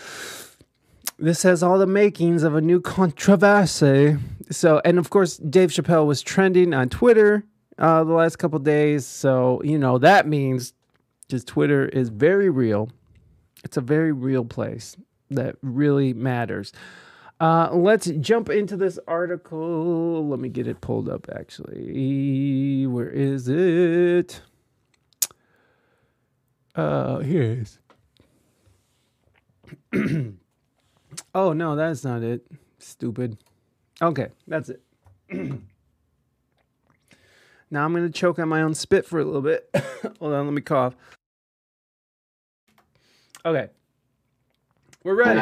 this 1.19 1.43
has 1.43 1.63
all 1.63 1.79
the 1.79 1.87
makings 1.87 2.43
of 2.43 2.55
a 2.55 2.61
new 2.61 2.81
controversy." 2.81 4.17
So, 4.51 4.81
and 4.85 4.99
of 4.99 5.11
course, 5.11 5.37
Dave 5.37 5.71
Chappelle 5.71 6.07
was 6.07 6.23
trending 6.23 6.73
on 6.75 6.89
Twitter 6.89 7.45
uh, 7.79 8.05
the 8.05 8.13
last 8.13 8.37
couple 8.37 8.59
days. 8.59 9.07
So, 9.07 9.61
you 9.65 9.79
know, 9.79 9.99
that 9.99 10.27
means 10.27 10.73
just 11.29 11.47
Twitter 11.47 11.87
is 11.87 12.09
very 12.09 12.51
real. 12.51 12.91
It's 13.65 13.77
a 13.77 13.81
very 13.81 14.13
real 14.13 14.45
place 14.45 14.97
that 15.31 15.57
really 15.63 16.13
matters. 16.13 16.73
Uh, 17.41 17.69
let's 17.73 18.07
jump 18.21 18.49
into 18.49 18.77
this 18.77 18.99
article. 19.09 20.29
Let 20.29 20.39
me 20.39 20.49
get 20.49 20.67
it 20.67 20.81
pulled 20.81 21.09
up 21.09 21.27
actually. 21.35 22.87
Where 22.87 23.11
is 23.11 23.49
it? 23.49 24.41
Uh, 26.75 27.19
here 27.19 27.43
it 27.43 27.79
is. 29.93 29.93
oh, 31.35 31.53
no, 31.53 31.77
that's 31.77 32.05
not 32.05 32.23
it. 32.23 32.47
Stupid. 32.79 33.39
Okay, 34.03 34.29
that's 34.47 34.71
it. 34.71 34.83
now 35.31 35.59
I'm 37.85 37.93
going 37.93 38.07
to 38.07 38.13
choke 38.13 38.39
on 38.39 38.49
my 38.49 38.63
own 38.63 38.75
spit 38.75 39.07
for 39.07 39.21
a 39.21 39.25
little 39.25 39.43
bit. 39.43 39.69
Hold 40.21 40.35
on, 40.35 40.47
let 40.47 40.55
me 40.55 40.63
cough. 40.63 40.97
Okay. 43.45 43.69
We're 45.05 45.15
ready. 45.15 45.41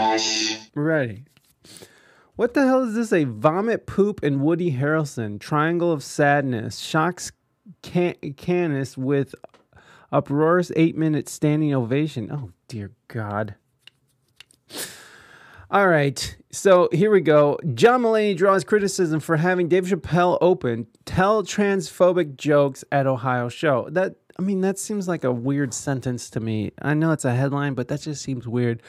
We're 0.74 0.82
ready. 0.82 1.24
What 2.36 2.54
the 2.54 2.66
hell 2.66 2.84
is 2.84 2.94
this? 2.94 3.12
A 3.12 3.24
vomit, 3.24 3.86
poop, 3.86 4.22
and 4.22 4.40
Woody 4.40 4.72
Harrelson 4.72 5.38
triangle 5.38 5.92
of 5.92 6.02
sadness 6.02 6.78
shocks 6.78 7.32
can- 7.82 8.16
Canis 8.36 8.96
with 8.96 9.34
uproarious 10.10 10.72
eight-minute 10.76 11.28
standing 11.28 11.74
ovation. 11.74 12.30
Oh 12.32 12.50
dear 12.68 12.92
God! 13.08 13.54
All 15.70 15.88
right, 15.88 16.36
so 16.50 16.88
here 16.92 17.10
we 17.10 17.22
go. 17.22 17.58
John 17.74 18.02
Mulaney 18.02 18.36
draws 18.36 18.62
criticism 18.62 19.20
for 19.20 19.38
having 19.38 19.68
Dave 19.68 19.86
Chappelle 19.86 20.36
open 20.40 20.86
tell 21.06 21.42
transphobic 21.42 22.36
jokes 22.36 22.84
at 22.92 23.06
Ohio 23.06 23.48
show. 23.48 23.88
That 23.90 24.16
I 24.38 24.42
mean, 24.42 24.60
that 24.62 24.78
seems 24.78 25.08
like 25.08 25.24
a 25.24 25.32
weird 25.32 25.72
sentence 25.74 26.28
to 26.30 26.40
me. 26.40 26.72
I 26.80 26.94
know 26.94 27.12
it's 27.12 27.24
a 27.24 27.34
headline, 27.34 27.74
but 27.74 27.88
that 27.88 28.00
just 28.02 28.22
seems 28.22 28.46
weird. 28.46 28.82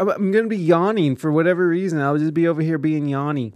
I'm, 0.00 0.08
I'm 0.08 0.32
gonna 0.32 0.48
be 0.48 0.56
yawning 0.56 1.16
for 1.16 1.32
whatever 1.32 1.68
reason. 1.68 2.00
I'll 2.00 2.18
just 2.18 2.34
be 2.34 2.48
over 2.48 2.62
here 2.62 2.78
being 2.78 3.06
yawny. 3.06 3.54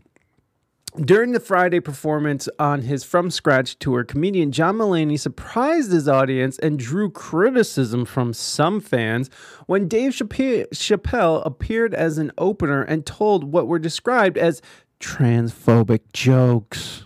During 0.98 1.30
the 1.30 1.40
Friday 1.40 1.78
performance 1.78 2.48
on 2.59 2.82
his 2.82 3.05
From 3.05 3.30
Scratch 3.30 3.78
tour, 3.78 4.03
comedian 4.03 4.51
John 4.51 4.76
Mulaney 4.76 5.20
surprised 5.20 5.92
his 5.92 6.09
audience 6.09 6.59
and 6.59 6.80
drew 6.80 7.11
criticism 7.11 8.05
from 8.05 8.32
some 8.32 8.80
fans 8.80 9.30
when 9.66 9.86
Dave 9.86 10.11
Chappelle 10.12 11.46
appeared 11.46 11.94
as 11.94 12.18
an 12.18 12.32
opener 12.38 12.82
and 12.82 13.07
told 13.07 13.44
what 13.44 13.68
were 13.68 13.78
described 13.78 14.36
as 14.36 14.61
transphobic 14.98 16.01
jokes. 16.12 17.05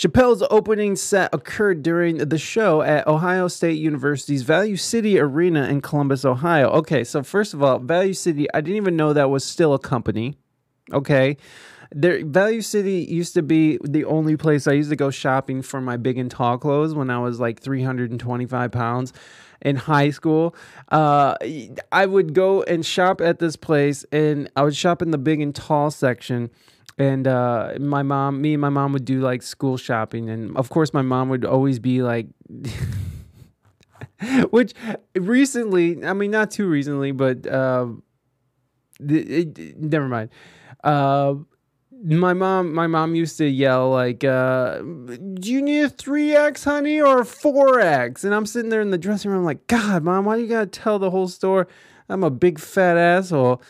Chappelle's 0.00 0.42
opening 0.50 0.96
set 0.96 1.28
occurred 1.34 1.82
during 1.82 2.16
the 2.16 2.38
show 2.38 2.80
at 2.80 3.06
Ohio 3.06 3.48
State 3.48 3.78
University's 3.78 4.44
Value 4.44 4.78
City 4.78 5.20
Arena 5.20 5.64
in 5.64 5.82
Columbus, 5.82 6.24
Ohio. 6.24 6.70
Okay, 6.70 7.04
so 7.04 7.22
first 7.22 7.52
of 7.52 7.62
all, 7.62 7.78
Value 7.78 8.14
City, 8.14 8.46
I 8.54 8.62
didn't 8.62 8.78
even 8.78 8.96
know 8.96 9.12
that 9.12 9.28
was 9.28 9.44
still 9.44 9.74
a 9.74 9.78
company. 9.78 10.38
Okay. 10.90 11.36
There, 11.92 12.24
Value 12.24 12.62
City 12.62 13.06
used 13.10 13.34
to 13.34 13.42
be 13.42 13.78
the 13.84 14.06
only 14.06 14.38
place 14.38 14.66
I 14.66 14.72
used 14.72 14.88
to 14.88 14.96
go 14.96 15.10
shopping 15.10 15.60
for 15.60 15.82
my 15.82 15.98
big 15.98 16.16
and 16.16 16.30
tall 16.30 16.56
clothes 16.56 16.94
when 16.94 17.10
I 17.10 17.18
was 17.18 17.38
like 17.38 17.60
325 17.60 18.72
pounds 18.72 19.12
in 19.60 19.76
high 19.76 20.10
school. 20.10 20.56
Uh, 20.90 21.34
I 21.92 22.06
would 22.06 22.32
go 22.32 22.62
and 22.62 22.86
shop 22.86 23.20
at 23.20 23.38
this 23.38 23.54
place, 23.54 24.06
and 24.12 24.50
I 24.56 24.62
would 24.62 24.74
shop 24.74 25.02
in 25.02 25.10
the 25.10 25.18
big 25.18 25.42
and 25.42 25.54
tall 25.54 25.90
section. 25.90 26.48
And 27.00 27.26
uh, 27.26 27.76
my 27.80 28.02
mom, 28.02 28.42
me 28.42 28.52
and 28.52 28.60
my 28.60 28.68
mom 28.68 28.92
would 28.92 29.06
do 29.06 29.20
like 29.20 29.40
school 29.40 29.78
shopping, 29.78 30.28
and 30.28 30.54
of 30.54 30.68
course, 30.68 30.92
my 30.92 31.00
mom 31.00 31.30
would 31.30 31.46
always 31.46 31.78
be 31.78 32.02
like. 32.02 32.26
Which 34.50 34.74
recently, 35.14 36.04
I 36.04 36.12
mean, 36.12 36.30
not 36.30 36.50
too 36.50 36.68
recently, 36.68 37.12
but 37.12 37.46
uh, 37.46 37.86
it, 39.00 39.58
it, 39.58 39.78
never 39.78 40.08
mind. 40.08 40.28
Uh, 40.84 41.36
my 42.02 42.34
mom 42.34 42.74
my 42.74 42.86
mom 42.86 43.14
used 43.14 43.36
to 43.38 43.46
yell 43.46 43.90
like 43.90 44.24
uh 44.24 44.78
do 44.78 45.52
you 45.52 45.60
need 45.60 45.82
a 45.82 45.90
3x 45.90 46.64
honey 46.64 46.98
or 46.98 47.20
a 47.20 47.24
4x 47.24 48.24
and 48.24 48.34
i'm 48.34 48.46
sitting 48.46 48.70
there 48.70 48.80
in 48.80 48.90
the 48.90 48.96
dressing 48.96 49.30
room 49.30 49.44
like 49.44 49.66
god 49.66 50.02
mom 50.02 50.24
why 50.24 50.36
do 50.36 50.42
you 50.42 50.48
gotta 50.48 50.64
tell 50.64 50.98
the 50.98 51.10
whole 51.10 51.28
store 51.28 51.68
i'm 52.08 52.24
a 52.24 52.30
big 52.30 52.58
fat 52.58 52.96
asshole 52.96 53.60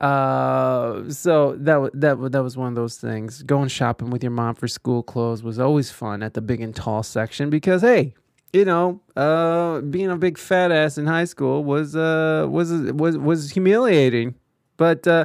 uh 0.00 1.10
so 1.10 1.56
that 1.56 1.90
that 1.94 2.32
that 2.32 2.42
was 2.42 2.56
one 2.56 2.68
of 2.68 2.74
those 2.74 2.96
things. 2.96 3.42
Going 3.42 3.68
shopping 3.68 4.10
with 4.10 4.22
your 4.22 4.30
mom 4.30 4.54
for 4.54 4.68
school 4.68 5.02
clothes 5.02 5.42
was 5.42 5.58
always 5.58 5.90
fun 5.90 6.22
at 6.22 6.34
the 6.34 6.40
big 6.40 6.60
and 6.60 6.74
tall 6.74 7.02
section 7.02 7.50
because 7.50 7.82
hey 7.82 8.14
you 8.52 8.64
know 8.64 9.00
uh 9.16 9.80
being 9.80 10.10
a 10.10 10.16
big 10.16 10.38
fat 10.38 10.70
ass 10.70 10.98
in 10.98 11.06
high 11.06 11.24
school 11.24 11.64
was 11.64 11.96
uh 11.96 12.46
was 12.48 12.70
was 12.72 13.18
was 13.18 13.50
humiliating. 13.50 14.34
But 14.76 15.06
uh 15.08 15.24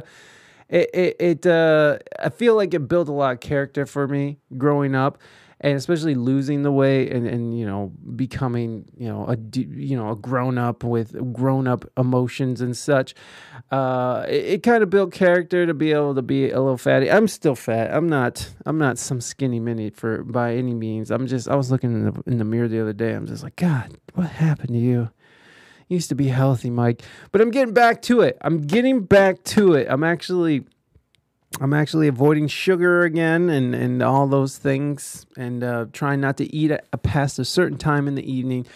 it 0.68 0.90
it, 0.94 1.16
it 1.20 1.46
uh, 1.46 1.98
I 2.18 2.30
feel 2.30 2.56
like 2.56 2.74
it 2.74 2.88
built 2.88 3.08
a 3.08 3.12
lot 3.12 3.32
of 3.34 3.40
character 3.40 3.86
for 3.86 4.08
me 4.08 4.38
growing 4.56 4.94
up, 4.94 5.18
and 5.64 5.78
especially 5.78 6.14
losing 6.14 6.62
the 6.62 6.70
weight 6.70 7.10
and, 7.10 7.26
and 7.26 7.58
you 7.58 7.64
know 7.64 7.90
becoming 8.14 8.84
you 8.98 9.08
know 9.08 9.24
a 9.26 9.36
you 9.56 9.96
know 9.96 10.10
a 10.10 10.16
grown 10.16 10.58
up 10.58 10.84
with 10.84 11.32
grown 11.32 11.66
up 11.66 11.90
emotions 11.96 12.60
and 12.60 12.76
such. 12.76 13.14
Uh, 13.70 14.26
it, 14.28 14.44
it 14.44 14.62
kind 14.62 14.82
of 14.82 14.90
built 14.90 15.10
character 15.10 15.64
to 15.64 15.72
be 15.72 15.90
able 15.90 16.14
to 16.14 16.20
be 16.20 16.50
a 16.50 16.60
little 16.60 16.76
fatty. 16.76 17.10
I'm 17.10 17.26
still 17.26 17.54
fat. 17.54 17.92
I'm 17.94 18.10
not. 18.10 18.46
I'm 18.66 18.76
not 18.76 18.98
some 18.98 19.22
skinny 19.22 19.58
mini 19.58 19.88
for 19.88 20.22
by 20.22 20.54
any 20.54 20.74
means. 20.74 21.10
I'm 21.10 21.26
just. 21.26 21.48
I 21.48 21.56
was 21.56 21.70
looking 21.70 21.92
in 21.92 22.04
the 22.04 22.22
in 22.26 22.36
the 22.36 22.44
mirror 22.44 22.68
the 22.68 22.82
other 22.82 22.92
day. 22.92 23.14
I'm 23.14 23.26
just 23.26 23.42
like, 23.42 23.56
God, 23.56 23.96
what 24.12 24.28
happened 24.28 24.68
to 24.68 24.78
you? 24.78 25.08
used 25.88 26.08
to 26.08 26.14
be 26.14 26.28
healthy, 26.28 26.70
Mike. 26.70 27.02
But 27.30 27.40
I'm 27.40 27.50
getting 27.50 27.74
back 27.74 28.02
to 28.02 28.22
it. 28.22 28.38
I'm 28.40 28.62
getting 28.62 29.04
back 29.04 29.44
to 29.44 29.74
it. 29.74 29.86
I'm 29.88 30.02
actually 30.02 30.64
I'm 31.60 31.72
actually 31.72 32.08
avoiding 32.08 32.48
sugar 32.48 33.02
again 33.02 33.48
and, 33.48 33.74
and 33.74 34.02
all 34.02 34.26
those 34.26 34.58
things 34.58 35.26
and 35.36 35.62
uh, 35.62 35.86
trying 35.92 36.20
not 36.20 36.36
to 36.38 36.54
eat 36.54 36.70
at, 36.70 37.02
past 37.02 37.38
a 37.38 37.44
certain 37.44 37.78
time 37.78 38.08
in 38.08 38.16
the 38.16 38.30
evening. 38.30 38.66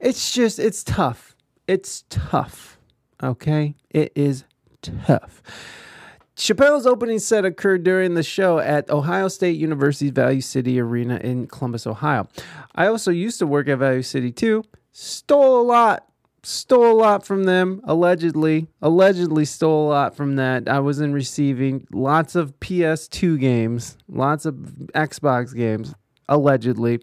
It's 0.00 0.32
just, 0.32 0.58
it's 0.58 0.82
tough. 0.82 1.36
It's 1.68 2.04
tough. 2.10 2.78
Okay? 3.22 3.74
It 3.90 4.12
is 4.14 4.44
tough. 4.82 5.42
Chappelle's 6.36 6.86
opening 6.86 7.18
set 7.18 7.44
occurred 7.44 7.82
during 7.82 8.14
the 8.14 8.22
show 8.22 8.58
at 8.58 8.90
Ohio 8.90 9.28
State 9.28 9.56
University's 9.56 10.10
Value 10.10 10.42
City 10.42 10.78
Arena 10.78 11.16
in 11.22 11.46
Columbus, 11.46 11.86
Ohio. 11.86 12.28
I 12.74 12.88
also 12.88 13.10
used 13.10 13.38
to 13.38 13.46
work 13.46 13.68
at 13.68 13.78
Value 13.78 14.02
City 14.02 14.32
too. 14.32 14.64
Stole 14.92 15.60
a 15.60 15.64
lot 15.64 16.06
stole 16.46 16.92
a 16.92 16.94
lot 16.94 17.26
from 17.26 17.42
them 17.44 17.80
allegedly 17.84 18.68
allegedly 18.80 19.44
stole 19.44 19.88
a 19.88 19.90
lot 19.90 20.16
from 20.16 20.36
that. 20.36 20.68
I 20.68 20.78
was 20.78 21.00
in 21.00 21.12
receiving 21.12 21.86
lots 21.92 22.36
of 22.36 22.58
ps2 22.60 23.40
games 23.40 23.98
lots 24.08 24.46
of 24.46 24.54
xbox 24.94 25.54
games 25.54 25.94
allegedly. 26.28 27.00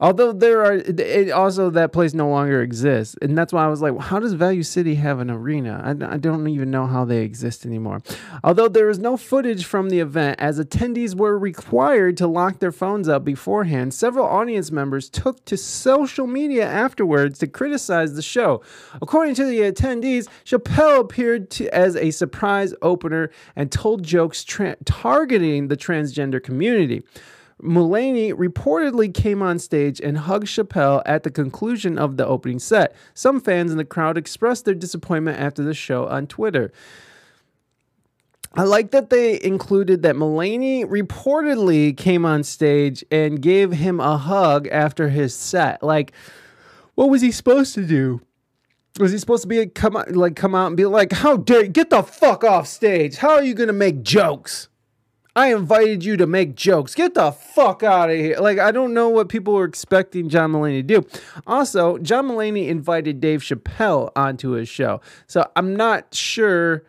Although 0.00 0.32
there 0.32 0.64
are 0.64 0.74
it 0.74 1.30
also 1.30 1.70
that 1.70 1.92
place 1.92 2.14
no 2.14 2.28
longer 2.28 2.62
exists. 2.62 3.16
And 3.22 3.36
that's 3.36 3.52
why 3.52 3.64
i 3.64 3.68
was 3.68 3.80
like 3.80 3.92
well, 3.92 4.02
how 4.02 4.18
does 4.18 4.32
value 4.32 4.62
city 4.62 4.96
have 4.96 5.20
an 5.20 5.30
arena? 5.30 5.80
I, 5.84 6.14
I 6.14 6.16
don't 6.16 6.46
even 6.48 6.70
know 6.70 6.86
how 6.86 7.04
they 7.04 7.22
exist 7.22 7.64
anymore. 7.64 8.02
Although 8.42 8.68
there 8.68 8.90
is 8.90 8.98
no 8.98 9.16
footage 9.16 9.64
from 9.64 9.90
the 9.90 10.00
event 10.00 10.40
as 10.40 10.58
attendees 10.58 11.14
were 11.14 11.38
required 11.38 12.16
to 12.18 12.26
lock 12.26 12.58
their 12.58 12.72
phones 12.72 13.08
up 13.08 13.24
beforehand 13.24 13.94
several 13.94 14.26
audience 14.26 14.70
members 14.70 15.08
took 15.08 15.44
to 15.44 15.56
social 15.56 16.26
media 16.26 16.66
afterwards 16.66 17.38
to 17.38 17.46
criticize 17.46 18.14
the 18.14 18.22
show. 18.22 18.62
According 19.00 19.34
to 19.36 19.44
the 19.44 19.60
attendees 19.60 20.28
chappelle 20.44 21.00
appeared 21.00 21.50
to, 21.50 21.72
as 21.74 21.96
a 21.96 22.10
surprise 22.10 22.74
opener 22.82 23.30
and 23.54 23.70
told 23.70 24.02
jokes 24.02 24.44
targeting 24.84 25.68
the 25.68 25.76
transgender 25.76 26.42
community 26.42 27.02
Mulaney 27.62 28.34
reportedly 28.34 29.12
came 29.12 29.42
on 29.42 29.58
stage 29.58 30.00
and 30.00 30.18
hugged 30.18 30.46
Chappelle 30.46 31.02
at 31.06 31.22
the 31.22 31.30
conclusion 31.30 31.98
of 31.98 32.16
the 32.16 32.26
opening 32.26 32.58
set. 32.58 32.94
Some 33.14 33.40
fans 33.40 33.72
in 33.72 33.78
the 33.78 33.84
crowd 33.84 34.18
expressed 34.18 34.66
their 34.66 34.74
disappointment 34.74 35.38
after 35.38 35.62
the 35.62 35.72
show 35.72 36.06
on 36.06 36.26
Twitter. 36.26 36.70
I 38.54 38.64
like 38.64 38.90
that 38.92 39.10
they 39.10 39.42
included 39.42 40.02
that 40.02 40.16
Mulaney 40.16 40.84
reportedly 40.84 41.96
came 41.96 42.24
on 42.24 42.42
stage 42.42 43.04
and 43.10 43.40
gave 43.40 43.72
him 43.72 44.00
a 44.00 44.16
hug 44.16 44.66
after 44.68 45.08
his 45.08 45.34
set. 45.34 45.82
Like, 45.82 46.12
what 46.94 47.10
was 47.10 47.20
he 47.20 47.30
supposed 47.32 47.74
to 47.74 47.86
do? 47.86 48.20
Was 48.98 49.12
he 49.12 49.18
supposed 49.18 49.42
to 49.42 49.48
be 49.48 49.66
come 49.66 49.96
out, 49.96 50.12
like 50.12 50.36
come 50.36 50.54
out 50.54 50.68
and 50.68 50.76
be 50.76 50.86
like, 50.86 51.12
"How 51.12 51.36
dare 51.36 51.64
you 51.64 51.68
get 51.68 51.90
the 51.90 52.02
fuck 52.02 52.44
off 52.44 52.66
stage? 52.66 53.16
How 53.16 53.32
are 53.32 53.42
you 53.42 53.52
gonna 53.52 53.74
make 53.74 54.02
jokes?" 54.02 54.68
I 55.36 55.52
invited 55.54 56.02
you 56.02 56.16
to 56.16 56.26
make 56.26 56.54
jokes. 56.54 56.94
Get 56.94 57.12
the 57.12 57.30
fuck 57.30 57.82
out 57.82 58.08
of 58.08 58.16
here. 58.16 58.38
Like, 58.38 58.58
I 58.58 58.72
don't 58.72 58.94
know 58.94 59.10
what 59.10 59.28
people 59.28 59.52
were 59.52 59.66
expecting 59.66 60.30
John 60.30 60.52
Mulaney 60.52 60.78
to 60.78 60.82
do. 60.82 61.06
Also, 61.46 61.98
John 61.98 62.28
Mulaney 62.28 62.68
invited 62.68 63.20
Dave 63.20 63.42
Chappelle 63.42 64.10
onto 64.16 64.52
his 64.52 64.66
show. 64.66 65.02
So 65.26 65.46
I'm 65.54 65.76
not 65.76 66.14
sure, 66.14 66.84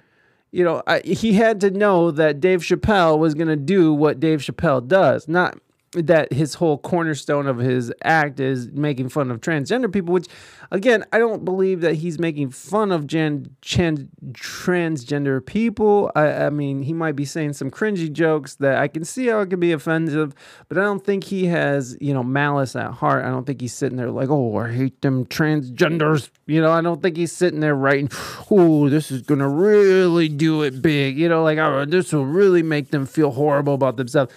you 0.52 0.64
know, 0.64 0.82
I, 0.88 1.02
he 1.02 1.34
had 1.34 1.60
to 1.60 1.72
know 1.72 2.10
that 2.12 2.40
Dave 2.40 2.62
Chappelle 2.62 3.20
was 3.20 3.34
going 3.34 3.50
to 3.50 3.58
do 3.58 3.94
what 3.94 4.22
Dave 4.22 4.40
Chappelle 4.40 4.88
does, 4.88 5.28
not 5.28 5.58
that 5.94 6.34
his 6.34 6.56
whole 6.56 6.78
cornerstone 6.78 7.48
of 7.48 7.58
his 7.60 7.94
act 8.04 8.40
is 8.40 8.68
making 8.72 9.10
fun 9.10 9.32
of 9.32 9.40
transgender 9.40 9.92
people, 9.92 10.14
which 10.14 10.28
again, 10.72 11.06
I 11.14 11.18
don't 11.18 11.46
believe 11.46 11.82
that 11.82 11.96
he's 11.96 12.20
making 12.20 12.52
fun 12.52 12.92
of 12.92 13.08
gen, 13.08 13.56
gen, 13.62 14.10
transgender 14.32 15.46
people. 15.46 16.12
I, 16.16 16.46
I, 16.46 16.50
mean, 16.50 16.84
he 16.84 16.94
might 16.94 17.16
be 17.16 17.24
saying 17.24 17.54
some 17.54 17.72
cringy 17.72 18.12
jokes 18.12 18.56
that 18.56 18.78
I 18.78 18.88
can 18.90 19.06
see 19.06 19.28
how 19.28 19.40
it 19.40 19.50
could 19.50 19.62
be 19.62 19.72
offensive, 19.72 20.34
but 20.68 20.78
I 20.78 20.82
don't 20.82 21.04
think 21.04 21.24
he 21.24 21.46
has, 21.46 21.98
you 22.02 22.14
know, 22.14 22.24
malice 22.24 22.76
at 22.76 22.92
heart. 22.92 23.24
I 23.24 23.30
don't 23.30 23.46
think 23.46 23.62
he's 23.62 23.74
sitting 23.74 23.98
there 23.98 24.12
like, 24.12 24.30
oh, 24.30 24.58
I 24.58 24.74
hate 24.74 25.02
them 25.02 25.26
transgenders. 25.26 26.30
You 26.48 26.62
know, 26.62 26.72
I 26.72 26.82
don't 26.82 27.02
think 27.02 27.16
he's 27.16 27.32
sitting 27.32 27.62
there 27.62 27.76
writing, 27.76 28.10
oh, 28.52 28.90
this 28.90 29.10
is 29.10 29.22
going 29.22 29.40
to 29.40 29.48
really 29.48 30.28
do 30.28 30.64
it 30.64 30.82
big. 30.82 31.18
You 31.18 31.30
know, 31.30 31.44
like, 31.44 31.58
oh, 31.60 31.86
this 31.86 32.12
will 32.12 32.26
really 32.26 32.64
make 32.64 32.92
them 32.92 33.06
feel 33.06 33.32
horrible 33.32 33.74
about 33.74 33.96
themselves. 33.96 34.34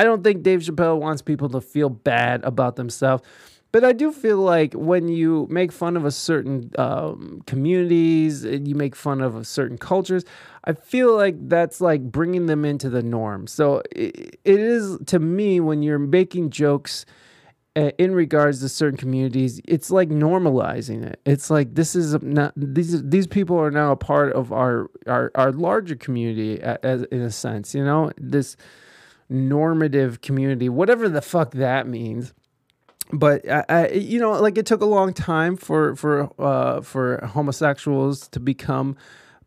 I 0.00 0.04
don't 0.04 0.24
think 0.24 0.42
Dave 0.42 0.60
Chappelle 0.60 0.98
wants 0.98 1.20
people 1.20 1.50
to 1.50 1.60
feel 1.60 1.90
bad 1.90 2.42
about 2.42 2.76
themselves. 2.76 3.22
But 3.70 3.84
I 3.84 3.92
do 3.92 4.12
feel 4.12 4.38
like 4.38 4.72
when 4.72 5.08
you 5.08 5.46
make 5.50 5.72
fun 5.72 5.94
of 5.94 6.06
a 6.06 6.10
certain 6.10 6.70
um, 6.78 7.42
communities, 7.46 8.42
you 8.42 8.74
make 8.74 8.96
fun 8.96 9.20
of 9.20 9.46
certain 9.46 9.76
cultures, 9.76 10.24
I 10.64 10.72
feel 10.72 11.14
like 11.14 11.34
that's 11.50 11.82
like 11.82 12.00
bringing 12.00 12.46
them 12.46 12.64
into 12.64 12.88
the 12.88 13.02
norm. 13.02 13.46
So 13.46 13.82
it, 13.94 14.38
it 14.42 14.58
is 14.58 14.96
to 15.08 15.18
me 15.18 15.60
when 15.60 15.82
you're 15.82 15.98
making 15.98 16.48
jokes 16.48 17.04
uh, 17.76 17.90
in 17.98 18.14
regards 18.14 18.60
to 18.60 18.70
certain 18.70 18.96
communities, 18.96 19.60
it's 19.68 19.90
like 19.90 20.08
normalizing 20.08 21.04
it. 21.04 21.20
It's 21.26 21.50
like 21.50 21.74
this 21.74 21.94
is 21.94 22.14
not 22.22 22.54
these 22.56 23.06
these 23.06 23.26
people 23.26 23.58
are 23.58 23.70
now 23.70 23.92
a 23.92 23.96
part 23.96 24.32
of 24.32 24.50
our 24.50 24.90
our, 25.06 25.30
our 25.34 25.52
larger 25.52 25.94
community 25.94 26.58
as 26.62 27.02
in 27.02 27.20
a 27.20 27.30
sense. 27.30 27.74
You 27.74 27.84
know 27.84 28.12
this 28.16 28.56
normative 29.30 30.20
community, 30.20 30.68
whatever 30.68 31.08
the 31.08 31.22
fuck 31.22 31.52
that 31.52 31.86
means. 31.86 32.34
But 33.12 33.48
I, 33.48 33.64
I, 33.68 33.88
you 33.88 34.20
know, 34.20 34.32
like 34.32 34.58
it 34.58 34.66
took 34.66 34.82
a 34.82 34.86
long 34.86 35.12
time 35.12 35.56
for 35.56 35.96
for 35.96 36.30
uh, 36.38 36.80
for 36.80 37.24
homosexuals 37.26 38.28
to 38.28 38.40
become 38.40 38.96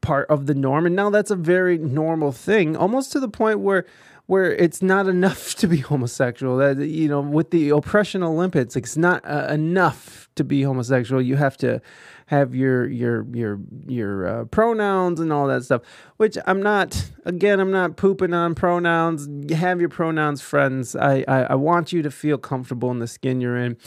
part 0.02 0.30
of 0.30 0.48
the 0.48 0.54
norm, 0.54 0.86
and 0.86 0.96
now 0.96 1.10
that's 1.10 1.32
a 1.32 1.36
very 1.36 1.78
normal 1.78 2.32
thing, 2.32 2.76
almost 2.76 3.12
to 3.14 3.20
the 3.20 3.30
point 3.30 3.60
where 3.60 3.86
where 4.26 4.54
it's 4.54 4.82
not 4.82 5.08
enough 5.08 5.56
to 5.56 5.68
be 5.68 5.78
homosexual. 5.78 6.58
That 6.58 6.78
you 6.78 7.08
know, 7.08 7.22
with 7.22 7.52
the 7.52 7.70
oppression 7.70 8.24
Olympics, 8.24 8.76
it's 8.76 8.98
not 8.98 9.24
uh, 9.26 9.48
enough 9.50 10.28
to 10.36 10.44
be 10.44 10.64
homosexual. 10.64 11.22
You 11.22 11.38
have 11.38 11.58
to 11.58 11.82
have 12.28 12.56
your 12.56 12.88
your 12.88 13.26
your 13.34 13.60
your 13.88 14.28
uh, 14.28 14.46
pronouns 14.46 15.20
and 15.20 15.32
all 15.32 15.48
that 15.48 15.64
stuff. 15.64 15.82
Which 16.18 16.38
I'm 16.46 16.62
not. 16.62 17.12
Again, 17.26 17.60
I'm 17.60 17.72
not 17.72 17.96
pooping 17.96 18.34
on 18.34 18.56
pronouns. 18.56 19.28
Have 19.52 19.80
your 19.80 19.90
pronouns, 19.90 20.42
friends. 20.42 20.96
I 20.96 21.24
I, 21.28 21.44
I 21.44 21.56
want 21.56 21.94
you 21.94 22.02
to 22.02 22.12
feel 22.12 22.38
comfortable 22.38 22.92
in 22.92 23.00
the 23.00 23.08
skin 23.08 23.42
you're 23.42 23.58
in, 23.58 23.78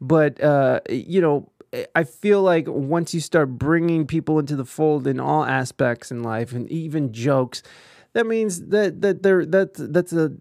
but 0.00 0.42
uh, 0.42 0.80
you 0.88 1.20
know. 1.20 1.50
I 1.94 2.04
feel 2.04 2.42
like 2.42 2.66
once 2.68 3.12
you 3.12 3.20
start 3.20 3.50
bringing 3.50 4.06
people 4.06 4.38
into 4.38 4.56
the 4.56 4.64
fold 4.64 5.06
in 5.06 5.20
all 5.20 5.44
aspects 5.44 6.10
in 6.10 6.22
life 6.22 6.52
and 6.52 6.70
even 6.70 7.12
jokes, 7.12 7.62
that 8.14 8.24
means 8.24 8.68
that 8.68 9.02
that 9.02 9.22
they're 9.22 9.44
that 9.44 9.74
that's 9.74 10.12
a 10.12 10.32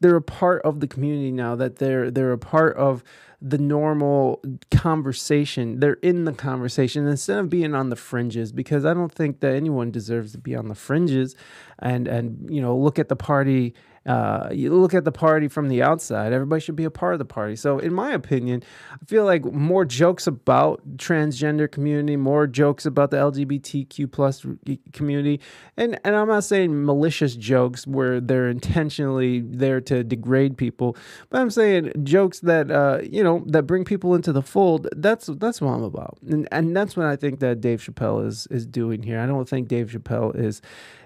they're 0.00 0.16
a 0.16 0.22
part 0.22 0.62
of 0.62 0.80
the 0.80 0.86
community 0.86 1.32
now 1.32 1.56
that 1.56 1.76
they're 1.76 2.10
they're 2.10 2.32
a 2.32 2.38
part 2.38 2.76
of 2.76 3.02
the 3.40 3.58
normal 3.58 4.42
conversation. 4.70 5.80
They're 5.80 5.94
in 5.94 6.24
the 6.24 6.32
conversation 6.32 7.06
instead 7.06 7.38
of 7.38 7.50
being 7.50 7.74
on 7.74 7.90
the 7.90 7.96
fringes 7.96 8.52
because 8.52 8.84
i 8.84 8.94
don't 8.94 9.12
think 9.12 9.40
that 9.40 9.54
anyone 9.54 9.90
deserves 9.90 10.32
to 10.32 10.38
be 10.38 10.54
on 10.54 10.68
the 10.68 10.74
fringes 10.74 11.34
and 11.78 12.08
and 12.08 12.48
you 12.50 12.60
know 12.60 12.76
look 12.76 12.98
at 12.98 13.08
the 13.08 13.16
party 13.16 13.74
uh, 14.06 14.48
you 14.52 14.74
look 14.74 14.94
at 14.94 15.04
the 15.04 15.12
party 15.12 15.48
from 15.48 15.68
the 15.68 15.82
outside 15.82 16.32
everybody 16.32 16.60
should 16.60 16.76
be 16.76 16.84
a 16.84 16.90
part 16.90 17.12
of 17.12 17.18
the 17.18 17.24
party. 17.24 17.56
So 17.56 17.78
in 17.78 17.92
my 17.92 18.12
opinion 18.12 18.62
i 18.92 19.04
feel 19.06 19.24
like 19.24 19.44
more 19.44 19.84
jokes 19.84 20.26
about 20.26 20.80
transgender 20.96 21.70
community 21.70 22.16
more 22.16 22.46
jokes 22.46 22.86
about 22.86 23.10
the 23.10 23.16
lgbtq 23.16 24.10
plus 24.10 24.44
community 24.92 25.40
and 25.76 25.98
and 26.04 26.14
i'm 26.14 26.28
not 26.28 26.44
saying 26.44 26.84
malicious 26.84 27.34
jokes 27.36 27.86
where 27.86 28.20
they're 28.20 28.48
intentionally 28.48 29.40
there 29.40 29.80
to 29.80 30.04
degrade 30.04 30.56
people 30.56 30.96
but 31.30 31.40
i'm 31.40 31.50
saying 31.50 31.92
jokes 32.04 32.40
that 32.40 32.70
uh, 32.70 33.00
you 33.02 33.22
know 33.22 33.42
that 33.46 33.64
bring 33.64 33.84
people 33.84 34.14
into 34.14 34.32
the 34.32 34.42
fold. 34.42 34.88
That's 34.96 35.26
that's 35.26 35.60
what 35.60 35.72
i'm 35.72 35.82
about. 35.82 36.18
And 36.28 36.48
and 36.52 36.76
that's 36.76 36.96
what 36.96 37.06
i 37.06 37.16
think 37.16 37.40
that 37.40 37.60
dave 37.60 37.80
chappelle 37.80 38.26
is 38.26 38.46
is 38.50 38.66
doing 38.66 39.02
here. 39.02 39.20
I 39.20 39.26
don't 39.26 39.48
think 39.48 39.68
dave 39.68 39.90
chappelle 39.90 40.34
is 40.36 40.62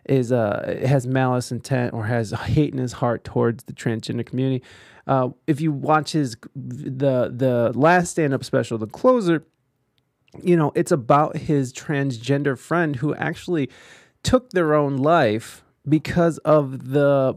is 0.06 0.32
uh 0.32 0.78
has 0.86 1.06
malice 1.06 1.52
intent 1.52 1.92
or 1.92 2.06
has 2.06 2.30
hate 2.46 2.72
in 2.72 2.78
his 2.78 2.94
heart 2.94 3.24
towards 3.24 3.64
the 3.64 3.72
transgender 3.72 4.24
community. 4.24 4.64
Uh, 5.06 5.30
if 5.46 5.60
you 5.60 5.72
watch 5.72 6.12
his 6.12 6.36
the 6.54 7.32
the 7.34 7.72
last 7.74 8.10
stand 8.10 8.34
up 8.34 8.44
special, 8.44 8.78
the 8.78 8.86
closer, 8.86 9.44
you 10.42 10.56
know 10.56 10.72
it's 10.74 10.92
about 10.92 11.36
his 11.36 11.72
transgender 11.72 12.58
friend 12.58 12.96
who 12.96 13.14
actually 13.14 13.68
took 14.22 14.50
their 14.50 14.74
own 14.74 14.96
life 14.96 15.64
because 15.88 16.38
of 16.38 16.90
the 16.90 17.36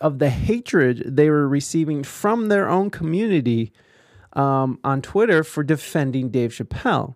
of 0.00 0.18
the 0.18 0.30
hatred 0.30 1.16
they 1.16 1.30
were 1.30 1.48
receiving 1.48 2.02
from 2.02 2.48
their 2.48 2.68
own 2.68 2.90
community 2.90 3.72
um, 4.32 4.78
on 4.82 5.00
Twitter 5.00 5.44
for 5.44 5.62
defending 5.62 6.30
Dave 6.30 6.50
Chappelle 6.50 7.14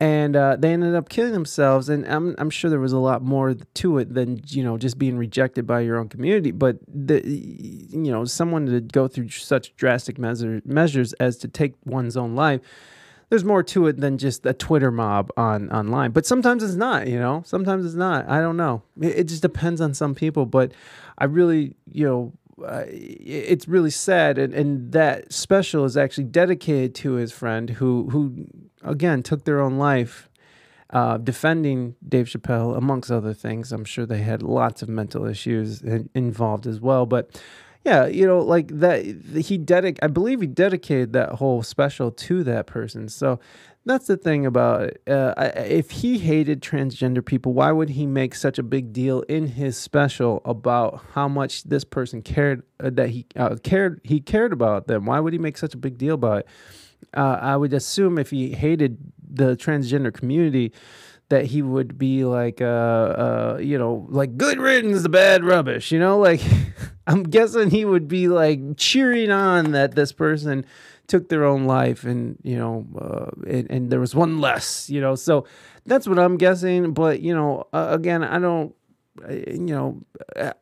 and 0.00 0.36
uh, 0.36 0.56
they 0.56 0.72
ended 0.72 0.94
up 0.94 1.08
killing 1.08 1.32
themselves. 1.32 1.88
And 1.88 2.06
I'm 2.06 2.34
I'm 2.38 2.50
sure 2.50 2.70
there 2.70 2.80
was 2.80 2.92
a 2.92 2.98
lot 2.98 3.22
more 3.22 3.54
to 3.54 3.98
it 3.98 4.14
than 4.14 4.40
you 4.46 4.62
know 4.62 4.78
just 4.78 4.98
being 4.98 5.16
rejected 5.16 5.66
by 5.66 5.80
your 5.80 5.98
own 5.98 6.08
community. 6.08 6.50
But 6.50 6.78
the 6.86 7.20
you 7.26 8.10
know 8.10 8.24
someone 8.24 8.66
to 8.66 8.80
go 8.80 9.08
through 9.08 9.30
such 9.30 9.74
drastic 9.76 10.18
measure, 10.18 10.62
measures 10.64 11.12
as 11.14 11.36
to 11.38 11.48
take 11.48 11.74
one's 11.84 12.16
own 12.16 12.34
life. 12.34 12.60
There's 13.30 13.44
more 13.44 13.62
to 13.62 13.88
it 13.88 13.98
than 14.00 14.16
just 14.16 14.46
a 14.46 14.54
Twitter 14.54 14.90
mob 14.90 15.30
on 15.36 15.70
online. 15.70 16.12
But 16.12 16.24
sometimes 16.24 16.62
it's 16.62 16.76
not. 16.76 17.08
You 17.08 17.18
know, 17.18 17.42
sometimes 17.44 17.84
it's 17.84 17.94
not. 17.94 18.28
I 18.28 18.40
don't 18.40 18.56
know. 18.56 18.82
It, 19.00 19.18
it 19.18 19.24
just 19.24 19.42
depends 19.42 19.80
on 19.80 19.94
some 19.94 20.14
people. 20.14 20.46
But 20.46 20.72
I 21.18 21.24
really 21.24 21.74
you 21.90 22.06
know 22.06 22.32
uh, 22.64 22.84
it's 22.88 23.68
really 23.68 23.90
sad 23.90 24.36
and, 24.36 24.52
and 24.52 24.90
that 24.90 25.32
special 25.32 25.84
is 25.84 25.96
actually 25.96 26.24
dedicated 26.24 26.92
to 26.92 27.12
his 27.12 27.30
friend 27.30 27.70
who 27.70 28.08
who 28.10 28.48
again 28.82 29.22
took 29.22 29.44
their 29.44 29.60
own 29.60 29.78
life 29.78 30.28
uh, 30.90 31.18
defending 31.18 31.96
Dave 32.06 32.26
Chappelle 32.26 32.76
amongst 32.76 33.10
other 33.10 33.34
things. 33.34 33.72
I'm 33.72 33.84
sure 33.84 34.06
they 34.06 34.22
had 34.22 34.42
lots 34.42 34.82
of 34.82 34.88
mental 34.88 35.26
issues 35.26 35.82
involved 36.14 36.66
as 36.66 36.80
well. 36.80 37.06
But 37.06 37.40
yeah 37.84 38.06
you 38.06 38.26
know 38.26 38.40
like 38.40 38.68
that 38.68 39.04
he 39.04 39.56
dedic 39.58 39.98
I 40.02 40.08
believe 40.08 40.40
he 40.40 40.46
dedicated 40.46 41.12
that 41.12 41.30
whole 41.34 41.62
special 41.62 42.10
to 42.10 42.44
that 42.44 42.66
person. 42.66 43.08
So 43.08 43.38
that's 43.88 44.06
the 44.06 44.16
thing 44.16 44.46
about. 44.46 44.90
Uh, 45.06 45.34
if 45.56 45.90
he 45.90 46.18
hated 46.18 46.60
transgender 46.60 47.24
people, 47.24 47.54
why 47.54 47.72
would 47.72 47.88
he 47.88 48.06
make 48.06 48.34
such 48.34 48.58
a 48.58 48.62
big 48.62 48.92
deal 48.92 49.22
in 49.22 49.46
his 49.46 49.76
special 49.76 50.42
about 50.44 51.02
how 51.14 51.26
much 51.26 51.64
this 51.64 51.84
person 51.84 52.22
cared 52.22 52.62
uh, 52.80 52.90
that 52.90 53.08
he 53.08 53.26
uh, 53.34 53.56
cared 53.62 54.00
he 54.04 54.20
cared 54.20 54.52
about 54.52 54.86
them? 54.86 55.06
Why 55.06 55.18
would 55.18 55.32
he 55.32 55.38
make 55.38 55.56
such 55.56 55.74
a 55.74 55.78
big 55.78 55.96
deal 55.96 56.14
about 56.14 56.40
it? 56.40 56.46
Uh, 57.16 57.38
I 57.40 57.56
would 57.56 57.72
assume 57.72 58.18
if 58.18 58.30
he 58.30 58.52
hated 58.52 58.98
the 59.26 59.56
transgender 59.56 60.12
community, 60.12 60.72
that 61.30 61.46
he 61.46 61.62
would 61.62 61.98
be 61.98 62.24
like, 62.24 62.60
uh, 62.60 62.64
uh, 62.64 63.58
you 63.60 63.78
know, 63.78 64.06
like 64.10 64.36
good 64.36 64.58
riddance 64.58 65.02
to 65.02 65.08
bad 65.08 65.44
rubbish. 65.44 65.92
You 65.92 65.98
know, 65.98 66.18
like 66.18 66.42
I'm 67.06 67.22
guessing 67.22 67.70
he 67.70 67.84
would 67.84 68.08
be 68.08 68.28
like 68.28 68.60
cheering 68.76 69.30
on 69.30 69.72
that 69.72 69.94
this 69.94 70.12
person 70.12 70.66
took 71.08 71.28
their 71.30 71.44
own 71.44 71.64
life 71.64 72.04
and 72.04 72.38
you 72.42 72.56
know 72.56 72.86
uh, 73.00 73.30
and, 73.50 73.70
and, 73.70 73.90
there 73.90 73.98
was 73.98 74.14
one 74.14 74.40
less 74.40 74.88
you 74.88 75.00
know 75.00 75.14
so 75.14 75.44
that's 75.86 76.06
what 76.06 76.18
i'm 76.18 76.36
guessing 76.36 76.92
but 76.92 77.20
you 77.20 77.34
know 77.34 77.66
uh, 77.72 77.88
again 77.90 78.22
i 78.22 78.38
don't 78.38 78.74
you 79.48 79.74
know 79.74 80.00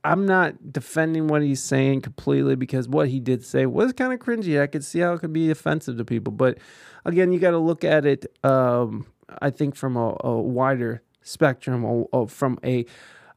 i'm 0.05 0.25
not 0.25 0.73
defending 0.73 1.27
what 1.27 1.43
he's 1.43 1.63
saying 1.63 2.01
completely 2.01 2.55
because 2.55 2.89
what 2.89 3.09
he 3.09 3.21
did 3.21 3.45
say 3.45 3.67
was 3.67 3.93
kind 3.93 4.15
of 4.15 4.19
cringy. 4.19 4.59
I 4.59 4.67
could 4.67 4.83
see 4.83 5.01
how 5.01 5.13
it 5.13 5.21
could 5.21 5.33
be 5.33 5.51
offensive 5.51 5.99
to 5.99 6.05
people 6.05 6.33
but 6.33 6.59
again 7.05 7.33
you 7.33 7.39
got 7.39 7.51
to 7.51 7.59
look 7.59 7.85
at 7.85 8.07
it 8.07 8.25
um, 8.45 9.07
i 9.41 9.51
think 9.51 9.75
from 9.75 9.97
a, 9.97 10.17
a 10.21 10.39
wider 10.39 11.03
spectrum 11.23 11.85
or 11.85 12.29
from 12.29 12.59
a 12.65 12.87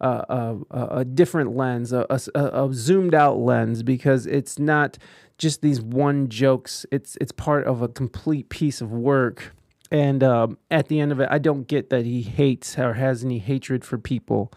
uh, 0.02 0.56
a, 0.72 0.86
a, 1.00 1.04
different 1.04 1.58
lens, 1.58 1.92
a, 1.92 2.06
a, 2.10 2.40
a, 2.40 2.70
zoomed 2.72 3.14
out 3.14 3.38
lens, 3.38 3.84
because 3.84 4.26
it's 4.26 4.58
not 4.58 4.98
just 5.40 5.62
these 5.62 5.82
one 5.82 6.30
jokes. 6.30 6.86
It's 6.92 7.18
it's 7.20 7.32
part 7.32 7.66
of 7.66 7.82
a 7.82 7.88
complete 7.88 8.50
piece 8.50 8.82
of 8.82 8.92
work. 8.92 9.56
And 9.92 10.24
um, 10.24 10.60
at 10.70 10.88
the 10.88 11.00
end 11.00 11.12
of 11.12 11.20
it, 11.20 11.28
I 11.32 11.40
don't 11.40 11.68
get 11.68 11.90
that 11.90 12.06
he 12.06 12.22
hates 12.22 12.78
or 12.78 12.94
has 12.94 13.24
any 13.24 13.40
hatred 13.40 13.84
for 13.84 13.98
people. 13.98 14.52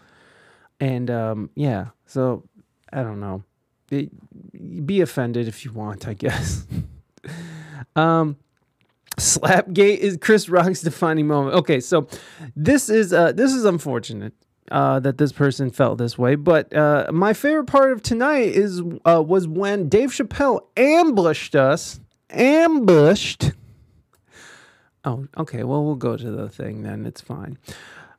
And 0.79 1.09
um, 1.09 1.49
yeah, 1.55 1.87
so 2.05 2.43
I 2.91 3.01
don't 3.01 3.19
know. 3.19 3.43
It, 3.89 4.11
be 4.85 5.01
offended 5.01 5.47
if 5.47 5.65
you 5.65 5.71
want, 5.71 6.07
I 6.07 6.13
guess. 6.13 6.67
um, 7.95 8.37
Slapgate 9.17 9.97
is 9.97 10.17
Chris 10.17 10.49
Rock's 10.49 10.81
defining 10.83 11.27
moment. 11.27 11.55
Okay, 11.55 11.79
so 11.79 12.07
this 12.55 12.89
is 12.89 13.13
uh, 13.13 13.31
this 13.31 13.53
is 13.53 13.65
unfortunate 13.65 14.33
uh, 14.71 14.99
that 14.99 15.17
this 15.17 15.31
person 15.31 15.69
felt 15.69 15.97
this 15.97 16.17
way. 16.17 16.35
But 16.35 16.73
uh, 16.75 17.11
my 17.11 17.33
favorite 17.33 17.65
part 17.65 17.91
of 17.91 18.01
tonight 18.01 18.49
is 18.49 18.81
uh, 19.05 19.23
was 19.25 19.47
when 19.47 19.89
Dave 19.89 20.11
Chappelle 20.11 20.61
ambushed 20.77 21.55
us. 21.55 21.99
Ambushed. 22.29 23.51
Oh, 25.05 25.27
okay. 25.37 25.63
Well, 25.63 25.83
we'll 25.83 25.95
go 25.95 26.17
to 26.17 26.31
the 26.31 26.49
thing 26.49 26.81
then. 26.83 27.05
It's 27.05 27.21
fine. 27.21 27.57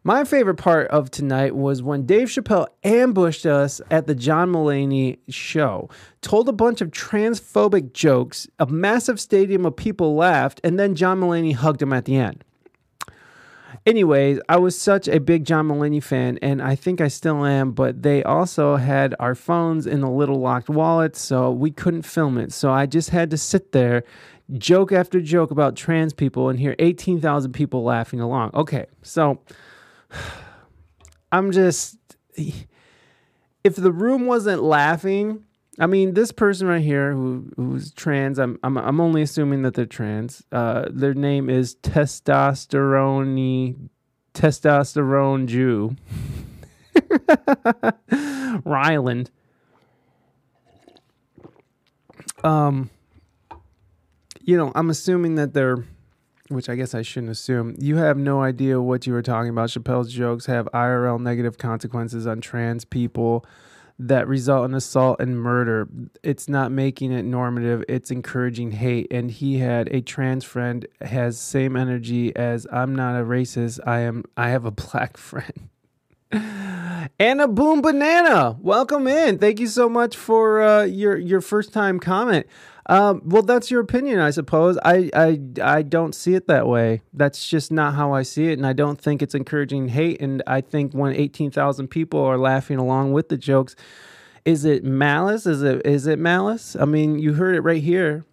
My 0.07 0.25
favorite 0.25 0.57
part 0.57 0.89
of 0.89 1.11
tonight 1.11 1.57
was 1.57 1.83
when 1.83 2.05
Dave 2.05 2.29
Chappelle 2.29 2.67
ambushed 2.85 3.47
us 3.47 3.81
at 3.91 4.07
the 4.07 4.15
John 4.15 4.53
Mulaney 4.53 5.17
show, 5.31 5.89
told 6.21 6.47
a 6.47 6.53
bunch 6.53 6.83
of 6.83 6.91
transphobic 6.91 7.95
jokes, 7.95 8.47
a 8.59 8.67
massive 8.67 9.19
stadium 9.19 9.65
of 9.65 9.77
people 9.77 10.15
laughed, 10.15 10.61
and 10.63 10.79
then 10.79 10.95
John 10.95 11.21
Mulaney 11.21 11.55
hugged 11.55 11.81
him 11.81 11.95
at 11.95 12.05
the 12.05 12.17
end. 12.17 12.45
Anyways, 13.87 14.41
I 14.49 14.57
was 14.57 14.81
such 14.81 15.09
a 15.09 15.21
big 15.21 15.45
John 15.45 15.69
Mulaney 15.69 16.03
fan, 16.03 16.39
and 16.41 16.63
I 16.63 16.75
think 16.75 17.03
I 17.03 17.09
still 17.09 17.45
am, 17.45 17.73
but 17.73 18.03
they 18.03 18.23
also 18.23 18.77
had 18.77 19.15
our 19.21 19.35
phones 19.35 19.87
in 19.87 20.01
the 20.01 20.09
little 20.09 20.41
locked 20.41 20.71
wallets, 20.71 21.21
so 21.21 21.51
we 21.51 21.71
couldn't 21.71 22.03
film 22.03 22.39
it. 22.39 22.51
So 22.51 22.73
I 22.73 22.87
just 22.87 23.11
had 23.11 23.31
to 23.31 23.37
sit 23.37 23.73
there, 23.73 24.05
joke 24.57 24.91
after 24.91 25.21
joke 25.21 25.51
about 25.51 25.77
trans 25.77 26.15
people, 26.15 26.49
and 26.49 26.59
hear 26.59 26.75
18,000 26.79 27.53
people 27.53 27.85
laughing 27.85 28.21
along. 28.21 28.53
Okay, 28.55 28.87
so 29.03 29.41
I'm 31.33 31.53
just. 31.53 31.99
If 33.65 33.77
the 33.77 33.93
room 33.93 34.27
wasn't 34.27 34.63
laughing, 34.63 35.43
I 35.79 35.87
mean, 35.87 36.15
this 36.15 36.31
person 36.31 36.69
right 36.69 36.83
here 36.83 37.13
who 37.13 37.51
who's 37.57 37.93
trans, 37.93 38.39
I'm 38.39 38.59
I'm 38.63 38.79
I'm 38.79 39.01
only 39.01 39.23
assuming 39.23 39.63
that 39.63 39.75
they're 39.75 39.87
trans. 39.87 40.45
Uh, 40.53 40.87
their 40.91 41.15
name 41.15 41.51
is 41.51 41.75
testosterone 41.77 43.89
testosterone 44.35 45.47
Jew. 45.47 45.97
Ryland. 48.65 49.31
Um 52.45 52.91
you 54.43 54.57
know, 54.57 54.71
I'm 54.75 54.91
assuming 54.91 55.35
that 55.37 55.55
they're 55.55 55.85
which 56.49 56.69
I 56.69 56.77
guess 56.77 56.95
I 56.95 57.03
shouldn't 57.03 57.33
assume. 57.33 57.75
You 57.79 57.97
have 57.97 58.19
no 58.19 58.43
idea 58.43 58.81
what 58.81 59.07
you 59.07 59.13
were 59.13 59.23
talking 59.23 59.49
about. 59.49 59.71
Chappelle's 59.71 60.13
jokes 60.13 60.47
have 60.47 60.69
IRL 60.75 61.21
negative 61.21 61.59
consequences 61.59 62.27
on 62.27 62.41
trans 62.41 62.85
people 62.85 63.45
that 63.99 64.27
result 64.27 64.65
in 64.65 64.75
assault 64.75 65.21
and 65.21 65.39
murder. 65.39 65.89
It's 66.23 66.49
not 66.49 66.73
making 66.73 67.13
it 67.13 67.25
normative, 67.25 67.85
it's 67.89 68.11
encouraging 68.11 68.73
hate. 68.73 69.07
And 69.11 69.31
he 69.31 69.59
had 69.59 69.89
a 69.93 70.01
trans 70.01 70.45
friend 70.45 70.87
has 71.01 71.39
same 71.39 71.77
energy 71.77 72.35
as 72.35 72.67
I'm 72.73 72.95
not 72.95 73.21
a 73.21 73.25
racist. 73.25 73.81
I 73.87 74.01
am 74.01 74.25
I 74.37 74.51
have 74.51 74.65
a 74.65 74.71
black 74.71 75.17
friend. 75.19 75.69
Anna 77.21 77.47
Boom 77.47 77.81
Banana, 77.81 78.57
welcome 78.61 79.07
in. 79.07 79.39
Thank 79.39 79.61
you 79.61 79.69
so 79.69 79.89
much 79.89 80.17
for 80.17 80.63
uh, 80.63 80.83
your 80.85 81.17
your 81.17 81.41
first 81.41 81.73
time 81.73 82.01
comment. 82.01 82.47
Um, 82.87 83.23
well, 83.25 83.43
that's 83.43 83.71
your 83.71 83.81
opinion, 83.81 84.19
I 84.19 84.31
suppose. 84.31 84.79
I, 84.85 85.11
I 85.15 85.41
I 85.63 85.83
don't 85.83 86.15
see 86.15 86.35
it 86.35 86.47
that 86.49 86.67
way. 86.67 87.01
That's 87.13 87.49
just 87.49 87.73
not 87.73 87.95
how 87.95 88.13
I 88.13 88.23
see 88.23 88.49
it, 88.49 88.59
and 88.59 88.67
I 88.67 88.75
don't 88.75 89.01
think 89.01 89.23
it's 89.23 89.35
encouraging 89.35 89.89
hate. 89.89 90.21
And 90.21 90.43
I 90.47 90.61
think 90.61 90.93
when 90.93 91.15
eighteen 91.15 91.51
thousand 91.51 91.89
people 91.89 92.21
are 92.21 92.37
laughing 92.37 92.77
along 92.79 93.13
with 93.13 93.31
the 93.31 93.39
jokes, 93.39 93.75
is 94.45 94.65
it 94.67 94.85
malice? 94.85 95.47
Is 95.47 95.63
it 95.63 95.87
is 95.87 96.07
it 96.07 96.19
malice? 96.19 96.77
I 96.79 96.85
mean, 96.85 97.19
you 97.19 97.35
heard 97.35 97.55
it 97.55 97.61
right 97.61 97.83
here. 97.83 98.25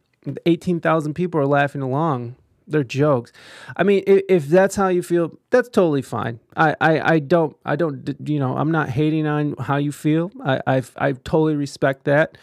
Eighteen 0.46 0.82
thousand 0.82 1.14
people 1.14 1.40
are 1.40 1.48
laughing 1.48 1.82
along. 1.82 2.36
They're 2.68 2.84
jokes. 2.84 3.34
I 3.76 3.84
mean, 3.84 4.04
if, 4.08 4.22
if 4.30 4.48
that's 4.48 4.76
how 4.76 4.88
you 4.88 5.02
feel, 5.02 5.38
that's 5.50 5.68
totally 5.68 6.02
fine. 6.02 6.40
I, 6.56 6.76
I, 6.80 7.14
I 7.16 7.20
don't 7.20 7.56
I 7.66 7.76
don't 7.76 8.16
you 8.26 8.40
know 8.40 8.58
I'm 8.58 8.72
not 8.72 8.90
hating 8.90 9.28
on 9.28 9.56
how 9.60 9.78
you 9.78 9.94
feel. 9.94 10.32
I 10.44 10.60
I 10.68 10.84
I 10.98 11.12
totally 11.14 11.56
respect 11.56 12.04
that. 12.04 12.38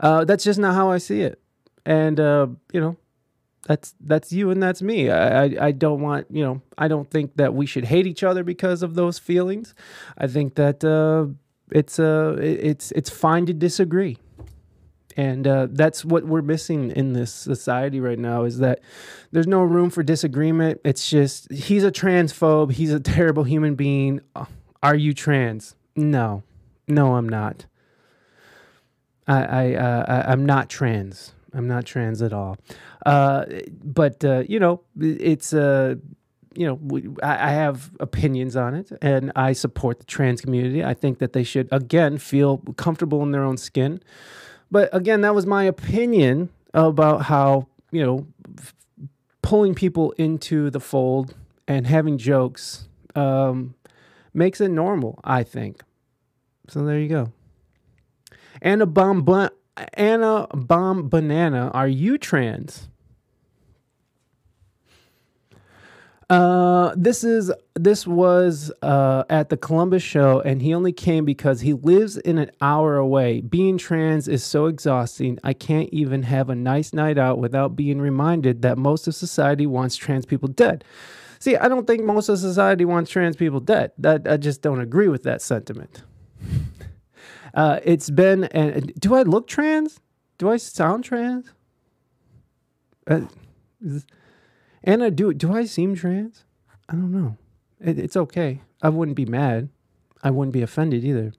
Uh, 0.00 0.24
that's 0.24 0.44
just 0.44 0.58
not 0.58 0.74
how 0.74 0.90
I 0.90 0.98
see 0.98 1.22
it. 1.22 1.40
And 1.84 2.18
uh, 2.18 2.48
you 2.72 2.80
know, 2.80 2.96
that's 3.66 3.94
that's 4.00 4.32
you 4.32 4.50
and 4.50 4.62
that's 4.62 4.82
me. 4.82 5.10
I, 5.10 5.44
I 5.44 5.56
I 5.60 5.72
don't 5.72 6.00
want 6.00 6.26
you 6.30 6.44
know 6.44 6.62
I 6.78 6.88
don't 6.88 7.10
think 7.10 7.36
that 7.36 7.54
we 7.54 7.66
should 7.66 7.84
hate 7.84 8.06
each 8.06 8.22
other 8.22 8.44
because 8.44 8.82
of 8.82 8.94
those 8.94 9.18
feelings. 9.18 9.74
I 10.18 10.26
think 10.26 10.54
that 10.56 10.84
uh, 10.84 11.32
it's 11.70 11.98
uh 11.98 12.36
it's 12.40 12.92
it's 12.92 13.10
fine 13.10 13.46
to 13.46 13.54
disagree. 13.54 14.18
And 15.18 15.46
uh, 15.46 15.68
that's 15.70 16.04
what 16.04 16.24
we're 16.24 16.42
missing 16.42 16.90
in 16.90 17.14
this 17.14 17.32
society 17.32 18.00
right 18.00 18.18
now 18.18 18.44
is 18.44 18.58
that 18.58 18.80
there's 19.32 19.46
no 19.46 19.62
room 19.62 19.88
for 19.88 20.02
disagreement. 20.02 20.82
It's 20.84 21.08
just 21.08 21.50
he's 21.50 21.84
a 21.84 21.90
transphobe. 21.90 22.72
He's 22.72 22.92
a 22.92 23.00
terrible 23.16 23.44
human 23.44 23.76
being. 23.76 24.20
Are 24.82 24.94
you 24.94 25.14
trans? 25.14 25.74
No, 25.96 26.42
no, 26.86 27.14
I'm 27.14 27.28
not. 27.28 27.64
I, 29.26 29.44
I, 29.44 29.74
uh, 29.74 30.24
I'm 30.28 30.46
not 30.46 30.68
trans. 30.68 31.32
I'm 31.52 31.66
not 31.66 31.84
trans 31.84 32.22
at 32.22 32.32
all. 32.32 32.58
Uh, 33.04 33.44
but 33.82 34.24
uh, 34.24 34.44
you 34.48 34.60
know, 34.60 34.82
it's 34.98 35.52
uh, 35.52 35.96
you 36.54 36.66
know, 36.66 36.74
we, 36.74 37.08
I, 37.22 37.48
I 37.48 37.50
have 37.50 37.90
opinions 38.00 38.56
on 38.56 38.74
it, 38.74 38.90
and 39.02 39.32
I 39.36 39.52
support 39.52 39.98
the 39.98 40.06
trans 40.06 40.40
community. 40.40 40.84
I 40.84 40.94
think 40.94 41.18
that 41.18 41.32
they 41.32 41.44
should 41.44 41.68
again 41.72 42.18
feel 42.18 42.58
comfortable 42.76 43.22
in 43.22 43.30
their 43.30 43.42
own 43.44 43.56
skin. 43.56 44.00
But 44.70 44.88
again, 44.92 45.20
that 45.20 45.34
was 45.34 45.46
my 45.46 45.64
opinion 45.64 46.50
about 46.74 47.22
how 47.22 47.68
you 47.90 48.04
know 48.04 48.26
f- 48.58 48.74
pulling 49.42 49.74
people 49.74 50.12
into 50.12 50.70
the 50.70 50.80
fold 50.80 51.34
and 51.68 51.86
having 51.86 52.18
jokes 52.18 52.88
um, 53.14 53.74
makes 54.34 54.60
it 54.60 54.68
normal. 54.68 55.20
I 55.24 55.42
think. 55.42 55.80
So 56.68 56.84
there 56.84 56.98
you 56.98 57.08
go. 57.08 57.32
And 58.62 58.82
a 58.82 58.86
bomb, 58.86 59.22
bun- 59.22 59.50
Anna 59.94 60.46
Bomb 60.54 61.08
Banana, 61.08 61.70
are 61.74 61.88
you 61.88 62.18
trans? 62.18 62.88
Uh, 66.28 66.92
this 66.96 67.22
is 67.22 67.52
this 67.74 68.04
was 68.04 68.72
uh, 68.82 69.22
at 69.30 69.48
the 69.48 69.56
Columbus 69.56 70.02
show, 70.02 70.40
and 70.40 70.60
he 70.60 70.74
only 70.74 70.92
came 70.92 71.24
because 71.24 71.60
he 71.60 71.72
lives 71.72 72.16
in 72.16 72.38
an 72.38 72.50
hour 72.60 72.96
away. 72.96 73.42
Being 73.42 73.78
trans 73.78 74.26
is 74.26 74.42
so 74.42 74.66
exhausting. 74.66 75.38
I 75.44 75.52
can't 75.52 75.88
even 75.92 76.24
have 76.24 76.50
a 76.50 76.56
nice 76.56 76.92
night 76.92 77.16
out 77.16 77.38
without 77.38 77.76
being 77.76 78.00
reminded 78.00 78.62
that 78.62 78.76
most 78.76 79.06
of 79.06 79.14
society 79.14 79.66
wants 79.66 79.94
trans 79.94 80.26
people 80.26 80.48
dead. 80.48 80.82
See, 81.38 81.54
I 81.54 81.68
don't 81.68 81.86
think 81.86 82.02
most 82.02 82.28
of 82.28 82.40
society 82.40 82.84
wants 82.84 83.08
trans 83.08 83.36
people 83.36 83.60
dead. 83.60 83.92
That 83.96 84.26
I 84.26 84.36
just 84.36 84.62
don't 84.62 84.80
agree 84.80 85.08
with 85.08 85.22
that 85.22 85.40
sentiment. 85.42 86.02
Uh, 87.56 87.80
it's 87.82 88.10
been. 88.10 88.44
And 88.44 88.92
do 89.00 89.14
I 89.14 89.22
look 89.22 89.48
trans? 89.48 89.98
Do 90.36 90.50
I 90.50 90.58
sound 90.58 91.04
trans? 91.04 91.50
Uh, 93.08 93.22
Anna, 94.84 95.10
do 95.10 95.32
do 95.32 95.54
I 95.54 95.64
seem 95.64 95.96
trans? 95.96 96.44
I 96.88 96.92
don't 96.92 97.10
know. 97.10 97.38
It, 97.80 97.98
it's 97.98 98.16
okay. 98.16 98.60
I 98.82 98.90
wouldn't 98.90 99.16
be 99.16 99.24
mad. 99.24 99.70
I 100.22 100.30
wouldn't 100.30 100.52
be 100.52 100.62
offended 100.62 101.02
either. 101.02 101.32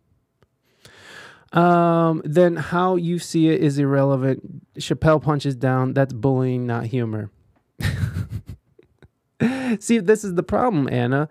Um, 1.53 2.21
then 2.25 2.57
how 2.57 2.95
you 2.95 3.19
see 3.19 3.49
it 3.49 3.61
is 3.61 3.77
irrelevant. 3.77 4.73
Chappelle 4.79 5.21
punches 5.21 5.55
down. 5.55 5.93
That's 5.93 6.13
bullying, 6.13 6.65
not 6.65 6.87
humor. 6.87 7.29
see, 9.79 9.99
this 9.99 10.23
is 10.23 10.33
the 10.33 10.43
problem, 10.43 10.89
Anna 10.91 11.29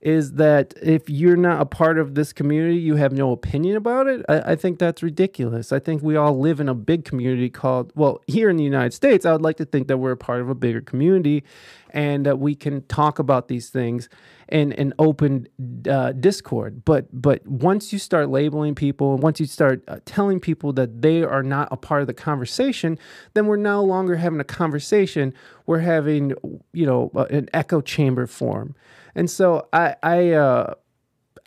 is 0.00 0.34
that 0.34 0.74
if 0.80 1.10
you're 1.10 1.36
not 1.36 1.60
a 1.60 1.66
part 1.66 1.98
of 1.98 2.14
this 2.14 2.32
community, 2.32 2.76
you 2.76 2.94
have 2.94 3.12
no 3.12 3.32
opinion 3.32 3.76
about 3.76 4.06
it. 4.06 4.24
I, 4.28 4.52
I, 4.52 4.56
think 4.56 4.78
that's 4.78 5.02
ridiculous. 5.02 5.72
I 5.72 5.80
think 5.80 6.02
we 6.02 6.14
all 6.14 6.38
live 6.38 6.60
in 6.60 6.68
a 6.68 6.74
big 6.74 7.04
community 7.04 7.50
called, 7.50 7.92
well, 7.96 8.20
here 8.28 8.48
in 8.48 8.56
the 8.56 8.62
United 8.62 8.94
States, 8.94 9.26
I 9.26 9.32
would 9.32 9.42
like 9.42 9.56
to 9.56 9.64
think 9.64 9.88
that 9.88 9.98
we're 9.98 10.12
a 10.12 10.16
part 10.16 10.40
of 10.40 10.48
a 10.48 10.54
bigger 10.54 10.80
community 10.80 11.42
and 11.90 12.24
that 12.26 12.38
we 12.38 12.54
can 12.54 12.82
talk 12.86 13.18
about 13.18 13.48
these 13.48 13.70
things 13.70 14.08
in 14.48 14.72
an 14.74 14.94
open 15.00 15.48
uh, 15.88 16.12
discord. 16.12 16.84
But 16.84 17.08
but 17.12 17.46
once 17.46 17.92
you 17.92 17.98
start 17.98 18.28
labeling 18.28 18.74
people, 18.74 19.16
once 19.16 19.40
you 19.40 19.46
start 19.46 19.82
uh, 19.88 19.98
telling 20.04 20.38
people 20.38 20.72
that 20.74 21.02
they 21.02 21.22
are 21.22 21.42
not 21.42 21.68
a 21.72 21.76
part 21.76 22.02
of 22.02 22.06
the 22.06 22.14
conversation, 22.14 22.98
then 23.34 23.46
we're 23.46 23.56
no 23.56 23.82
longer 23.82 24.16
having 24.16 24.38
a 24.38 24.44
conversation. 24.44 25.34
We're 25.66 25.80
having, 25.80 26.34
you 26.72 26.86
know, 26.86 27.10
an 27.30 27.48
echo 27.52 27.80
chamber 27.80 28.26
form. 28.26 28.74
And 29.18 29.28
so 29.28 29.66
I 29.72 29.96
I 30.02 30.30
uh, 30.30 30.74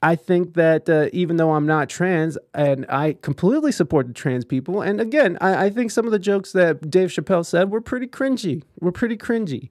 I 0.04 0.16
think 0.16 0.56
that 0.56 0.90
uh, 0.90 1.08
even 1.14 1.38
though 1.38 1.54
I'm 1.54 1.66
not 1.66 1.88
trans, 1.88 2.38
and 2.54 2.86
I 2.90 3.14
completely 3.22 3.72
support 3.72 4.08
the 4.08 4.14
trans 4.14 4.44
people, 4.44 4.82
and 4.82 5.00
again, 5.00 5.38
I, 5.40 5.66
I, 5.66 5.70
think 5.70 5.92
some 5.92 6.06
of 6.06 6.12
the 6.12 6.20
jokes 6.20 6.52
that 6.54 6.90
Dave 6.90 7.10
Chappelle 7.10 7.46
said 7.46 7.70
were 7.70 7.80
pretty 7.80 8.08
cringy. 8.08 8.64
Were 8.80 8.92
pretty 8.92 9.16
cringy. 9.16 9.70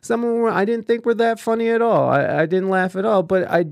Some 0.00 0.22
of 0.24 0.30
them 0.30 0.38
were, 0.40 0.50
I 0.50 0.64
didn't 0.64 0.86
think 0.86 1.04
were 1.04 1.14
that 1.14 1.40
funny 1.40 1.68
at 1.68 1.82
all. 1.82 2.08
I, 2.08 2.42
I 2.42 2.46
didn't 2.46 2.70
laugh 2.70 2.96
at 2.96 3.04
all. 3.04 3.22
But 3.22 3.50
I, 3.50 3.66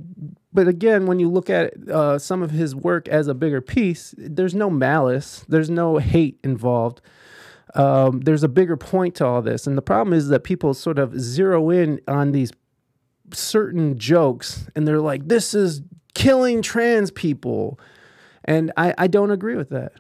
but 0.53 0.67
again, 0.69 1.07
when 1.07 1.21
you 1.21 1.31
look 1.31 1.49
at 1.49 1.73
uh, 1.89 2.19
some 2.19 2.43
of 2.43 2.51
his 2.51 2.75
work 2.75 3.09
as 3.09 3.29
a 3.29 3.35
bigger 3.35 3.61
piece, 3.61 4.15
there's 4.19 4.55
no 4.55 4.69
malice. 4.69 5.45
There's 5.49 5.71
no 5.71 5.99
hate 5.99 6.39
involved. 6.43 7.01
Um, 7.75 8.21
there's 8.23 8.43
a 8.43 8.49
bigger 8.49 8.77
point 8.77 9.15
to 9.17 9.27
all 9.27 9.43
this, 9.43 9.67
and 9.67 9.79
the 9.79 9.83
problem 9.83 10.13
is 10.13 10.29
that 10.29 10.43
people 10.43 10.75
sort 10.75 10.99
of 10.99 11.19
zero 11.21 11.71
in 11.71 12.01
on 12.09 12.33
these 12.33 12.51
certain 13.35 13.99
jokes 13.99 14.69
and 14.75 14.87
they're 14.87 15.01
like, 15.01 15.29
this 15.29 15.55
is 15.55 15.83
killing 16.15 16.63
trans 16.63 17.11
people. 17.11 17.79
And 18.45 18.73
I, 18.77 18.95
I 18.99 19.07
don't 19.07 19.31
agree 19.31 19.57
with 19.57 19.71
that. 19.71 19.93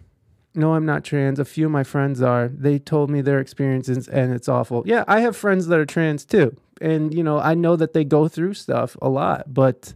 No, 0.54 0.74
I'm 0.74 0.84
not 0.84 1.04
trans. 1.04 1.38
A 1.38 1.44
few 1.44 1.66
of 1.66 1.72
my 1.72 1.84
friends 1.84 2.20
are. 2.20 2.48
They 2.48 2.78
told 2.78 3.10
me 3.10 3.20
their 3.20 3.38
experiences 3.38 4.08
and 4.08 4.32
it's 4.32 4.48
awful. 4.48 4.82
Yeah, 4.84 5.04
I 5.06 5.20
have 5.20 5.36
friends 5.36 5.68
that 5.68 5.78
are 5.78 5.86
trans 5.86 6.24
too. 6.24 6.56
And, 6.80 7.14
you 7.14 7.22
know, 7.22 7.38
I 7.38 7.54
know 7.54 7.76
that 7.76 7.92
they 7.92 8.04
go 8.04 8.26
through 8.26 8.54
stuff 8.54 8.96
a 9.00 9.08
lot, 9.08 9.52
but 9.52 9.94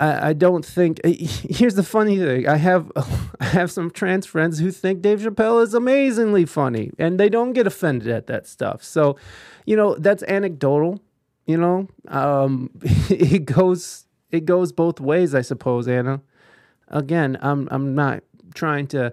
I, 0.00 0.28
I 0.28 0.32
don't 0.32 0.64
think. 0.64 1.00
Here's 1.04 1.74
the 1.74 1.82
funny 1.82 2.16
thing 2.18 2.48
I 2.48 2.56
have, 2.56 2.90
I 3.40 3.44
have 3.44 3.70
some 3.70 3.90
trans 3.90 4.24
friends 4.24 4.58
who 4.58 4.70
think 4.70 5.02
Dave 5.02 5.20
Chappelle 5.20 5.62
is 5.62 5.74
amazingly 5.74 6.46
funny 6.46 6.92
and 6.98 7.20
they 7.20 7.28
don't 7.28 7.52
get 7.52 7.66
offended 7.66 8.08
at 8.08 8.28
that 8.28 8.46
stuff. 8.46 8.82
So, 8.82 9.16
you 9.66 9.76
know, 9.76 9.94
that's 9.96 10.22
anecdotal 10.22 11.00
you 11.46 11.56
know 11.56 11.88
um, 12.08 12.70
it 13.10 13.44
goes 13.44 14.06
it 14.30 14.44
goes 14.44 14.72
both 14.72 15.00
ways 15.00 15.34
i 15.34 15.40
suppose 15.40 15.88
anna 15.88 16.20
again 16.88 17.38
i'm 17.40 17.68
i'm 17.70 17.94
not 17.94 18.22
trying 18.54 18.86
to 18.86 19.12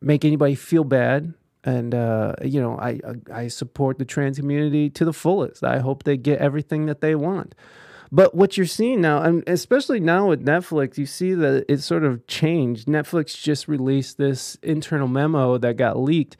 make 0.00 0.24
anybody 0.24 0.54
feel 0.54 0.84
bad 0.84 1.34
and 1.66 1.94
uh, 1.94 2.34
you 2.42 2.60
know 2.60 2.78
I 2.78 3.00
I 3.30 3.48
support 3.48 3.98
the 3.98 4.04
trans 4.04 4.38
community 4.38 4.88
to 4.90 5.04
the 5.04 5.12
fullest. 5.12 5.64
I 5.64 5.80
hope 5.80 6.04
they 6.04 6.16
get 6.16 6.38
everything 6.38 6.86
that 6.86 7.00
they 7.00 7.14
want. 7.16 7.54
But 8.12 8.36
what 8.36 8.56
you're 8.56 8.66
seeing 8.66 9.00
now, 9.00 9.20
and 9.22 9.42
especially 9.48 9.98
now 9.98 10.28
with 10.28 10.46
Netflix, 10.46 10.96
you 10.96 11.06
see 11.06 11.34
that 11.34 11.64
it's 11.68 11.84
sort 11.84 12.04
of 12.04 12.24
changed. 12.28 12.86
Netflix 12.86 13.36
just 13.36 13.66
released 13.66 14.16
this 14.16 14.56
internal 14.62 15.08
memo 15.08 15.58
that 15.58 15.76
got 15.76 15.98
leaked 15.98 16.36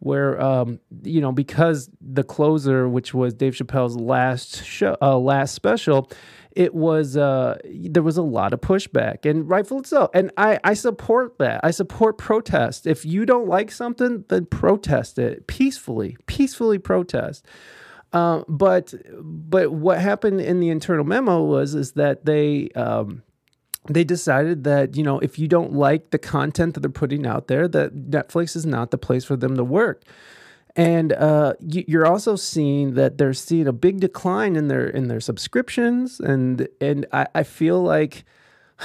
where 0.00 0.40
um, 0.40 0.80
you 1.02 1.20
know 1.20 1.30
because 1.30 1.88
the 2.00 2.24
closer, 2.24 2.88
which 2.88 3.14
was 3.14 3.32
Dave 3.34 3.54
Chappelle's 3.54 3.96
last 3.96 4.64
show, 4.64 4.96
uh, 5.00 5.16
last 5.16 5.54
special, 5.54 6.10
it 6.52 6.74
was 6.74 7.16
uh, 7.16 7.58
there 7.64 8.02
was 8.02 8.16
a 8.16 8.22
lot 8.22 8.52
of 8.52 8.60
pushback, 8.60 9.24
and 9.28 9.48
rightfully 9.48 9.84
so. 9.84 10.10
And 10.12 10.32
I 10.36 10.58
I 10.64 10.74
support 10.74 11.38
that. 11.38 11.60
I 11.62 11.70
support 11.70 12.18
protest. 12.18 12.86
If 12.86 13.04
you 13.04 13.24
don't 13.24 13.46
like 13.46 13.70
something, 13.70 14.24
then 14.28 14.46
protest 14.46 15.18
it 15.18 15.46
peacefully. 15.46 16.16
Peacefully 16.26 16.78
protest. 16.78 17.46
Uh, 18.12 18.42
but 18.48 18.92
but 19.22 19.72
what 19.72 20.00
happened 20.00 20.40
in 20.40 20.60
the 20.60 20.70
internal 20.70 21.04
memo 21.04 21.44
was 21.44 21.74
is 21.74 21.92
that 21.92 22.24
they 22.24 22.70
um, 22.70 23.22
they 23.94 24.04
decided 24.04 24.64
that 24.64 24.96
you 24.96 25.02
know 25.02 25.18
if 25.20 25.38
you 25.38 25.48
don't 25.48 25.72
like 25.72 26.10
the 26.10 26.18
content 26.18 26.74
that 26.74 26.80
they're 26.80 26.90
putting 26.90 27.26
out 27.26 27.48
there 27.48 27.66
that 27.68 27.94
netflix 28.10 28.56
is 28.56 28.66
not 28.66 28.90
the 28.90 28.98
place 28.98 29.24
for 29.24 29.36
them 29.36 29.56
to 29.56 29.64
work 29.64 30.02
and 30.76 31.12
uh, 31.14 31.52
you- 31.60 31.84
you're 31.88 32.06
also 32.06 32.36
seeing 32.36 32.94
that 32.94 33.18
they're 33.18 33.34
seeing 33.34 33.66
a 33.66 33.72
big 33.72 34.00
decline 34.00 34.54
in 34.56 34.68
their 34.68 34.86
in 34.88 35.08
their 35.08 35.20
subscriptions 35.20 36.20
and 36.20 36.68
and 36.80 37.06
i, 37.12 37.26
I 37.34 37.42
feel 37.42 37.82
like 37.82 38.24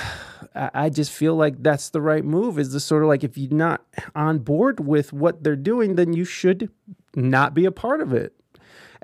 I 0.56 0.90
just 0.90 1.12
feel 1.12 1.36
like 1.36 1.62
that's 1.64 1.90
the 1.90 2.02
right 2.02 2.24
move 2.24 2.60
is 2.60 2.72
the 2.72 2.80
sort 2.80 3.04
of 3.04 3.10
like 3.10 3.24
if 3.24 3.38
you're 3.38 3.52
not 3.52 3.86
on 4.16 4.40
board 4.40 4.80
with 4.80 5.12
what 5.12 5.44
they're 5.44 5.56
doing, 5.58 5.96
then 5.96 6.14
you 6.14 6.24
should 6.24 6.70
not 7.16 7.54
be 7.54 7.66
a 7.66 7.72
part 7.72 8.00
of 8.00 8.14
it. 8.14 8.34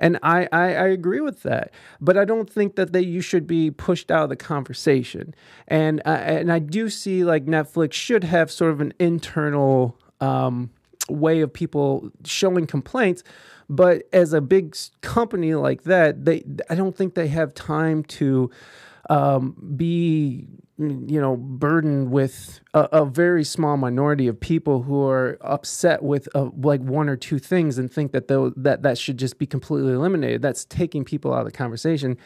And 0.02 0.18
I, 0.20 0.48
I, 0.50 0.74
I 0.74 0.88
agree 0.88 1.20
with 1.20 1.44
that, 1.44 1.70
but 2.00 2.18
I 2.18 2.24
don't 2.24 2.50
think 2.50 2.74
that 2.74 2.92
they 2.92 3.00
you 3.02 3.20
should 3.20 3.46
be 3.46 3.70
pushed 3.70 4.10
out 4.10 4.24
of 4.24 4.28
the 4.30 4.36
conversation. 4.36 5.32
And 5.68 6.02
uh, 6.04 6.08
and 6.08 6.52
I 6.52 6.58
do 6.58 6.90
see 6.90 7.22
like 7.22 7.46
Netflix 7.46 7.92
should 7.92 8.24
have 8.24 8.50
sort 8.50 8.72
of 8.72 8.80
an 8.80 8.92
internal 8.98 9.96
um, 10.20 10.70
way 11.08 11.40
of 11.40 11.52
people 11.52 12.10
showing 12.24 12.66
complaints. 12.66 13.22
But 13.68 14.02
as 14.12 14.32
a 14.32 14.40
big 14.40 14.76
company 15.02 15.54
like 15.54 15.84
that, 15.84 16.24
they 16.24 16.42
I 16.68 16.74
don't 16.74 16.96
think 16.96 17.14
they 17.14 17.28
have 17.28 17.54
time 17.54 18.02
to 18.04 18.50
um, 19.08 19.56
be 19.76 20.48
you 20.90 21.20
know 21.20 21.36
burdened 21.36 22.10
with 22.10 22.60
a, 22.74 22.80
a 22.92 23.04
very 23.04 23.44
small 23.44 23.76
minority 23.76 24.28
of 24.28 24.38
people 24.38 24.82
who 24.82 25.06
are 25.06 25.38
upset 25.40 26.02
with 26.02 26.28
uh, 26.34 26.50
like 26.56 26.80
one 26.80 27.08
or 27.08 27.16
two 27.16 27.38
things 27.38 27.78
and 27.78 27.92
think 27.92 28.12
that 28.12 28.28
those, 28.28 28.52
that 28.56 28.82
that 28.82 28.98
should 28.98 29.18
just 29.18 29.38
be 29.38 29.46
completely 29.46 29.92
eliminated. 29.92 30.42
That's 30.42 30.64
taking 30.64 31.04
people 31.04 31.32
out 31.32 31.40
of 31.40 31.46
the 31.46 31.52
conversation. 31.52 32.18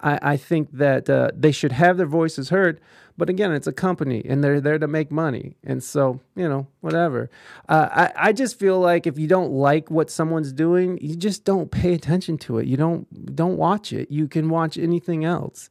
I, 0.00 0.18
I 0.22 0.36
think 0.36 0.70
that 0.72 1.08
uh, 1.08 1.30
they 1.34 1.52
should 1.52 1.72
have 1.72 1.96
their 1.96 2.06
voices 2.06 2.50
heard. 2.50 2.80
But 3.16 3.30
again, 3.30 3.52
it's 3.52 3.66
a 3.66 3.72
company 3.72 4.22
and 4.28 4.42
they're 4.42 4.60
there 4.60 4.78
to 4.78 4.88
make 4.88 5.10
money. 5.10 5.56
And 5.62 5.82
so, 5.82 6.20
you 6.34 6.48
know, 6.48 6.66
whatever. 6.80 7.30
Uh, 7.68 7.88
I, 7.90 8.28
I 8.28 8.32
just 8.32 8.58
feel 8.58 8.80
like 8.80 9.06
if 9.06 9.18
you 9.18 9.28
don't 9.28 9.52
like 9.52 9.90
what 9.90 10.10
someone's 10.10 10.52
doing, 10.52 10.98
you 11.00 11.14
just 11.14 11.44
don't 11.44 11.70
pay 11.70 11.94
attention 11.94 12.38
to 12.38 12.58
it. 12.58 12.66
You 12.66 12.76
don't 12.76 13.36
don't 13.36 13.56
watch 13.56 13.92
it. 13.92 14.10
You 14.10 14.26
can 14.26 14.48
watch 14.48 14.76
anything 14.76 15.24
else. 15.24 15.70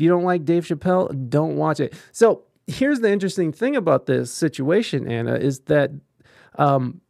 If 0.00 0.04
you 0.04 0.08
don't 0.08 0.24
like 0.24 0.46
Dave 0.46 0.64
Chappelle, 0.64 1.28
don't 1.28 1.56
watch 1.56 1.78
it. 1.78 1.92
So 2.10 2.44
here's 2.66 3.00
the 3.00 3.10
interesting 3.10 3.52
thing 3.52 3.76
about 3.76 4.06
this 4.06 4.32
situation, 4.32 5.06
Anna, 5.06 5.34
is 5.34 5.60
that 5.66 5.90
um, 6.54 7.02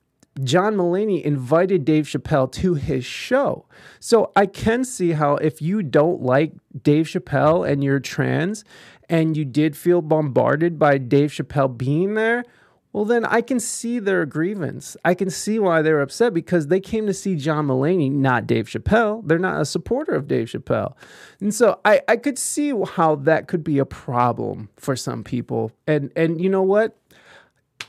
John 0.43 0.75
Mulaney 0.75 1.23
invited 1.23 1.85
Dave 1.85 2.07
Chappelle 2.07 2.51
to 2.51 2.75
his 2.75 3.05
show. 3.05 3.65
So 4.01 4.33
I 4.35 4.47
can 4.47 4.83
see 4.83 5.12
how 5.12 5.37
if 5.37 5.62
you 5.62 5.85
don't 5.85 6.21
like 6.21 6.53
Dave 6.83 7.07
Chappelle 7.07 7.65
and 7.65 7.85
you're 7.85 8.01
trans 8.01 8.65
and 9.09 9.37
you 9.37 9.45
did 9.45 9.77
feel 9.77 10.03
bombarded 10.03 10.77
by 10.77 10.99
Dave 10.99 11.31
Chappelle 11.31 11.79
being 11.79 12.15
there, 12.15 12.43
well, 12.93 13.05
then 13.05 13.25
I 13.25 13.41
can 13.41 13.61
see 13.61 14.01
their 14.01 14.27
grievance. 14.27 14.97
I 15.05 15.15
can 15.15 15.31
see 15.31 15.61
why 15.61 15.81
they're 15.81 16.01
upset 16.01 16.35
because 16.35 16.67
they 16.67 16.81
came 16.81 17.07
to 17.07 17.15
see 17.15 17.37
John 17.37 17.69
Mulaney, 17.69 18.11
not 18.11 18.49
Dave 18.49 18.67
Chappelle. 18.67 19.23
They're 19.27 19.39
not 19.39 19.61
a 19.61 19.65
supporter 19.65 20.12
of 20.12 20.27
Dave 20.27 20.49
Chappelle. 20.49 20.95
And 21.41 21.55
so 21.55 21.79
I, 21.85 22.01
I 22.09 22.17
could 22.17 22.37
see 22.37 22.73
how 22.85 23.15
that 23.17 23.47
could 23.47 23.62
be 23.62 23.79
a 23.79 23.85
problem 23.85 24.71
for 24.77 24.97
some 24.97 25.23
people. 25.23 25.71
And 25.87 26.11
and 26.17 26.41
you 26.41 26.49
know 26.49 26.62
what? 26.62 26.97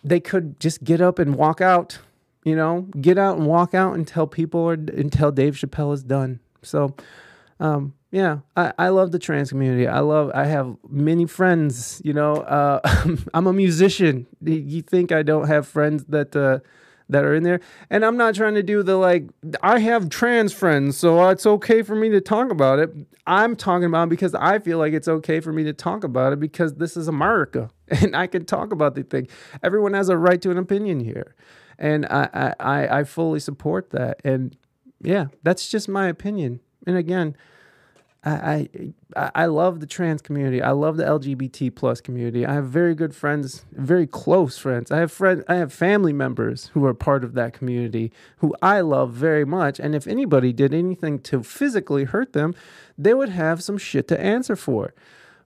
They 0.04 0.20
could 0.20 0.60
just 0.60 0.84
get 0.84 1.02
up 1.02 1.18
and 1.18 1.36
walk 1.36 1.62
out, 1.62 1.98
you 2.44 2.56
know, 2.56 2.82
get 3.00 3.18
out 3.18 3.38
and 3.38 3.48
walk 3.48 3.74
out 3.74 3.96
until 3.96 4.28
people 4.28 4.70
are 4.70 4.74
until 4.74 5.32
Dave 5.32 5.56
Chappelle 5.56 5.94
is 5.94 6.04
done. 6.04 6.40
So 6.62 6.96
um, 7.60 7.94
yeah, 8.12 8.40
I, 8.58 8.74
I 8.78 8.90
love 8.90 9.12
the 9.12 9.20
trans 9.20 9.50
community. 9.50 9.88
I 9.88 10.00
love, 10.00 10.32
I 10.36 10.46
have 10.46 10.76
many 10.90 11.26
friends, 11.26 12.02
you 12.04 12.14
know, 12.14 12.36
uh, 12.36 12.82
I'm 13.34 13.48
a 13.48 13.54
musician. 13.54 14.28
You 14.44 14.82
think 14.82 15.14
I 15.14 15.24
don't 15.24 15.48
have 15.48 15.66
friends 15.66 16.04
that, 16.10 16.36
uh, 16.36 16.60
that 17.08 17.24
are 17.24 17.34
in 17.34 17.44
there. 17.44 17.62
And 17.90 18.04
I'm 18.04 18.18
not 18.18 18.36
trying 18.36 18.56
to 18.56 18.64
do 18.64 18.84
the 18.84 18.98
like, 18.98 19.30
I 19.64 19.80
have 19.80 20.10
trans 20.10 20.52
friends, 20.52 20.98
so 20.98 21.30
it's 21.30 21.46
okay 21.46 21.84
for 21.84 21.96
me 21.96 22.10
to 22.10 22.20
talk 22.20 22.52
about 22.52 22.80
it. 22.80 22.94
I'm 23.26 23.56
talking 23.56 23.86
about 23.86 24.10
because 24.10 24.36
I 24.36 24.60
feel 24.60 24.78
like 24.78 24.94
it's 24.94 25.08
okay 25.08 25.40
for 25.40 25.54
me 25.54 25.64
to 25.64 25.74
talk 25.74 26.04
about 26.04 26.34
it 26.34 26.40
because 26.40 26.76
this 26.76 26.98
is 26.98 27.08
America 27.08 27.70
and 27.88 28.16
I 28.16 28.28
can 28.28 28.44
talk 28.44 28.74
about 28.74 28.96
the 28.96 29.04
thing. 29.04 29.28
Everyone 29.64 29.94
has 29.94 30.10
a 30.10 30.18
right 30.18 30.42
to 30.42 30.52
an 30.52 30.58
opinion 30.58 31.00
here. 31.00 31.36
And 31.78 32.06
I, 32.06 32.54
I 32.60 33.00
I 33.00 33.04
fully 33.06 33.40
support 33.40 33.90
that. 33.90 34.22
And 34.24 34.56
yeah, 35.02 35.28
that's 35.42 35.68
just 35.68 35.90
my 35.90 36.08
opinion. 36.08 36.60
And 36.86 36.96
again, 36.96 37.36
I, 38.24 38.70
I 39.16 39.32
I 39.34 39.46
love 39.48 39.80
the 39.80 39.88
trans 39.88 40.22
community. 40.22 40.62
I 40.62 40.72
love 40.72 40.96
the 40.98 41.04
LGBT 41.04 41.74
plus 41.74 42.02
community. 42.02 42.46
I 42.46 42.54
have 42.54 42.68
very 42.68 42.94
good 42.94 43.16
friends, 43.16 43.66
very 43.72 44.06
close 44.06 44.60
friends. 44.60 44.92
I 44.92 45.00
have 45.00 45.12
friends, 45.12 45.44
I 45.48 45.56
have 45.56 45.74
family 45.74 46.14
members 46.14 46.68
who 46.74 46.86
are 46.86 46.94
part 46.94 47.24
of 47.24 47.34
that 47.34 47.54
community 47.54 48.12
who 48.38 48.56
I 48.62 48.82
love 48.82 49.12
very 49.14 49.44
much. 49.44 49.80
And 49.80 49.96
if 49.96 50.06
anybody 50.06 50.54
did 50.54 50.74
anything 50.74 51.20
to 51.22 51.42
physically 51.42 52.04
hurt 52.04 52.34
them, 52.34 52.54
they 52.96 53.16
would 53.16 53.30
have 53.30 53.64
some 53.64 53.80
shit 53.80 54.08
to 54.10 54.20
answer 54.22 54.56
for. 54.56 54.94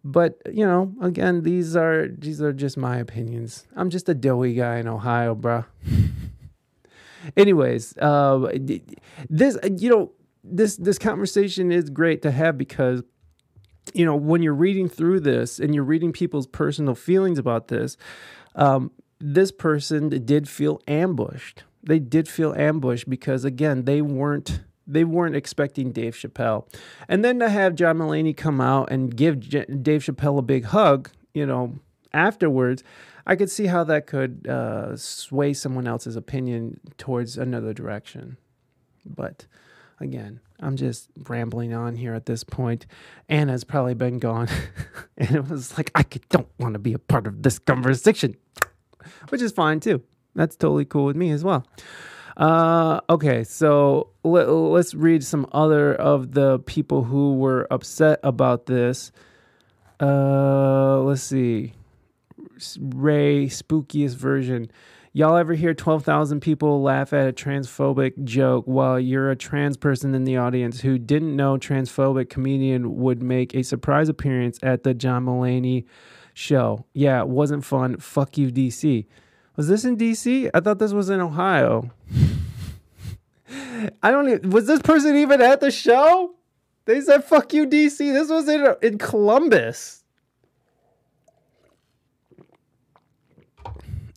But 0.04 0.42
you 0.52 0.66
know, 0.66 0.94
again, 1.02 1.44
these 1.44 1.78
are 1.78 2.10
these 2.10 2.42
are 2.42 2.54
just 2.54 2.78
my 2.78 2.98
opinions. 2.98 3.66
I'm 3.76 3.90
just 3.90 4.10
a 4.10 4.14
doughy 4.14 4.54
guy 4.54 4.78
in 4.78 4.88
Ohio, 4.88 5.34
bruh. 5.34 5.66
Anyways, 7.38 7.98
uh, 7.98 8.52
this 9.30 9.58
you 9.78 9.90
know 9.90 10.12
this 10.48 10.78
this 10.78 11.00
conversation 11.00 11.72
is 11.72 11.90
great 11.90 12.22
to 12.22 12.32
have 12.32 12.58
because 12.58 13.04
you 13.94 14.06
know 14.06 14.16
when 14.16 14.42
you're 14.42 14.54
reading 14.54 14.88
through 14.88 15.20
this 15.22 15.60
and 15.60 15.74
you're 15.74 15.84
reading 15.84 16.12
people's 16.12 16.48
personal 16.48 16.96
feelings 16.96 17.40
about 17.40 17.68
this, 17.68 17.98
um, 18.56 18.92
this 19.20 19.52
person 19.52 20.10
did 20.26 20.48
feel 20.48 20.82
ambushed. 20.88 21.64
They 21.84 22.00
did 22.00 22.28
feel 22.28 22.54
ambushed 22.56 23.10
because 23.10 23.46
again 23.46 23.86
they 23.86 24.02
weren't 24.02 24.62
they 24.88 25.04
weren't 25.04 25.36
expecting 25.36 25.92
Dave 25.92 26.16
Chappelle, 26.16 26.68
and 27.08 27.26
then 27.26 27.40
to 27.40 27.50
have 27.50 27.76
John 27.76 27.98
Mulaney 27.98 28.36
come 28.36 28.62
out 28.62 28.92
and 28.92 29.16
give 29.16 29.40
J- 29.40 29.66
Dave 29.66 30.04
Chappelle 30.04 30.38
a 30.38 30.44
big 30.44 30.66
hug, 30.66 31.10
you 31.34 31.46
know, 31.46 31.80
afterwards, 32.14 32.84
I 33.26 33.36
could 33.36 33.50
see 33.50 33.66
how 33.66 33.84
that 33.86 34.06
could 34.06 34.48
uh, 34.48 34.96
sway 34.96 35.54
someone 35.54 35.88
else's 35.88 36.16
opinion 36.16 36.80
towards 36.98 37.38
another 37.38 37.74
direction. 37.74 38.38
But 39.06 39.48
again, 40.00 40.40
I'm 40.60 40.76
just 40.76 41.10
rambling 41.28 41.74
on 41.74 41.96
here 41.96 42.14
at 42.14 42.26
this 42.26 42.44
point. 42.44 42.86
Anna's 43.30 43.64
probably 43.64 43.94
been 43.94 44.20
gone, 44.20 44.48
and 45.18 45.36
it 45.36 45.50
was 45.50 45.78
like 45.78 45.92
I 45.96 46.06
don't 46.30 46.48
want 46.60 46.74
to 46.74 46.80
be 46.80 46.94
a 46.94 47.00
part 47.00 47.28
of 47.28 47.44
this 47.44 47.60
conversation, 47.60 48.36
which 49.30 49.42
is 49.42 49.52
fine 49.52 49.80
too. 49.80 50.02
That's 50.36 50.56
totally 50.56 50.86
cool 50.86 51.06
with 51.06 51.16
me 51.16 51.32
as 51.32 51.44
well. 51.44 51.66
Uh, 52.38 53.00
okay, 53.10 53.44
so 53.46 54.10
let, 54.24 54.50
let's 54.50 54.94
read 54.94 55.24
some 55.24 55.48
other 55.54 55.96
of 55.96 56.34
the 56.34 56.60
people 56.60 57.04
who 57.04 57.36
were 57.36 57.66
upset 57.72 58.20
about 58.24 58.66
this. 58.66 59.12
Uh, 60.02 61.00
let's 61.00 61.22
see. 61.22 61.74
Ray, 62.80 63.48
spookiest 63.48 64.16
version. 64.16 64.70
Y'all 65.18 65.38
ever 65.38 65.54
hear 65.54 65.74
12,000 65.74 66.42
people 66.42 66.82
laugh 66.82 67.14
at 67.14 67.26
a 67.26 67.32
transphobic 67.32 68.22
joke 68.26 68.66
while 68.66 69.00
you're 69.00 69.32
a 69.32 69.36
trans 69.38 69.78
person 69.78 70.14
in 70.14 70.26
the 70.26 70.36
audience 70.36 70.82
who 70.82 70.98
didn't 70.98 71.34
know 71.34 71.56
transphobic 71.56 72.30
comedian 72.30 72.98
would 72.98 73.24
make 73.24 73.56
a 73.56 73.64
surprise 73.64 74.10
appearance 74.10 74.60
at 74.62 74.84
the 74.84 74.94
John 74.94 75.26
Mulaney 75.26 75.86
show? 76.34 76.86
Yeah, 76.92 77.22
it 77.22 77.30
wasn't 77.30 77.64
fun. 77.64 77.96
Fuck 77.96 78.38
you, 78.38 78.52
DC. 78.52 79.06
Was 79.56 79.70
this 79.70 79.86
in 79.86 79.96
DC? 79.96 80.50
I 80.54 80.60
thought 80.60 80.80
this 80.80 80.92
was 80.92 81.10
in 81.10 81.22
Ohio. 81.22 81.92
I 84.04 84.12
don't 84.12 84.28
even, 84.28 84.50
was 84.50 84.68
this 84.68 84.82
person 84.82 85.16
even 85.16 85.40
at 85.40 85.62
the 85.62 85.72
show? 85.72 86.36
They 86.84 87.00
said 87.00 87.24
fuck 87.24 87.54
you, 87.54 87.66
DC. 87.66 88.00
This 88.00 88.28
was 88.30 88.50
in, 88.50 88.68
in 88.82 88.98
Columbus. 88.98 90.04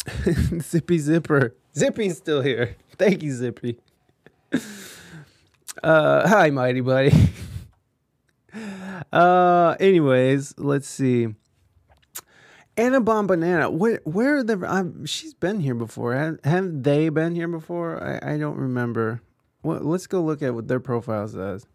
Zippy 0.61 0.99
Zipper. 0.99 1.55
Zippy's 1.75 2.17
still 2.17 2.43
here. 2.43 2.77
Thank 2.97 3.23
you, 3.23 3.33
Zippy. 3.33 3.79
Uh, 5.83 6.27
hi, 6.29 6.51
Mighty 6.51 6.81
Buddy. 6.81 7.13
Uh, 9.13 9.75
anyways, 9.79 10.55
let's 10.59 10.89
see. 10.89 11.29
Anna 12.77 13.01
Bomb 13.01 13.27
Banana. 13.27 13.71
Where, 13.71 14.01
where 14.05 14.43
the? 14.43 14.61
Um, 14.67 15.07
she's 15.07 15.33
been 15.35 15.61
here 15.61 15.75
before. 15.75 16.39
Have 16.45 16.83
they 16.83 17.09
been 17.09 17.35
here 17.35 17.49
before? 17.49 18.03
I, 18.03 18.35
I 18.35 18.39
don't 18.39 18.57
remember. 18.57 19.23
Well, 19.63 19.81
let's 19.81 20.07
go 20.07 20.23
look 20.23 20.43
at 20.43 20.55
what 20.55 20.69
their 20.69 20.81
profile 20.81 21.27
says. 21.29 21.67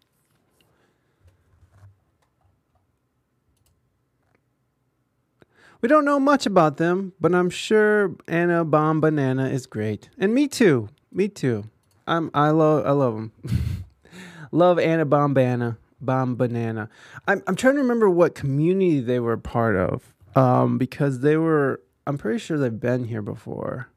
We 5.84 5.88
don't 5.88 6.06
know 6.06 6.18
much 6.18 6.46
about 6.46 6.78
them, 6.78 7.12
but 7.20 7.34
I'm 7.34 7.50
sure 7.50 8.16
Anna 8.26 8.64
Bomb 8.64 9.02
Banana 9.02 9.50
is 9.50 9.66
great, 9.66 10.08
and 10.16 10.32
me 10.32 10.48
too. 10.48 10.88
Me 11.12 11.28
too. 11.28 11.64
I'm 12.06 12.30
I 12.32 12.52
love 12.52 12.86
I 12.86 12.92
love 12.92 13.14
them. 13.16 13.32
love 14.50 14.78
Anna 14.78 15.04
Bomb 15.04 15.34
Banana. 15.34 15.76
Bomb 16.00 16.36
Banana. 16.36 16.88
I'm 17.28 17.42
I'm 17.46 17.54
trying 17.54 17.74
to 17.74 17.82
remember 17.82 18.08
what 18.08 18.34
community 18.34 19.00
they 19.00 19.20
were 19.20 19.36
part 19.36 19.76
of. 19.76 20.14
um, 20.34 20.78
because 20.78 21.20
they 21.20 21.36
were. 21.36 21.82
I'm 22.06 22.16
pretty 22.16 22.38
sure 22.38 22.56
they've 22.56 22.80
been 22.80 23.04
here 23.04 23.20
before. 23.20 23.88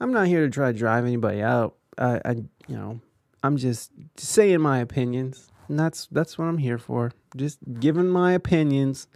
I'm 0.00 0.12
not 0.12 0.26
here 0.26 0.40
to 0.40 0.50
try 0.50 0.72
to 0.72 0.76
drive 0.76 1.04
anybody 1.04 1.40
out. 1.40 1.76
I, 1.98 2.20
I 2.24 2.30
you 2.66 2.76
know, 2.76 3.00
I'm 3.44 3.58
just 3.58 3.92
saying 4.16 4.60
my 4.60 4.80
opinions, 4.80 5.52
and 5.68 5.78
that's 5.78 6.08
that's 6.10 6.36
what 6.36 6.46
I'm 6.46 6.58
here 6.58 6.78
for. 6.78 7.12
Just 7.36 7.60
giving 7.78 8.08
my 8.08 8.32
opinions, 8.32 9.06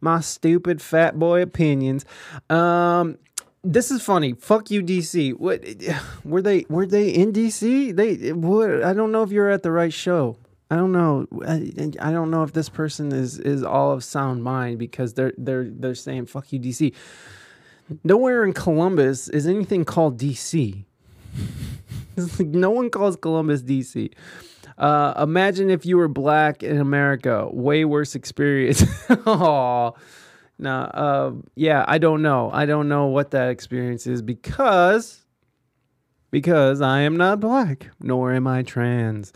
my 0.00 0.20
stupid 0.20 0.80
fat 0.82 1.18
boy 1.18 1.42
opinions. 1.42 2.04
Um, 2.50 3.18
this 3.62 3.90
is 3.90 4.02
funny. 4.02 4.34
Fuck 4.34 4.70
you, 4.70 4.82
DC. 4.82 5.34
What 5.34 5.64
were 6.24 6.42
they? 6.42 6.66
Were 6.68 6.86
they 6.86 7.10
in 7.10 7.32
DC? 7.32 7.94
They 7.94 8.32
what? 8.32 8.82
I 8.82 8.92
don't 8.92 9.12
know 9.12 9.22
if 9.22 9.30
you're 9.30 9.50
at 9.50 9.62
the 9.62 9.72
right 9.72 9.92
show. 9.92 10.36
I 10.70 10.76
don't 10.76 10.92
know. 10.92 11.26
I, 11.46 11.72
I 12.00 12.10
don't 12.10 12.30
know 12.30 12.42
if 12.42 12.52
this 12.52 12.68
person 12.68 13.12
is 13.12 13.38
is 13.38 13.62
all 13.62 13.92
of 13.92 14.02
sound 14.02 14.42
mind 14.42 14.78
because 14.78 15.14
they're 15.14 15.32
they're 15.38 15.64
they're 15.64 15.94
saying 15.94 16.26
fuck 16.26 16.52
you, 16.52 16.58
DC. 16.58 16.92
Nowhere 18.02 18.44
in 18.44 18.52
Columbus 18.52 19.28
is 19.28 19.46
anything 19.46 19.84
called 19.84 20.18
DC. 20.18 20.84
No 22.38 22.70
one 22.70 22.88
calls 22.88 23.14
Columbus 23.16 23.60
DC. 23.60 24.10
Uh, 24.78 25.14
imagine 25.22 25.70
if 25.70 25.86
you 25.86 25.96
were 25.96 26.08
black 26.08 26.62
in 26.62 26.78
America. 26.78 27.48
Way 27.50 27.84
worse 27.84 28.14
experience. 28.14 28.84
Aw. 29.26 29.92
Nah, 30.58 30.84
uh, 30.84 31.32
yeah, 31.54 31.84
I 31.86 31.98
don't 31.98 32.22
know. 32.22 32.50
I 32.52 32.66
don't 32.66 32.88
know 32.88 33.06
what 33.06 33.30
that 33.32 33.50
experience 33.50 34.06
is 34.06 34.22
because 34.22 35.26
because 36.30 36.80
I 36.80 37.00
am 37.00 37.16
not 37.16 37.40
black, 37.40 37.90
nor 38.00 38.32
am 38.32 38.46
I 38.46 38.62
trans. 38.62 39.32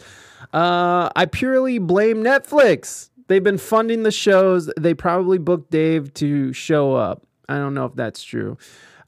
Uh, 0.53 1.11
I 1.15 1.27
purely 1.27 1.79
blame 1.79 2.23
Netflix. 2.23 3.11
They've 3.29 3.43
been 3.43 3.59
funding 3.59 4.03
the 4.03 4.11
shows. 4.11 4.71
They 4.79 4.95
probably 4.95 5.39
booked 5.39 5.71
Dave 5.71 6.13
to 6.15 6.53
show 6.53 6.95
up. 6.95 7.27
I 7.49 7.59
don't 7.59 7.75
know 7.75 7.87
if 7.87 7.95
that's 7.95 8.23
true. 8.23 8.59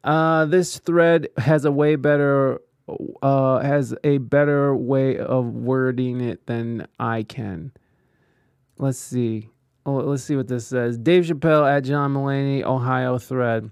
Uh, 0.05 0.45
this 0.47 0.79
thread 0.79 1.29
has 1.37 1.65
a 1.65 1.73
way 1.73 1.97
better 1.97 2.61
uh, 3.23 3.61
has 3.61 3.95
a 4.05 4.19
better 4.19 4.75
way 4.75 5.19
of 5.19 5.47
wording 5.47 6.21
it 6.21 6.47
than 6.47 6.87
I 6.99 7.23
can. 7.23 7.73
Let's 8.79 8.99
see. 8.99 9.51
Oh, 9.85 9.95
let's 9.95 10.25
see 10.25 10.37
what 10.37 10.49
this 10.49 10.67
says. 10.67 10.97
Dave 10.97 11.25
Chappelle 11.25 11.71
at 11.71 11.85
John 11.85 12.15
Mulaney, 12.15 12.63
Ohio 12.63 13.19
thread. 13.19 13.71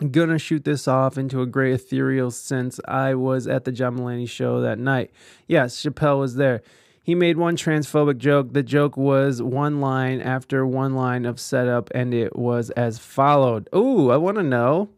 I'm 0.00 0.10
gonna 0.10 0.38
shoot 0.38 0.64
this 0.64 0.88
off 0.88 1.18
into 1.18 1.42
a 1.42 1.46
great 1.46 1.74
ethereal 1.74 2.30
sense. 2.30 2.80
I 2.86 3.14
was 3.14 3.46
at 3.46 3.64
the 3.64 3.72
John 3.72 3.98
Mulaney 3.98 4.28
show 4.28 4.60
that 4.60 4.78
night. 4.78 5.10
Yes, 5.46 5.80
Chappelle 5.80 6.18
was 6.18 6.36
there. 6.36 6.62
He 7.04 7.14
made 7.16 7.36
one 7.36 7.56
transphobic 7.56 8.18
joke. 8.18 8.52
The 8.52 8.62
joke 8.62 8.96
was 8.96 9.42
one 9.42 9.80
line 9.80 10.20
after 10.20 10.64
one 10.64 10.94
line 10.94 11.24
of 11.24 11.40
setup, 11.40 11.90
and 11.94 12.14
it 12.14 12.36
was 12.36 12.70
as 12.70 12.98
followed. 12.98 13.68
Ooh, 13.74 14.10
I 14.10 14.16
want 14.16 14.36
to 14.36 14.44
know. 14.44 14.88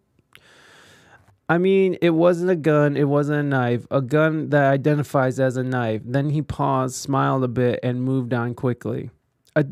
I 1.49 1.59
mean, 1.59 1.99
it 2.01 2.11
wasn't 2.11 2.51
a 2.51 2.57
gun, 2.57 2.97
it 2.97 3.05
wasn't 3.05 3.39
a 3.41 3.43
knife, 3.43 3.87
a 3.91 4.01
gun 4.01 4.49
that 4.51 4.65
identifies 4.73 5.39
as 5.39 5.57
a 5.57 5.63
knife. 5.63 6.01
Then 6.05 6.31
he 6.31 6.41
paused, 6.41 6.95
smiled 6.95 7.45
a 7.45 7.49
bit, 7.49 7.81
and 7.83 8.03
moved 8.03 8.33
on 8.33 8.55
quickly. 8.55 9.11
A- 9.55 9.65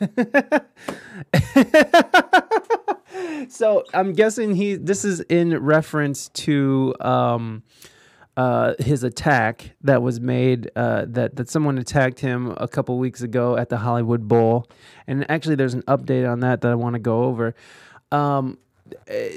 so 3.48 3.84
I'm 3.94 4.12
guessing 4.12 4.54
he 4.54 4.74
this 4.76 5.04
is 5.04 5.20
in 5.20 5.56
reference 5.62 6.28
to 6.30 6.94
um 7.00 7.62
uh 8.36 8.74
his 8.78 9.04
attack 9.04 9.72
that 9.82 10.02
was 10.02 10.20
made 10.20 10.70
uh 10.74 11.04
that 11.08 11.36
that 11.36 11.48
someone 11.50 11.78
attacked 11.78 12.18
him 12.20 12.54
a 12.56 12.66
couple 12.66 12.98
weeks 12.98 13.20
ago 13.20 13.56
at 13.56 13.68
the 13.68 13.76
Hollywood 13.76 14.26
Bowl. 14.26 14.66
And 15.06 15.30
actually 15.30 15.56
there's 15.56 15.74
an 15.74 15.82
update 15.82 16.28
on 16.30 16.40
that 16.40 16.62
that 16.62 16.72
I 16.72 16.74
want 16.74 16.94
to 16.94 17.00
go 17.00 17.24
over. 17.24 17.54
Um 18.10 18.58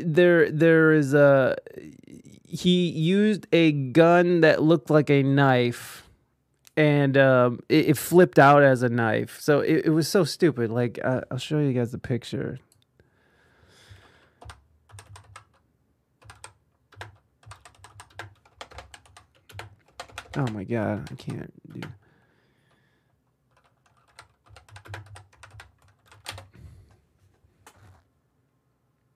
there 0.03 0.49
there 0.52 0.91
is 0.91 1.14
a 1.14 1.56
he 2.48 2.88
used 2.88 3.48
a 3.52 3.72
gun 3.72 4.41
that 4.41 4.61
looked 4.61 4.90
like 4.90 5.10
a 5.10 5.23
knife 5.23 6.06
and 6.77 7.18
um, 7.18 7.60
it, 7.69 7.90
it 7.90 7.98
flipped 7.98 8.40
out 8.40 8.64
as 8.64 8.84
a 8.84 8.90
knife. 8.90 9.40
So 9.40 9.61
it, 9.61 9.86
it 9.86 9.90
was 9.90 10.07
so 10.07 10.23
stupid. 10.23 10.72
Like 10.72 10.99
uh, 11.03 11.22
I'll 11.32 11.38
show 11.38 11.60
you 11.60 11.73
guys 11.73 11.91
the 11.91 11.98
picture. 11.98 12.60
Oh 20.38 20.48
my 20.52 20.65
god, 20.65 21.07
I 21.11 21.15
can't 21.15 21.53
do. 21.73 21.88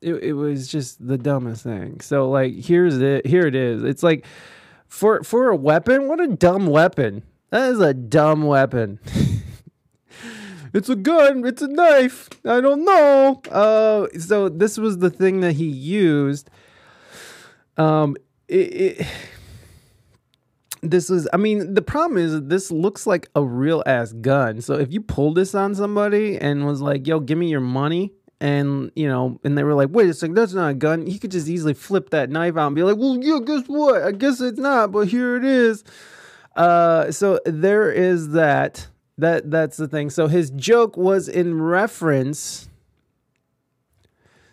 It, 0.01 0.15
it 0.15 0.33
was 0.33 0.67
just 0.67 1.05
the 1.05 1.17
dumbest 1.17 1.63
thing. 1.63 1.99
So 2.01 2.29
like 2.29 2.53
here's 2.53 2.97
it 2.99 3.25
here 3.25 3.45
it 3.45 3.55
is. 3.55 3.83
It's 3.83 4.03
like 4.03 4.25
for 4.87 5.23
for 5.23 5.49
a 5.49 5.55
weapon, 5.55 6.07
what 6.07 6.19
a 6.19 6.27
dumb 6.27 6.67
weapon. 6.67 7.23
That 7.49 7.69
is 7.71 7.79
a 7.79 7.93
dumb 7.93 8.43
weapon. 8.43 8.99
it's 10.73 10.89
a 10.89 10.95
gun, 10.95 11.45
it's 11.45 11.61
a 11.61 11.67
knife. 11.67 12.29
I 12.45 12.61
don't 12.61 12.85
know. 12.85 13.41
Uh 13.51 14.07
so 14.19 14.49
this 14.49 14.77
was 14.77 14.99
the 14.99 15.09
thing 15.09 15.41
that 15.41 15.53
he 15.53 15.65
used. 15.65 16.49
Um 17.77 18.15
it, 18.47 18.55
it 18.55 19.07
this 20.81 21.09
is 21.09 21.27
i 21.33 21.37
mean 21.37 21.73
the 21.73 21.81
problem 21.81 22.17
is 22.17 22.41
this 22.43 22.71
looks 22.71 23.05
like 23.05 23.27
a 23.35 23.43
real 23.43 23.83
ass 23.85 24.13
gun 24.13 24.61
so 24.61 24.75
if 24.75 24.91
you 24.93 25.01
pulled 25.01 25.35
this 25.35 25.53
on 25.53 25.75
somebody 25.75 26.37
and 26.37 26.65
was 26.65 26.81
like 26.81 27.05
yo 27.05 27.19
give 27.19 27.37
me 27.37 27.49
your 27.49 27.59
money 27.59 28.13
and 28.41 28.91
you 28.95 29.07
know 29.07 29.39
and 29.43 29.57
they 29.57 29.63
were 29.63 29.73
like 29.73 29.89
wait 29.91 30.09
a 30.09 30.13
second 30.13 30.35
that's 30.35 30.53
not 30.53 30.69
a 30.69 30.73
gun 30.73 31.05
he 31.05 31.19
could 31.19 31.31
just 31.31 31.47
easily 31.47 31.73
flip 31.73 32.09
that 32.09 32.29
knife 32.29 32.55
out 32.57 32.67
and 32.67 32.75
be 32.75 32.83
like 32.83 32.97
well 32.97 33.17
yeah 33.21 33.39
guess 33.45 33.65
what 33.67 34.01
i 34.01 34.11
guess 34.11 34.39
it's 34.39 34.59
not 34.59 34.91
but 34.91 35.07
here 35.07 35.35
it 35.35 35.43
is 35.43 35.83
uh 36.55 37.11
so 37.11 37.39
there 37.45 37.91
is 37.91 38.29
that 38.29 38.87
that 39.17 39.51
that's 39.51 39.77
the 39.77 39.87
thing 39.87 40.09
so 40.09 40.27
his 40.27 40.49
joke 40.51 40.95
was 40.95 41.27
in 41.27 41.61
reference 41.61 42.69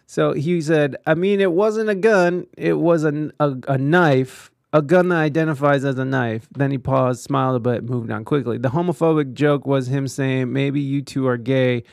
so 0.06 0.32
he 0.32 0.60
said 0.60 0.96
i 1.06 1.14
mean 1.14 1.40
it 1.40 1.52
wasn't 1.52 1.88
a 1.88 1.94
gun 1.94 2.46
it 2.58 2.74
was 2.74 3.04
a, 3.04 3.30
a, 3.38 3.54
a 3.68 3.78
knife 3.78 4.50
a 4.72 4.82
gun 4.82 5.08
that 5.08 5.16
identifies 5.16 5.86
as 5.86 5.98
a 5.98 6.04
knife. 6.04 6.48
Then 6.54 6.70
he 6.70 6.76
paused, 6.76 7.22
smiled 7.22 7.56
a 7.56 7.60
bit, 7.60 7.84
moved 7.84 8.10
on 8.10 8.26
quickly. 8.26 8.58
The 8.58 8.68
homophobic 8.68 9.32
joke 9.32 9.66
was 9.66 9.86
him 9.86 10.06
saying, 10.06 10.52
Maybe 10.52 10.82
you 10.82 11.00
two 11.00 11.26
are 11.28 11.38
gay. 11.38 11.84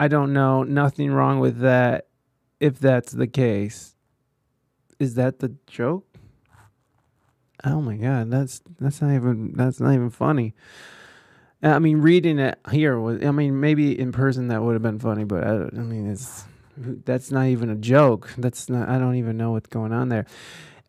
I 0.00 0.08
don't 0.08 0.32
know. 0.32 0.62
Nothing 0.62 1.12
wrong 1.12 1.40
with 1.40 1.58
that 1.58 2.06
if 2.58 2.78
that's 2.78 3.12
the 3.12 3.26
case. 3.26 3.94
Is 4.98 5.14
that 5.16 5.40
the 5.40 5.54
joke? 5.66 6.06
Oh 7.64 7.82
my 7.82 7.96
god, 7.96 8.30
that's 8.30 8.62
that's 8.78 9.02
not 9.02 9.14
even 9.14 9.52
that's 9.52 9.78
not 9.78 9.92
even 9.92 10.08
funny. 10.08 10.54
I 11.62 11.78
mean, 11.78 11.98
reading 11.98 12.38
it 12.38 12.58
here 12.70 12.98
was. 12.98 13.22
I 13.22 13.30
mean, 13.30 13.60
maybe 13.60 13.98
in 13.98 14.10
person 14.10 14.48
that 14.48 14.62
would 14.62 14.72
have 14.72 14.82
been 14.82 14.98
funny, 14.98 15.24
but 15.24 15.44
I, 15.44 15.64
I 15.64 15.82
mean, 15.82 16.10
it's 16.10 16.44
that's 16.78 17.30
not 17.30 17.48
even 17.48 17.68
a 17.68 17.76
joke. 17.76 18.30
That's 18.38 18.70
not. 18.70 18.88
I 18.88 18.98
don't 18.98 19.16
even 19.16 19.36
know 19.36 19.52
what's 19.52 19.68
going 19.68 19.92
on 19.92 20.08
there. 20.08 20.24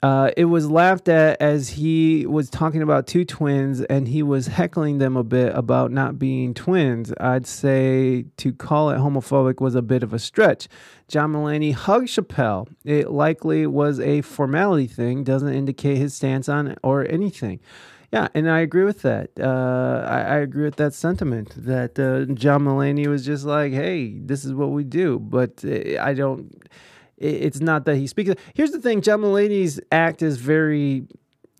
Uh, 0.03 0.31
it 0.35 0.45
was 0.45 0.69
laughed 0.69 1.07
at 1.09 1.39
as 1.39 1.69
he 1.69 2.25
was 2.25 2.49
talking 2.49 2.81
about 2.81 3.05
two 3.05 3.23
twins 3.23 3.81
and 3.81 4.07
he 4.07 4.23
was 4.23 4.47
heckling 4.47 4.97
them 4.97 5.15
a 5.15 5.23
bit 5.23 5.55
about 5.55 5.91
not 5.91 6.17
being 6.17 6.55
twins. 6.55 7.13
I'd 7.19 7.45
say 7.45 8.25
to 8.37 8.51
call 8.51 8.89
it 8.89 8.97
homophobic 8.97 9.61
was 9.61 9.75
a 9.75 9.81
bit 9.83 10.01
of 10.01 10.11
a 10.11 10.17
stretch. 10.17 10.67
John 11.07 11.33
Mulaney 11.33 11.73
hugged 11.73 12.07
Chappelle. 12.07 12.67
It 12.83 13.11
likely 13.11 13.67
was 13.67 13.99
a 13.99 14.21
formality 14.21 14.87
thing, 14.87 15.23
doesn't 15.23 15.53
indicate 15.53 15.97
his 15.97 16.15
stance 16.15 16.49
on 16.49 16.75
or 16.81 17.05
anything. 17.07 17.59
Yeah, 18.11 18.27
and 18.33 18.49
I 18.49 18.59
agree 18.59 18.83
with 18.83 19.03
that. 19.03 19.29
Uh, 19.39 20.03
I, 20.05 20.21
I, 20.21 20.37
agree 20.39 20.65
with 20.65 20.75
that 20.75 20.93
sentiment 20.93 21.53
that 21.55 21.97
uh, 21.97 22.25
John 22.33 22.63
Mulaney 22.65 23.07
was 23.07 23.25
just 23.25 23.45
like, 23.45 23.71
hey, 23.71 24.17
this 24.17 24.43
is 24.43 24.53
what 24.53 24.71
we 24.71 24.83
do. 24.83 25.17
But 25.17 25.63
uh, 25.63 26.01
I 26.01 26.13
don't 26.13 26.61
it's 27.21 27.59
not 27.59 27.85
that 27.85 27.95
he 27.95 28.07
speaks. 28.07 28.31
Here's 28.53 28.71
the 28.71 28.81
thing: 28.81 29.01
John 29.01 29.21
Mulaney's 29.21 29.79
act 29.91 30.21
is 30.21 30.37
very. 30.37 31.07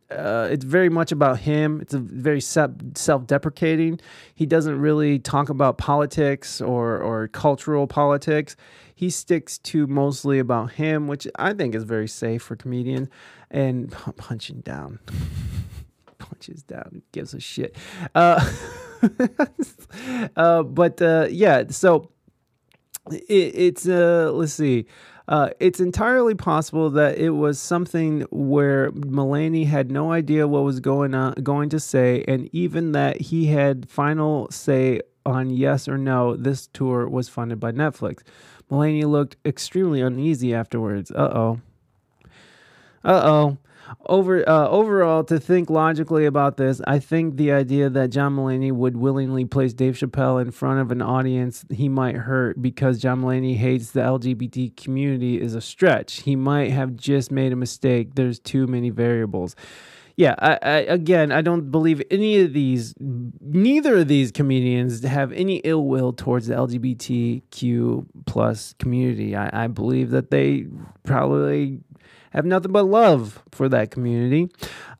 Uh, 0.09 0.49
it's 0.51 0.65
very 0.65 0.89
much 0.89 1.13
about 1.13 1.39
him. 1.39 1.79
It's 1.79 1.93
a 1.93 1.99
very 1.99 2.41
self-deprecating. 2.41 4.01
He 4.35 4.45
doesn't 4.45 4.77
really 4.77 5.19
talk 5.19 5.47
about 5.47 5.77
politics 5.77 6.59
or 6.59 6.97
or 6.97 7.29
cultural 7.29 7.87
politics. 7.87 8.57
He 8.93 9.09
sticks 9.09 9.57
to 9.59 9.87
mostly 9.87 10.37
about 10.37 10.73
him, 10.73 11.07
which 11.07 11.27
I 11.39 11.53
think 11.53 11.75
is 11.75 11.83
very 11.83 12.07
safe 12.07 12.43
for 12.43 12.55
comedians. 12.55 13.07
And 13.49 13.91
punching 14.17 14.61
down, 14.61 14.99
punches 16.17 16.63
down, 16.63 17.01
gives 17.11 17.33
a 17.33 17.39
shit. 17.39 17.75
Uh, 18.13 18.45
uh, 20.35 20.63
but 20.63 21.01
uh, 21.01 21.27
yeah, 21.29 21.63
so 21.69 22.11
it, 23.11 23.23
it's 23.29 23.87
uh, 23.87 24.31
let's 24.33 24.53
see. 24.53 24.85
Uh, 25.31 25.49
it's 25.61 25.79
entirely 25.79 26.35
possible 26.35 26.89
that 26.89 27.17
it 27.17 27.29
was 27.29 27.57
something 27.57 28.25
where 28.31 28.91
Mulaney 28.91 29.65
had 29.65 29.89
no 29.89 30.11
idea 30.11 30.45
what 30.45 30.63
was 30.63 30.81
going 30.81 31.15
on, 31.15 31.35
going 31.35 31.69
to 31.69 31.79
say, 31.79 32.25
and 32.27 32.49
even 32.51 32.91
that 32.91 33.21
he 33.21 33.45
had 33.45 33.89
final 33.89 34.51
say 34.51 34.99
on 35.25 35.49
yes 35.49 35.87
or 35.87 35.97
no 35.97 36.35
this 36.35 36.67
tour 36.73 37.07
was 37.07 37.29
funded 37.29 37.61
by 37.61 37.71
Netflix. 37.71 38.23
Mulaney 38.69 39.05
looked 39.05 39.37
extremely 39.45 40.01
uneasy 40.01 40.53
afterwards. 40.53 41.11
Uh 41.11 41.31
oh. 41.33 41.61
Uh 43.05 43.21
oh. 43.23 43.57
Over 44.07 44.47
uh, 44.47 44.67
overall, 44.67 45.23
to 45.25 45.39
think 45.39 45.69
logically 45.69 46.25
about 46.25 46.57
this, 46.57 46.81
I 46.87 46.99
think 46.99 47.37
the 47.37 47.51
idea 47.51 47.89
that 47.89 48.09
John 48.09 48.35
Mulaney 48.35 48.71
would 48.71 48.97
willingly 48.97 49.45
place 49.45 49.73
Dave 49.73 49.95
Chappelle 49.95 50.41
in 50.41 50.51
front 50.51 50.79
of 50.79 50.91
an 50.91 51.01
audience 51.01 51.65
he 51.69 51.89
might 51.89 52.15
hurt 52.15 52.61
because 52.61 52.99
John 52.99 53.21
Mulaney 53.21 53.57
hates 53.57 53.91
the 53.91 54.01
LGBT 54.01 54.75
community 54.75 55.41
is 55.41 55.55
a 55.55 55.61
stretch. 55.61 56.21
He 56.21 56.35
might 56.35 56.71
have 56.71 56.95
just 56.95 57.31
made 57.31 57.51
a 57.51 57.55
mistake. 57.55 58.15
There's 58.15 58.39
too 58.39 58.67
many 58.67 58.89
variables. 58.89 59.55
Yeah, 60.17 60.35
I, 60.39 60.59
I, 60.61 60.77
again, 60.81 61.31
I 61.31 61.41
don't 61.41 61.71
believe 61.71 62.01
any 62.11 62.41
of 62.41 62.53
these, 62.53 62.93
neither 62.99 63.97
of 63.97 64.07
these 64.07 64.31
comedians 64.31 65.03
have 65.03 65.31
any 65.31 65.57
ill 65.63 65.85
will 65.85 66.13
towards 66.13 66.47
the 66.47 66.55
LGBTQ 66.55 68.05
plus 68.25 68.75
community. 68.77 69.35
I, 69.35 69.63
I 69.63 69.67
believe 69.67 70.11
that 70.11 70.29
they 70.29 70.67
probably 71.05 71.79
have 72.31 72.45
nothing 72.45 72.71
but 72.71 72.83
love 72.83 73.41
for 73.51 73.69
that 73.69 73.91
community. 73.91 74.49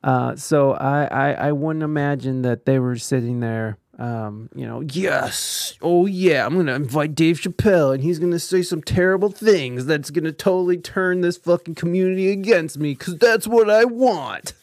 Uh, 0.02 0.36
so 0.36 0.72
I, 0.72 1.04
I, 1.04 1.32
I 1.32 1.52
wouldn't 1.52 1.82
imagine 1.82 2.42
that 2.42 2.64
they 2.64 2.78
were 2.78 2.96
sitting 2.96 3.40
there. 3.40 3.78
Um, 3.98 4.48
you 4.54 4.66
know, 4.66 4.80
yes, 4.80 5.74
oh 5.82 6.06
yeah, 6.06 6.46
I'm 6.46 6.56
gonna 6.56 6.74
invite 6.74 7.14
Dave 7.14 7.38
Chappelle, 7.38 7.94
and 7.94 8.02
he's 8.02 8.18
gonna 8.18 8.38
say 8.38 8.62
some 8.62 8.82
terrible 8.82 9.30
things 9.30 9.84
that's 9.84 10.10
gonna 10.10 10.32
totally 10.32 10.78
turn 10.78 11.20
this 11.20 11.36
fucking 11.36 11.74
community 11.74 12.30
against 12.30 12.78
me, 12.78 12.94
cause 12.94 13.18
that's 13.18 13.46
what 13.46 13.68
I 13.68 13.84
want. 13.84 14.54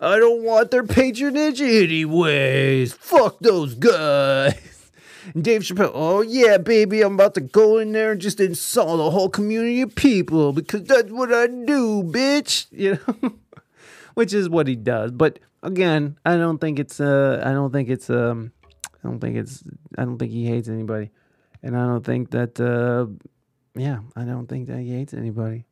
I 0.00 0.18
don't 0.18 0.42
want 0.42 0.70
their 0.70 0.82
patronage 0.82 1.60
anyways. 1.60 2.94
Fuck 2.94 3.38
those 3.40 3.74
guys. 3.74 4.54
And 5.32 5.42
Dave 5.42 5.62
Chappelle, 5.62 5.92
oh 5.94 6.20
yeah, 6.20 6.58
baby, 6.58 7.02
I'm 7.02 7.14
about 7.14 7.34
to 7.34 7.40
go 7.40 7.78
in 7.78 7.92
there 7.92 8.12
and 8.12 8.20
just 8.20 8.40
insult 8.40 9.00
a 9.00 9.10
whole 9.10 9.28
community 9.28 9.80
of 9.80 9.94
people 9.94 10.52
because 10.52 10.84
that's 10.84 11.10
what 11.10 11.32
I 11.32 11.46
do, 11.46 12.02
bitch. 12.02 12.66
You 12.74 12.98
know, 13.06 13.34
which 14.14 14.32
is 14.34 14.48
what 14.48 14.66
he 14.66 14.76
does. 14.76 15.10
But 15.10 15.38
again, 15.62 16.18
I 16.24 16.36
don't 16.36 16.60
think 16.60 16.78
it's 16.78 17.00
uh, 17.00 17.42
I 17.44 17.52
don't 17.52 17.72
think 17.72 17.88
it's 17.88 18.10
um, 18.10 18.52
I 18.84 19.08
don't 19.08 19.20
think 19.20 19.36
it's 19.36 19.62
I 19.96 20.04
don't 20.04 20.18
think 20.18 20.32
he 20.32 20.46
hates 20.46 20.68
anybody, 20.68 21.10
and 21.62 21.76
I 21.76 21.86
don't 21.86 22.04
think 22.04 22.30
that 22.30 22.60
uh, 22.60 23.06
yeah, 23.74 24.00
I 24.16 24.24
don't 24.24 24.46
think 24.46 24.68
that 24.68 24.78
he 24.78 24.90
hates 24.90 25.14
anybody. 25.14 25.64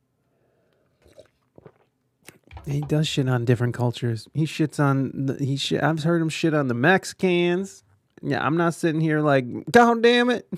He 2.66 2.80
does 2.80 3.08
shit 3.08 3.28
on 3.28 3.44
different 3.44 3.74
cultures. 3.74 4.28
He 4.34 4.44
shits 4.44 4.78
on 4.78 5.36
he. 5.40 5.78
I've 5.78 6.02
heard 6.02 6.22
him 6.22 6.28
shit 6.28 6.54
on 6.54 6.68
the 6.68 6.74
Mexicans. 6.74 7.82
Yeah, 8.22 8.44
I'm 8.44 8.56
not 8.56 8.74
sitting 8.74 9.00
here 9.00 9.20
like, 9.20 9.44
God 9.70 10.02
damn 10.02 10.30
it. 10.30 10.48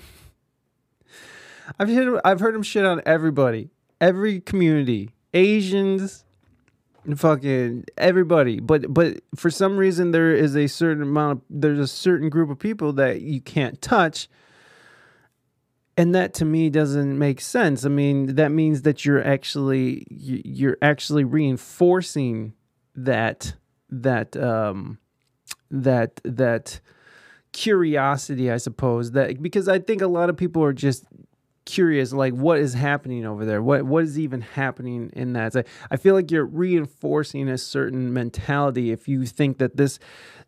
I've 1.79 1.87
hit, 1.89 2.07
I've 2.23 2.39
heard 2.39 2.55
him 2.55 2.63
shit 2.63 2.85
on 2.85 3.01
everybody, 3.05 3.69
every 3.99 4.39
community, 4.39 5.09
Asians, 5.33 6.23
fucking 7.15 7.85
everybody. 7.97 8.59
But 8.59 8.93
but 8.93 9.17
for 9.35 9.49
some 9.49 9.77
reason 9.77 10.11
there 10.11 10.33
is 10.33 10.55
a 10.55 10.67
certain 10.67 11.03
amount 11.03 11.39
of 11.39 11.41
there's 11.49 11.79
a 11.79 11.87
certain 11.87 12.29
group 12.29 12.49
of 12.49 12.59
people 12.59 12.93
that 12.93 13.21
you 13.21 13.41
can't 13.41 13.81
touch. 13.81 14.29
And 15.97 16.13
that 16.13 16.33
to 16.35 16.45
me 16.45 16.69
doesn't 16.69 17.17
make 17.17 17.39
sense. 17.39 17.85
I 17.85 17.89
mean, 17.89 18.35
that 18.35 18.51
means 18.51 18.81
that 18.83 19.05
you're 19.05 19.25
actually 19.25 20.05
you- 20.09 20.41
you're 20.45 20.77
actually 20.81 21.23
reinforcing 21.23 22.53
that 22.95 23.55
that 23.89 24.35
um 24.37 24.99
that 25.71 26.21
that 26.23 26.79
curiosity, 27.55 28.51
I 28.51 28.57
suppose. 28.57 29.11
That 29.11 29.41
because 29.41 29.67
I 29.67 29.79
think 29.79 30.01
a 30.01 30.07
lot 30.07 30.29
of 30.29 30.37
people 30.37 30.63
are 30.63 30.73
just 30.73 31.05
curious, 31.65 32.13
like 32.13 32.33
what 32.33 32.59
is 32.59 32.73
happening 32.73 33.25
over 33.25 33.45
there? 33.45 33.61
What 33.61 33.83
what 33.83 34.03
is 34.03 34.19
even 34.19 34.41
happening 34.41 35.09
in 35.13 35.33
that? 35.33 35.53
So 35.53 35.63
I 35.89 35.97
feel 35.97 36.13
like 36.13 36.29
you're 36.29 36.45
reinforcing 36.45 37.47
a 37.49 37.57
certain 37.57 38.13
mentality 38.13 38.91
if 38.91 39.07
you 39.07 39.25
think 39.25 39.57
that 39.57 39.77
this 39.77 39.99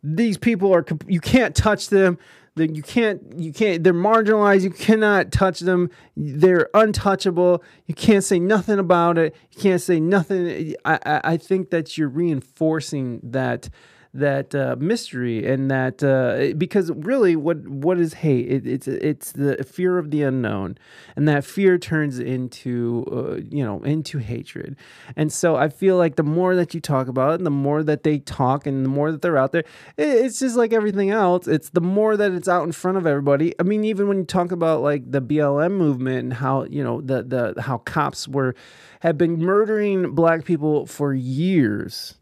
these 0.02 0.36
people 0.38 0.72
are 0.72 0.84
you 1.06 1.20
can't 1.20 1.56
touch 1.56 1.88
them. 1.88 2.18
That 2.56 2.74
you 2.74 2.82
can't 2.82 3.38
you 3.38 3.52
can't 3.52 3.82
they're 3.82 3.94
marginalized. 3.94 4.62
You 4.62 4.70
cannot 4.70 5.32
touch 5.32 5.60
them. 5.60 5.90
They're 6.16 6.68
untouchable. 6.74 7.62
You 7.86 7.94
can't 7.94 8.24
say 8.24 8.38
nothing 8.38 8.78
about 8.78 9.16
it. 9.16 9.34
You 9.52 9.62
can't 9.62 9.80
say 9.80 9.98
nothing. 9.98 10.74
I 10.84 10.98
I, 11.06 11.20
I 11.24 11.36
think 11.38 11.70
that 11.70 11.96
you're 11.96 12.08
reinforcing 12.08 13.20
that 13.22 13.70
that 14.14 14.54
uh, 14.54 14.76
mystery 14.78 15.46
and 15.46 15.70
that 15.70 16.02
uh, 16.02 16.54
because 16.56 16.90
really 16.92 17.36
what 17.36 17.58
what 17.68 17.98
is 17.98 18.14
hate? 18.14 18.50
It, 18.50 18.66
it's 18.66 18.88
it's 18.88 19.32
the 19.32 19.62
fear 19.64 19.98
of 19.98 20.10
the 20.10 20.22
unknown 20.22 20.78
and 21.16 21.28
that 21.28 21.44
fear 21.44 21.78
turns 21.78 22.18
into 22.18 23.04
uh, 23.12 23.40
you 23.50 23.64
know 23.64 23.82
into 23.82 24.18
hatred. 24.18 24.76
And 25.16 25.32
so 25.32 25.56
i 25.56 25.68
feel 25.68 25.96
like 25.96 26.16
the 26.16 26.22
more 26.22 26.54
that 26.56 26.74
you 26.74 26.80
talk 26.80 27.08
about 27.08 27.32
it 27.32 27.34
and 27.34 27.46
the 27.46 27.50
more 27.50 27.82
that 27.82 28.02
they 28.02 28.18
talk 28.18 28.66
and 28.66 28.84
the 28.84 28.88
more 28.88 29.12
that 29.12 29.22
they're 29.22 29.36
out 29.36 29.52
there 29.52 29.64
it, 29.96 30.08
it's 30.08 30.38
just 30.38 30.56
like 30.56 30.72
everything 30.72 31.10
else. 31.10 31.46
It's 31.46 31.70
the 31.70 31.80
more 31.80 32.16
that 32.16 32.32
it's 32.32 32.48
out 32.48 32.64
in 32.64 32.72
front 32.72 32.98
of 32.98 33.06
everybody. 33.06 33.54
I 33.58 33.62
mean 33.62 33.84
even 33.84 34.08
when 34.08 34.18
you 34.18 34.24
talk 34.24 34.52
about 34.52 34.82
like 34.82 35.10
the 35.10 35.20
blm 35.20 35.72
movement 35.72 36.18
and 36.18 36.32
how 36.34 36.64
you 36.64 36.82
know 36.82 37.00
the 37.00 37.22
the 37.22 37.62
how 37.62 37.78
cops 37.78 38.26
were 38.26 38.54
have 39.00 39.18
been 39.18 39.38
murdering 39.38 40.14
black 40.14 40.44
people 40.44 40.86
for 40.86 41.14
years 41.14 42.17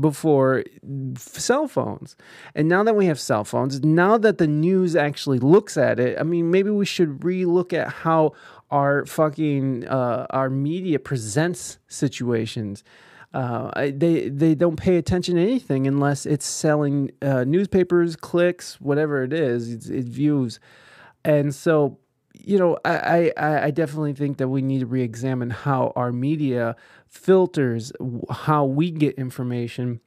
before 0.00 0.64
cell 1.16 1.68
phones. 1.68 2.16
And 2.54 2.68
now 2.68 2.82
that 2.82 2.94
we 2.94 3.06
have 3.06 3.18
cell 3.18 3.44
phones, 3.44 3.82
now 3.82 4.18
that 4.18 4.38
the 4.38 4.46
news 4.46 4.96
actually 4.96 5.38
looks 5.38 5.76
at 5.76 5.98
it, 5.98 6.18
I 6.18 6.22
mean, 6.22 6.50
maybe 6.50 6.70
we 6.70 6.86
should 6.86 7.20
relook 7.20 7.72
at 7.72 7.88
how 7.88 8.32
our 8.70 9.06
fucking 9.06 9.86
uh, 9.88 10.26
our 10.30 10.50
media 10.50 10.98
presents 10.98 11.78
situations. 11.88 12.84
Uh, 13.34 13.90
they 13.94 14.28
they 14.28 14.54
don't 14.54 14.76
pay 14.76 14.96
attention 14.96 15.36
to 15.36 15.42
anything 15.42 15.86
unless 15.86 16.24
it's 16.24 16.46
selling 16.46 17.10
uh, 17.20 17.44
newspapers, 17.44 18.16
clicks, 18.16 18.80
whatever 18.80 19.22
it 19.22 19.32
is, 19.32 19.70
it's, 19.72 19.88
it 19.88 20.06
views, 20.06 20.58
and 21.24 21.54
so 21.54 21.98
you 22.40 22.58
know, 22.58 22.78
I, 22.84 23.32
I, 23.36 23.64
I 23.64 23.70
definitely 23.70 24.14
think 24.14 24.38
that 24.38 24.48
we 24.48 24.62
need 24.62 24.80
to 24.80 24.86
re-examine 24.86 25.50
how 25.50 25.92
our 25.96 26.12
media 26.12 26.76
filters 27.08 27.92
how 28.30 28.64
we 28.64 28.90
get 28.90 29.14
information, 29.16 30.00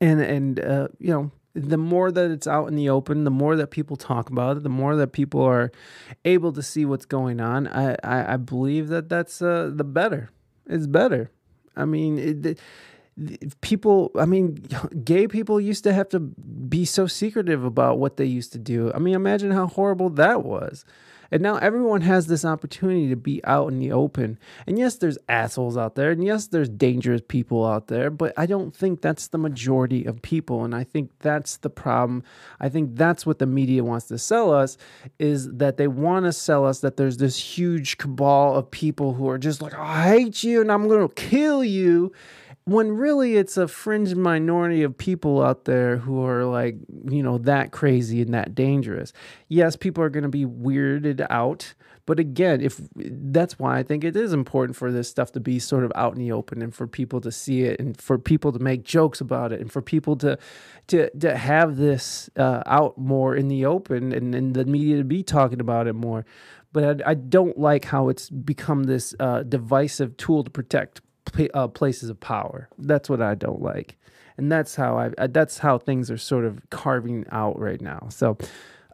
and 0.00 0.20
and 0.20 0.60
uh, 0.60 0.88
you 0.98 1.10
know, 1.10 1.30
the 1.54 1.78
more 1.78 2.10
that 2.10 2.30
it's 2.30 2.46
out 2.46 2.68
in 2.68 2.76
the 2.76 2.88
open, 2.88 3.24
the 3.24 3.30
more 3.30 3.56
that 3.56 3.70
people 3.70 3.96
talk 3.96 4.30
about 4.30 4.56
it, 4.58 4.62
the 4.62 4.68
more 4.68 4.96
that 4.96 5.12
people 5.12 5.42
are 5.42 5.70
able 6.24 6.52
to 6.52 6.62
see 6.62 6.84
what's 6.84 7.06
going 7.06 7.40
on. 7.40 7.66
I 7.68 7.96
I, 8.02 8.34
I 8.34 8.36
believe 8.36 8.88
that 8.88 9.08
that's 9.08 9.42
uh, 9.42 9.70
the 9.74 9.84
better. 9.84 10.30
It's 10.66 10.86
better. 10.86 11.30
I 11.76 11.84
mean, 11.84 12.18
it, 12.18 12.42
the- 12.42 12.56
people 13.60 14.10
i 14.18 14.24
mean 14.24 14.54
gay 15.04 15.28
people 15.28 15.60
used 15.60 15.84
to 15.84 15.92
have 15.92 16.08
to 16.08 16.18
be 16.18 16.86
so 16.86 17.06
secretive 17.06 17.62
about 17.62 17.98
what 17.98 18.16
they 18.16 18.24
used 18.24 18.52
to 18.52 18.58
do 18.58 18.90
i 18.94 18.98
mean 18.98 19.14
imagine 19.14 19.50
how 19.50 19.66
horrible 19.66 20.08
that 20.08 20.42
was 20.42 20.86
and 21.32 21.42
now 21.42 21.56
everyone 21.56 22.02
has 22.02 22.26
this 22.28 22.44
opportunity 22.44 23.08
to 23.08 23.16
be 23.16 23.42
out 23.44 23.72
in 23.72 23.78
the 23.78 23.90
open. 23.90 24.38
And 24.66 24.78
yes 24.78 24.96
there's 24.96 25.18
assholes 25.28 25.76
out 25.76 25.96
there 25.96 26.10
and 26.10 26.22
yes 26.22 26.46
there's 26.46 26.68
dangerous 26.68 27.22
people 27.26 27.66
out 27.66 27.88
there 27.88 28.10
but 28.10 28.32
i 28.36 28.46
don't 28.46 28.76
think 28.76 29.00
that's 29.00 29.28
the 29.28 29.38
majority 29.38 30.04
of 30.04 30.22
people. 30.22 30.64
And 30.64 30.74
i 30.74 30.84
think 30.84 31.10
that's 31.18 31.56
the 31.56 31.70
problem. 31.70 32.22
I 32.60 32.68
think 32.68 32.96
that's 32.96 33.24
what 33.26 33.38
the 33.38 33.46
media 33.46 33.82
wants 33.82 34.06
to 34.08 34.18
sell 34.18 34.52
us 34.52 34.76
is 35.18 35.50
that 35.54 35.78
they 35.78 35.88
want 35.88 36.26
to 36.26 36.32
sell 36.32 36.66
us 36.66 36.80
that 36.80 36.96
there's 36.96 37.16
this 37.16 37.36
huge 37.36 37.96
cabal 37.96 38.54
of 38.54 38.70
people 38.70 39.14
who 39.14 39.28
are 39.28 39.38
just 39.38 39.62
like 39.62 39.74
i 39.74 40.08
hate 40.08 40.42
you 40.42 40.60
and 40.60 40.70
i'm 40.70 40.86
going 40.88 41.08
to 41.08 41.14
kill 41.14 41.64
you 41.64 42.12
when 42.64 42.92
really 42.92 43.36
it's 43.36 43.56
a 43.56 43.66
fringe 43.66 44.14
minority 44.14 44.82
of 44.82 44.96
people 44.96 45.42
out 45.42 45.64
there 45.64 45.96
who 45.96 46.24
are 46.24 46.44
like 46.44 46.76
you 47.08 47.22
know 47.22 47.38
that 47.38 47.72
crazy 47.72 48.22
and 48.22 48.34
that 48.34 48.54
dangerous 48.54 49.12
yes 49.48 49.76
people 49.76 50.02
are 50.02 50.10
going 50.10 50.22
to 50.22 50.28
be 50.28 50.44
weirded 50.44 51.26
out. 51.30 51.74
But 52.04 52.18
again 52.18 52.60
if 52.60 52.80
that's 52.96 53.60
why 53.60 53.78
i 53.78 53.82
think 53.84 54.02
it 54.02 54.16
is 54.16 54.32
important 54.32 54.76
for 54.76 54.90
this 54.90 55.08
stuff 55.08 55.30
to 55.32 55.40
be 55.40 55.60
sort 55.60 55.84
of 55.84 55.92
out 55.94 56.14
in 56.14 56.18
the 56.18 56.32
open 56.32 56.60
and 56.60 56.74
for 56.74 56.88
people 56.88 57.20
to 57.20 57.30
see 57.30 57.62
it 57.62 57.78
and 57.78 57.98
for 58.00 58.18
people 58.18 58.52
to 58.52 58.58
make 58.58 58.82
jokes 58.82 59.20
about 59.20 59.52
it 59.52 59.60
and 59.60 59.70
for 59.70 59.80
people 59.80 60.16
to 60.16 60.36
to 60.88 61.08
to 61.18 61.36
have 61.36 61.76
this 61.76 62.28
uh, 62.36 62.62
out 62.66 62.98
more 62.98 63.36
in 63.36 63.46
the 63.46 63.64
open 63.64 64.12
and, 64.12 64.34
and 64.34 64.54
the 64.54 64.64
media 64.64 64.96
to 64.96 65.04
be 65.04 65.22
talking 65.22 65.60
about 65.60 65.86
it 65.86 65.94
more. 65.94 66.24
But 66.72 67.02
I, 67.02 67.10
I 67.10 67.14
don't 67.14 67.58
like 67.58 67.84
how 67.86 68.08
it's 68.08 68.30
become 68.30 68.84
this 68.84 69.14
uh, 69.20 69.42
divisive 69.42 70.16
tool 70.16 70.42
to 70.42 70.50
protect 70.50 71.02
uh, 71.54 71.68
places 71.68 72.10
of 72.10 72.20
power. 72.20 72.68
That's 72.78 73.08
what 73.08 73.22
I 73.22 73.34
don't 73.34 73.62
like, 73.62 73.96
and 74.36 74.50
that's 74.50 74.74
how 74.74 74.98
I. 74.98 75.26
That's 75.26 75.58
how 75.58 75.78
things 75.78 76.10
are 76.10 76.18
sort 76.18 76.44
of 76.44 76.58
carving 76.70 77.26
out 77.30 77.58
right 77.58 77.80
now. 77.80 78.08
So. 78.10 78.36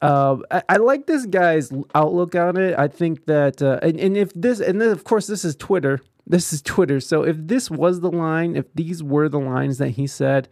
Uh, 0.00 0.36
I, 0.52 0.62
I 0.68 0.76
like 0.76 1.08
this 1.08 1.26
guy's 1.26 1.72
outlook 1.92 2.36
on 2.36 2.56
it. 2.56 2.78
I 2.78 2.86
think 2.86 3.26
that, 3.26 3.60
uh, 3.60 3.80
and, 3.82 3.98
and 3.98 4.16
if 4.16 4.32
this, 4.32 4.60
and 4.60 4.80
then 4.80 4.90
of 4.90 5.02
course 5.02 5.26
this 5.26 5.44
is 5.44 5.56
Twitter. 5.56 6.00
This 6.24 6.52
is 6.52 6.62
Twitter. 6.62 7.00
So 7.00 7.24
if 7.24 7.36
this 7.36 7.68
was 7.68 7.98
the 7.98 8.10
line, 8.12 8.54
if 8.54 8.72
these 8.74 9.02
were 9.02 9.28
the 9.28 9.40
lines 9.40 9.78
that 9.78 9.90
he 9.90 10.06
said, 10.06 10.48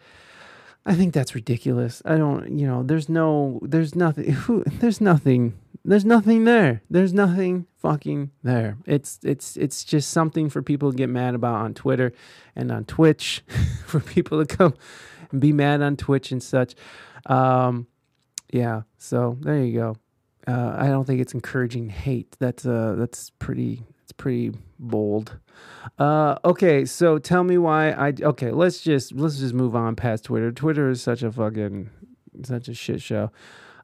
I 0.86 0.94
think 0.94 1.12
that's 1.12 1.34
ridiculous. 1.34 2.00
I 2.04 2.16
don't, 2.16 2.58
you 2.58 2.66
know, 2.66 2.84
there's 2.84 3.08
no, 3.08 3.58
there's 3.62 3.94
nothing, 3.94 4.30
who, 4.32 4.62
there's 4.64 5.00
nothing, 5.00 5.54
there's 5.86 6.04
nothing 6.04 6.44
there. 6.44 6.82
There's 6.90 7.12
nothing 7.12 7.66
fucking 7.78 8.32
there. 8.42 8.78
It's, 8.86 9.18
it's, 9.22 9.56
it's 9.56 9.84
just 9.84 10.10
something 10.10 10.50
for 10.50 10.62
people 10.62 10.90
to 10.90 10.96
get 10.96 11.08
mad 11.08 11.34
about 11.34 11.56
on 11.56 11.74
Twitter 11.74 12.12
and 12.54 12.70
on 12.72 12.84
Twitch, 12.84 13.44
for 13.86 14.00
people 14.00 14.44
to 14.44 14.56
come 14.56 14.74
and 15.30 15.40
be 15.40 15.52
mad 15.52 15.82
on 15.82 15.96
Twitch 15.96 16.32
and 16.32 16.42
such. 16.42 16.74
Um, 17.26 17.86
yeah. 18.52 18.82
So 18.98 19.38
there 19.40 19.62
you 19.62 19.78
go. 19.78 19.96
Uh, 20.46 20.76
I 20.78 20.86
don't 20.88 21.04
think 21.04 21.20
it's 21.20 21.34
encouraging 21.34 21.88
hate. 21.88 22.36
That's 22.38 22.64
uh, 22.64 22.94
that's 22.96 23.30
pretty, 23.30 23.82
it's 24.02 24.12
pretty 24.12 24.52
bold. 24.78 25.36
Uh, 25.98 26.36
okay, 26.44 26.84
so 26.84 27.18
tell 27.18 27.42
me 27.42 27.58
why 27.58 27.90
I 27.90 28.12
okay. 28.22 28.52
Let's 28.52 28.80
just 28.80 29.12
let's 29.12 29.38
just 29.38 29.54
move 29.54 29.74
on 29.74 29.96
past 29.96 30.24
Twitter. 30.24 30.52
Twitter 30.52 30.88
is 30.88 31.02
such 31.02 31.24
a 31.24 31.32
fucking 31.32 31.90
such 32.44 32.68
a 32.68 32.74
shit 32.74 33.02
show. 33.02 33.32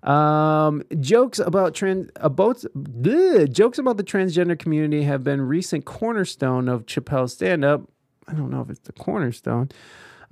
Um, 0.03 0.83
jokes 0.99 1.39
about 1.39 1.75
trans 1.75 2.11
about 2.17 2.65
bleh, 2.77 3.51
jokes 3.51 3.79
about 3.79 3.97
the 3.97 4.05
transgender 4.05 4.59
community 4.59 5.05
have 5.05 5.23
been 5.23 5.43
recent 5.43 5.85
cornerstone 5.85 6.69
of 6.69 6.87
Chappelle's 6.87 7.35
stand 7.35 7.65
up. 7.65 7.83
I 8.27 8.35
don't 8.35 8.51
know 8.51 8.63
if 8.63 8.71
it's 8.71 8.81
the 8.81 8.93
cornerstone. 8.93 9.71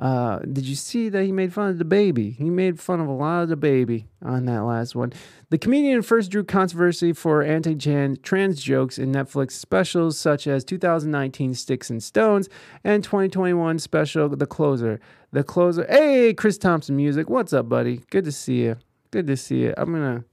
Uh, 0.01 0.39
did 0.39 0.65
you 0.65 0.75
see 0.75 1.11
that 1.11 1.25
he 1.25 1.31
made 1.31 1.53
fun 1.53 1.69
of 1.69 1.79
the 1.79 1.85
baby? 1.85 2.31
He 2.31 2.49
made 2.49 2.81
fun 2.81 3.01
of 3.01 3.07
a 3.07 3.13
lot 3.13 3.43
of 3.43 3.51
the 3.51 3.57
baby 3.57 4.07
on 4.23 4.47
that 4.47 4.63
last 4.63 4.95
one. 4.95 5.13
The 5.51 5.59
comedian 5.59 6.01
first 6.01 6.31
drew 6.31 6.43
controversy 6.43 7.13
for 7.13 7.43
anti-trans 7.43 8.63
jokes 8.63 8.99
in 8.99 9.13
Netflix 9.13 9.53
specials 9.53 10.19
such 10.19 10.47
as 10.47 10.65
2019 10.65 11.53
Sticks 11.53 11.91
and 11.91 12.03
Stones 12.03 12.49
and 12.83 13.05
2021 13.05 13.79
special 13.79 14.31
The 14.31 14.47
Closer. 14.47 15.01
The 15.33 15.45
Closer. 15.45 15.87
Hey, 15.87 16.33
Chris 16.33 16.57
Thompson 16.57 16.97
music. 16.97 17.29
What's 17.29 17.53
up, 17.53 17.69
buddy? 17.69 18.01
Good 18.09 18.25
to 18.25 18.33
see 18.33 18.63
you. 18.63 18.77
Good 19.11 19.27
to 19.27 19.37
see 19.37 19.63
you. 19.63 19.75
I'm 19.77 19.93
gonna 19.93 20.25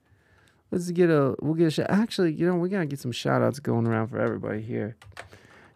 let's 0.72 0.92
get 0.92 1.10
a 1.10 1.36
we'll 1.42 1.56
get 1.56 1.68
a 1.68 1.72
shot. 1.72 1.88
Actually, 1.90 2.34
you 2.34 2.46
know, 2.46 2.56
we 2.56 2.70
gotta 2.70 2.86
get 2.86 3.00
some 3.00 3.12
shout 3.12 3.42
outs 3.42 3.60
going 3.60 3.88
around 3.88 4.08
for 4.08 4.20
everybody 4.20 4.62
here. 4.62 4.96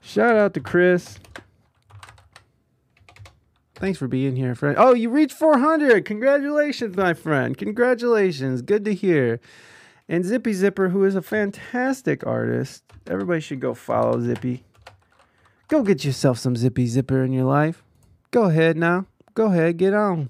Shout 0.02 0.36
out 0.36 0.54
to 0.56 0.60
Chris. 0.60 1.18
Thanks 3.76 3.98
for 3.98 4.08
being 4.08 4.36
here, 4.36 4.54
friend. 4.54 4.76
Oh, 4.78 4.94
you 4.94 5.10
reached 5.10 5.34
400. 5.34 6.06
Congratulations, 6.06 6.96
my 6.96 7.16
friend. 7.16 7.58
Congratulations. 7.58 8.62
Good 8.62 8.86
to 8.86 8.94
hear. 8.94 9.40
And 10.08 10.24
Zippy 10.24 10.54
Zipper, 10.54 10.90
who 10.90 11.04
is 11.04 11.16
a 11.16 11.22
fantastic 11.22 12.26
artist. 12.28 12.84
Everybody 13.08 13.40
should 13.40 13.60
go 13.60 13.74
follow 13.74 14.22
Zippy. 14.22 14.64
Go 15.68 15.82
get 15.82 16.06
yourself 16.06 16.38
some 16.38 16.56
Zippy 16.56 16.86
Zipper 16.86 17.24
in 17.24 17.32
your 17.32 17.46
life. 17.46 17.84
Go 18.30 18.44
ahead 18.44 18.78
now. 18.78 19.08
Go 19.34 19.46
ahead, 19.46 19.78
get 19.78 19.94
on. 19.96 20.30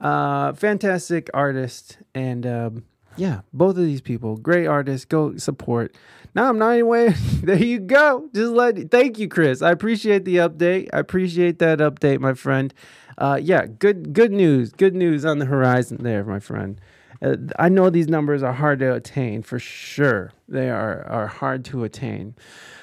Uh, 0.00 0.52
fantastic 0.52 1.30
artist. 1.32 1.98
And 2.14 2.46
um, 2.46 2.84
yeah, 3.16 3.40
both 3.52 3.76
of 3.76 3.84
these 3.84 4.00
people, 4.00 4.36
great 4.36 4.66
artists. 4.66 5.04
Go 5.04 5.36
support. 5.36 5.94
Now 6.34 6.48
I'm 6.48 6.58
not 6.58 6.70
anyway. 6.70 7.14
there 7.42 7.62
you 7.62 7.78
go. 7.78 8.28
Just 8.34 8.52
let. 8.52 8.90
Thank 8.90 9.18
you, 9.18 9.28
Chris. 9.28 9.62
I 9.62 9.70
appreciate 9.70 10.24
the 10.24 10.36
update. 10.36 10.90
I 10.92 10.98
appreciate 10.98 11.58
that 11.60 11.78
update, 11.78 12.20
my 12.20 12.34
friend. 12.34 12.74
Uh, 13.18 13.38
yeah, 13.42 13.64
good 13.66 14.12
good 14.12 14.32
news. 14.32 14.72
Good 14.72 14.94
news 14.94 15.24
on 15.24 15.38
the 15.38 15.46
horizon 15.46 15.98
there, 16.02 16.24
my 16.24 16.40
friend. 16.40 16.80
Uh, 17.22 17.36
I 17.58 17.70
know 17.70 17.88
these 17.88 18.08
numbers 18.08 18.42
are 18.42 18.52
hard 18.52 18.80
to 18.80 18.94
attain 18.94 19.42
for 19.42 19.58
sure. 19.58 20.32
They 20.48 20.68
are 20.68 21.02
are 21.04 21.26
hard 21.26 21.64
to 21.66 21.84
attain. 21.84 22.34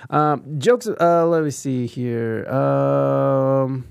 Um, 0.10 0.60
jokes. 0.60 0.88
Uh, 0.88 1.28
let 1.28 1.44
me 1.44 1.52
see 1.52 1.86
here. 1.86 2.50
Um, 2.50 3.86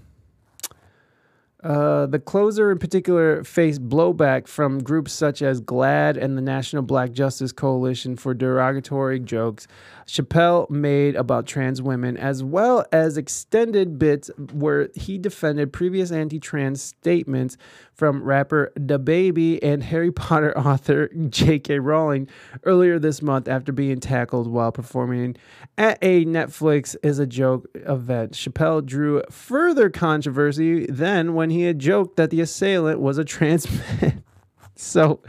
uh, 1.63 2.07
the 2.07 2.19
closer 2.19 2.73
in 2.73 2.79
particular 2.79 3.45
faced 3.45 3.89
blowback 3.89 4.49
from 4.49 4.83
groups 4.83 5.13
such 5.13 5.43
as 5.43 5.61
GLAAD 5.61 6.17
and 6.17 6.37
the 6.37 6.43
National 6.43 6.83
Black 6.83 7.13
Justice 7.13 7.53
Coalition 7.53 8.17
for 8.17 8.35
derogatory 8.35 9.21
jokes 9.21 9.69
Chappelle 10.07 10.69
made 10.71 11.17
about 11.17 11.47
trans 11.47 11.81
women, 11.81 12.17
as 12.17 12.43
well 12.43 12.85
as 12.93 13.17
extended 13.17 13.99
bits 13.99 14.31
where 14.53 14.89
he 14.95 15.19
defended 15.19 15.73
previous 15.73 16.11
anti 16.11 16.39
trans 16.39 16.83
statements 16.83 17.57
from 17.95 18.23
rapper 18.23 18.73
DaBaby 18.79 19.59
and 19.63 19.83
Harry 19.93 20.11
Potter 20.11 20.57
author 20.59 21.09
J.K. 21.29 21.79
Rowling 21.79 22.29
earlier 22.65 22.99
this 22.99 23.23
month 23.23 23.49
after 23.49 23.73
being 23.73 24.01
tackled 24.01 24.49
while 24.49 24.73
performing 24.73 25.37
at 25.79 25.99
a 26.03 26.25
Netflix 26.25 26.97
is 27.03 27.19
a 27.19 27.27
joke 27.27 27.69
event. 27.75 28.33
Chappelle 28.33 28.85
drew 28.85 29.23
further 29.31 29.91
controversy 29.91 30.87
then 30.87 31.35
when 31.35 31.51
he 31.51 31.63
had 31.63 31.79
joked 31.79 32.17
that 32.17 32.31
the 32.31 32.41
assailant 32.41 33.01
was 33.01 33.19
a 33.19 33.25
trans 33.25 33.67
man. 34.03 34.23
so 34.77 35.21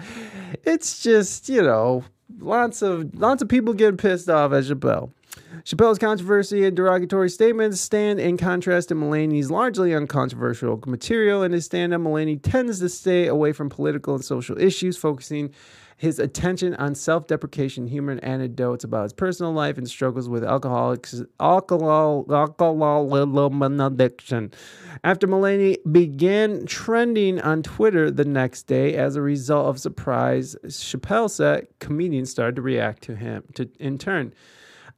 it's 0.63 1.01
just, 1.01 1.49
you 1.49 1.61
know, 1.61 2.03
lots 2.43 2.81
of 2.81 3.15
lots 3.15 3.41
of 3.41 3.49
people 3.49 3.73
get 3.73 3.97
pissed 3.97 4.29
off 4.29 4.51
at 4.53 4.63
Chappelle. 4.63 5.11
Chappelle's 5.63 5.97
controversy 5.97 6.65
and 6.65 6.75
derogatory 6.75 7.29
statements 7.29 7.79
stand 7.79 8.19
in 8.19 8.37
contrast 8.37 8.89
to 8.89 8.95
Mulaney's 8.95 9.49
largely 9.49 9.93
uncontroversial 9.93 10.83
material. 10.85 11.41
In 11.41 11.53
his 11.53 11.65
stand 11.65 11.93
up, 11.93 12.01
Mulaney 12.01 12.39
tends 12.41 12.79
to 12.79 12.89
stay 12.89 13.27
away 13.27 13.51
from 13.53 13.69
political 13.69 14.15
and 14.15 14.23
social 14.23 14.59
issues, 14.59 14.97
focusing 14.97 15.51
his 16.03 16.19
attention 16.19 16.75
on 16.75 16.93
self 16.95 17.27
deprecation 17.27 17.87
humor 17.87 18.11
and 18.11 18.21
anecdotes 18.25 18.83
about 18.83 19.03
his 19.03 19.13
personal 19.13 19.53
life 19.53 19.77
and 19.77 19.87
struggles 19.87 20.27
with 20.27 20.43
alcoholics, 20.43 21.23
alcohol, 21.39 22.25
alcoholism 22.29 23.79
addiction. 23.79 24.51
After 25.05 25.27
Mulaney 25.27 25.77
began 25.89 26.65
trending 26.65 27.39
on 27.39 27.63
Twitter 27.63 28.11
the 28.11 28.25
next 28.25 28.63
day 28.63 28.95
as 28.95 29.15
a 29.15 29.21
result 29.21 29.67
of 29.67 29.79
surprise 29.79 30.57
Chappelle 30.65 31.29
set, 31.29 31.79
comedians 31.79 32.29
started 32.29 32.57
to 32.57 32.61
react 32.61 33.01
to 33.03 33.15
him 33.15 33.45
to, 33.53 33.69
in 33.79 33.97
turn. 33.97 34.33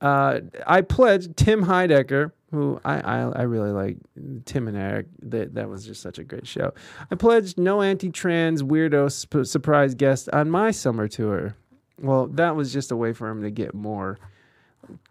Uh, 0.01 0.39
I 0.65 0.81
pledged 0.81 1.37
Tim 1.37 1.65
Heidecker, 1.65 2.31
who 2.55 2.79
I, 2.83 2.99
I, 2.99 3.19
I 3.21 3.41
really 3.43 3.71
like 3.71 3.97
Tim 4.45 4.67
and 4.67 4.77
Eric. 4.77 5.07
That 5.21 5.53
that 5.55 5.69
was 5.69 5.85
just 5.85 6.01
such 6.01 6.17
a 6.17 6.23
great 6.23 6.47
show. 6.47 6.73
I 7.11 7.15
pledged 7.15 7.57
no 7.57 7.81
anti-trans 7.81 8.63
weirdo 8.63 9.11
sp- 9.13 9.45
surprise 9.45 9.93
guest 9.93 10.29
on 10.33 10.49
my 10.49 10.71
summer 10.71 11.07
tour. 11.07 11.55
Well, 12.01 12.27
that 12.27 12.55
was 12.55 12.73
just 12.73 12.91
a 12.91 12.95
way 12.95 13.13
for 13.13 13.29
him 13.29 13.41
to 13.43 13.51
get 13.51 13.73
more 13.73 14.17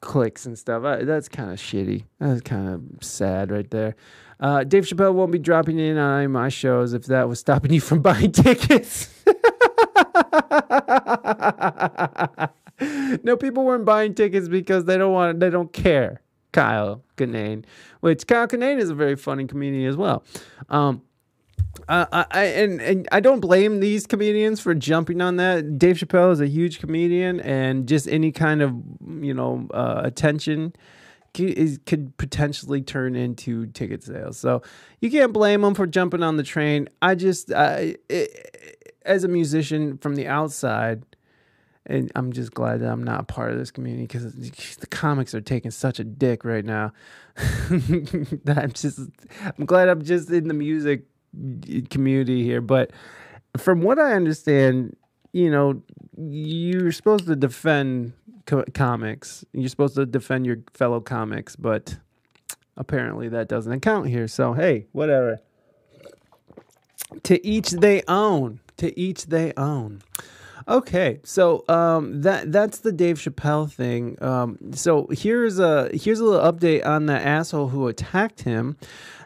clicks 0.00 0.46
and 0.46 0.58
stuff. 0.58 0.84
I, 0.84 1.04
that's 1.04 1.28
kind 1.28 1.50
of 1.50 1.58
shitty. 1.58 2.04
That's 2.18 2.40
kind 2.40 2.68
of 2.68 3.04
sad 3.04 3.50
right 3.50 3.70
there. 3.70 3.96
Uh, 4.40 4.64
Dave 4.64 4.84
Chappelle 4.84 5.14
won't 5.14 5.32
be 5.32 5.38
dropping 5.38 5.78
in 5.78 5.96
on 5.96 6.16
any 6.16 6.24
of 6.26 6.30
my 6.30 6.48
shows 6.48 6.92
if 6.92 7.06
that 7.06 7.28
was 7.28 7.38
stopping 7.38 7.72
you 7.72 7.80
from 7.80 8.02
buying 8.02 8.32
tickets. 8.32 9.08
no, 13.22 13.36
people 13.36 13.64
weren't 13.64 13.84
buying 13.84 14.14
tickets 14.14 14.48
because 14.48 14.84
they 14.84 14.98
don't 14.98 15.12
want. 15.12 15.40
They 15.40 15.50
don't 15.50 15.72
care. 15.72 16.20
Kyle 16.54 17.02
Kinane, 17.18 17.64
which 18.00 18.26
Kyle 18.26 18.48
Kinane 18.48 18.78
is 18.78 18.88
a 18.88 18.94
very 18.94 19.16
funny 19.16 19.46
comedian 19.46 19.86
as 19.86 19.96
well. 19.96 20.24
Um, 20.70 21.02
uh, 21.88 22.24
I 22.30 22.44
and, 22.44 22.80
and 22.80 23.08
I 23.12 23.20
don't 23.20 23.40
blame 23.40 23.80
these 23.80 24.06
comedians 24.06 24.60
for 24.60 24.74
jumping 24.74 25.20
on 25.20 25.36
that. 25.36 25.78
Dave 25.78 25.96
Chappelle 25.96 26.32
is 26.32 26.40
a 26.40 26.46
huge 26.46 26.80
comedian, 26.80 27.40
and 27.40 27.86
just 27.86 28.08
any 28.08 28.32
kind 28.32 28.62
of 28.62 28.72
you 29.20 29.34
know 29.34 29.68
uh, 29.74 30.00
attention 30.04 30.74
is, 31.36 31.80
could 31.84 32.16
potentially 32.16 32.80
turn 32.80 33.16
into 33.16 33.66
ticket 33.66 34.04
sales. 34.04 34.38
So 34.38 34.62
you 35.00 35.10
can't 35.10 35.32
blame 35.32 35.62
them 35.62 35.74
for 35.74 35.86
jumping 35.86 36.22
on 36.22 36.36
the 36.36 36.42
train. 36.42 36.88
I 37.02 37.14
just, 37.14 37.50
uh, 37.50 37.78
it, 38.08 38.88
as 39.04 39.24
a 39.24 39.28
musician 39.28 39.98
from 39.98 40.14
the 40.14 40.28
outside, 40.28 41.04
and 41.86 42.10
I'm 42.14 42.32
just 42.32 42.54
glad 42.54 42.80
that 42.80 42.90
I'm 42.90 43.04
not 43.04 43.20
a 43.20 43.24
part 43.24 43.52
of 43.52 43.58
this 43.58 43.70
community 43.70 44.04
because 44.04 44.32
the 44.78 44.86
comics 44.86 45.34
are 45.34 45.40
taking 45.40 45.70
such 45.70 45.98
a 45.98 46.04
dick 46.04 46.44
right 46.44 46.64
now. 46.64 46.92
that 47.36 48.58
I'm 48.62 48.72
just, 48.72 49.00
I'm 49.40 49.66
glad 49.66 49.88
I'm 49.88 50.02
just 50.02 50.30
in 50.30 50.48
the 50.48 50.54
music 50.54 51.02
community 51.90 52.42
here. 52.42 52.60
But 52.60 52.92
from 53.58 53.82
what 53.82 53.98
I 53.98 54.14
understand, 54.14 54.96
you 55.32 55.50
know, 55.50 55.82
you're 56.16 56.92
supposed 56.92 57.26
to 57.26 57.36
defend 57.36 58.14
co- 58.46 58.64
comics. 58.72 59.44
You're 59.52 59.68
supposed 59.68 59.96
to 59.96 60.06
defend 60.06 60.46
your 60.46 60.58
fellow 60.72 61.00
comics, 61.00 61.54
but 61.54 61.98
apparently 62.76 63.28
that 63.28 63.48
doesn't 63.48 63.80
count 63.80 64.08
here. 64.08 64.28
So 64.28 64.54
hey, 64.54 64.86
whatever. 64.92 65.40
To 67.24 67.46
each 67.46 67.70
they 67.70 68.02
own. 68.08 68.60
To 68.78 68.98
each 68.98 69.26
they 69.26 69.52
own. 69.56 70.02
Okay, 70.66 71.20
so 71.24 71.64
um, 71.68 72.22
that 72.22 72.50
that's 72.50 72.78
the 72.78 72.92
Dave 72.92 73.18
Chappelle 73.18 73.70
thing. 73.70 74.16
Um, 74.22 74.58
so 74.72 75.06
here's 75.10 75.58
a 75.58 75.90
here's 75.92 76.20
a 76.20 76.24
little 76.24 76.52
update 76.52 76.86
on 76.86 77.04
the 77.06 77.14
asshole 77.14 77.68
who 77.68 77.86
attacked 77.86 78.42
him. 78.42 78.78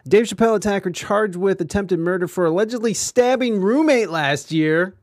Dave 0.05 0.25
Chappelle 0.25 0.55
attacker 0.55 0.91
charged 0.91 1.37
with 1.37 1.61
attempted 1.61 1.99
murder 1.99 2.27
for 2.27 2.45
allegedly 2.45 2.93
stabbing 2.93 3.61
roommate 3.61 4.09
last 4.09 4.51
year. 4.51 4.95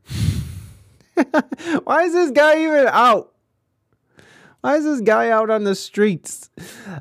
Why 1.83 2.03
is 2.03 2.13
this 2.13 2.31
guy 2.31 2.61
even 2.63 2.87
out? 2.87 3.33
Why 4.61 4.75
is 4.75 4.83
this 4.83 5.01
guy 5.01 5.29
out 5.29 5.49
on 5.49 5.63
the 5.63 5.75
streets? 5.75 6.49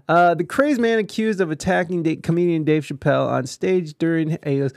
Uh, 0.09 0.35
the 0.35 0.45
crazed 0.45 0.81
man 0.81 0.99
accused 0.99 1.41
of 1.41 1.51
attacking 1.51 2.23
comedian 2.23 2.65
Dave 2.65 2.85
Chappelle 2.87 3.29
on 3.29 3.47
stage 3.47 3.99
during 3.99 4.39
a 4.47 4.71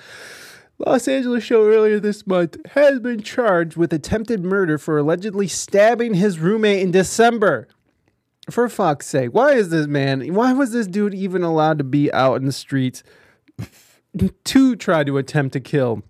Los 0.86 1.10
Angeles 1.10 1.44
show 1.44 1.66
earlier 1.66 2.00
this 2.00 2.26
month 2.26 2.56
has 2.72 3.02
been 3.02 3.22
charged 3.22 3.76
with 3.76 3.92
attempted 3.92 4.46
murder 4.46 4.78
for 4.78 4.98
allegedly 4.98 5.46
stabbing 5.46 6.14
his 6.14 6.40
roommate 6.40 6.82
in 6.82 6.90
December. 6.90 7.68
For 8.50 8.70
fuck's 8.70 9.06
sake, 9.06 9.32
why 9.32 9.54
is 9.54 9.70
this 9.70 9.88
man? 9.88 10.34
Why 10.34 10.54
was 10.54 10.72
this 10.72 10.88
dude 10.88 11.14
even 11.14 11.44
allowed 11.44 11.80
to 11.80 11.84
be 11.84 12.12
out 12.14 12.36
in 12.36 12.46
the 12.46 12.54
streets 12.54 13.04
to 14.46 14.76
try 14.78 15.04
to 15.04 15.18
attempt 15.18 15.52
to 15.54 15.60
kill? 15.60 16.02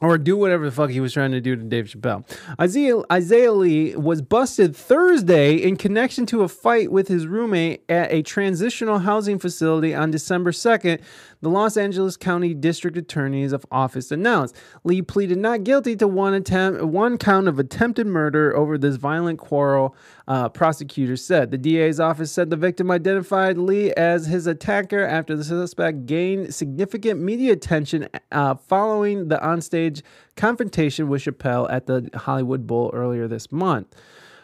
or 0.00 0.16
do 0.18 0.36
whatever 0.36 0.64
the 0.64 0.72
fuck 0.72 0.90
he 0.90 1.00
was 1.00 1.12
trying 1.12 1.32
to 1.32 1.40
do 1.40 1.54
to 1.54 1.62
Dave 1.62 1.86
Chappelle. 1.86 2.24
Isaiah, 2.60 3.00
Isaiah 3.12 3.52
Lee 3.52 3.94
was 3.96 4.22
busted 4.22 4.74
Thursday 4.74 5.56
in 5.56 5.76
connection 5.76 6.26
to 6.26 6.42
a 6.42 6.48
fight 6.48 6.90
with 6.90 7.08
his 7.08 7.26
roommate 7.26 7.84
at 7.88 8.12
a 8.12 8.22
transitional 8.22 9.00
housing 9.00 9.38
facility 9.38 9.94
on 9.94 10.10
December 10.10 10.52
2nd, 10.52 11.00
the 11.40 11.48
Los 11.48 11.76
Angeles 11.76 12.16
County 12.16 12.54
District 12.54 12.96
Attorney's 12.96 13.54
office 13.70 14.10
announced. 14.10 14.56
Lee 14.84 15.02
pleaded 15.02 15.38
not 15.38 15.64
guilty 15.64 15.96
to 15.96 16.06
one 16.06 16.34
attempt, 16.34 16.82
one 16.82 17.16
count 17.16 17.48
of 17.48 17.58
attempted 17.58 18.06
murder 18.06 18.54
over 18.56 18.76
this 18.76 18.96
violent 18.96 19.38
quarrel. 19.38 19.94
Uh, 20.28 20.48
prosecutors 20.48 21.24
said 21.24 21.50
the 21.50 21.58
DA's 21.58 21.98
office 21.98 22.30
said 22.30 22.50
the 22.50 22.56
victim 22.56 22.90
identified 22.90 23.56
Lee 23.56 23.92
as 23.92 24.26
his 24.26 24.46
attacker 24.46 25.04
after 25.04 25.34
the 25.34 25.44
suspect 25.44 26.06
gained 26.06 26.54
significant 26.54 27.20
media 27.20 27.52
attention 27.52 28.08
uh, 28.32 28.54
following 28.54 29.28
the 29.28 29.36
onstage 29.36 30.02
confrontation 30.36 31.08
with 31.08 31.22
Chappelle 31.22 31.70
at 31.70 31.86
the 31.86 32.10
Hollywood 32.14 32.66
Bowl 32.66 32.90
earlier 32.92 33.26
this 33.26 33.50
month. 33.50 33.94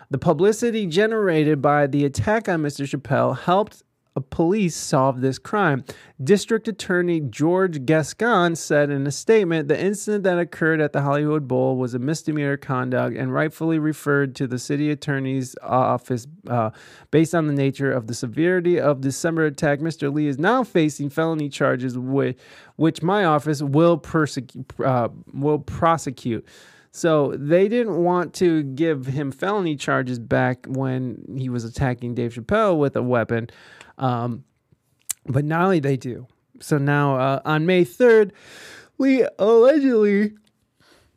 The 0.08 0.18
publicity 0.18 0.86
generated 0.86 1.60
by 1.60 1.88
the 1.88 2.04
attack 2.04 2.48
on 2.48 2.62
Mr. 2.62 2.86
Chappelle 2.86 3.36
helped 3.36 3.82
police 4.20 4.74
solved 4.74 5.20
this 5.20 5.38
crime. 5.38 5.84
District 6.22 6.66
Attorney 6.68 7.20
George 7.20 7.84
Gascon 7.84 8.56
said 8.56 8.90
in 8.90 9.06
a 9.06 9.10
statement 9.10 9.68
the 9.68 9.78
incident 9.78 10.24
that 10.24 10.38
occurred 10.38 10.80
at 10.80 10.92
the 10.92 11.02
Hollywood 11.02 11.46
Bowl 11.46 11.76
was 11.76 11.94
a 11.94 11.98
misdemeanor 11.98 12.56
conduct 12.56 13.16
and 13.16 13.32
rightfully 13.32 13.78
referred 13.78 14.34
to 14.36 14.46
the 14.46 14.58
city 14.58 14.90
attorney's 14.90 15.54
office 15.62 16.26
uh, 16.48 16.70
based 17.10 17.34
on 17.34 17.46
the 17.46 17.52
nature 17.52 17.92
of 17.92 18.06
the 18.06 18.14
severity 18.14 18.80
of 18.80 19.00
December 19.00 19.44
attack. 19.46 19.80
Mr. 19.80 20.12
Lee 20.12 20.26
is 20.26 20.38
now 20.38 20.64
facing 20.64 21.10
felony 21.10 21.48
charges, 21.48 21.98
which, 21.98 23.02
my 23.02 23.24
office 23.24 23.62
will, 23.62 24.02
uh, 24.84 25.08
will 25.34 25.58
prosecute. 25.58 26.46
So 26.96 27.34
they 27.36 27.68
didn't 27.68 28.02
want 28.02 28.32
to 28.36 28.62
give 28.62 29.04
him 29.04 29.30
felony 29.30 29.76
charges 29.76 30.18
back 30.18 30.64
when 30.66 31.36
he 31.36 31.50
was 31.50 31.62
attacking 31.62 32.14
Dave 32.14 32.32
Chappelle 32.32 32.78
with 32.78 32.96
a 32.96 33.02
weapon. 33.02 33.50
Um, 33.98 34.44
but 35.26 35.44
now 35.44 35.68
they 35.80 35.96
do. 35.96 36.26
So 36.60 36.78
now 36.78 37.16
uh, 37.16 37.40
on 37.44 37.66
May 37.66 37.84
3rd, 37.84 38.32
we 38.98 39.26
allegedly 39.38 40.34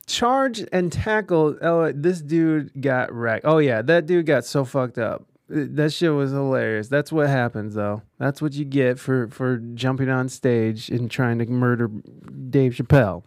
charged 0.05 0.67
and 0.71 0.91
tackled. 0.91 1.57
Oh, 1.61 1.91
this 1.91 2.21
dude 2.21 2.71
got 2.81 3.13
wrecked. 3.13 3.45
Oh, 3.45 3.59
yeah, 3.59 3.81
that 3.81 4.05
dude 4.05 4.25
got 4.25 4.45
so 4.45 4.65
fucked 4.65 4.97
up. 4.97 5.28
That 5.49 5.91
shit 5.91 6.13
was 6.13 6.29
hilarious. 6.31 6.89
That's 6.89 7.11
what 7.11 7.27
happens, 7.27 7.73
though. 7.73 8.03
That's 8.19 8.39
what 8.39 8.53
you 8.53 8.65
get 8.65 8.99
for 8.99 9.27
for 9.29 9.57
jumping 9.57 10.07
on 10.07 10.29
stage 10.29 10.89
and 10.89 11.09
trying 11.09 11.39
to 11.39 11.45
murder 11.47 11.87
Dave 11.87 12.73
Chappelle. 12.73 13.23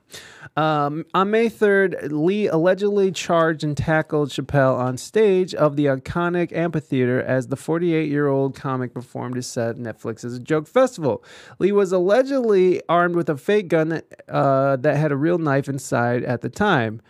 Um, 0.56 1.06
on 1.14 1.30
May 1.30 1.48
3rd, 1.48 2.12
Lee 2.12 2.46
allegedly 2.46 3.10
charged 3.10 3.64
and 3.64 3.76
tackled 3.76 4.28
Chappelle 4.28 4.76
on 4.76 4.98
stage 4.98 5.54
of 5.54 5.76
the 5.76 5.86
iconic 5.86 6.52
amphitheater 6.52 7.20
as 7.20 7.48
the 7.48 7.56
48 7.56 8.08
year 8.08 8.28
old 8.28 8.54
comic 8.54 8.94
performed 8.94 9.36
his 9.36 9.46
set 9.46 9.76
Netflix's 9.76 10.38
Joke 10.38 10.68
Festival. 10.68 11.24
Lee 11.58 11.72
was 11.72 11.90
allegedly 11.90 12.82
armed 12.88 13.16
with 13.16 13.28
a 13.30 13.36
fake 13.36 13.68
gun 13.68 13.88
that, 13.88 14.04
uh, 14.28 14.76
that 14.76 14.96
had 14.96 15.10
a 15.10 15.16
real 15.16 15.38
knife 15.38 15.68
inside 15.68 16.22
at 16.22 16.42
the 16.42 16.50
time. 16.50 17.00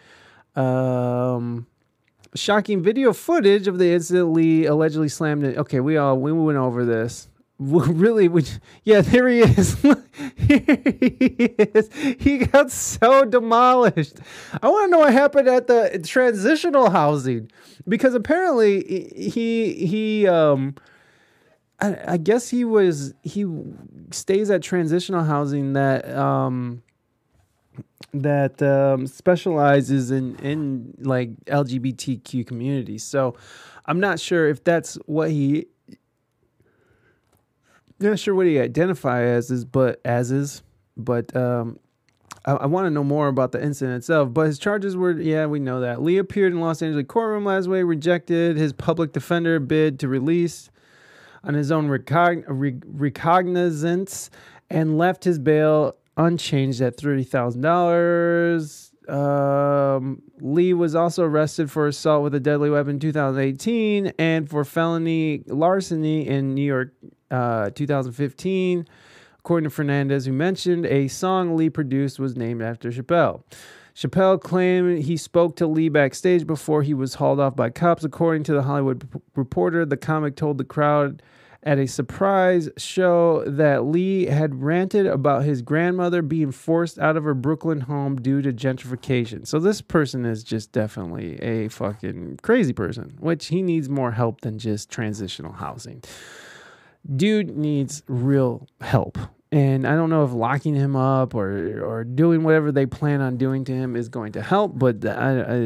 Um, 0.55 1.67
shocking 2.35 2.83
video 2.83 3.13
footage 3.13 3.67
of 3.67 3.79
the 3.79 3.93
incident 3.93 4.33
Lee 4.33 4.67
allegedly 4.67 5.09
slammed 5.09 5.45
it. 5.45 5.57
Okay, 5.59 5.81
we 5.81 5.97
all 5.97 6.19
we 6.19 6.33
went 6.33 6.59
over 6.59 6.85
this. 6.85 7.29
Really 7.59 8.27
would 8.27 8.51
yeah 8.83 9.03
there 9.03 9.29
he 9.29 9.41
is. 9.41 9.81
Here 10.37 10.65
he 10.67 11.55
is. 11.77 11.91
He 12.19 12.39
got 12.39 12.73
so 12.73 13.25
demolished. 13.25 14.17
I 14.61 14.69
want 14.69 14.87
to 14.87 14.91
know 14.91 14.99
what 15.01 15.13
happened 15.13 15.47
at 15.47 15.69
the 15.69 16.03
transitional 16.05 16.91
housing 16.91 17.53
because 17.87 18.15
apparently 18.15 18.83
he 19.15 19.87
he 19.87 20.27
um 20.27 20.75
I, 21.81 22.15
I 22.15 22.17
guess 22.17 22.49
he 22.49 22.65
was 22.65 23.15
he 23.23 23.47
stays 24.11 24.51
at 24.51 24.63
transitional 24.63 25.23
housing 25.23 25.75
that 25.75 26.09
um 26.17 26.83
that 28.15 28.63
um, 28.63 29.07
specializes 29.07 30.11
in 30.11 30.37
in 30.37 30.95
like 31.01 31.31
LGBTQ 31.47 32.47
communities. 32.47 33.03
So 33.03 33.37
I'm 33.87 34.01
not 34.01 34.21
sure 34.21 34.49
if 34.49 34.63
that's 34.63 34.95
what 35.07 35.31
he 35.31 35.67
not 38.01 38.19
sure 38.19 38.35
what 38.35 38.47
he 38.47 38.59
identify 38.59 39.23
as 39.23 39.51
is, 39.51 39.65
but 39.65 40.01
as 40.05 40.31
is, 40.33 40.63
but 40.97 41.35
um, 41.37 41.79
I, 42.45 42.53
I 42.53 42.67
want 42.67 42.87
to 42.87 42.91
know 42.91 43.05
more 43.05 43.29
about 43.29 43.53
the 43.53 43.63
incident 43.63 43.97
itself. 43.99 44.33
But 44.33 44.47
his 44.47 44.59
charges 44.59 44.97
were, 44.97 45.13
yeah, 45.13 45.47
we 45.47 45.61
know 45.61 45.81
that. 45.81 46.03
Lee 46.03 46.19
appeared 46.19 46.53
in 46.53 46.61
Los 46.61 46.83
Angeles 46.83 47.07
courtroom 47.09 47.45
last 47.45 47.69
week, 47.69 47.85
rejected 47.85 48.57
his 48.57 48.73
public 48.73 49.13
defender 49.13 49.61
bid 49.61 50.01
to 50.01 50.09
release 50.09 50.71
on 51.45 51.55
his 51.55 51.73
own 51.73 51.89
recogn- 51.89 52.45
re- 52.47 52.79
recognizance, 52.85 54.31
and 54.71 54.97
left 54.97 55.25
his 55.25 55.39
bail 55.39 55.95
unchanged 56.17 56.81
at 56.81 56.97
thirty 56.97 57.25
thousand 57.25 57.63
dollars. 57.63 58.93
Um, 59.09 60.23
Lee 60.41 60.75
was 60.75 60.95
also 60.95 61.25
arrested 61.25 61.71
for 61.71 61.87
assault 61.89 62.23
with 62.23 62.35
a 62.35 62.41
deadly 62.41 62.71
weapon 62.71 62.93
in 62.93 63.01
2018 63.01 64.13
and 64.19 64.49
for 64.49 64.65
felony 64.65 65.43
larceny 65.49 66.27
in 66.27 66.55
New 66.55 66.63
York 66.63 66.95
uh, 67.31 67.71
2015. 67.71 68.87
According 69.39 69.69
to 69.69 69.75
Fernandez, 69.75 70.27
who 70.27 70.33
mentioned, 70.33 70.87
a 70.87 71.09
song 71.09 71.57
Lee 71.57 71.69
produced 71.69 72.21
was 72.21 72.37
named 72.37 72.63
after 72.63 72.91
Chappelle. 72.91 73.43
Chappelle 73.95 74.41
claimed 74.41 75.03
he 75.03 75.17
spoke 75.17 75.57
to 75.57 75.67
Lee 75.67 75.89
backstage 75.89 76.47
before 76.47 76.83
he 76.83 76.95
was 76.95 77.15
hauled 77.15 77.41
off 77.41 77.57
by 77.57 77.69
cops. 77.69 78.05
According 78.05 78.45
to 78.45 78.53
the 78.53 78.63
Hollywood 78.63 79.07
Reporter, 79.35 79.85
the 79.85 79.97
comic 79.97 80.37
told 80.37 80.59
the 80.59 80.65
crowd 80.65 81.23
at 81.65 81.79
a 81.79 81.87
surprise 81.87 82.69
show 82.77 83.45
that 83.47 83.85
Lee 83.85 84.27
had 84.27 84.63
ranted 84.63 85.07
about 85.07 85.45
his 85.45 85.63
grandmother 85.63 86.21
being 86.21 86.51
forced 86.51 86.99
out 86.99 87.17
of 87.17 87.23
her 87.23 87.35
Brooklyn 87.35 87.83
home 87.83 88.17
due 88.17 88.43
to 88.43 88.53
gentrification. 88.53 89.47
So 89.47 89.61
this 89.61 89.81
person 89.81 90.25
is 90.25 90.43
just 90.43 90.73
definitely 90.73 91.41
a 91.41 91.69
fucking 91.69 92.41
crazy 92.43 92.73
person, 92.73 93.17
which 93.21 93.47
he 93.47 93.63
needs 93.63 93.89
more 93.89 94.11
help 94.11 94.41
than 94.41 94.59
just 94.59 94.91
transitional 94.91 95.53
housing. 95.53 96.03
Dude 97.15 97.57
needs 97.57 98.03
real 98.09 98.67
help. 98.81 99.19
And 99.53 99.87
I 99.87 99.95
don't 99.95 100.09
know 100.11 100.25
if 100.25 100.33
locking 100.33 100.75
him 100.75 100.97
up 100.97 101.35
or 101.35 101.85
or 101.85 102.05
doing 102.05 102.43
whatever 102.43 102.73
they 102.73 102.87
plan 102.87 103.21
on 103.21 103.37
doing 103.37 103.65
to 103.65 103.73
him 103.73 103.97
is 103.97 104.09
going 104.09 104.33
to 104.33 104.43
help, 104.43 104.79
but 104.79 105.05
I, 105.05 105.43
I, 105.43 105.59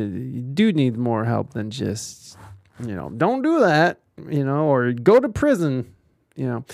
dude 0.53 0.75
needs 0.75 0.99
more 0.99 1.25
help 1.25 1.53
than 1.55 1.71
just, 1.71 2.37
you 2.81 2.97
know, 2.97 3.11
don't 3.11 3.43
do 3.43 3.61
that 3.61 4.01
you 4.29 4.45
know, 4.45 4.67
or 4.67 4.93
go 4.93 5.21
to 5.21 5.29
prison, 5.29 5.95
you 6.35 6.47
know. 6.47 6.65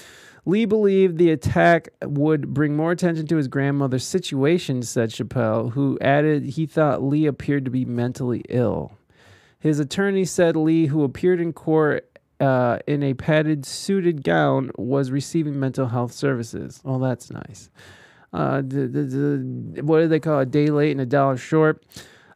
Lee 0.45 0.65
believed 0.65 1.19
the 1.19 1.31
attack 1.31 1.89
would 2.03 2.53
bring 2.53 2.77
more 2.77 2.91
attention 2.91 3.27
to 3.29 3.37
his 3.37 3.47
grandmother's 3.47 4.05
situation, 4.05 4.83
said 4.83 5.11
Chappelle, 5.11 5.71
who 5.73 5.97
added 6.01 6.45
he 6.45 6.67
thought 6.67 7.03
Lee 7.03 7.27
appeared 7.27 7.65
to 7.65 7.71
be 7.71 7.85
mentally 7.85 8.43
ill. 8.49 8.93
His 9.61 9.79
attorney 9.79 10.25
said 10.25 10.57
Lee, 10.57 10.87
who 10.87 11.05
appeared 11.05 11.41
in 11.41 11.53
court 11.53 12.09
uh, 12.41 12.81
in 12.89 13.05
a 13.05 13.15
padded, 13.15 13.65
suited 13.65 14.25
gown, 14.25 14.73
was 14.77 15.13
receiving 15.13 15.61
mental 15.61 15.87
health 15.87 16.11
services. 16.11 16.81
Oh, 16.85 16.99
that's 16.99 17.31
nice. 17.31 17.71
Uh, 18.33 18.63
what 18.63 20.01
do 20.01 20.09
they 20.09 20.19
call 20.19 20.41
it? 20.41 20.43
A 20.43 20.47
day 20.47 20.67
late 20.67 20.91
and 20.91 21.01
a 21.01 21.07
dollar 21.07 21.37
short. 21.37 21.85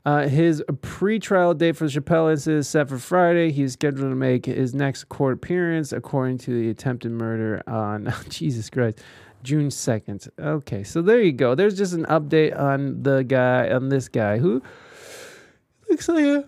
Uh, 0.06 0.28
his 0.28 0.62
pre-trial 0.82 1.52
date 1.52 1.74
for 1.76 1.88
the 1.88 2.00
Chappelle 2.00 2.30
incident 2.30 2.60
is 2.60 2.68
set 2.68 2.88
for 2.88 2.96
Friday. 2.96 3.50
He's 3.50 3.72
scheduled 3.72 4.08
to 4.08 4.14
make 4.14 4.46
his 4.46 4.72
next 4.72 5.08
court 5.08 5.34
appearance, 5.34 5.92
according 5.92 6.38
to 6.38 6.52
the 6.52 6.70
attempted 6.70 7.10
murder 7.10 7.60
on 7.66 8.14
Jesus 8.28 8.70
Christ, 8.70 9.02
June 9.42 9.68
second. 9.68 10.28
Okay, 10.38 10.84
so 10.84 11.02
there 11.02 11.20
you 11.20 11.32
go. 11.32 11.56
There's 11.56 11.76
just 11.76 11.92
an 11.92 12.04
update 12.04 12.56
on 12.56 13.02
the 13.02 13.24
guy, 13.24 13.68
on 13.68 13.88
this 13.88 14.08
guy 14.08 14.38
who 14.38 14.62
looks 15.90 16.08
like 16.08 16.24
a 16.24 16.44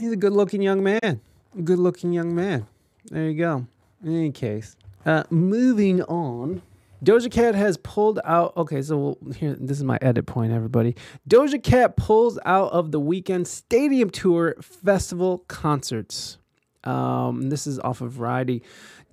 he's 0.00 0.12
a 0.12 0.16
good-looking 0.16 0.62
young 0.62 0.82
man. 0.82 1.20
Good-looking 1.62 2.14
young 2.14 2.34
man. 2.34 2.66
There 3.10 3.28
you 3.28 3.36
go. 3.36 3.66
In 4.02 4.16
any 4.16 4.32
case, 4.32 4.76
uh, 5.04 5.24
moving 5.28 6.00
on. 6.04 6.62
Doja 7.04 7.30
Cat 7.30 7.54
has 7.54 7.76
pulled 7.76 8.18
out. 8.24 8.56
Okay, 8.56 8.80
so 8.80 8.96
we'll, 8.96 9.32
here, 9.34 9.54
this 9.60 9.76
is 9.76 9.84
my 9.84 9.98
edit 10.00 10.26
point, 10.26 10.52
everybody. 10.52 10.96
Doja 11.28 11.62
Cat 11.62 11.96
pulls 11.96 12.38
out 12.46 12.72
of 12.72 12.92
the 12.92 13.00
Weeknd 13.00 13.46
Stadium 13.46 14.08
Tour 14.08 14.56
festival 14.60 15.44
concerts. 15.46 16.38
Um, 16.82 17.50
this 17.50 17.66
is 17.66 17.78
off 17.80 18.00
of 18.00 18.12
Variety. 18.12 18.62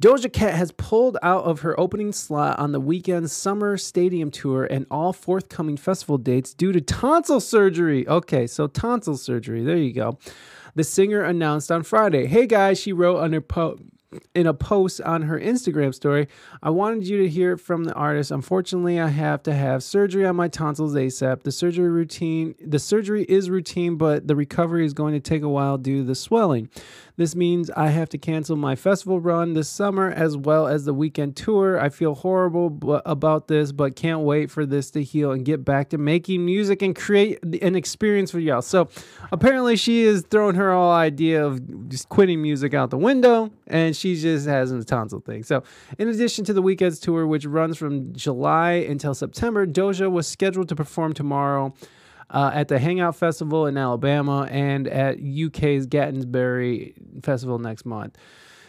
Doja 0.01 0.31
Cat 0.31 0.55
has 0.55 0.72
pulled 0.72 1.18
out 1.22 1.43
of 1.43 1.61
her 1.61 1.80
opening 1.80 2.11
slot 2.11 2.57
on 2.59 2.72
the 2.72 2.81
Weeknd's 2.81 3.31
summer 3.34 3.77
stadium 3.77 4.31
tour 4.31 4.65
and 4.65 4.85
all 4.89 5.13
forthcoming 5.13 5.77
festival 5.77 6.18
dates 6.18 6.53
due 6.53 6.72
to 6.72 6.81
tonsil 6.81 7.39
surgery. 7.39 8.07
Okay, 8.07 8.47
so 8.47 8.68
tonsil 8.68 9.15
surgery. 9.15 9.63
There 9.63 9.77
you 9.77 9.93
go. 9.93 10.18
The 10.76 10.84
singer 10.84 11.22
announced 11.22 11.72
on 11.72 11.84
Friday, 11.84 12.26
"Hey 12.26 12.47
guys," 12.47 12.80
she 12.80 12.93
wrote 12.93 13.19
on 13.19 13.34
her 13.34 13.41
po- 13.41 13.77
in 14.35 14.45
a 14.47 14.53
post 14.53 15.01
on 15.01 15.23
her 15.23 15.39
Instagram 15.39 15.93
story, 15.93 16.27
I 16.61 16.69
wanted 16.69 17.07
you 17.07 17.19
to 17.19 17.29
hear 17.29 17.57
from 17.57 17.85
the 17.85 17.93
artist. 17.93 18.31
Unfortunately, 18.31 18.99
I 18.99 19.07
have 19.07 19.43
to 19.43 19.53
have 19.53 19.83
surgery 19.83 20.25
on 20.25 20.35
my 20.35 20.47
tonsils 20.47 20.95
ASAP. 20.95 21.43
The 21.43 21.51
surgery 21.51 21.89
routine, 21.89 22.55
the 22.59 22.79
surgery 22.79 23.23
is 23.23 23.49
routine, 23.49 23.95
but 23.95 24.27
the 24.27 24.35
recovery 24.35 24.85
is 24.85 24.93
going 24.93 25.13
to 25.13 25.19
take 25.19 25.43
a 25.43 25.49
while 25.49 25.77
due 25.77 25.99
to 25.99 26.03
the 26.03 26.15
swelling. 26.15 26.69
This 27.22 27.35
means 27.35 27.69
I 27.77 27.89
have 27.89 28.10
to 28.10 28.18
cancel 28.18 28.56
my 28.56 28.76
festival 28.76 29.19
run 29.19 29.53
this 29.53 29.69
summer 29.69 30.10
as 30.10 30.35
well 30.35 30.65
as 30.65 30.85
the 30.85 30.95
Weeknd 30.95 31.35
tour. 31.35 31.80
I 31.80 31.89
feel 31.89 32.15
horrible 32.15 32.72
b- 32.72 32.98
about 33.06 33.48
this, 33.48 33.72
but 33.72 33.95
can't 33.95 34.22
wait 34.22 34.49
for 34.49 34.65
this 34.65 34.89
to 34.89 35.03
heal 35.03 35.31
and 35.31 35.45
get 35.45 35.64
back 35.64 35.89
to 35.89 35.99
making 35.99 36.43
music 36.43 36.81
and 36.81 36.95
create 36.95 37.38
an 37.43 37.76
experience 37.76 38.31
for 38.31 38.39
y'all. 38.39 38.64
So 38.64 38.89
apparently, 39.31 39.76
she 39.76 40.02
is 40.02 40.26
throwing 40.31 40.56
her 40.56 40.73
whole 40.73 40.89
idea 40.89 41.45
of 41.45 41.89
just 41.89 42.10
quitting 42.10 42.41
music 42.41 42.73
out 42.73 42.89
the 42.89 42.98
window, 42.98 43.52
and 43.68 43.95
she 43.95 44.19
just 44.19 44.48
has 44.48 44.72
a 44.72 44.84
tonsil 44.84 45.19
thing. 45.19 45.43
So, 45.43 45.61
in 45.99 46.07
addition 46.07 46.43
to 46.45 46.53
the 46.53 46.64
Weeknd's 46.64 46.99
tour, 46.99 47.27
which 47.27 47.45
runs 47.45 47.77
from 47.77 48.14
July 48.14 48.72
until 48.72 49.14
September, 49.14 49.68
Doja 49.68 50.10
was 50.10 50.27
scheduled 50.27 50.69
to 50.69 50.76
perform 50.76 51.14
tomorrow 51.14 51.72
uh, 52.32 52.52
at 52.53 52.70
the 52.70 52.80
Hangout 52.80 53.16
Festival 53.16 53.68
in 53.68 53.78
Alabama 53.78 54.48
and 54.49 54.88
at 54.88 55.18
UK's 55.20 55.86
Glastonbury 55.86 56.94
Festival 57.22 57.60
next 57.60 57.86
month. 57.86 58.18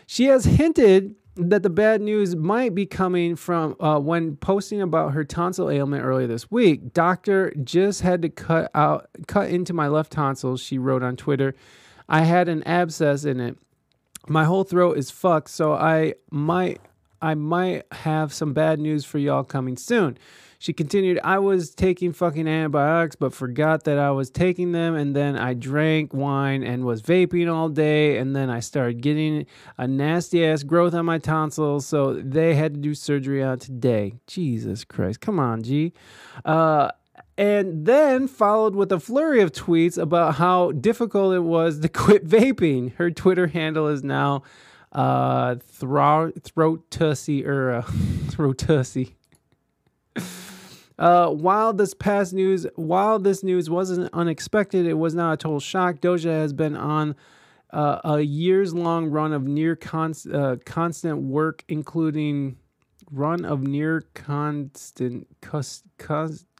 She 0.06 0.24
has 0.24 0.44
hinted 0.44 1.14
that 1.36 1.62
the 1.62 1.70
bad 1.70 2.02
news 2.02 2.36
might 2.36 2.74
be 2.74 2.84
coming 2.84 3.36
from 3.36 3.74
uh, 3.80 3.98
when 3.98 4.36
posting 4.36 4.82
about 4.82 5.12
her 5.12 5.24
tonsil 5.24 5.70
ailment 5.70 6.04
earlier 6.04 6.26
this 6.26 6.50
week. 6.50 6.92
Doctor 6.92 7.54
just 7.64 8.02
had 8.02 8.20
to 8.22 8.28
cut 8.28 8.70
out, 8.74 9.08
cut 9.28 9.48
into 9.48 9.72
my 9.72 9.88
left 9.88 10.12
tonsil. 10.12 10.56
She 10.56 10.76
wrote 10.76 11.02
on 11.02 11.16
Twitter, 11.16 11.54
"I 12.08 12.22
had 12.22 12.48
an 12.48 12.62
abscess 12.64 13.24
in 13.24 13.40
it. 13.40 13.56
My 14.28 14.44
whole 14.44 14.64
throat 14.64 14.98
is 14.98 15.10
fucked, 15.10 15.50
so 15.50 15.72
I 15.72 16.14
might, 16.30 16.80
I 17.22 17.34
might 17.34 17.84
have 17.92 18.32
some 18.34 18.52
bad 18.52 18.78
news 18.78 19.04
for 19.04 19.18
y'all 19.18 19.44
coming 19.44 19.76
soon." 19.76 20.18
She 20.62 20.72
continued, 20.72 21.18
I 21.24 21.40
was 21.40 21.74
taking 21.74 22.12
fucking 22.12 22.46
antibiotics, 22.46 23.16
but 23.16 23.34
forgot 23.34 23.82
that 23.82 23.98
I 23.98 24.12
was 24.12 24.30
taking 24.30 24.70
them. 24.70 24.94
And 24.94 25.16
then 25.16 25.36
I 25.36 25.54
drank 25.54 26.14
wine 26.14 26.62
and 26.62 26.84
was 26.84 27.02
vaping 27.02 27.52
all 27.52 27.68
day. 27.68 28.18
And 28.18 28.36
then 28.36 28.48
I 28.48 28.60
started 28.60 29.00
getting 29.00 29.46
a 29.76 29.88
nasty 29.88 30.46
ass 30.46 30.62
growth 30.62 30.94
on 30.94 31.04
my 31.04 31.18
tonsils. 31.18 31.84
So 31.84 32.14
they 32.14 32.54
had 32.54 32.74
to 32.74 32.80
do 32.80 32.94
surgery 32.94 33.42
on 33.42 33.58
today. 33.58 34.20
Jesus 34.28 34.84
Christ. 34.84 35.20
Come 35.20 35.40
on, 35.40 35.64
G. 35.64 35.94
Uh, 36.44 36.92
and 37.36 37.84
then 37.84 38.28
followed 38.28 38.76
with 38.76 38.92
a 38.92 39.00
flurry 39.00 39.40
of 39.42 39.50
tweets 39.50 39.98
about 39.98 40.36
how 40.36 40.70
difficult 40.70 41.34
it 41.34 41.40
was 41.42 41.80
to 41.80 41.88
quit 41.88 42.24
vaping. 42.24 42.94
Her 42.94 43.10
Twitter 43.10 43.48
handle 43.48 43.88
is 43.88 44.04
now 44.04 44.44
uh, 44.92 45.56
throat 45.56 46.40
throat 46.44 46.88
tussy 46.88 47.44
era, 47.44 47.84
throat 48.28 48.58
tussy. 48.58 49.16
Uh, 51.02 51.28
while 51.30 51.72
this 51.72 51.94
past 51.94 52.32
news, 52.32 52.64
while 52.76 53.18
this 53.18 53.42
news 53.42 53.68
wasn't 53.68 54.08
unexpected, 54.12 54.86
it 54.86 54.94
was 54.94 55.16
not 55.16 55.32
a 55.32 55.36
total 55.36 55.58
shock. 55.58 55.96
Doja 55.96 56.30
has 56.30 56.52
been 56.52 56.76
on 56.76 57.16
uh, 57.72 57.98
a 58.04 58.20
years-long 58.20 59.10
run 59.10 59.32
of 59.32 59.42
near 59.42 59.74
const, 59.74 60.28
uh, 60.28 60.58
constant 60.64 61.22
work, 61.22 61.64
including 61.68 62.56
run 63.10 63.44
of 63.44 63.66
near 63.66 64.04
constant 64.14 65.26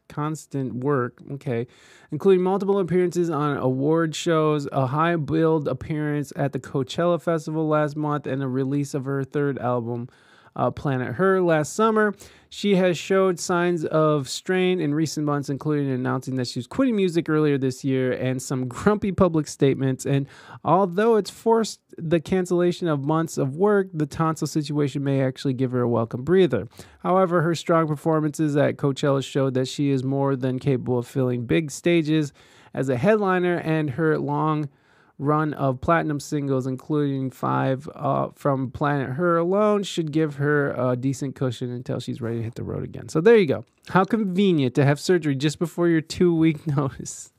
constant 0.09 0.73
work. 0.73 1.21
Okay, 1.31 1.65
including 2.11 2.43
multiple 2.43 2.79
appearances 2.79 3.29
on 3.29 3.55
award 3.55 4.13
shows, 4.13 4.67
a 4.73 4.87
high 4.87 5.15
build 5.15 5.69
appearance 5.69 6.33
at 6.35 6.51
the 6.51 6.59
Coachella 6.59 7.21
Festival 7.21 7.65
last 7.69 7.95
month, 7.95 8.27
and 8.27 8.43
a 8.43 8.49
release 8.49 8.93
of 8.93 9.05
her 9.05 9.23
third 9.23 9.57
album 9.57 10.09
uh, 10.55 10.71
Planet 10.71 11.15
Her 11.15 11.41
last 11.41 11.73
summer. 11.73 12.13
She 12.49 12.75
has 12.75 12.99
showed 12.99 13.39
signs 13.39 13.83
of 13.83 14.29
strain 14.29 14.79
in 14.79 14.93
recent 14.93 15.25
months, 15.25 15.49
including 15.49 15.89
announcing 15.89 16.35
that 16.35 16.47
she 16.47 16.59
was 16.59 16.67
quitting 16.67 16.95
music 16.95 17.27
earlier 17.27 17.57
this 17.57 17.83
year 17.83 18.11
and 18.11 18.39
some 18.39 18.67
grumpy 18.67 19.11
public 19.11 19.47
statements. 19.47 20.05
And 20.05 20.27
although 20.63 21.15
it's 21.15 21.31
forced 21.31 21.79
the 21.97 22.19
cancellation 22.19 22.87
of 22.87 23.03
months 23.03 23.39
of 23.39 23.55
work, 23.55 23.87
the 23.91 24.05
tonsil 24.05 24.45
situation 24.45 25.03
may 25.03 25.23
actually 25.23 25.53
give 25.53 25.71
her 25.71 25.81
a 25.81 25.89
welcome 25.89 26.23
breather. 26.23 26.67
However, 26.99 27.41
her 27.41 27.55
strong 27.55 27.87
performances 27.87 28.55
at 28.55 28.77
Coachella 28.77 29.23
showed 29.25 29.55
that 29.55 29.67
she 29.67 29.89
is 29.89 30.03
more 30.03 30.35
than 30.35 30.59
capable 30.59 30.99
of 30.99 31.07
filling 31.07 31.47
big 31.47 31.71
stages 31.71 32.33
as 32.73 32.89
a 32.89 32.97
headliner, 32.97 33.57
and 33.57 33.91
her 33.91 34.17
long 34.17 34.69
run 35.19 35.53
of 35.53 35.79
platinum 35.81 36.19
singles, 36.19 36.65
including 36.67 37.29
five 37.29 37.89
uh, 37.95 38.29
from 38.35 38.71
Planet 38.71 39.11
Her 39.11 39.37
alone, 39.37 39.83
should 39.83 40.11
give 40.11 40.35
her 40.35 40.71
a 40.71 40.95
decent 40.95 41.35
cushion 41.35 41.71
until 41.71 41.99
she's 41.99 42.21
ready 42.21 42.37
to 42.37 42.43
hit 42.43 42.55
the 42.55 42.63
road 42.63 42.83
again. 42.83 43.09
So 43.09 43.21
there 43.21 43.37
you 43.37 43.45
go. 43.45 43.65
How 43.89 44.05
convenient 44.05 44.75
to 44.75 44.85
have 44.85 44.99
surgery 44.99 45.35
just 45.35 45.59
before 45.59 45.87
your 45.87 46.01
two 46.01 46.35
week 46.35 46.65
notice. 46.75 47.31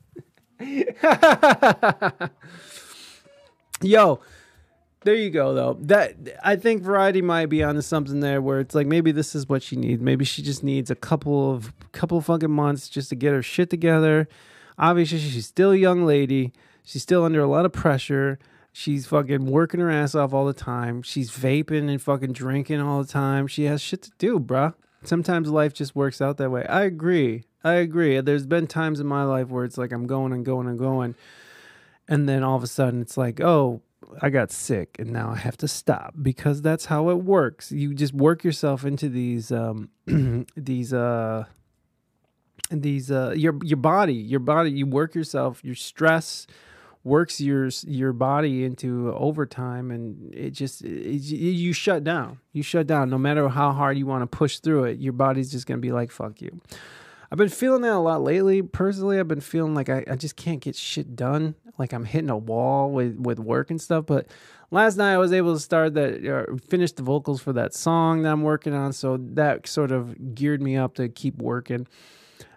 Yo, 3.82 4.20
there 5.02 5.14
you 5.14 5.30
go 5.30 5.52
though. 5.54 5.76
That 5.80 6.16
I 6.42 6.56
think 6.56 6.82
Variety 6.82 7.22
might 7.22 7.46
be 7.46 7.62
onto 7.62 7.82
something 7.82 8.20
there 8.20 8.40
where 8.40 8.60
it's 8.60 8.74
like 8.74 8.86
maybe 8.86 9.12
this 9.12 9.34
is 9.34 9.48
what 9.48 9.62
she 9.62 9.76
needs. 9.76 10.00
Maybe 10.00 10.24
she 10.24 10.42
just 10.42 10.62
needs 10.64 10.90
a 10.90 10.94
couple 10.94 11.52
of 11.52 11.72
couple 11.92 12.20
fucking 12.20 12.50
months 12.50 12.88
just 12.88 13.10
to 13.10 13.16
get 13.16 13.32
her 13.32 13.42
shit 13.42 13.68
together. 13.68 14.28
Obviously, 14.78 15.18
she's 15.18 15.46
still 15.46 15.72
a 15.72 15.76
young 15.76 16.04
lady. 16.04 16.52
She's 16.84 17.02
still 17.02 17.24
under 17.24 17.40
a 17.40 17.48
lot 17.48 17.64
of 17.64 17.72
pressure. 17.72 18.38
She's 18.72 19.06
fucking 19.06 19.46
working 19.46 19.80
her 19.80 19.90
ass 19.90 20.14
off 20.14 20.34
all 20.34 20.44
the 20.44 20.52
time. 20.52 21.02
She's 21.02 21.30
vaping 21.30 21.88
and 21.88 22.02
fucking 22.02 22.32
drinking 22.32 22.80
all 22.80 23.02
the 23.02 23.08
time. 23.08 23.46
She 23.46 23.64
has 23.64 23.80
shit 23.80 24.02
to 24.02 24.10
do, 24.18 24.38
bruh. 24.38 24.74
Sometimes 25.02 25.48
life 25.48 25.72
just 25.72 25.94
works 25.94 26.20
out 26.20 26.38
that 26.38 26.50
way. 26.50 26.64
I 26.66 26.82
agree. 26.82 27.44
I 27.62 27.74
agree. 27.74 28.20
There's 28.20 28.46
been 28.46 28.66
times 28.66 29.00
in 29.00 29.06
my 29.06 29.24
life 29.24 29.48
where 29.48 29.64
it's 29.64 29.78
like 29.78 29.92
I'm 29.92 30.06
going 30.06 30.32
and 30.32 30.44
going 30.44 30.66
and 30.66 30.78
going. 30.78 31.14
And 32.08 32.28
then 32.28 32.42
all 32.42 32.56
of 32.56 32.62
a 32.62 32.66
sudden 32.66 33.00
it's 33.00 33.16
like, 33.16 33.40
oh, 33.40 33.80
I 34.20 34.30
got 34.30 34.50
sick 34.50 34.96
and 34.98 35.10
now 35.10 35.30
I 35.30 35.36
have 35.36 35.56
to 35.58 35.68
stop 35.68 36.14
because 36.20 36.60
that's 36.60 36.86
how 36.86 37.08
it 37.10 37.22
works. 37.22 37.72
You 37.72 37.94
just 37.94 38.12
work 38.12 38.44
yourself 38.44 38.84
into 38.84 39.08
these 39.08 39.50
um 39.50 39.88
these 40.56 40.92
uh 40.92 41.44
these 42.70 43.10
uh 43.10 43.34
your 43.36 43.58
your 43.62 43.78
body, 43.78 44.14
your 44.14 44.40
body, 44.40 44.70
you 44.70 44.86
work 44.86 45.14
yourself, 45.14 45.64
your 45.64 45.74
stress 45.74 46.46
works 47.04 47.40
your 47.40 47.68
your 47.86 48.12
body 48.12 48.64
into 48.64 49.12
overtime 49.14 49.90
and 49.90 50.34
it 50.34 50.50
just 50.50 50.82
it, 50.82 51.20
you 51.20 51.72
shut 51.72 52.02
down. 52.02 52.40
You 52.52 52.62
shut 52.62 52.86
down. 52.86 53.10
No 53.10 53.18
matter 53.18 53.48
how 53.48 53.72
hard 53.72 53.98
you 53.98 54.06
want 54.06 54.22
to 54.22 54.36
push 54.36 54.58
through 54.58 54.84
it 54.84 54.98
your 54.98 55.12
body's 55.12 55.52
just 55.52 55.66
gonna 55.66 55.78
be 55.78 55.92
like 55.92 56.10
fuck 56.10 56.40
you. 56.40 56.60
I've 57.30 57.38
been 57.38 57.48
feeling 57.48 57.82
that 57.82 57.92
a 57.92 57.98
lot 57.98 58.22
lately. 58.22 58.62
Personally 58.62 59.20
i've 59.20 59.28
been 59.28 59.40
feeling 59.40 59.74
like 59.74 59.88
i, 59.88 60.04
I 60.10 60.16
just 60.16 60.36
can't 60.36 60.60
get 60.60 60.74
shit 60.74 61.14
done. 61.14 61.54
Like 61.78 61.92
i'm 61.92 62.04
hitting 62.06 62.30
a 62.30 62.38
wall 62.38 62.90
with 62.90 63.16
with 63.18 63.38
work 63.38 63.70
and 63.70 63.80
stuff 63.80 64.06
but 64.06 64.28
last 64.70 64.96
night 64.96 65.12
i 65.12 65.18
was 65.18 65.32
able 65.32 65.54
to 65.54 65.60
start 65.60 65.94
that 65.94 66.24
uh, 66.26 66.56
finish 66.68 66.92
the 66.92 67.02
vocals 67.02 67.40
for 67.40 67.52
that 67.52 67.74
song 67.74 68.22
that 68.22 68.32
i'm 68.32 68.42
working 68.42 68.72
on 68.72 68.92
so 68.92 69.16
that 69.20 69.66
sort 69.66 69.90
of 69.90 70.34
geared 70.34 70.62
me 70.62 70.76
up 70.76 70.94
to 70.94 71.08
keep 71.08 71.36
working 71.36 71.86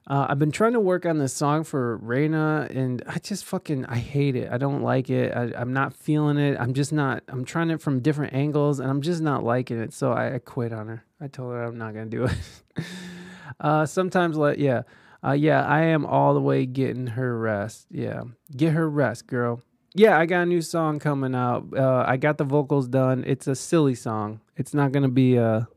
uh, 0.10 0.28
I've 0.30 0.40
been 0.40 0.52
trying 0.52 0.72
to 0.72 0.80
work 0.80 1.06
on 1.06 1.18
this 1.18 1.34
song 1.34 1.66
for 1.66 1.98
Reina, 1.98 2.66
and 2.72 3.04
I 3.08 3.20
just 3.20 3.44
fucking 3.44 3.86
I 3.88 3.98
hate 3.98 4.38
it. 4.38 4.50
I 4.50 4.58
don't 4.58 4.82
like 4.82 5.10
it. 5.10 5.36
I, 5.36 5.52
I'm 5.60 5.74
not 5.74 5.94
feeling 5.94 6.38
it. 6.38 6.58
I'm 6.58 6.74
just 6.74 6.94
not. 6.94 7.24
I'm 7.28 7.44
trying 7.44 7.70
it 7.72 7.82
from 7.82 8.00
different 8.00 8.34
angles, 8.34 8.80
and 8.80 8.90
I'm 8.90 9.02
just 9.02 9.22
not 9.22 9.44
liking 9.44 9.82
it. 9.82 9.94
So 9.94 10.14
I, 10.14 10.36
I 10.36 10.40
quit 10.40 10.72
on 10.72 10.88
her. 10.88 11.04
I 11.20 11.28
told 11.28 11.52
her 11.52 11.62
I'm 11.62 11.78
not 11.78 11.94
gonna 11.94 12.06
do 12.06 12.24
it. 12.24 12.38
uh, 13.60 13.86
sometimes, 13.86 14.38
like 14.38 14.60
yeah, 14.60 14.84
uh, 15.26 15.34
yeah, 15.34 15.66
I 15.66 15.82
am 15.82 16.06
all 16.06 16.34
the 16.34 16.42
way 16.42 16.66
getting 16.66 17.08
her 17.08 17.38
rest. 17.38 17.88
Yeah, 17.92 18.22
get 18.56 18.72
her 18.72 18.90
rest, 18.90 19.28
girl. 19.28 19.62
Yeah, 19.94 20.18
I 20.18 20.26
got 20.26 20.44
a 20.44 20.46
new 20.46 20.62
song 20.62 21.00
coming 21.00 21.36
out. 21.36 21.66
Uh, 21.76 22.06
I 22.08 22.16
got 22.16 22.38
the 22.38 22.46
vocals 22.46 22.88
done. 22.88 23.26
It's 23.28 23.48
a 23.48 23.56
silly 23.56 23.96
song. 23.96 24.40
It's 24.56 24.74
not 24.74 24.94
gonna 24.94 25.10
be 25.10 25.36
a 25.36 25.68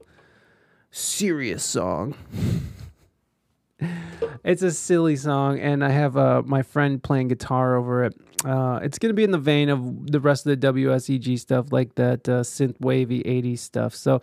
serious 0.92 1.64
song. 1.64 2.14
it's 4.44 4.62
a 4.62 4.70
silly 4.70 5.16
song, 5.16 5.58
and 5.58 5.84
I 5.84 5.90
have 5.90 6.16
uh, 6.16 6.42
my 6.44 6.62
friend 6.62 7.02
playing 7.02 7.28
guitar 7.28 7.76
over 7.76 8.04
it. 8.04 8.14
Uh, 8.44 8.80
it's 8.82 8.98
gonna 8.98 9.14
be 9.14 9.24
in 9.24 9.30
the 9.30 9.38
vein 9.38 9.68
of 9.68 10.10
the 10.10 10.20
rest 10.20 10.46
of 10.46 10.58
the 10.58 10.66
WSEG 10.66 11.38
stuff, 11.38 11.72
like 11.72 11.94
that 11.96 12.28
uh, 12.28 12.40
synth 12.40 12.80
wavy 12.80 13.22
'80s 13.22 13.58
stuff. 13.58 13.94
So, 13.94 14.22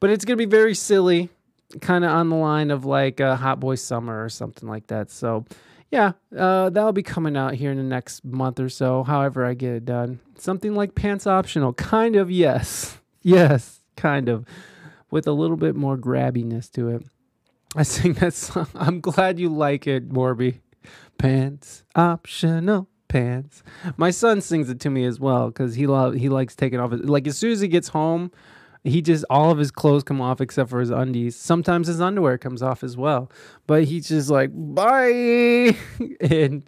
but 0.00 0.10
it's 0.10 0.24
gonna 0.24 0.36
be 0.36 0.44
very 0.44 0.74
silly, 0.74 1.28
kind 1.80 2.04
of 2.04 2.10
on 2.10 2.28
the 2.28 2.36
line 2.36 2.70
of 2.70 2.84
like 2.84 3.20
uh, 3.20 3.36
Hot 3.36 3.60
Boy 3.60 3.74
Summer 3.74 4.24
or 4.24 4.28
something 4.28 4.68
like 4.68 4.86
that. 4.88 5.10
So, 5.10 5.44
yeah, 5.90 6.12
uh, 6.36 6.70
that'll 6.70 6.92
be 6.92 7.02
coming 7.02 7.36
out 7.36 7.54
here 7.54 7.70
in 7.70 7.78
the 7.78 7.82
next 7.82 8.24
month 8.24 8.60
or 8.60 8.68
so. 8.68 9.02
However, 9.02 9.44
I 9.44 9.54
get 9.54 9.72
it 9.72 9.84
done. 9.84 10.20
Something 10.36 10.74
like 10.74 10.94
pants 10.94 11.26
optional, 11.26 11.72
kind 11.72 12.14
of. 12.14 12.30
Yes, 12.30 12.98
yes, 13.22 13.80
kind 13.96 14.28
of, 14.28 14.46
with 15.10 15.26
a 15.26 15.32
little 15.32 15.56
bit 15.56 15.74
more 15.74 15.96
grabbiness 15.96 16.70
to 16.72 16.90
it. 16.90 17.02
I 17.78 17.84
sing 17.84 18.14
that 18.14 18.34
song. 18.34 18.66
I'm 18.74 19.00
glad 19.00 19.38
you 19.38 19.48
like 19.48 19.86
it, 19.86 20.08
Morby. 20.08 20.58
Pants 21.16 21.84
optional 21.94 22.88
pants. 23.06 23.62
My 23.96 24.10
son 24.10 24.40
sings 24.40 24.68
it 24.68 24.80
to 24.80 24.90
me 24.90 25.04
as 25.04 25.20
well 25.20 25.46
because 25.46 25.76
he 25.76 25.86
lo- 25.86 26.10
he 26.10 26.28
likes 26.28 26.56
taking 26.56 26.80
off. 26.80 26.90
His, 26.90 27.02
like 27.02 27.28
as 27.28 27.38
soon 27.38 27.52
as 27.52 27.60
he 27.60 27.68
gets 27.68 27.86
home, 27.86 28.32
he 28.82 29.00
just 29.00 29.24
all 29.30 29.52
of 29.52 29.58
his 29.58 29.70
clothes 29.70 30.02
come 30.02 30.20
off 30.20 30.40
except 30.40 30.70
for 30.70 30.80
his 30.80 30.90
undies. 30.90 31.36
Sometimes 31.36 31.86
his 31.86 32.00
underwear 32.00 32.36
comes 32.36 32.64
off 32.64 32.82
as 32.82 32.96
well. 32.96 33.30
But 33.68 33.84
he's 33.84 34.08
just 34.08 34.28
like 34.28 34.50
bye, 34.52 35.76
and 36.20 36.64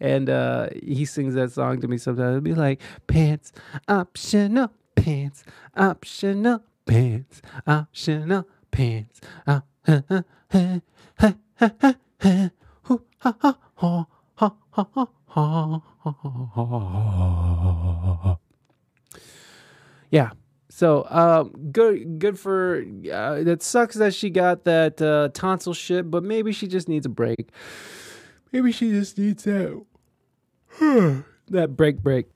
and 0.00 0.30
uh, 0.30 0.68
he 0.82 1.04
sings 1.04 1.34
that 1.34 1.52
song 1.52 1.82
to 1.82 1.88
me 1.88 1.98
sometimes. 1.98 2.28
It'll 2.28 2.40
be 2.40 2.54
like 2.54 2.80
pants 3.06 3.52
optional 3.86 4.72
pants 4.96 5.44
optional 5.76 6.62
pants 6.86 7.42
optional 7.66 8.48
pants. 8.70 9.20
Uh, 9.46 9.60
uh, 9.86 10.00
uh, 10.08 10.22
Yeah. 20.10 20.30
So, 20.70 21.06
um, 21.10 21.70
good, 21.72 22.18
good 22.18 22.38
for. 22.38 22.82
Uh, 23.12 23.42
that 23.42 23.62
sucks 23.62 23.96
that 23.96 24.14
she 24.14 24.30
got 24.30 24.64
that 24.64 25.02
uh, 25.02 25.28
tonsil 25.34 25.74
shit, 25.74 26.10
but 26.10 26.22
maybe 26.22 26.52
she 26.52 26.66
just 26.66 26.88
needs 26.88 27.04
a 27.04 27.10
break. 27.10 27.50
Maybe 28.52 28.72
she 28.72 28.90
just 28.90 29.18
needs 29.18 29.44
that 29.44 29.84
that 31.48 31.76
break, 31.76 32.02
break. 32.02 32.26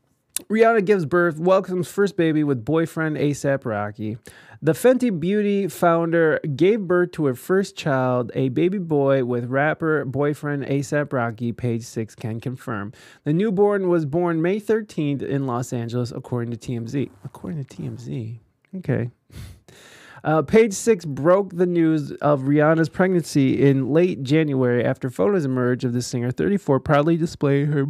Rihanna 0.48 0.84
gives 0.84 1.04
birth, 1.04 1.38
welcomes 1.38 1.88
first 1.88 2.16
baby 2.16 2.42
with 2.42 2.64
boyfriend 2.64 3.16
ASAP 3.16 3.64
Rocky. 3.64 4.16
The 4.62 4.72
Fenty 4.72 5.18
Beauty 5.18 5.66
founder 5.68 6.40
gave 6.56 6.80
birth 6.80 7.12
to 7.12 7.26
her 7.26 7.34
first 7.34 7.76
child, 7.76 8.30
a 8.34 8.48
baby 8.48 8.78
boy 8.78 9.24
with 9.24 9.46
rapper 9.46 10.04
boyfriend 10.04 10.64
ASAP 10.64 11.12
Rocky, 11.12 11.52
page 11.52 11.82
6 11.82 12.14
can 12.14 12.40
confirm. 12.40 12.92
The 13.24 13.32
newborn 13.32 13.88
was 13.88 14.06
born 14.06 14.40
May 14.40 14.60
13th 14.60 15.22
in 15.22 15.46
Los 15.46 15.72
Angeles, 15.72 16.12
according 16.12 16.56
to 16.56 16.58
TMZ. 16.58 17.10
According 17.24 17.64
to 17.64 17.76
TMZ. 17.76 18.38
Okay. 18.76 19.10
Uh, 20.24 20.40
page 20.40 20.72
six 20.72 21.04
broke 21.04 21.56
the 21.56 21.66
news 21.66 22.12
of 22.12 22.42
Rihanna's 22.42 22.88
pregnancy 22.88 23.60
in 23.60 23.90
late 23.90 24.22
January 24.22 24.84
after 24.84 25.10
photos 25.10 25.44
emerged 25.44 25.82
of 25.82 25.92
the 25.92 26.00
singer 26.00 26.30
34 26.30 26.78
proudly 26.78 27.16
displaying 27.16 27.72
her 27.72 27.86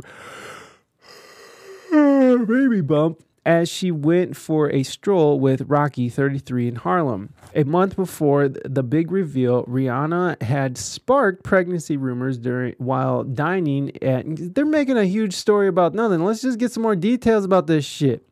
baby 2.46 2.80
bump 2.80 3.22
as 3.44 3.68
she 3.68 3.90
went 3.90 4.36
for 4.36 4.70
a 4.70 4.82
stroll 4.82 5.40
with 5.40 5.62
Rocky 5.62 6.08
33 6.08 6.68
in 6.68 6.76
Harlem. 6.76 7.34
A 7.54 7.64
month 7.64 7.96
before 7.96 8.48
the 8.48 8.82
big 8.82 9.10
reveal, 9.10 9.64
Rihanna 9.64 10.40
had 10.42 10.78
sparked 10.78 11.42
pregnancy 11.42 11.96
rumors 11.96 12.38
during 12.38 12.74
while 12.78 13.24
dining 13.24 14.00
at 14.02 14.24
they're 14.54 14.64
making 14.64 14.96
a 14.96 15.04
huge 15.04 15.34
story 15.34 15.68
about 15.68 15.94
nothing. 15.94 16.24
Let's 16.24 16.42
just 16.42 16.58
get 16.58 16.72
some 16.72 16.82
more 16.82 16.96
details 16.96 17.44
about 17.44 17.66
this 17.66 17.84
shit. 17.84 18.26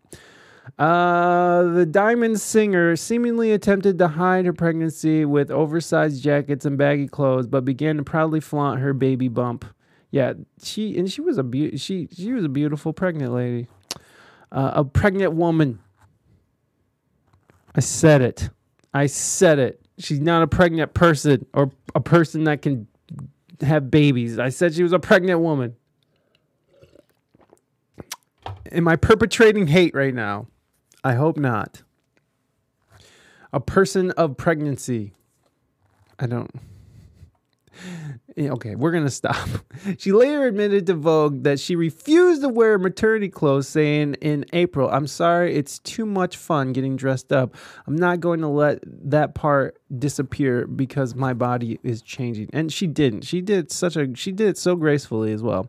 Uh, 0.78 1.62
the 1.64 1.84
Diamond 1.84 2.40
singer 2.40 2.94
seemingly 2.94 3.52
attempted 3.52 3.98
to 3.98 4.08
hide 4.08 4.46
her 4.46 4.52
pregnancy 4.52 5.24
with 5.24 5.50
oversized 5.50 6.22
jackets 6.22 6.64
and 6.64 6.78
baggy 6.78 7.08
clothes, 7.08 7.46
but 7.46 7.64
began 7.64 7.96
to 7.96 8.04
proudly 8.04 8.40
flaunt 8.40 8.80
her 8.80 8.92
baby 8.92 9.28
bump. 9.28 9.64
Yeah, 10.10 10.34
she 10.62 10.96
and 10.98 11.10
she 11.10 11.20
was 11.20 11.38
a 11.38 11.42
be- 11.42 11.76
she 11.76 12.08
she 12.12 12.32
was 12.32 12.44
a 12.44 12.48
beautiful 12.48 12.92
pregnant 12.92 13.32
lady, 13.32 13.68
uh, 14.52 14.72
a 14.74 14.84
pregnant 14.84 15.32
woman. 15.34 15.78
I 17.74 17.80
said 17.80 18.22
it. 18.22 18.50
I 18.92 19.06
said 19.06 19.58
it. 19.58 19.80
She's 19.98 20.20
not 20.20 20.42
a 20.42 20.46
pregnant 20.46 20.94
person 20.94 21.46
or 21.52 21.70
a 21.94 22.00
person 22.00 22.44
that 22.44 22.62
can 22.62 22.86
have 23.60 23.90
babies. 23.90 24.38
I 24.38 24.48
said 24.48 24.74
she 24.74 24.82
was 24.82 24.92
a 24.92 24.98
pregnant 24.98 25.40
woman. 25.40 25.76
Am 28.72 28.88
I 28.88 28.96
perpetrating 28.96 29.66
hate 29.66 29.94
right 29.94 30.14
now? 30.14 30.46
I 31.02 31.14
hope 31.14 31.36
not. 31.36 31.82
A 33.52 33.60
person 33.60 34.10
of 34.12 34.36
pregnancy. 34.36 35.12
I 36.18 36.26
don't. 36.26 36.50
Okay, 38.48 38.74
we're 38.74 38.90
going 38.90 39.04
to 39.04 39.10
stop. 39.10 39.36
She 39.96 40.12
later 40.12 40.46
admitted 40.46 40.86
to 40.86 40.94
Vogue 40.94 41.44
that 41.44 41.58
she 41.58 41.74
refused 41.74 42.42
to 42.42 42.50
wear 42.50 42.78
maternity 42.78 43.30
clothes, 43.30 43.66
saying 43.66 44.14
in 44.20 44.44
April, 44.52 44.90
I'm 44.90 45.06
sorry, 45.06 45.54
it's 45.54 45.78
too 45.78 46.04
much 46.04 46.36
fun 46.36 46.72
getting 46.72 46.96
dressed 46.96 47.32
up. 47.32 47.54
I'm 47.86 47.96
not 47.96 48.20
going 48.20 48.40
to 48.40 48.48
let 48.48 48.80
that 48.84 49.34
part 49.34 49.80
disappear 49.98 50.66
because 50.66 51.14
my 51.14 51.32
body 51.32 51.78
is 51.82 52.02
changing. 52.02 52.50
And 52.52 52.70
she 52.70 52.86
didn't. 52.86 53.22
She 53.22 53.40
did 53.40 53.72
such 53.72 53.96
a, 53.96 54.14
she 54.14 54.32
did 54.32 54.48
it 54.48 54.58
so 54.58 54.76
gracefully 54.76 55.32
as 55.32 55.42
well. 55.42 55.68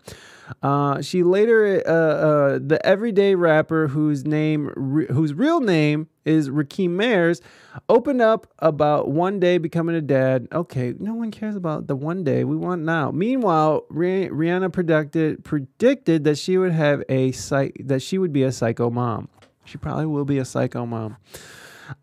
Uh, 0.62 1.02
she 1.02 1.24
later, 1.24 1.82
uh, 1.88 1.92
uh, 1.92 2.60
the 2.62 2.80
everyday 2.86 3.36
rapper 3.36 3.88
whose 3.88 4.26
name, 4.26 4.72
re- 4.76 5.08
whose 5.08 5.34
real 5.34 5.62
name 5.62 6.08
is 6.26 6.50
Rakim 6.50 6.90
Mayers, 6.90 7.42
opened 7.90 8.22
up 8.22 8.48
about 8.60 9.10
one 9.10 9.40
day 9.40 9.58
becoming 9.58 9.96
a 9.96 10.02
dad. 10.02 10.48
Okay, 10.52 10.94
no 11.00 11.14
one 11.14 11.32
cares 11.32 11.56
about 11.56 11.88
the 11.88 11.96
one 11.96 12.24
day. 12.24 12.44
We 12.44 12.58
want 12.62 12.84
now. 12.84 13.12
Meanwhile, 13.12 13.86
Rihanna 13.92 14.72
predicted 14.72 15.44
predicted 15.44 16.24
that 16.24 16.38
she 16.38 16.58
would 16.58 16.72
have 16.72 17.04
a 17.10 17.32
psych 17.32 17.76
that 17.86 18.02
she 18.02 18.18
would 18.18 18.32
be 18.32 18.44
a 18.44 18.52
psycho 18.52 18.90
mom. 18.90 19.28
She 19.66 19.78
probably 19.78 20.06
will 20.06 20.26
be 20.26 20.38
a 20.38 20.46
psycho 20.46 20.86
mom. 20.86 21.18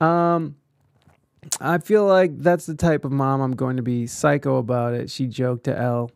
Um. 0.00 0.56
I 1.60 1.78
feel 1.78 2.04
like 2.04 2.38
that's 2.38 2.66
the 2.66 2.74
type 2.74 3.04
of 3.04 3.12
mom 3.12 3.40
I'm 3.40 3.54
going 3.56 3.76
to 3.76 3.82
be 3.82 4.06
psycho 4.06 4.58
about 4.58 4.92
it. 4.92 5.10
She 5.10 5.26
joked 5.26 5.64
to 5.64 5.76
Elle. 5.76 6.10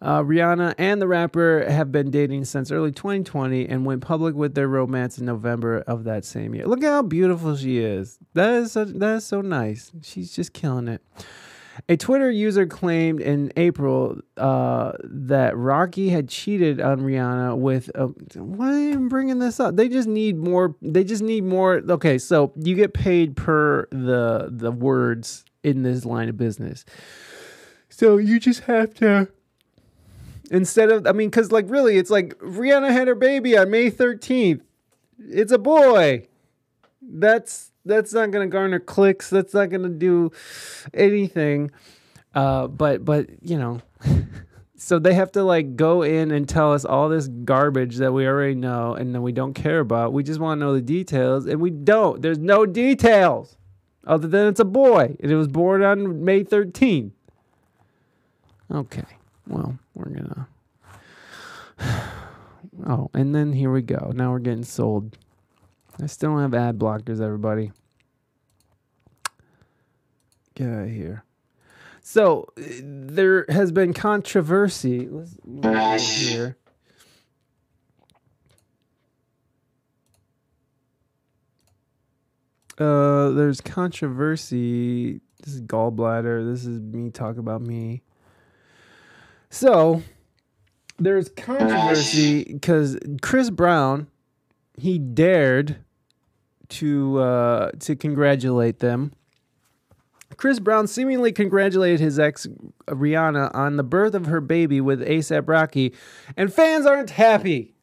Uh, 0.00 0.22
Rihanna 0.22 0.74
and 0.78 1.02
the 1.02 1.08
rapper 1.08 1.64
have 1.68 1.90
been 1.90 2.10
dating 2.10 2.44
since 2.44 2.70
early 2.70 2.92
2020 2.92 3.68
and 3.68 3.84
went 3.84 4.00
public 4.00 4.36
with 4.36 4.54
their 4.54 4.68
romance 4.68 5.18
in 5.18 5.26
November 5.26 5.78
of 5.88 6.04
that 6.04 6.24
same 6.24 6.54
year. 6.54 6.66
Look 6.66 6.84
how 6.84 7.02
beautiful 7.02 7.56
she 7.56 7.78
is. 7.78 8.18
That 8.34 8.54
is 8.54 8.74
that 8.74 9.16
is 9.16 9.24
so 9.24 9.40
nice. 9.40 9.90
She's 10.02 10.32
just 10.32 10.52
killing 10.52 10.86
it. 10.86 11.02
A 11.88 11.96
Twitter 11.96 12.30
user 12.30 12.66
claimed 12.66 13.20
in 13.20 13.52
April 13.56 14.18
uh, 14.36 14.92
that 15.04 15.56
Rocky 15.56 16.08
had 16.08 16.28
cheated 16.28 16.80
on 16.80 17.00
Rihanna 17.00 17.56
with. 17.56 17.90
A, 17.94 18.06
why 18.38 18.78
you 18.78 19.08
bringing 19.08 19.38
this 19.38 19.60
up? 19.60 19.76
They 19.76 19.88
just 19.88 20.08
need 20.08 20.36
more. 20.36 20.74
They 20.82 21.04
just 21.04 21.22
need 21.22 21.44
more. 21.44 21.82
Okay, 21.88 22.18
so 22.18 22.52
you 22.56 22.74
get 22.74 22.94
paid 22.94 23.36
per 23.36 23.86
the 23.90 24.48
the 24.50 24.70
words 24.70 25.44
in 25.62 25.82
this 25.82 26.04
line 26.04 26.28
of 26.28 26.36
business. 26.36 26.84
So 27.88 28.16
you 28.16 28.40
just 28.40 28.60
have 28.60 28.94
to 28.94 29.28
instead 30.50 30.90
of 30.90 31.06
I 31.06 31.12
mean, 31.12 31.30
because 31.30 31.52
like 31.52 31.66
really, 31.68 31.96
it's 31.96 32.10
like 32.10 32.38
Rihanna 32.38 32.90
had 32.90 33.08
her 33.08 33.14
baby 33.14 33.56
on 33.56 33.70
May 33.70 33.90
thirteenth. 33.90 34.62
It's 35.18 35.52
a 35.52 35.58
boy. 35.58 36.26
That's 37.02 37.72
that's 37.88 38.12
not 38.12 38.30
gonna 38.30 38.46
garner 38.46 38.78
clicks. 38.78 39.30
That's 39.30 39.54
not 39.54 39.70
gonna 39.70 39.88
do 39.88 40.30
anything. 40.94 41.70
Uh, 42.34 42.68
but 42.68 43.04
but 43.04 43.28
you 43.42 43.58
know, 43.58 43.80
so 44.76 44.98
they 44.98 45.14
have 45.14 45.32
to 45.32 45.42
like 45.42 45.74
go 45.74 46.02
in 46.02 46.30
and 46.30 46.48
tell 46.48 46.72
us 46.72 46.84
all 46.84 47.08
this 47.08 47.26
garbage 47.28 47.96
that 47.96 48.12
we 48.12 48.26
already 48.26 48.54
know 48.54 48.94
and 48.94 49.14
then 49.14 49.22
we 49.22 49.32
don't 49.32 49.54
care 49.54 49.80
about. 49.80 50.12
We 50.12 50.22
just 50.22 50.38
want 50.38 50.60
to 50.60 50.64
know 50.64 50.74
the 50.74 50.82
details, 50.82 51.46
and 51.46 51.60
we 51.60 51.70
don't. 51.70 52.22
There's 52.22 52.38
no 52.38 52.66
details 52.66 53.56
other 54.06 54.28
than 54.28 54.46
it's 54.46 54.60
a 54.60 54.64
boy 54.64 55.16
and 55.20 55.30
it 55.30 55.36
was 55.36 55.48
born 55.48 55.82
on 55.82 56.24
May 56.24 56.44
thirteenth. 56.44 57.12
Okay. 58.70 59.04
Well, 59.46 59.78
we're 59.94 60.10
gonna. 60.10 60.48
Oh, 62.86 63.10
and 63.12 63.34
then 63.34 63.52
here 63.52 63.72
we 63.72 63.82
go. 63.82 64.12
Now 64.14 64.30
we're 64.30 64.38
getting 64.38 64.62
sold. 64.62 65.18
I 66.00 66.06
still 66.06 66.30
don't 66.30 66.42
have 66.42 66.54
ad 66.54 66.78
blockers, 66.78 67.20
everybody. 67.20 67.72
Get 70.54 70.68
out 70.68 70.84
of 70.84 70.90
here. 70.90 71.24
So 72.02 72.48
there 72.56 73.44
has 73.48 73.72
been 73.72 73.92
controversy. 73.92 75.08
Let's 75.08 75.36
move 75.44 76.00
here. 76.00 76.56
Uh, 82.78 83.30
there's 83.30 83.60
controversy. 83.60 85.20
This 85.42 85.54
is 85.54 85.60
gallbladder. 85.62 86.50
This 86.50 86.64
is 86.64 86.80
me 86.80 87.10
talk 87.10 87.36
about 87.36 87.60
me. 87.60 88.02
So 89.50 90.02
there's 90.98 91.28
controversy 91.28 92.44
because 92.44 92.98
Chris 93.20 93.50
Brown 93.50 94.06
he 94.76 94.98
dared 94.98 95.76
to 96.68 97.18
uh, 97.18 97.70
to 97.80 97.96
congratulate 97.96 98.80
them 98.80 99.12
Chris 100.36 100.60
Brown 100.60 100.86
seemingly 100.86 101.32
congratulated 101.32 102.00
his 102.00 102.18
ex 102.18 102.46
Rihanna 102.86 103.54
on 103.54 103.76
the 103.76 103.82
birth 103.82 104.14
of 104.14 104.26
her 104.26 104.40
baby 104.40 104.80
with 104.80 105.00
ASAP 105.00 105.48
Rocky, 105.48 105.94
and 106.36 106.52
fans 106.52 106.86
aren't 106.86 107.10
happy. 107.10 107.74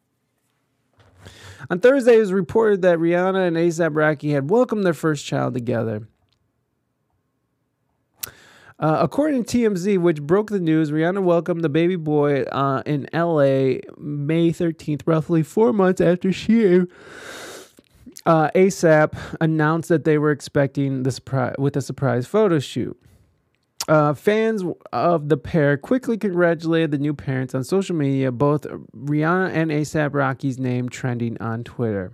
On 1.69 1.79
Thursday, 1.79 2.17
it 2.17 2.19
was 2.19 2.31
reported 2.31 2.81
that 2.83 2.99
Rihanna 2.99 3.47
and 3.47 3.57
ASAP 3.57 3.95
Rocky 3.95 4.31
had 4.31 4.49
welcomed 4.49 4.85
their 4.85 4.93
first 4.93 5.25
child 5.25 5.53
together. 5.53 6.07
Uh, 8.77 8.99
according 9.01 9.45
to 9.45 9.57
TMZ, 9.57 9.97
which 9.97 10.21
broke 10.21 10.49
the 10.49 10.59
news, 10.59 10.91
Rihanna 10.91 11.23
welcomed 11.23 11.63
the 11.63 11.69
baby 11.69 11.95
boy 11.95 12.43
uh, 12.43 12.83
in 12.85 13.07
LA 13.13 13.79
May 13.97 14.51
13th, 14.51 15.01
roughly 15.05 15.43
four 15.43 15.73
months 15.73 16.01
after 16.01 16.31
she 16.31 16.63
uh, 18.25 18.49
ASAP 18.51 19.15
announced 19.39 19.89
that 19.89 20.03
they 20.03 20.17
were 20.17 20.31
expecting 20.31 21.03
the 21.03 21.11
surprise 21.11 21.55
with 21.57 21.75
a 21.77 21.81
surprise 21.81 22.25
photo 22.27 22.59
shoot. 22.59 22.99
Uh, 23.87 24.15
fans 24.15 24.63
of 24.91 25.29
the 25.29 25.37
pair 25.37 25.77
quickly 25.77 26.17
congratulated 26.17 26.89
the 26.89 26.97
new 26.97 27.13
parents 27.13 27.53
on 27.53 27.63
social 27.63 27.95
media, 27.95 28.31
both 28.31 28.63
Rihanna 28.63 29.51
and 29.53 29.69
ASAP 29.69 30.15
Rocky's 30.15 30.57
name 30.57 30.89
trending 30.89 31.39
on 31.39 31.63
Twitter. 31.63 32.13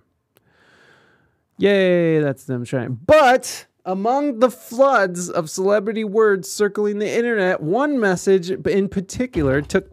Yay, 1.57 2.19
that's 2.19 2.43
them 2.43 2.65
trending. 2.65 2.99
But 3.05 3.67
among 3.85 4.39
the 4.39 4.49
floods 4.49 5.29
of 5.29 5.49
celebrity 5.49 6.03
words 6.03 6.51
circling 6.51 6.99
the 6.99 7.09
internet, 7.09 7.61
one 7.61 7.99
message 7.99 8.51
in 8.51 8.89
particular 8.89 9.61
took 9.61 9.89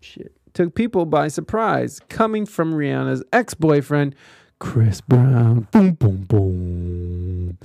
shit, 0.00 0.32
took 0.54 0.74
people 0.74 1.04
by 1.04 1.28
surprise, 1.28 2.00
coming 2.08 2.46
from 2.46 2.72
Rihanna's 2.72 3.22
ex-boyfriend, 3.34 4.14
Chris 4.62 5.00
Brown. 5.00 5.66
Boom, 5.72 5.94
boom, 5.94 6.18
boom. 6.22 7.58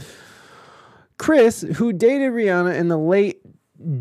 Chris, 1.19 1.61
who 1.76 1.94
dated 1.94 2.32
Rihanna 2.32 2.76
in 2.76 2.88
the 2.88 2.98
late 2.98 3.40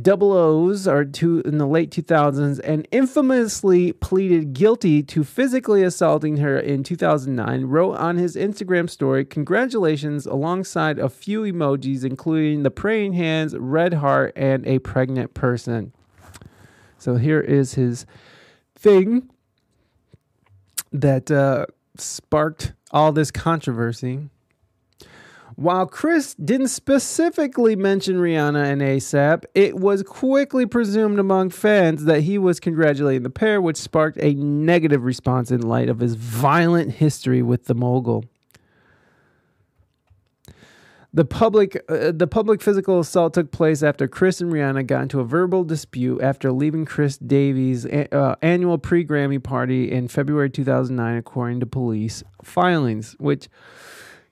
double 0.00 0.32
O's 0.32 0.88
or 0.88 1.04
two 1.04 1.42
in 1.44 1.58
the 1.58 1.66
late 1.66 1.90
2000s 1.90 2.58
and 2.64 2.88
infamously 2.90 3.92
pleaded 3.92 4.54
guilty 4.54 5.02
to 5.02 5.24
physically 5.24 5.82
assaulting 5.82 6.38
her 6.38 6.58
in 6.58 6.82
2009, 6.82 7.66
wrote 7.66 7.96
on 7.98 8.16
his 8.16 8.34
Instagram 8.34 8.88
story, 8.88 9.26
Congratulations, 9.26 10.24
alongside 10.24 10.98
a 10.98 11.10
few 11.10 11.42
emojis, 11.42 12.02
including 12.02 12.62
the 12.62 12.70
praying 12.70 13.12
hands, 13.12 13.54
red 13.58 13.92
heart, 13.92 14.32
and 14.34 14.66
a 14.66 14.78
pregnant 14.78 15.34
person. 15.34 15.92
So 16.96 17.16
here 17.16 17.42
is 17.42 17.74
his 17.74 18.06
thing 18.74 19.28
that 20.92 21.30
uh, 21.30 21.66
sparked 21.98 22.72
all 22.96 23.12
this 23.12 23.30
controversy. 23.30 24.30
While 25.54 25.86
Chris 25.86 26.34
didn't 26.34 26.68
specifically 26.68 27.76
mention 27.76 28.16
Rihanna 28.16 28.72
and 28.72 28.80
ASAP, 28.80 29.44
it 29.54 29.76
was 29.76 30.02
quickly 30.02 30.64
presumed 30.64 31.18
among 31.18 31.50
fans 31.50 32.06
that 32.06 32.22
he 32.22 32.38
was 32.38 32.58
congratulating 32.58 33.22
the 33.22 33.30
pair, 33.30 33.60
which 33.60 33.76
sparked 33.76 34.16
a 34.22 34.32
negative 34.34 35.04
response 35.04 35.50
in 35.50 35.60
light 35.60 35.90
of 35.90 36.00
his 36.00 36.14
violent 36.14 36.92
history 36.92 37.42
with 37.42 37.66
the 37.66 37.74
mogul. 37.74 38.24
The 41.16 41.24
public, 41.24 41.82
uh, 41.88 42.12
the 42.12 42.26
public 42.26 42.60
physical 42.60 43.00
assault 43.00 43.32
took 43.32 43.50
place 43.50 43.82
after 43.82 44.06
Chris 44.06 44.42
and 44.42 44.52
Rihanna 44.52 44.86
got 44.86 45.04
into 45.04 45.18
a 45.18 45.24
verbal 45.24 45.64
dispute 45.64 46.20
after 46.20 46.52
leaving 46.52 46.84
Chris 46.84 47.16
Davies' 47.16 47.86
uh, 47.86 48.36
annual 48.42 48.76
pre-Grammy 48.76 49.42
party 49.42 49.90
in 49.90 50.08
February 50.08 50.50
2009, 50.50 51.16
according 51.16 51.60
to 51.60 51.66
police 51.66 52.22
filings. 52.44 53.16
Which 53.18 53.48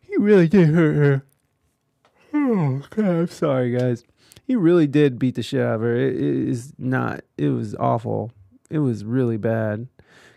he 0.02 0.14
really 0.18 0.46
did 0.46 0.74
hurt 0.74 0.96
her. 0.96 1.24
Oh 2.34 2.82
God, 2.90 3.06
I'm 3.06 3.28
sorry, 3.28 3.70
guys. 3.70 4.04
He 4.46 4.54
really 4.54 4.86
did 4.86 5.18
beat 5.18 5.36
the 5.36 5.42
shit 5.42 5.62
out 5.62 5.76
of 5.76 5.80
her. 5.80 5.96
It 5.96 6.16
is 6.16 6.74
not. 6.76 7.22
It 7.38 7.48
was 7.48 7.74
awful. 7.76 8.30
It 8.68 8.80
was 8.80 9.06
really 9.06 9.38
bad. 9.38 9.88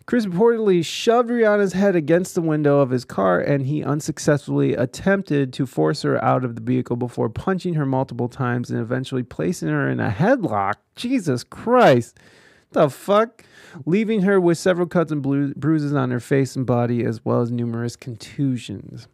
Chris 0.08 0.26
reportedly 0.26 0.86
shoved 0.86 1.30
Rihanna's 1.30 1.74
head 1.74 1.94
against 1.94 2.34
the 2.34 2.42
window 2.42 2.80
of 2.80 2.92
his 2.92 3.04
car 3.04 3.42
and 3.42 3.66
he 3.66 3.84
unsuccessfully 3.84 4.74
attempted 4.74 5.52
to 5.52 5.66
force 5.66 6.04
her 6.04 6.24
out 6.24 6.46
of 6.46 6.56
the 6.56 6.62
vehicle 6.62 6.96
before 6.96 7.28
punching 7.28 7.74
her 7.74 7.86
multiple 7.86 8.30
times 8.30 8.72
and 8.72 8.80
eventually 8.80 9.22
placing 9.22 9.68
her 9.68 9.90
in 9.90 10.00
a 10.00 10.10
headlock. 10.10 10.76
Jesus 10.96 11.44
Christ. 11.44 12.18
The 12.72 12.90
fuck? 12.90 13.44
Leaving 13.86 14.22
her 14.22 14.40
with 14.40 14.58
several 14.58 14.88
cuts 14.88 15.12
and 15.12 15.22
blu- 15.22 15.54
bruises 15.56 15.94
on 15.94 16.12
her 16.12 16.22
face 16.22 16.56
and 16.56 16.66
body, 16.66 17.04
as 17.04 17.26
well 17.26 17.42
as 17.42 17.52
numerous 17.52 17.98
contusions. 17.98 19.10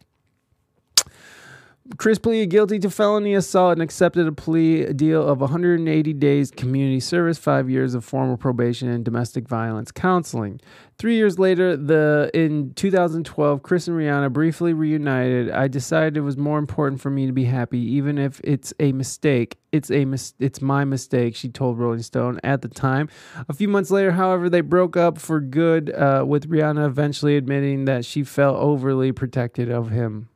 Chris 1.98 2.18
pleaded 2.18 2.48
guilty 2.48 2.78
to 2.78 2.88
felony 2.88 3.34
assault 3.34 3.74
and 3.74 3.82
accepted 3.82 4.26
a 4.26 4.32
plea 4.32 4.90
deal 4.94 5.26
of 5.26 5.42
180 5.42 6.14
days 6.14 6.50
community 6.50 6.98
service, 6.98 7.36
five 7.36 7.68
years 7.68 7.94
of 7.94 8.02
formal 8.02 8.38
probation, 8.38 8.88
and 8.88 9.04
domestic 9.04 9.46
violence 9.46 9.92
counseling. 9.92 10.58
Three 10.96 11.16
years 11.16 11.38
later, 11.38 11.76
the 11.76 12.30
in 12.32 12.72
2012, 12.72 13.62
Chris 13.62 13.86
and 13.86 13.98
Rihanna 13.98 14.32
briefly 14.32 14.72
reunited. 14.72 15.50
I 15.50 15.68
decided 15.68 16.16
it 16.16 16.22
was 16.22 16.38
more 16.38 16.58
important 16.58 17.02
for 17.02 17.10
me 17.10 17.26
to 17.26 17.32
be 17.32 17.44
happy, 17.44 17.80
even 17.80 18.16
if 18.16 18.40
it's 18.42 18.72
a 18.80 18.92
mistake. 18.92 19.58
It's 19.70 19.90
a 19.90 20.06
mis- 20.06 20.32
it's 20.38 20.62
my 20.62 20.86
mistake, 20.86 21.36
she 21.36 21.50
told 21.50 21.78
Rolling 21.78 22.00
Stone 22.00 22.40
at 22.42 22.62
the 22.62 22.68
time. 22.68 23.10
A 23.46 23.52
few 23.52 23.68
months 23.68 23.90
later, 23.90 24.12
however, 24.12 24.48
they 24.48 24.62
broke 24.62 24.96
up 24.96 25.18
for 25.18 25.38
good, 25.38 25.92
uh, 25.92 26.24
with 26.26 26.48
Rihanna 26.48 26.86
eventually 26.86 27.36
admitting 27.36 27.84
that 27.84 28.06
she 28.06 28.24
felt 28.24 28.56
overly 28.56 29.12
protected 29.12 29.70
of 29.70 29.90
him 29.90 30.30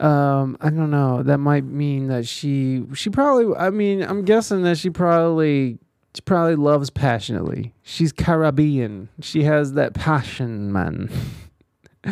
um 0.00 0.56
i 0.60 0.70
don't 0.70 0.90
know. 0.90 1.22
That 1.22 1.38
might 1.38 1.64
mean 1.64 2.08
that 2.08 2.26
she 2.26 2.84
she 2.94 3.10
probably 3.10 3.54
i 3.56 3.70
mean 3.70 4.02
i'm 4.02 4.24
guessing 4.24 4.62
that 4.62 4.78
she 4.78 4.90
probably 4.90 5.78
she 6.14 6.22
probably 6.22 6.56
loves 6.56 6.90
passionately. 6.90 7.74
She's 7.82 8.12
caribbean. 8.12 9.08
She 9.20 9.44
has 9.44 9.72
that 9.74 9.94
passion 9.94 10.72
man. 10.72 11.10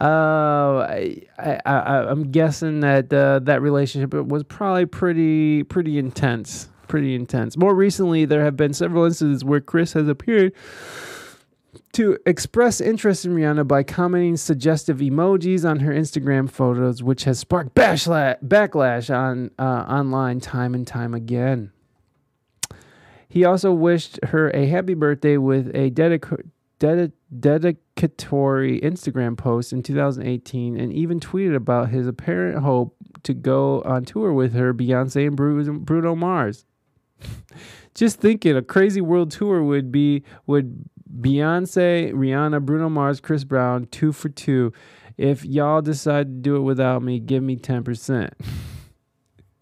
Uh 0.00 0.84
I, 0.88 1.22
I 1.38 1.60
i 1.64 2.10
i'm 2.10 2.30
guessing 2.32 2.80
that 2.80 3.12
uh, 3.12 3.38
that 3.44 3.62
relationship 3.62 4.12
was 4.12 4.42
probably 4.44 4.86
pretty 4.86 5.62
pretty 5.62 5.98
intense. 5.98 6.68
Pretty 6.88 7.14
intense. 7.14 7.56
More 7.56 7.74
recently 7.74 8.24
there 8.26 8.44
have 8.44 8.56
been 8.56 8.74
several 8.74 9.04
instances 9.04 9.44
where 9.44 9.60
chris 9.60 9.92
has 9.94 10.08
appeared 10.08 10.52
to 11.92 12.18
express 12.24 12.80
interest 12.80 13.24
in 13.24 13.34
Rihanna 13.34 13.68
by 13.68 13.82
commenting 13.82 14.36
suggestive 14.36 14.98
emojis 14.98 15.68
on 15.68 15.80
her 15.80 15.92
Instagram 15.92 16.50
photos, 16.50 17.02
which 17.02 17.24
has 17.24 17.38
sparked 17.38 17.74
bashla- 17.74 18.42
backlash 18.42 19.14
on 19.14 19.50
uh, 19.58 19.84
online 19.88 20.40
time 20.40 20.74
and 20.74 20.86
time 20.86 21.12
again. 21.12 21.70
He 23.28 23.44
also 23.44 23.72
wished 23.72 24.18
her 24.24 24.50
a 24.50 24.66
happy 24.66 24.94
birthday 24.94 25.36
with 25.36 25.68
a 25.74 25.90
dedic- 25.90 26.50
dedi- 26.78 27.12
dedicatory 27.38 28.80
Instagram 28.80 29.36
post 29.36 29.72
in 29.72 29.82
2018 29.82 30.78
and 30.78 30.92
even 30.92 31.20
tweeted 31.20 31.54
about 31.54 31.90
his 31.90 32.06
apparent 32.06 32.62
hope 32.62 32.96
to 33.22 33.34
go 33.34 33.82
on 33.82 34.04
tour 34.04 34.32
with 34.32 34.54
her, 34.54 34.74
Beyonce 34.74 35.26
and 35.26 35.84
Bruno 35.86 36.14
Mars. 36.14 36.64
Just 37.94 38.20
thinking 38.20 38.56
a 38.56 38.62
crazy 38.62 39.00
world 39.00 39.30
tour 39.30 39.62
would 39.62 39.92
be 39.92 40.24
would 40.46 40.88
Beyonce, 41.20 42.12
Rihanna, 42.12 42.64
Bruno 42.64 42.88
Mars, 42.88 43.20
Chris 43.20 43.44
Brown, 43.44 43.86
two 43.90 44.12
for 44.12 44.28
two. 44.28 44.72
If 45.18 45.44
y'all 45.44 45.82
decide 45.82 46.26
to 46.26 46.40
do 46.40 46.56
it 46.56 46.60
without 46.60 47.02
me, 47.02 47.18
give 47.18 47.42
me 47.42 47.56
10%. 47.56 48.30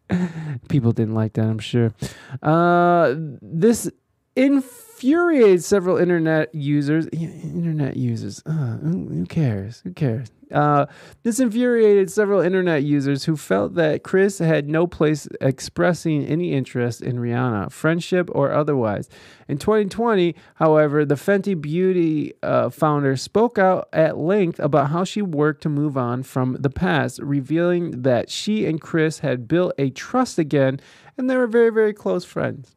People 0.68 0.92
didn't 0.92 1.14
like 1.14 1.34
that, 1.34 1.46
I'm 1.46 1.58
sure. 1.58 1.92
Uh, 2.42 3.14
this 3.42 3.90
infuriated 5.02 5.64
several 5.64 5.96
internet 5.96 6.54
users. 6.54 7.06
Internet 7.08 7.96
users. 7.96 8.42
Uh, 8.44 8.76
who, 8.78 9.24
cares? 9.26 9.80
Who 9.80 9.92
cares? 9.92 10.30
Uh, 10.52 10.86
this 11.22 11.38
infuriated 11.38 12.10
several 12.10 12.40
internet 12.40 12.82
users 12.82 13.24
who 13.24 13.36
felt 13.36 13.74
that 13.74 14.02
Chris 14.02 14.38
had 14.40 14.68
no 14.68 14.86
place 14.86 15.28
expressing 15.40 16.26
any 16.26 16.52
interest 16.52 17.00
in 17.00 17.16
Rihanna, 17.16 17.70
friendship 17.70 18.28
or 18.32 18.52
otherwise. 18.52 19.08
In 19.48 19.58
2020, 19.58 20.34
however, 20.56 21.04
the 21.04 21.14
Fenty 21.14 21.58
Beauty 21.58 22.34
uh, 22.42 22.68
founder 22.68 23.16
spoke 23.16 23.58
out 23.58 23.88
at 23.92 24.18
length 24.18 24.58
about 24.58 24.90
how 24.90 25.04
she 25.04 25.22
worked 25.22 25.62
to 25.62 25.68
move 25.68 25.96
on 25.96 26.22
from 26.22 26.56
the 26.58 26.70
past, 26.70 27.20
revealing 27.22 28.02
that 28.02 28.28
she 28.28 28.66
and 28.66 28.80
Chris 28.80 29.20
had 29.20 29.48
built 29.48 29.72
a 29.78 29.90
trust 29.90 30.38
again 30.38 30.80
and 31.16 31.28
they 31.28 31.36
were 31.36 31.46
very, 31.46 31.70
very 31.70 31.92
close 31.92 32.24
friends. 32.24 32.74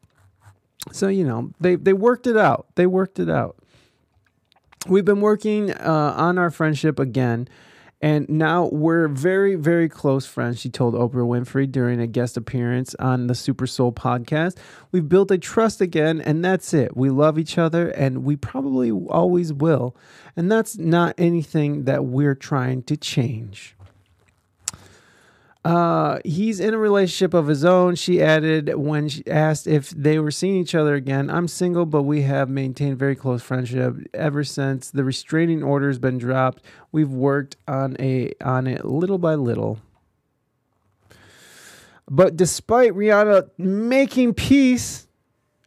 So, 0.91 1.07
you 1.07 1.23
know, 1.23 1.51
they, 1.59 1.75
they 1.75 1.93
worked 1.93 2.27
it 2.27 2.37
out. 2.37 2.67
They 2.75 2.85
worked 2.85 3.19
it 3.19 3.29
out 3.29 3.57
we've 4.87 5.05
been 5.05 5.21
working 5.21 5.71
uh, 5.71 6.13
on 6.15 6.37
our 6.37 6.49
friendship 6.49 6.99
again. 6.99 7.47
And 8.01 8.27
now 8.27 8.65
we're 8.65 9.07
very, 9.07 9.55
very 9.55 9.87
close 9.87 10.25
friends, 10.25 10.59
she 10.59 10.69
told 10.69 10.93
Oprah 10.93 11.25
Winfrey 11.25 11.71
during 11.71 12.01
a 12.01 12.07
guest 12.07 12.35
appearance 12.35 12.93
on 12.99 13.27
the 13.27 13.35
Super 13.35 13.65
Soul 13.65 13.93
podcast. 13.93 14.57
We've 14.91 15.07
built 15.07 15.31
a 15.31 15.37
trust 15.37 15.79
again, 15.79 16.19
and 16.19 16.43
that's 16.43 16.73
it. 16.73 16.97
We 16.97 17.09
love 17.09 17.39
each 17.39 17.57
other, 17.57 17.87
and 17.91 18.25
we 18.25 18.35
probably 18.35 18.91
always 18.91 19.53
will. 19.53 19.95
And 20.35 20.51
that's 20.51 20.77
not 20.77 21.15
anything 21.17 21.85
that 21.85 22.03
we're 22.03 22.35
trying 22.35 22.83
to 22.83 22.97
change. 22.97 23.77
Uh, 25.65 26.19
he's 26.25 26.59
in 26.59 26.73
a 26.73 26.77
relationship 26.77 27.33
of 27.33 27.47
his 27.47 27.63
own. 27.63 27.95
She 27.95 28.21
added 28.21 28.75
when 28.75 29.07
she 29.07 29.25
asked 29.27 29.65
if 29.65 29.91
they 29.91 30.19
were 30.19 30.31
seeing 30.31 30.57
each 30.57 30.75
other 30.75 30.93
again. 30.93 31.29
I'm 31.29 31.47
single, 31.47 31.85
but 31.85 32.03
we 32.03 32.23
have 32.23 32.49
maintained 32.49 32.99
very 32.99 33.15
close 33.15 33.41
friendship 33.41 33.95
ever 34.13 34.43
since 34.43 34.91
the 34.91 35.05
restraining 35.05 35.63
order 35.63 35.87
has 35.87 35.99
been 35.99 36.17
dropped. 36.17 36.63
We've 36.91 37.09
worked 37.11 37.55
on 37.65 37.95
a 37.99 38.33
on 38.43 38.67
it 38.67 38.83
little 38.83 39.17
by 39.17 39.35
little. 39.35 39.79
But 42.09 42.35
despite 42.35 42.91
Rihanna 42.91 43.49
making 43.57 44.33
peace 44.33 45.07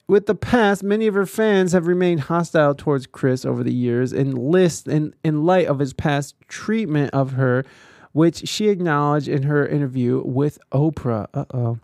with 0.06 0.26
the 0.26 0.34
past, 0.34 0.82
many 0.82 1.06
of 1.06 1.14
her 1.14 1.26
fans 1.26 1.72
have 1.72 1.86
remained 1.86 2.20
hostile 2.20 2.74
towards 2.74 3.06
Chris 3.06 3.44
over 3.44 3.64
the 3.64 3.72
years 3.72 4.12
in 4.12 4.34
list 4.34 4.86
in, 4.86 5.14
in 5.24 5.44
light 5.44 5.66
of 5.66 5.78
his 5.78 5.92
past 5.92 6.34
treatment 6.48 7.10
of 7.12 7.32
her, 7.32 7.64
which 8.16 8.48
she 8.48 8.70
acknowledged 8.70 9.28
in 9.28 9.42
her 9.42 9.66
interview 9.66 10.22
with 10.24 10.58
Oprah. 10.72 11.26
Uh 11.34 11.44
oh. 11.52 11.78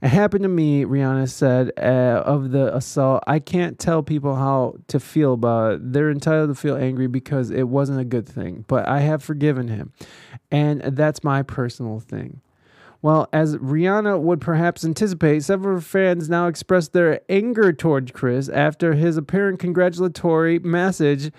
It 0.00 0.08
happened 0.08 0.44
to 0.44 0.48
me, 0.48 0.86
Rihanna 0.86 1.28
said, 1.28 1.72
uh, 1.76 2.22
of 2.24 2.52
the 2.52 2.74
assault. 2.74 3.22
I 3.26 3.38
can't 3.38 3.78
tell 3.78 4.02
people 4.02 4.36
how 4.36 4.76
to 4.86 4.98
feel 4.98 5.34
about 5.34 5.74
it. 5.74 5.92
They're 5.92 6.10
entitled 6.10 6.48
to 6.48 6.54
feel 6.54 6.76
angry 6.76 7.06
because 7.06 7.50
it 7.50 7.64
wasn't 7.64 8.00
a 8.00 8.06
good 8.06 8.26
thing, 8.26 8.64
but 8.66 8.88
I 8.88 9.00
have 9.00 9.22
forgiven 9.22 9.68
him. 9.68 9.92
And 10.50 10.80
that's 10.80 11.22
my 11.22 11.42
personal 11.42 12.00
thing. 12.00 12.40
Well, 13.02 13.28
as 13.34 13.58
Rihanna 13.58 14.22
would 14.22 14.40
perhaps 14.40 14.86
anticipate, 14.86 15.44
several 15.44 15.82
fans 15.82 16.30
now 16.30 16.46
expressed 16.46 16.94
their 16.94 17.20
anger 17.28 17.74
toward 17.74 18.14
Chris 18.14 18.48
after 18.48 18.94
his 18.94 19.18
apparent 19.18 19.58
congratulatory 19.58 20.60
message 20.60 21.30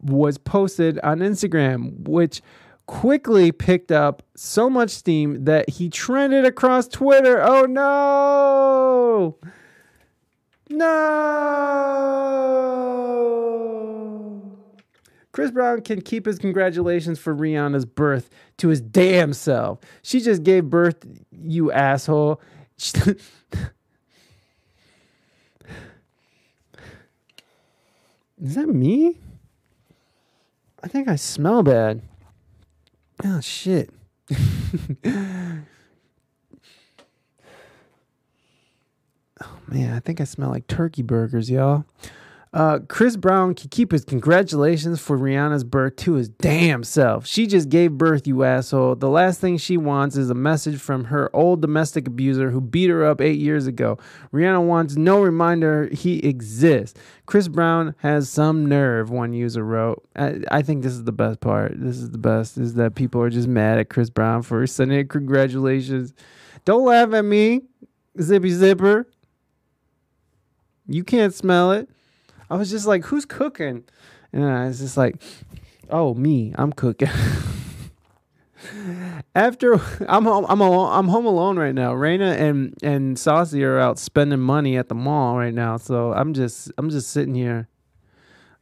was 0.00 0.38
posted 0.38 1.00
on 1.00 1.18
Instagram, 1.18 2.08
which 2.08 2.42
quickly 2.86 3.52
picked 3.52 3.92
up 3.92 4.22
so 4.34 4.70
much 4.70 4.90
steam 4.90 5.44
that 5.44 5.70
he 5.70 5.90
trended 5.90 6.44
across 6.44 6.88
Twitter. 6.88 7.40
Oh 7.42 7.62
no! 7.62 9.38
No! 10.68 12.12
Chris 15.32 15.50
Brown 15.50 15.80
can 15.82 16.00
keep 16.00 16.26
his 16.26 16.38
congratulations 16.38 17.18
for 17.18 17.34
Rihanna's 17.34 17.84
birth 17.84 18.30
to 18.56 18.68
his 18.68 18.80
damn 18.80 19.34
self. 19.34 19.80
She 20.02 20.20
just 20.20 20.42
gave 20.42 20.70
birth, 20.70 21.06
you 21.30 21.70
asshole. 21.70 22.40
Is 22.78 23.16
that 28.54 28.68
me? 28.68 29.18
I 30.82 30.88
think 30.88 31.08
I 31.08 31.16
smell 31.16 31.62
bad. 31.62 32.02
Oh 33.24 33.40
shit. 33.40 33.90
oh 34.34 35.58
man, 39.68 39.92
I 39.94 40.00
think 40.00 40.20
I 40.20 40.24
smell 40.24 40.50
like 40.50 40.66
turkey 40.66 41.02
burgers, 41.02 41.50
y'all. 41.50 41.84
Uh, 42.56 42.78
Chris 42.88 43.18
Brown 43.18 43.54
can 43.54 43.68
keep 43.68 43.92
his 43.92 44.02
congratulations 44.02 44.98
for 44.98 45.18
Rihanna's 45.18 45.62
birth 45.62 45.96
to 45.96 46.14
his 46.14 46.30
damn 46.30 46.84
self. 46.84 47.26
She 47.26 47.46
just 47.46 47.68
gave 47.68 47.92
birth, 47.92 48.26
you 48.26 48.44
asshole. 48.44 48.94
The 48.94 49.10
last 49.10 49.42
thing 49.42 49.58
she 49.58 49.76
wants 49.76 50.16
is 50.16 50.30
a 50.30 50.34
message 50.34 50.80
from 50.80 51.04
her 51.04 51.28
old 51.36 51.60
domestic 51.60 52.06
abuser 52.08 52.50
who 52.50 52.62
beat 52.62 52.88
her 52.88 53.04
up 53.04 53.20
eight 53.20 53.38
years 53.38 53.66
ago. 53.66 53.98
Rihanna 54.32 54.64
wants 54.64 54.96
no 54.96 55.20
reminder 55.20 55.90
he 55.92 56.20
exists. 56.20 56.98
Chris 57.26 57.46
Brown 57.46 57.94
has 57.98 58.30
some 58.30 58.64
nerve, 58.64 59.10
one 59.10 59.34
user 59.34 59.62
wrote. 59.62 60.02
I, 60.16 60.40
I 60.50 60.62
think 60.62 60.82
this 60.82 60.94
is 60.94 61.04
the 61.04 61.12
best 61.12 61.40
part. 61.40 61.74
This 61.76 61.98
is 61.98 62.12
the 62.12 62.16
best, 62.16 62.56
is 62.56 62.72
that 62.76 62.94
people 62.94 63.20
are 63.20 63.28
just 63.28 63.48
mad 63.48 63.78
at 63.78 63.90
Chris 63.90 64.08
Brown 64.08 64.40
for 64.40 64.66
sending 64.66 65.06
congratulations. 65.08 66.14
Don't 66.64 66.86
laugh 66.86 67.12
at 67.12 67.26
me, 67.26 67.64
Zippy 68.18 68.48
Zipper. 68.48 69.06
You 70.88 71.04
can't 71.04 71.34
smell 71.34 71.72
it. 71.72 71.90
I 72.50 72.56
was 72.56 72.70
just 72.70 72.86
like, 72.86 73.04
who's 73.04 73.24
cooking? 73.24 73.84
And 74.32 74.44
I 74.44 74.66
was 74.66 74.78
just 74.78 74.96
like, 74.96 75.16
oh, 75.90 76.14
me, 76.14 76.52
I'm 76.56 76.72
cooking. 76.72 77.08
After 79.34 79.74
I'm 80.08 80.24
home, 80.24 80.46
I'm 80.48 80.60
alone, 80.60 80.90
I'm 80.92 81.08
home 81.08 81.26
alone 81.26 81.58
right 81.58 81.74
now. 81.74 81.92
Raina 81.92 82.36
and 82.36 82.74
and 82.82 83.18
Saucy 83.18 83.62
are 83.64 83.78
out 83.78 83.98
spending 83.98 84.40
money 84.40 84.76
at 84.76 84.88
the 84.88 84.94
mall 84.94 85.36
right 85.36 85.54
now, 85.54 85.76
so 85.76 86.12
I'm 86.14 86.32
just 86.32 86.72
I'm 86.78 86.90
just 86.90 87.10
sitting 87.10 87.34
here, 87.34 87.68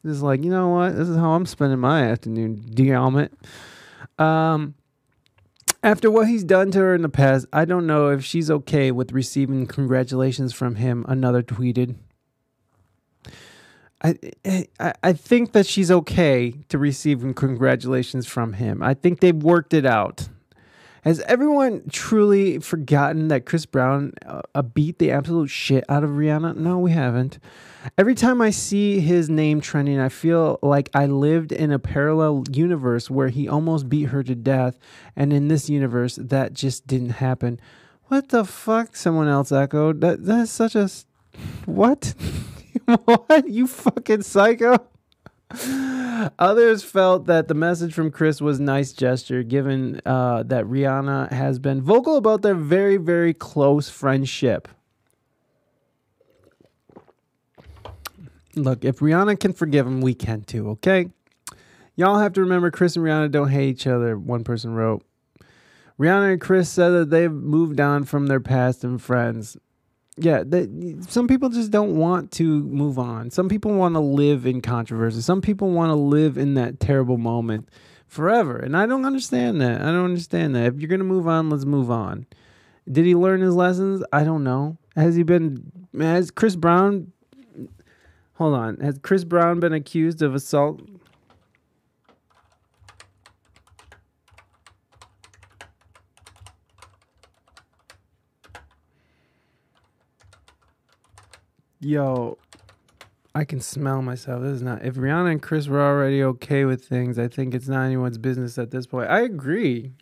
just 0.05 0.21
like 0.21 0.43
you 0.43 0.51
know 0.51 0.69
what? 0.71 0.97
This 0.97 1.09
is 1.09 1.17
how 1.17 1.31
I'm 1.31 1.47
spending 1.47 1.79
my 1.79 2.03
afternoon. 2.03 2.65
Damn 2.75 3.17
it. 3.17 3.33
Um, 4.19 4.75
after 5.83 6.11
what 6.11 6.29
he's 6.29 6.45
done 6.45 6.71
to 6.73 6.79
her 6.81 6.95
in 6.95 7.03
the 7.03 7.09
past, 7.09 7.47
I 7.53 7.65
don't 7.65 7.87
know 7.87 8.09
if 8.09 8.25
she's 8.25 8.51
okay 8.51 8.91
with 8.91 9.13
receiving 9.13 9.67
congratulations 9.67 10.53
from 10.53 10.75
him. 10.77 11.05
Another 11.09 11.43
tweeted. 11.43 11.95
I, 14.03 14.67
I 14.79 14.93
I 15.03 15.13
think 15.13 15.53
that 15.53 15.67
she's 15.67 15.91
okay 15.91 16.53
to 16.69 16.79
receive 16.79 17.21
congratulations 17.37 18.27
from 18.27 18.55
him. 18.55 18.83
I 18.83 18.95
think 18.95 19.21
they've 19.21 19.35
worked 19.35 19.73
it 19.73 19.87
out. 19.87 20.29
Has 21.05 21.21
everyone 21.21 21.83
truly 21.91 22.61
forgotten 22.61 23.29
that 23.29 23.45
Chris 23.45 23.67
Brown 23.67 24.15
uh, 24.25 24.63
beat 24.63 24.99
the 24.99 25.11
absolute 25.11 25.51
shit 25.51 25.85
out 25.87 26.03
of 26.03 26.11
Rihanna? 26.11 26.57
No, 26.57 26.79
we 26.79 26.93
haven't. 26.93 27.39
Every 27.99 28.15
time 28.15 28.41
I 28.41 28.49
see 28.49 29.01
his 29.01 29.29
name 29.29 29.61
trending, 29.61 30.01
I 30.01 30.09
feel 30.09 30.59
like 30.63 30.89
I 30.95 31.05
lived 31.05 31.53
in 31.53 31.71
a 31.71 31.79
parallel 31.79 32.45
universe 32.51 33.11
where 33.11 33.29
he 33.29 33.47
almost 33.47 33.91
beat 33.91 34.05
her 34.05 34.23
to 34.23 34.35
death, 34.35 34.79
and 35.15 35.31
in 35.31 35.49
this 35.49 35.69
universe, 35.69 36.17
that 36.17 36.55
just 36.55 36.87
didn't 36.87 37.11
happen. 37.11 37.61
What 38.05 38.31
the 38.31 38.47
fuck? 38.47 38.97
Someone 38.97 39.29
else 39.29 39.53
echoed. 39.53 40.01
That 40.01 40.25
that's 40.25 40.51
such 40.51 40.75
a 40.75 40.89
what? 41.67 42.15
what? 43.05 43.49
You 43.49 43.67
fucking 43.67 44.23
psycho. 44.23 44.77
Others 46.39 46.83
felt 46.83 47.27
that 47.27 47.49
the 47.49 47.55
message 47.55 47.93
from 47.93 48.11
Chris 48.11 48.41
was 48.41 48.59
nice 48.59 48.93
gesture, 48.93 49.43
given 49.43 50.01
uh, 50.07 50.43
that 50.45 50.65
Rihanna 50.65 51.31
has 51.33 51.59
been 51.59 51.83
vocal 51.83 52.17
about 52.17 52.43
their 52.43 52.55
very, 52.55 52.97
very 52.97 53.35
close 53.35 53.89
friendship. 53.89 54.69
Look, 58.57 58.85
if 58.85 59.01
Rihanna 59.01 59.39
can 59.41 59.53
forgive 59.53 59.87
him, 59.87 60.01
we 60.01 60.15
can 60.15 60.43
too, 60.43 60.71
okay? 60.71 61.11
Y'all 61.97 62.19
have 62.19 62.33
to 62.35 62.41
remember 62.41 62.71
Chris 62.71 62.97
and 62.97 63.05
Rihanna 63.05 63.31
don't 63.31 63.51
hate 63.51 63.69
each 63.69 63.87
other, 63.87 64.19
one 64.19 64.45
person 64.45 64.75
wrote. 64.75 65.05
Rihanna 65.99 66.33
and 66.33 66.41
Chris 66.41 66.69
said 66.69 66.91
that 66.91 67.11
they've 67.11 67.31
moved 67.31 67.81
on 67.81 68.05
from 68.05 68.27
their 68.27 68.41
past 68.41 68.83
and 68.83 69.01
friends 69.01 69.57
yeah, 70.17 70.43
they, 70.47 70.69
some 71.09 71.27
people 71.27 71.49
just 71.49 71.71
don't 71.71 71.97
want 71.97 72.31
to 72.33 72.63
move 72.65 72.99
on. 72.99 73.31
Some 73.31 73.49
people 73.49 73.75
want 73.75 73.95
to 73.95 74.01
live 74.01 74.47
in 74.47 74.61
controversy. 74.61 75.21
Some 75.21 75.41
people 75.41 75.71
want 75.71 75.91
to 75.91 75.95
live 75.95 76.39
in 76.39 76.55
that 76.55 76.79
terrible 76.79 77.19
moment 77.19 77.69
forever. 78.07 78.57
And 78.57 78.77
I 78.77 78.87
don't 78.87 79.05
understand 79.05 79.61
that. 79.61 79.81
I 79.81 79.87
don't 79.87 80.05
understand 80.05 80.55
that. 80.55 80.67
If 80.67 80.81
you're 80.81 80.89
going 80.89 81.01
to 81.01 81.05
move 81.05 81.27
on, 81.27 81.51
let's 81.51 81.65
move 81.65 81.91
on. 81.91 82.27
Did 82.91 83.07
he 83.07 83.15
learn 83.15 83.41
his 83.41 83.55
lessons? 83.55 84.05
I 84.13 84.25
don't 84.25 84.45
know. 84.45 84.77
Has 84.95 85.17
he 85.17 85.23
been 85.25 85.73
has 85.99 86.31
Chris 86.31 86.55
Brown 86.55 87.13
Hold 88.35 88.55
on. 88.55 88.77
Has 88.79 88.99
Chris 88.99 89.23
Brown 89.23 89.61
been 89.61 89.73
accused 89.73 90.21
of 90.21 90.35
assault? 90.35 90.81
Yo, 101.85 102.39
I 103.35 103.45
can 103.45 103.61
smell 103.61 104.01
myself. 104.01 104.43
This 104.43 104.53
is 104.53 104.63
not. 104.63 104.83
If 104.83 104.95
Rihanna 104.95 105.33
and 105.33 105.43
Chris 105.43 105.69
were 105.69 105.83
already 105.83 106.23
okay 106.23 106.65
with 106.65 106.87
things, 106.87 107.19
I 107.19 107.29
think 107.29 107.53
it's 107.53 107.69
not 107.69 107.85
anyone's 107.85 108.17
business 108.17 108.57
at 108.57 108.71
this 108.71 108.87
point. 108.87 109.11
I 109.11 109.21
agree. 109.21 109.93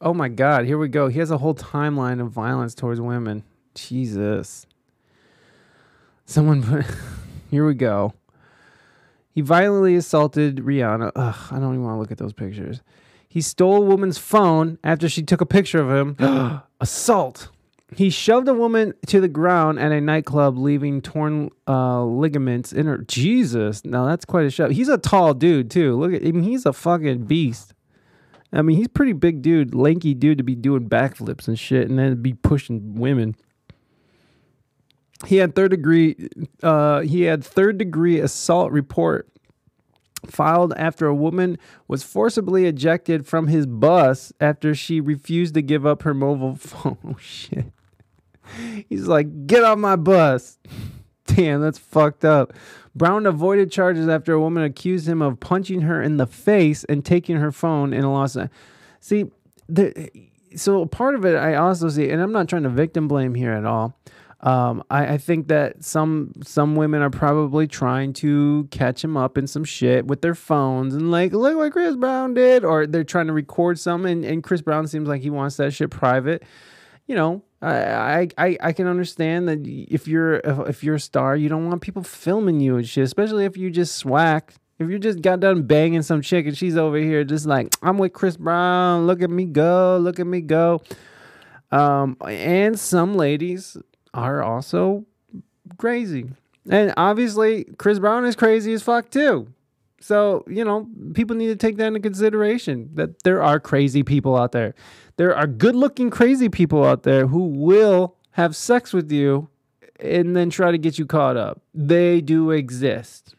Oh 0.00 0.14
my 0.14 0.28
God, 0.28 0.64
here 0.64 0.78
we 0.78 0.88
go. 0.88 1.08
He 1.08 1.18
has 1.18 1.30
a 1.30 1.36
whole 1.36 1.54
timeline 1.54 2.18
of 2.18 2.30
violence 2.30 2.74
towards 2.74 2.98
women. 2.98 3.44
Jesus. 3.74 4.66
Someone 6.24 6.62
put. 6.62 6.86
here 7.50 7.66
we 7.66 7.74
go. 7.74 8.14
He 9.32 9.42
violently 9.42 9.96
assaulted 9.96 10.56
Rihanna. 10.56 11.12
Ugh, 11.14 11.36
I 11.50 11.58
don't 11.58 11.74
even 11.74 11.84
want 11.84 11.96
to 11.96 12.00
look 12.00 12.10
at 12.10 12.16
those 12.16 12.32
pictures. 12.32 12.80
He 13.28 13.42
stole 13.42 13.76
a 13.76 13.86
woman's 13.86 14.16
phone 14.16 14.78
after 14.82 15.10
she 15.10 15.22
took 15.22 15.42
a 15.42 15.46
picture 15.46 15.78
of 15.78 15.90
him. 15.90 16.62
Assault. 16.80 17.50
He 17.94 18.10
shoved 18.10 18.48
a 18.48 18.54
woman 18.54 18.94
to 19.06 19.20
the 19.20 19.28
ground 19.28 19.78
at 19.78 19.92
a 19.92 20.00
nightclub, 20.00 20.58
leaving 20.58 21.00
torn 21.00 21.50
uh, 21.68 22.02
ligaments 22.02 22.72
in 22.72 22.86
her. 22.86 22.98
Jesus, 22.98 23.84
now 23.84 24.06
that's 24.06 24.24
quite 24.24 24.44
a 24.44 24.50
shove. 24.50 24.72
He's 24.72 24.88
a 24.88 24.98
tall 24.98 25.34
dude 25.34 25.70
too. 25.70 25.96
Look 25.96 26.12
at 26.12 26.22
him; 26.22 26.42
he's 26.42 26.66
a 26.66 26.72
fucking 26.72 27.26
beast. 27.26 27.74
I 28.52 28.62
mean, 28.62 28.76
he's 28.76 28.88
pretty 28.88 29.12
big 29.12 29.40
dude, 29.40 29.74
lanky 29.74 30.14
dude 30.14 30.38
to 30.38 30.44
be 30.44 30.56
doing 30.56 30.88
backflips 30.88 31.46
and 31.46 31.58
shit, 31.58 31.88
and 31.88 31.98
then 31.98 32.22
be 32.22 32.32
pushing 32.32 32.94
women. 32.96 33.36
He 35.26 35.36
had 35.36 35.54
third 35.54 35.70
degree. 35.70 36.28
Uh, 36.62 37.00
he 37.00 37.22
had 37.22 37.44
third 37.44 37.78
degree 37.78 38.18
assault 38.18 38.72
report 38.72 39.28
filed 40.26 40.72
after 40.76 41.06
a 41.06 41.14
woman 41.14 41.56
was 41.86 42.02
forcibly 42.02 42.66
ejected 42.66 43.26
from 43.26 43.46
his 43.46 43.66
bus 43.66 44.32
after 44.40 44.74
she 44.74 45.00
refused 45.00 45.54
to 45.54 45.62
give 45.62 45.86
up 45.86 46.02
her 46.02 46.14
mobile 46.14 46.54
phone. 46.56 46.98
Oh 47.06 47.16
shit. 47.20 47.72
He's 48.88 49.06
like, 49.06 49.46
"Get 49.46 49.64
off 49.64 49.78
my 49.78 49.96
bus." 49.96 50.58
Damn, 51.26 51.60
that's 51.60 51.78
fucked 51.78 52.24
up. 52.24 52.52
Brown 52.94 53.26
avoided 53.26 53.70
charges 53.70 54.08
after 54.08 54.32
a 54.32 54.40
woman 54.40 54.62
accused 54.62 55.08
him 55.08 55.20
of 55.20 55.38
punching 55.38 55.82
her 55.82 56.00
in 56.00 56.16
the 56.16 56.26
face 56.26 56.84
and 56.84 57.04
taking 57.04 57.36
her 57.36 57.52
phone 57.52 57.92
in 57.92 58.04
a 58.04 58.12
Los 58.12 58.38
See, 59.00 59.26
the, 59.68 60.10
so 60.56 60.86
part 60.86 61.14
of 61.14 61.24
it 61.24 61.36
I 61.36 61.56
also 61.56 61.88
see, 61.88 62.10
and 62.10 62.22
I'm 62.22 62.32
not 62.32 62.48
trying 62.48 62.62
to 62.62 62.70
victim 62.70 63.08
blame 63.08 63.34
here 63.34 63.52
at 63.52 63.64
all. 63.64 63.98
Um, 64.40 64.84
I, 64.90 65.14
I 65.14 65.18
think 65.18 65.48
that 65.48 65.82
some 65.82 66.32
some 66.42 66.76
women 66.76 67.02
are 67.02 67.10
probably 67.10 67.66
trying 67.66 68.12
to 68.14 68.68
catch 68.70 69.02
him 69.02 69.16
up 69.16 69.38
in 69.38 69.46
some 69.46 69.64
shit 69.64 70.06
with 70.06 70.20
their 70.20 70.34
phones 70.34 70.94
and 70.94 71.10
like 71.10 71.32
look 71.32 71.56
what 71.56 71.72
Chris 71.72 71.96
Brown 71.96 72.34
did, 72.34 72.64
or 72.64 72.86
they're 72.86 73.04
trying 73.04 73.26
to 73.26 73.32
record 73.32 73.78
some, 73.78 74.06
and, 74.06 74.24
and 74.24 74.42
Chris 74.42 74.62
Brown 74.62 74.86
seems 74.86 75.08
like 75.08 75.22
he 75.22 75.30
wants 75.30 75.56
that 75.56 75.72
shit 75.72 75.90
private. 75.90 76.42
You 77.06 77.14
know, 77.14 77.42
I, 77.62 78.28
I 78.36 78.56
I 78.60 78.72
can 78.72 78.86
understand 78.86 79.48
that 79.48 79.66
if 79.66 80.06
you're 80.06 80.34
if 80.34 80.84
you're 80.84 80.96
a 80.96 81.00
star, 81.00 81.36
you 81.36 81.48
don't 81.48 81.68
want 81.68 81.80
people 81.80 82.02
filming 82.02 82.60
you 82.60 82.76
and 82.76 82.86
shit, 82.86 83.04
especially 83.04 83.44
if 83.44 83.56
you 83.56 83.70
just 83.70 83.96
swack. 83.96 84.54
If 84.78 84.90
you 84.90 84.98
just 84.98 85.22
got 85.22 85.40
done 85.40 85.62
banging 85.62 86.02
some 86.02 86.20
chick 86.20 86.46
and 86.46 86.56
she's 86.56 86.76
over 86.76 86.98
here 86.98 87.24
just 87.24 87.46
like 87.46 87.74
I'm 87.82 87.96
with 87.96 88.12
Chris 88.12 88.36
Brown, 88.36 89.06
look 89.06 89.22
at 89.22 89.30
me 89.30 89.46
go, 89.46 89.98
look 90.00 90.20
at 90.20 90.26
me 90.26 90.42
go. 90.42 90.82
Um, 91.72 92.16
and 92.28 92.78
some 92.78 93.16
ladies 93.16 93.78
are 94.12 94.42
also 94.42 95.06
crazy. 95.78 96.30
And 96.68 96.92
obviously, 96.96 97.64
Chris 97.78 97.98
Brown 97.98 98.26
is 98.26 98.36
crazy 98.36 98.72
as 98.74 98.82
fuck 98.82 99.10
too. 99.10 99.48
So, 100.00 100.44
you 100.46 100.64
know, 100.64 100.88
people 101.14 101.36
need 101.36 101.48
to 101.48 101.56
take 101.56 101.76
that 101.78 101.86
into 101.86 102.00
consideration 102.00 102.90
that 102.94 103.22
there 103.22 103.42
are 103.42 103.58
crazy 103.58 104.02
people 104.02 104.36
out 104.36 104.52
there. 104.52 104.74
There 105.16 105.34
are 105.34 105.46
good 105.46 105.74
looking 105.74 106.10
crazy 106.10 106.48
people 106.48 106.84
out 106.84 107.02
there 107.02 107.26
who 107.26 107.46
will 107.46 108.16
have 108.32 108.54
sex 108.54 108.92
with 108.92 109.10
you 109.10 109.48
and 109.98 110.36
then 110.36 110.50
try 110.50 110.70
to 110.70 110.78
get 110.78 110.98
you 110.98 111.06
caught 111.06 111.36
up. 111.36 111.62
They 111.74 112.20
do 112.20 112.50
exist. 112.50 113.34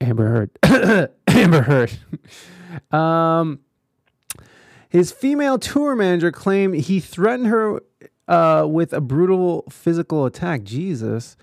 Amber 0.00 0.48
Heard. 0.62 1.10
Amber 1.26 1.62
Heard. 1.62 1.92
um, 2.92 3.60
his 4.88 5.12
female 5.12 5.58
tour 5.58 5.94
manager 5.94 6.32
claimed 6.32 6.76
he 6.76 7.00
threatened 7.00 7.48
her 7.48 7.82
uh, 8.28 8.66
with 8.68 8.92
a 8.92 9.00
brutal 9.00 9.64
physical 9.70 10.24
attack. 10.24 10.62
Jesus. 10.62 11.36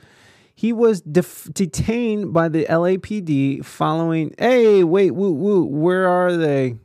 He 0.64 0.72
was 0.72 1.02
def- 1.02 1.50
detained 1.54 2.32
by 2.32 2.48
the 2.48 2.64
LAPD 2.70 3.66
following. 3.66 4.34
Hey, 4.40 4.82
wait, 4.82 5.12
woo, 5.12 5.34
woo, 5.34 5.66
where 5.66 6.08
are 6.08 6.38
they? 6.38 6.78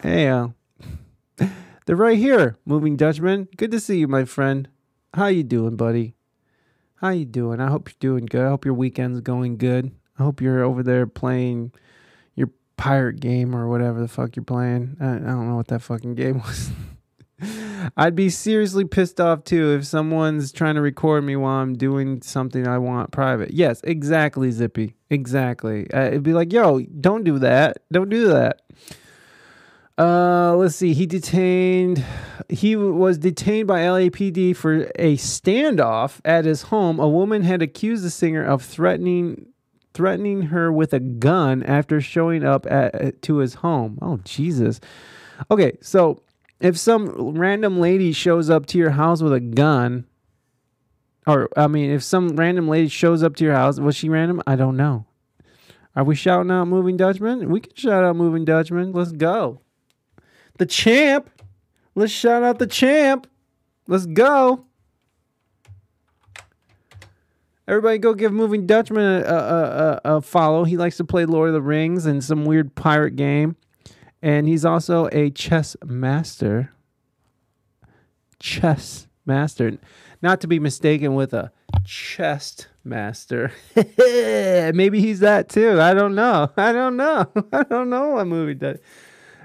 Hey, 0.00 0.28
uh, 0.28 0.50
they're 1.86 1.96
right 1.96 2.16
here. 2.16 2.56
Moving 2.64 2.96
Dutchman. 2.96 3.48
Good 3.56 3.72
to 3.72 3.80
see 3.80 3.98
you, 3.98 4.06
my 4.06 4.24
friend. 4.24 4.68
How 5.14 5.26
you 5.26 5.42
doing, 5.42 5.74
buddy? 5.74 6.14
How 7.00 7.08
you 7.08 7.24
doing? 7.24 7.60
I 7.60 7.68
hope 7.68 7.88
you're 7.88 8.12
doing 8.12 8.26
good. 8.26 8.46
I 8.46 8.50
hope 8.50 8.64
your 8.64 8.74
weekend's 8.74 9.22
going 9.22 9.56
good. 9.56 9.90
I 10.16 10.22
hope 10.22 10.40
you're 10.40 10.62
over 10.62 10.84
there 10.84 11.08
playing 11.08 11.72
your 12.36 12.50
pirate 12.76 13.18
game 13.18 13.56
or 13.56 13.66
whatever 13.68 13.98
the 13.98 14.06
fuck 14.06 14.36
you're 14.36 14.44
playing. 14.44 14.98
I, 15.00 15.16
I 15.16 15.18
don't 15.18 15.48
know 15.48 15.56
what 15.56 15.66
that 15.66 15.82
fucking 15.82 16.14
game 16.14 16.38
was. 16.44 16.70
I'd 17.96 18.14
be 18.14 18.30
seriously 18.30 18.84
pissed 18.84 19.20
off 19.20 19.44
too 19.44 19.74
if 19.74 19.86
someone's 19.86 20.52
trying 20.52 20.76
to 20.76 20.80
record 20.80 21.24
me 21.24 21.36
while 21.36 21.60
I'm 21.60 21.74
doing 21.74 22.22
something 22.22 22.66
I 22.66 22.78
want 22.78 23.10
private. 23.10 23.52
Yes, 23.52 23.80
exactly, 23.84 24.50
Zippy. 24.50 24.94
Exactly. 25.10 25.90
Uh, 25.92 26.06
it'd 26.06 26.22
be 26.22 26.32
like, 26.32 26.52
yo, 26.52 26.80
don't 26.80 27.24
do 27.24 27.38
that. 27.38 27.78
Don't 27.92 28.08
do 28.08 28.28
that. 28.28 28.62
Uh, 29.98 30.54
let's 30.56 30.76
see. 30.76 30.92
He 30.92 31.06
detained. 31.06 32.04
He 32.48 32.76
was 32.76 33.18
detained 33.18 33.66
by 33.66 33.80
LAPD 33.80 34.54
for 34.54 34.82
a 34.96 35.16
standoff 35.16 36.20
at 36.24 36.44
his 36.44 36.62
home. 36.62 37.00
A 37.00 37.08
woman 37.08 37.42
had 37.42 37.62
accused 37.62 38.04
the 38.04 38.10
singer 38.10 38.44
of 38.44 38.62
threatening 38.62 39.46
threatening 39.94 40.42
her 40.42 40.70
with 40.70 40.92
a 40.92 41.00
gun 41.00 41.62
after 41.62 42.02
showing 42.02 42.44
up 42.44 42.66
at 42.70 43.22
to 43.22 43.38
his 43.38 43.54
home. 43.54 43.98
Oh 44.02 44.18
Jesus. 44.24 44.80
Okay, 45.50 45.78
so 45.80 46.22
if 46.60 46.78
some 46.78 47.36
random 47.38 47.80
lady 47.80 48.12
shows 48.12 48.48
up 48.50 48.66
to 48.66 48.78
your 48.78 48.90
house 48.90 49.22
with 49.22 49.32
a 49.32 49.40
gun, 49.40 50.06
or 51.26 51.48
I 51.56 51.66
mean, 51.66 51.90
if 51.90 52.02
some 52.02 52.36
random 52.36 52.68
lady 52.68 52.88
shows 52.88 53.22
up 53.22 53.36
to 53.36 53.44
your 53.44 53.54
house, 53.54 53.78
was 53.78 53.96
she 53.96 54.08
random? 54.08 54.42
I 54.46 54.56
don't 54.56 54.76
know. 54.76 55.06
Are 55.94 56.04
we 56.04 56.14
shouting 56.14 56.50
out 56.50 56.68
Moving 56.68 56.96
Dutchman? 56.96 57.48
We 57.48 57.60
can 57.60 57.74
shout 57.74 58.04
out 58.04 58.16
Moving 58.16 58.44
Dutchman. 58.44 58.92
Let's 58.92 59.12
go. 59.12 59.60
The 60.58 60.66
champ. 60.66 61.30
Let's 61.94 62.12
shout 62.12 62.42
out 62.42 62.58
the 62.58 62.66
champ. 62.66 63.26
Let's 63.88 64.06
go. 64.06 64.66
Everybody 67.66 67.98
go 67.98 68.14
give 68.14 68.32
Moving 68.32 68.66
Dutchman 68.66 69.02
a, 69.02 69.24
a, 69.24 70.00
a, 70.04 70.16
a 70.16 70.20
follow. 70.20 70.64
He 70.64 70.76
likes 70.76 70.98
to 70.98 71.04
play 71.04 71.24
Lord 71.24 71.48
of 71.48 71.54
the 71.54 71.62
Rings 71.62 72.06
and 72.06 72.22
some 72.22 72.44
weird 72.44 72.74
pirate 72.74 73.16
game. 73.16 73.56
And 74.26 74.48
he's 74.48 74.64
also 74.64 75.08
a 75.12 75.30
chess 75.30 75.76
master. 75.84 76.72
Chess 78.40 79.06
master. 79.24 79.78
Not 80.20 80.40
to 80.40 80.48
be 80.48 80.58
mistaken 80.58 81.14
with 81.14 81.32
a 81.32 81.52
chest 81.84 82.66
master. 82.82 83.52
Maybe 83.76 85.00
he's 85.00 85.20
that 85.20 85.48
too. 85.48 85.80
I 85.80 85.94
don't 85.94 86.16
know. 86.16 86.50
I 86.56 86.72
don't 86.72 86.96
know. 86.96 87.30
I 87.52 87.62
don't 87.62 87.88
know 87.88 88.08
what 88.14 88.26
movie 88.26 88.54
does. 88.54 88.78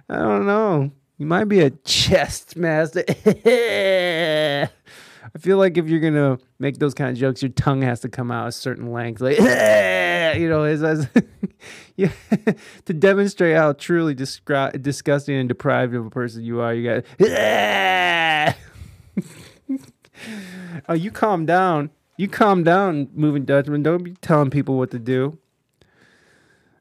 I 0.10 0.18
don't 0.18 0.48
know. 0.48 0.92
You 1.20 1.28
might 1.28 1.46
be 1.46 1.60
a 1.60 1.70
chest 1.70 2.58
master. 2.58 3.04
I 5.34 5.40
feel 5.40 5.58
like 5.58 5.78
if 5.78 5.88
you're 5.88 6.00
gonna 6.00 6.40
make 6.60 6.78
those 6.80 6.94
kind 6.94 7.10
of 7.10 7.18
jokes, 7.18 7.42
your 7.42 7.52
tongue 7.52 7.82
has 7.84 8.02
to 8.02 8.10
come 8.10 8.32
out 8.32 8.48
a 8.48 8.52
certain 8.52 8.92
length, 8.92 9.22
like 9.22 9.38
you 10.38 10.50
know, 10.50 10.64
as, 10.64 10.84
as 10.84 11.08
yeah, 11.96 12.12
to 12.86 12.94
demonstrate 12.94 13.56
how 13.56 13.74
truly 13.74 14.14
disgru- 14.14 14.82
disgusting 14.82 15.36
and 15.36 15.48
deprived 15.48 15.94
of 15.96 16.06
a 16.06 16.10
person 16.10 16.44
you 16.44 16.60
are. 16.60 16.74
You 16.74 17.04
got. 17.20 18.56
oh, 20.90 20.94
you 20.94 21.12
calm 21.12 21.46
down. 21.46 21.92
You 22.18 22.28
calm 22.28 22.64
down, 22.64 23.10
moving 23.14 23.46
Dutchman. 23.46 23.84
Don't 23.84 24.04
be 24.04 24.14
telling 24.22 24.50
people 24.50 24.78
what 24.78 24.92
to 24.92 25.00
do. 25.00 25.38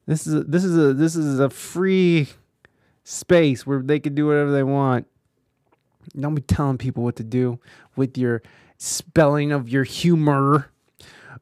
This 0.07 0.27
is 0.27 0.35
a, 0.35 0.43
this 0.43 0.65
is 0.65 0.77
a 0.77 0.93
this 0.93 1.15
is 1.15 1.39
a 1.39 1.49
free 1.49 2.29
space 3.05 3.65
where 3.67 3.81
they 3.81 4.01
can 4.01 4.15
do 4.15 4.27
whatever 4.27 4.51
they 4.51 4.65
want. 4.65 5.07
Don't 6.19 6.35
be 6.35 6.43
telling 6.43 6.79
people 6.79 7.03
what 7.03 7.17
to 7.17 7.25
do 7.25 7.59
with 7.97 8.19
your 8.19 8.43
spelling 8.79 9.53
of 9.53 9.69
your 9.69 9.85
humor. 9.85 10.71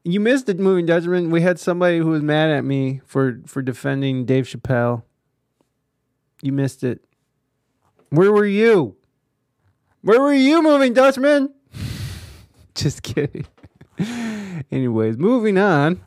You 0.05 0.21
missed 0.21 0.49
it, 0.49 0.59
moving 0.59 0.87
judgment. 0.87 1.31
We 1.31 1.43
had 1.43 1.59
somebody 1.59 1.99
who 1.99 2.09
was 2.09 2.23
mad 2.23 2.51
at 2.51 2.65
me 2.65 3.01
for 3.07 3.41
for 3.47 3.63
defending 3.63 4.25
Dave 4.25 4.45
Chappelle. 4.45 5.03
You 6.43 6.53
missed 6.53 6.85
it. 6.85 7.05
Where 8.11 8.33
were 8.33 8.47
you? 8.47 8.97
Where 10.03 10.21
were 10.21 10.33
you, 10.33 10.63
moving 10.63 10.93
Dutchman? 10.95 11.53
Just 12.75 13.03
kidding. 13.03 13.47
Anyways, 14.71 15.19
moving 15.19 15.59
on. 15.59 16.01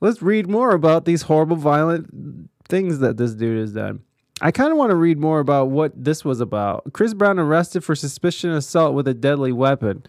Let's 0.00 0.22
read 0.22 0.48
more 0.48 0.72
about 0.72 1.04
these 1.04 1.22
horrible, 1.22 1.56
violent 1.56 2.50
things 2.68 2.98
that 2.98 3.16
this 3.16 3.32
dude 3.34 3.58
has 3.58 3.72
done. 3.72 4.02
I 4.40 4.50
kind 4.52 4.70
of 4.70 4.78
want 4.78 4.90
to 4.90 4.96
read 4.96 5.18
more 5.18 5.40
about 5.40 5.70
what 5.70 5.92
this 5.96 6.24
was 6.24 6.40
about. 6.40 6.92
Chris 6.92 7.14
Brown 7.14 7.38
arrested 7.38 7.82
for 7.82 7.94
suspicion 7.94 8.50
of 8.50 8.56
assault 8.56 8.94
with 8.94 9.08
a 9.08 9.14
deadly 9.14 9.52
weapon. 9.52 10.04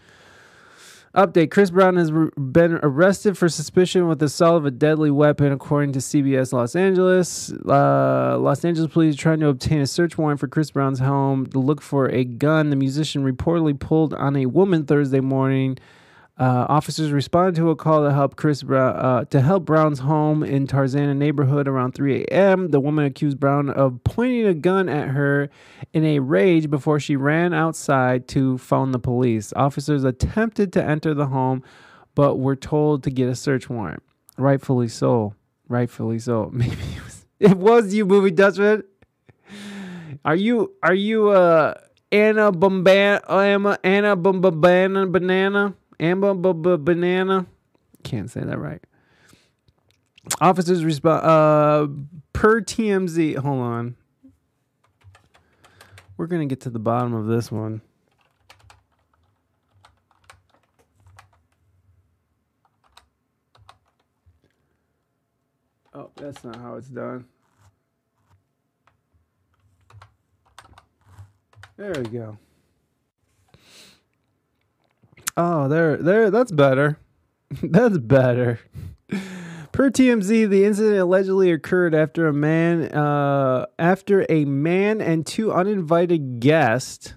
Update 1.14 1.50
Chris 1.50 1.70
Brown 1.70 1.96
has 1.96 2.12
re- 2.12 2.30
been 2.38 2.78
arrested 2.84 3.36
for 3.36 3.48
suspicion 3.48 4.06
with 4.06 4.22
assault 4.22 4.58
of 4.58 4.64
a 4.64 4.70
deadly 4.70 5.10
weapon, 5.10 5.50
according 5.50 5.92
to 5.92 5.98
CBS 5.98 6.52
Los 6.52 6.76
Angeles. 6.76 7.52
Uh, 7.68 8.38
Los 8.38 8.64
Angeles 8.64 8.92
police 8.92 9.16
are 9.16 9.18
trying 9.18 9.40
to 9.40 9.48
obtain 9.48 9.80
a 9.80 9.88
search 9.88 10.16
warrant 10.16 10.38
for 10.38 10.46
Chris 10.46 10.70
Brown's 10.70 11.00
home 11.00 11.46
to 11.46 11.58
look 11.58 11.82
for 11.82 12.08
a 12.10 12.22
gun 12.22 12.70
the 12.70 12.76
musician 12.76 13.24
reportedly 13.24 13.76
pulled 13.76 14.14
on 14.14 14.36
a 14.36 14.46
woman 14.46 14.86
Thursday 14.86 15.18
morning. 15.18 15.76
Uh, 16.40 16.64
officers 16.70 17.12
responded 17.12 17.54
to 17.54 17.68
a 17.68 17.76
call 17.76 18.02
to 18.02 18.10
help 18.10 18.34
Chris 18.34 18.62
Brown, 18.62 18.96
uh, 18.96 19.24
to 19.26 19.42
help 19.42 19.66
Brown's 19.66 19.98
home 19.98 20.42
in 20.42 20.66
Tarzana 20.66 21.14
neighborhood 21.14 21.68
around 21.68 21.92
3 21.92 22.22
a.m. 22.22 22.68
The 22.68 22.80
woman 22.80 23.04
accused 23.04 23.38
Brown 23.38 23.68
of 23.68 24.02
pointing 24.04 24.46
a 24.46 24.54
gun 24.54 24.88
at 24.88 25.08
her 25.08 25.50
in 25.92 26.02
a 26.02 26.20
rage 26.20 26.70
before 26.70 26.98
she 26.98 27.14
ran 27.14 27.52
outside 27.52 28.26
to 28.28 28.56
phone 28.56 28.92
the 28.92 28.98
police. 28.98 29.52
Officers 29.54 30.02
attempted 30.02 30.72
to 30.72 30.82
enter 30.82 31.12
the 31.12 31.26
home, 31.26 31.62
but 32.14 32.36
were 32.36 32.56
told 32.56 33.02
to 33.02 33.10
get 33.10 33.28
a 33.28 33.34
search 33.34 33.68
warrant. 33.68 34.02
Rightfully 34.38 34.88
so. 34.88 35.34
Rightfully 35.68 36.20
so. 36.20 36.48
Maybe 36.54 36.72
it 36.72 37.04
was, 37.04 37.26
it 37.38 37.56
was 37.58 37.92
you, 37.92 38.06
movie 38.06 38.30
Dutchman. 38.30 38.84
Are 40.24 40.36
you 40.36 40.72
are 40.82 40.94
you 40.94 41.28
uh 41.28 41.74
Anna 42.10 42.50
Bombana 42.50 43.20
Anna 43.28 43.78
Anna 43.84 44.16
Bombana 44.16 45.12
banana? 45.12 45.74
Amber 46.00 46.34
banana. 46.34 47.46
Can't 48.02 48.30
say 48.30 48.40
that 48.40 48.58
right. 48.58 48.82
Officers 50.40 50.84
respond 50.84 51.24
uh, 51.24 51.86
per 52.32 52.60
TMZ. 52.60 53.36
Hold 53.36 53.60
on. 53.60 53.96
We're 56.16 56.26
gonna 56.26 56.46
get 56.46 56.60
to 56.62 56.70
the 56.70 56.78
bottom 56.78 57.14
of 57.14 57.26
this 57.26 57.52
one. 57.52 57.82
Oh, 65.94 66.10
that's 66.16 66.44
not 66.44 66.56
how 66.56 66.76
it's 66.76 66.88
done. 66.88 67.26
There 71.76 71.92
we 71.92 72.02
go. 72.04 72.38
Oh, 75.42 75.68
there, 75.68 75.96
there. 75.96 76.30
That's 76.30 76.52
better. 76.52 76.98
that's 77.62 77.96
better. 77.96 78.60
Per 79.72 79.88
TMZ, 79.88 80.50
the 80.50 80.66
incident 80.66 80.98
allegedly 80.98 81.50
occurred 81.50 81.94
after 81.94 82.28
a 82.28 82.32
man, 82.34 82.92
uh, 82.92 83.64
after 83.78 84.26
a 84.28 84.44
man 84.44 85.00
and 85.00 85.26
two 85.26 85.50
uninvited 85.50 86.40
guests. 86.40 87.14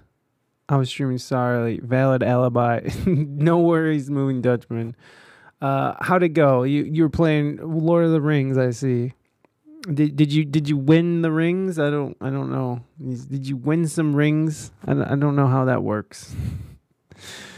I 0.70 0.76
was 0.76 0.88
streaming. 0.88 1.18
Sorry, 1.18 1.80
valid 1.80 2.22
alibi. 2.22 2.88
no 3.06 3.58
worries, 3.58 4.08
moving 4.08 4.40
Dutchman. 4.40 4.96
Uh, 5.60 5.92
how'd 6.00 6.22
it 6.22 6.30
go? 6.30 6.62
You 6.62 6.84
you 6.84 7.02
were 7.02 7.10
playing 7.10 7.58
Lord 7.62 8.06
of 8.06 8.12
the 8.12 8.22
Rings. 8.22 8.56
I 8.56 8.70
see. 8.70 9.12
Did 9.92 10.16
did 10.16 10.32
you 10.32 10.46
did 10.46 10.66
you 10.66 10.78
win 10.78 11.20
the 11.20 11.30
rings? 11.30 11.78
I 11.78 11.90
don't 11.90 12.16
I 12.22 12.30
don't 12.30 12.50
know. 12.50 12.80
Did 12.98 13.46
you 13.46 13.58
win 13.58 13.86
some 13.86 14.16
rings? 14.16 14.72
I 14.86 14.94
don't, 14.94 15.04
I 15.04 15.14
don't 15.14 15.36
know 15.36 15.46
how 15.46 15.66
that 15.66 15.82
works. 15.82 16.34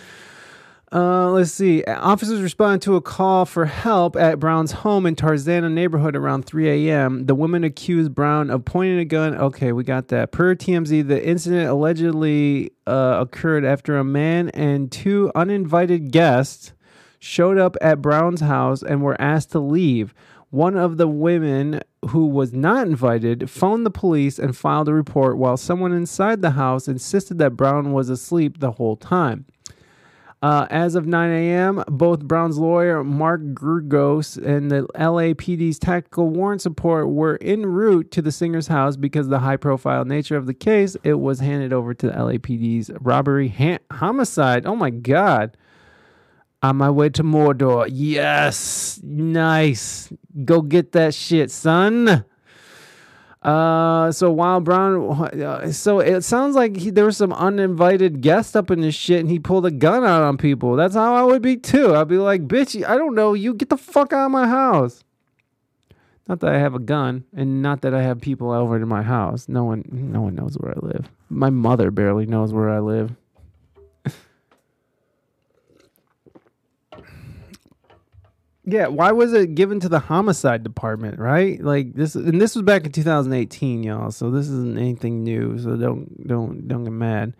Uh, 0.96 1.28
let's 1.30 1.52
see. 1.52 1.84
Officers 1.84 2.40
responded 2.40 2.80
to 2.80 2.96
a 2.96 3.02
call 3.02 3.44
for 3.44 3.66
help 3.66 4.16
at 4.16 4.40
Brown's 4.40 4.72
home 4.72 5.04
in 5.04 5.14
Tarzana 5.14 5.70
neighborhood 5.70 6.16
around 6.16 6.46
3 6.46 6.88
a.m. 6.88 7.26
The 7.26 7.34
woman 7.34 7.64
accused 7.64 8.14
Brown 8.14 8.48
of 8.48 8.64
pointing 8.64 8.98
a 9.00 9.04
gun. 9.04 9.36
Okay, 9.36 9.72
we 9.72 9.84
got 9.84 10.08
that. 10.08 10.32
Per 10.32 10.54
TMZ, 10.54 11.06
the 11.06 11.22
incident 11.22 11.68
allegedly 11.68 12.70
uh, 12.86 13.18
occurred 13.20 13.62
after 13.62 13.98
a 13.98 14.04
man 14.04 14.48
and 14.50 14.90
two 14.90 15.30
uninvited 15.34 16.12
guests 16.12 16.72
showed 17.18 17.58
up 17.58 17.76
at 17.82 18.00
Brown's 18.00 18.40
house 18.40 18.82
and 18.82 19.02
were 19.02 19.20
asked 19.20 19.52
to 19.52 19.58
leave. 19.58 20.14
One 20.48 20.78
of 20.78 20.96
the 20.96 21.08
women 21.08 21.82
who 22.08 22.24
was 22.24 22.54
not 22.54 22.86
invited 22.86 23.50
phoned 23.50 23.84
the 23.84 23.90
police 23.90 24.38
and 24.38 24.56
filed 24.56 24.88
a 24.88 24.94
report, 24.94 25.36
while 25.36 25.58
someone 25.58 25.92
inside 25.92 26.40
the 26.40 26.52
house 26.52 26.88
insisted 26.88 27.36
that 27.36 27.50
Brown 27.50 27.92
was 27.92 28.08
asleep 28.08 28.60
the 28.60 28.72
whole 28.72 28.96
time. 28.96 29.44
Uh, 30.46 30.64
as 30.70 30.94
of 30.94 31.08
9 31.08 31.32
a.m., 31.32 31.82
both 31.88 32.20
Brown's 32.20 32.56
lawyer, 32.56 33.02
Mark 33.02 33.40
Geragos, 33.52 34.36
and 34.36 34.70
the 34.70 34.86
LAPD's 34.94 35.80
tactical 35.80 36.28
warrant 36.28 36.62
support 36.62 37.08
were 37.08 37.36
en 37.40 37.66
route 37.66 38.12
to 38.12 38.22
the 38.22 38.30
singer's 38.30 38.68
house 38.68 38.96
because 38.96 39.26
of 39.26 39.30
the 39.30 39.40
high 39.40 39.56
profile 39.56 40.04
nature 40.04 40.36
of 40.36 40.46
the 40.46 40.54
case. 40.54 40.96
It 41.02 41.14
was 41.14 41.40
handed 41.40 41.72
over 41.72 41.94
to 41.94 42.06
the 42.06 42.12
LAPD's 42.12 42.92
robbery 43.00 43.48
ha- 43.48 43.80
homicide. 43.90 44.66
Oh 44.66 44.76
my 44.76 44.90
God. 44.90 45.56
On 46.62 46.76
my 46.76 46.90
way 46.90 47.08
to 47.08 47.24
Mordor. 47.24 47.88
Yes. 47.90 49.00
Nice. 49.02 50.12
Go 50.44 50.62
get 50.62 50.92
that 50.92 51.12
shit, 51.12 51.50
son. 51.50 52.24
Uh, 53.46 54.10
so 54.10 54.28
while 54.28 54.58
Brown, 54.58 55.08
uh, 55.40 55.70
so 55.70 56.00
it 56.00 56.22
sounds 56.22 56.56
like 56.56 56.76
he, 56.76 56.90
there 56.90 57.04
was 57.04 57.16
some 57.16 57.32
uninvited 57.32 58.20
guest 58.20 58.56
up 58.56 58.72
in 58.72 58.80
this 58.80 58.96
shit, 58.96 59.20
and 59.20 59.30
he 59.30 59.38
pulled 59.38 59.64
a 59.64 59.70
gun 59.70 60.04
out 60.04 60.22
on 60.22 60.36
people. 60.36 60.74
That's 60.74 60.96
how 60.96 61.14
I 61.14 61.22
would 61.22 61.42
be 61.42 61.56
too. 61.56 61.94
I'd 61.94 62.08
be 62.08 62.18
like, 62.18 62.48
"Bitch, 62.48 62.84
I 62.84 62.96
don't 62.96 63.14
know 63.14 63.34
you. 63.34 63.54
Get 63.54 63.68
the 63.68 63.76
fuck 63.76 64.12
out 64.12 64.26
of 64.26 64.32
my 64.32 64.48
house." 64.48 65.04
Not 66.26 66.40
that 66.40 66.52
I 66.52 66.58
have 66.58 66.74
a 66.74 66.80
gun, 66.80 67.22
and 67.36 67.62
not 67.62 67.82
that 67.82 67.94
I 67.94 68.02
have 68.02 68.20
people 68.20 68.50
over 68.50 68.80
to 68.80 68.86
my 68.86 69.02
house. 69.02 69.48
No 69.48 69.62
one, 69.62 69.84
no 69.92 70.22
one 70.22 70.34
knows 70.34 70.56
where 70.58 70.72
I 70.72 70.80
live. 70.84 71.08
My 71.28 71.50
mother 71.50 71.92
barely 71.92 72.26
knows 72.26 72.52
where 72.52 72.68
I 72.68 72.80
live. 72.80 73.14
Yeah, 78.68 78.88
why 78.88 79.12
was 79.12 79.32
it 79.32 79.54
given 79.54 79.78
to 79.80 79.88
the 79.88 80.00
homicide 80.00 80.64
department, 80.64 81.20
right? 81.20 81.60
Like 81.62 81.94
this 81.94 82.16
and 82.16 82.40
this 82.40 82.56
was 82.56 82.62
back 82.62 82.84
in 82.84 82.90
2018, 82.92 83.84
y'all. 83.84 84.10
So 84.10 84.30
this 84.30 84.46
isn't 84.48 84.76
anything 84.76 85.22
new, 85.22 85.56
so 85.58 85.76
don't 85.76 86.26
don't 86.26 86.66
don't 86.66 86.84
get 86.84 86.92
mad. 86.92 87.34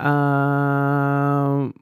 Um 0.00 1.74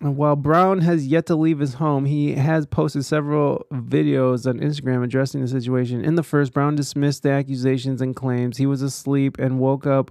While 0.00 0.34
Brown 0.34 0.80
has 0.80 1.06
yet 1.06 1.26
to 1.26 1.36
leave 1.36 1.60
his 1.60 1.74
home, 1.74 2.06
he 2.06 2.34
has 2.34 2.66
posted 2.66 3.04
several 3.04 3.64
videos 3.72 4.48
on 4.48 4.58
Instagram 4.58 5.04
addressing 5.04 5.40
the 5.40 5.46
situation. 5.46 6.04
In 6.04 6.16
the 6.16 6.24
first, 6.24 6.52
Brown 6.52 6.74
dismissed 6.74 7.22
the 7.22 7.30
accusations 7.30 8.02
and 8.02 8.14
claims 8.16 8.56
he 8.56 8.66
was 8.66 8.82
asleep 8.82 9.38
and 9.38 9.60
woke 9.60 9.86
up 9.86 10.10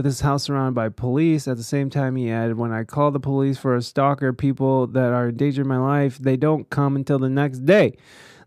with 0.00 0.06
his 0.06 0.22
house 0.22 0.44
surrounded 0.44 0.74
by 0.74 0.88
police. 0.88 1.46
At 1.46 1.58
the 1.58 1.62
same 1.62 1.90
time, 1.90 2.16
he 2.16 2.30
added, 2.30 2.56
When 2.56 2.72
I 2.72 2.84
call 2.84 3.10
the 3.10 3.20
police 3.20 3.58
for 3.58 3.76
a 3.76 3.82
stalker, 3.82 4.32
people 4.32 4.86
that 4.86 5.12
are 5.12 5.28
endangering 5.28 5.68
my 5.68 5.76
life, 5.76 6.16
they 6.16 6.38
don't 6.38 6.70
come 6.70 6.96
until 6.96 7.18
the 7.18 7.28
next 7.28 7.66
day. 7.66 7.98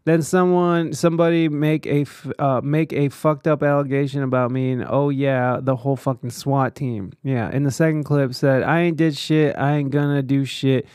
Then 0.06 0.24
someone, 0.24 0.94
somebody 0.94 1.50
make 1.50 1.86
a 1.86 2.06
uh, 2.40 2.62
make 2.62 2.92
a 2.92 3.10
fucked 3.10 3.48
up 3.48 3.62
allegation 3.62 4.24
about 4.24 4.50
me, 4.50 4.72
and 4.72 4.84
oh 4.90 5.10
yeah, 5.10 5.60
the 5.62 5.76
whole 5.76 5.96
fucking 5.96 6.32
SWAT 6.32 6.74
team. 6.74 7.14
Yeah. 7.24 7.52
In 7.52 7.64
the 7.64 7.72
second 7.72 8.04
clip, 8.04 8.34
said 8.34 8.64
I 8.64 8.82
ain't 8.82 8.98
did 8.98 9.16
shit, 9.16 9.56
I 9.56 9.76
ain't 9.76 9.92
gonna 9.92 10.24
do 10.24 10.44
shit, 10.44 10.88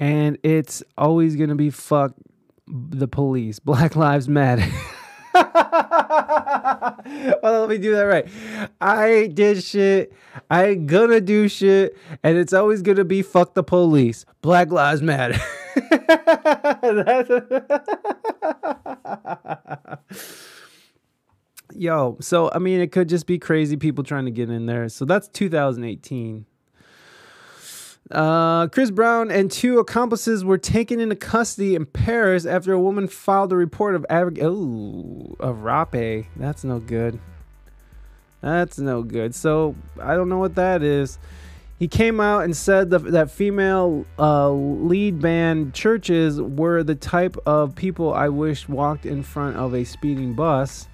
and 0.00 0.38
it's 0.42 0.82
always 0.98 1.36
gonna 1.36 1.54
be 1.54 1.70
fuck 1.70 2.14
the 2.66 3.06
police. 3.06 3.58
Black 3.70 3.94
Lives 3.94 4.28
Matter. 4.28 4.66
well, 5.34 6.96
let 7.60 7.68
me 7.68 7.78
do 7.78 7.94
that 7.94 8.02
right. 8.02 8.28
I 8.80 9.30
did 9.32 9.62
shit. 9.62 10.12
I 10.50 10.74
gonna 10.74 11.20
do 11.20 11.48
shit, 11.48 11.96
and 12.22 12.36
it's 12.36 12.52
always 12.52 12.82
gonna 12.82 13.04
be 13.04 13.22
fuck 13.22 13.54
the 13.54 13.62
police. 13.62 14.24
Black 14.42 14.70
Lives 14.70 15.02
Matter. 15.02 15.38
Yo, 21.74 22.16
so 22.20 22.50
I 22.52 22.58
mean, 22.58 22.80
it 22.80 22.90
could 22.90 23.08
just 23.08 23.26
be 23.26 23.38
crazy 23.38 23.76
people 23.76 24.02
trying 24.02 24.24
to 24.24 24.30
get 24.30 24.50
in 24.50 24.66
there. 24.66 24.88
So 24.88 25.04
that's 25.04 25.28
2018. 25.28 26.46
Uh, 28.10 28.66
Chris 28.66 28.90
Brown 28.90 29.30
and 29.30 29.50
two 29.50 29.78
accomplices 29.78 30.44
were 30.44 30.58
taken 30.58 30.98
into 30.98 31.14
custody 31.14 31.76
in 31.76 31.86
Paris 31.86 32.44
after 32.44 32.72
a 32.72 32.80
woman 32.80 33.06
filed 33.06 33.52
a 33.52 33.56
report 33.56 33.94
of 33.94 34.04
av- 34.10 34.38
oh, 34.42 35.36
of 35.38 35.62
rape. 35.62 36.26
That's 36.36 36.64
no 36.64 36.80
good. 36.80 37.20
That's 38.40 38.78
no 38.78 39.02
good. 39.02 39.34
So 39.34 39.76
I 40.00 40.16
don't 40.16 40.28
know 40.28 40.38
what 40.38 40.56
that 40.56 40.82
is. 40.82 41.18
He 41.78 41.88
came 41.88 42.20
out 42.20 42.44
and 42.44 42.54
said 42.54 42.90
that, 42.90 43.04
that 43.12 43.30
female 43.30 44.04
uh, 44.18 44.50
lead 44.50 45.20
band 45.20 45.72
churches 45.72 46.40
were 46.40 46.82
the 46.82 46.94
type 46.94 47.36
of 47.46 47.74
people 47.74 48.12
I 48.12 48.28
wish 48.28 48.68
walked 48.68 49.06
in 49.06 49.22
front 49.22 49.56
of 49.56 49.74
a 49.74 49.84
speeding 49.84 50.34
bus. 50.34 50.88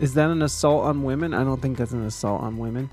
Is 0.00 0.14
that 0.14 0.30
an 0.30 0.42
assault 0.42 0.84
on 0.84 1.04
women? 1.04 1.32
I 1.32 1.44
don't 1.44 1.62
think 1.62 1.78
that's 1.78 1.92
an 1.92 2.04
assault 2.04 2.42
on 2.42 2.58
women. 2.58 2.90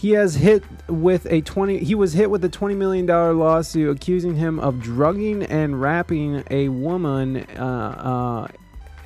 He 0.00 0.12
has 0.12 0.34
hit 0.34 0.64
with 0.88 1.26
a 1.26 1.42
20 1.42 1.84
he 1.84 1.94
was 1.94 2.14
hit 2.14 2.30
with 2.30 2.42
a 2.42 2.48
20 2.48 2.74
million 2.74 3.04
dollar 3.04 3.34
lawsuit 3.34 3.94
accusing 3.94 4.34
him 4.34 4.58
of 4.58 4.80
drugging 4.80 5.42
and 5.42 5.78
rapping 5.78 6.42
a 6.50 6.70
woman 6.70 7.44
uh, 7.58 8.48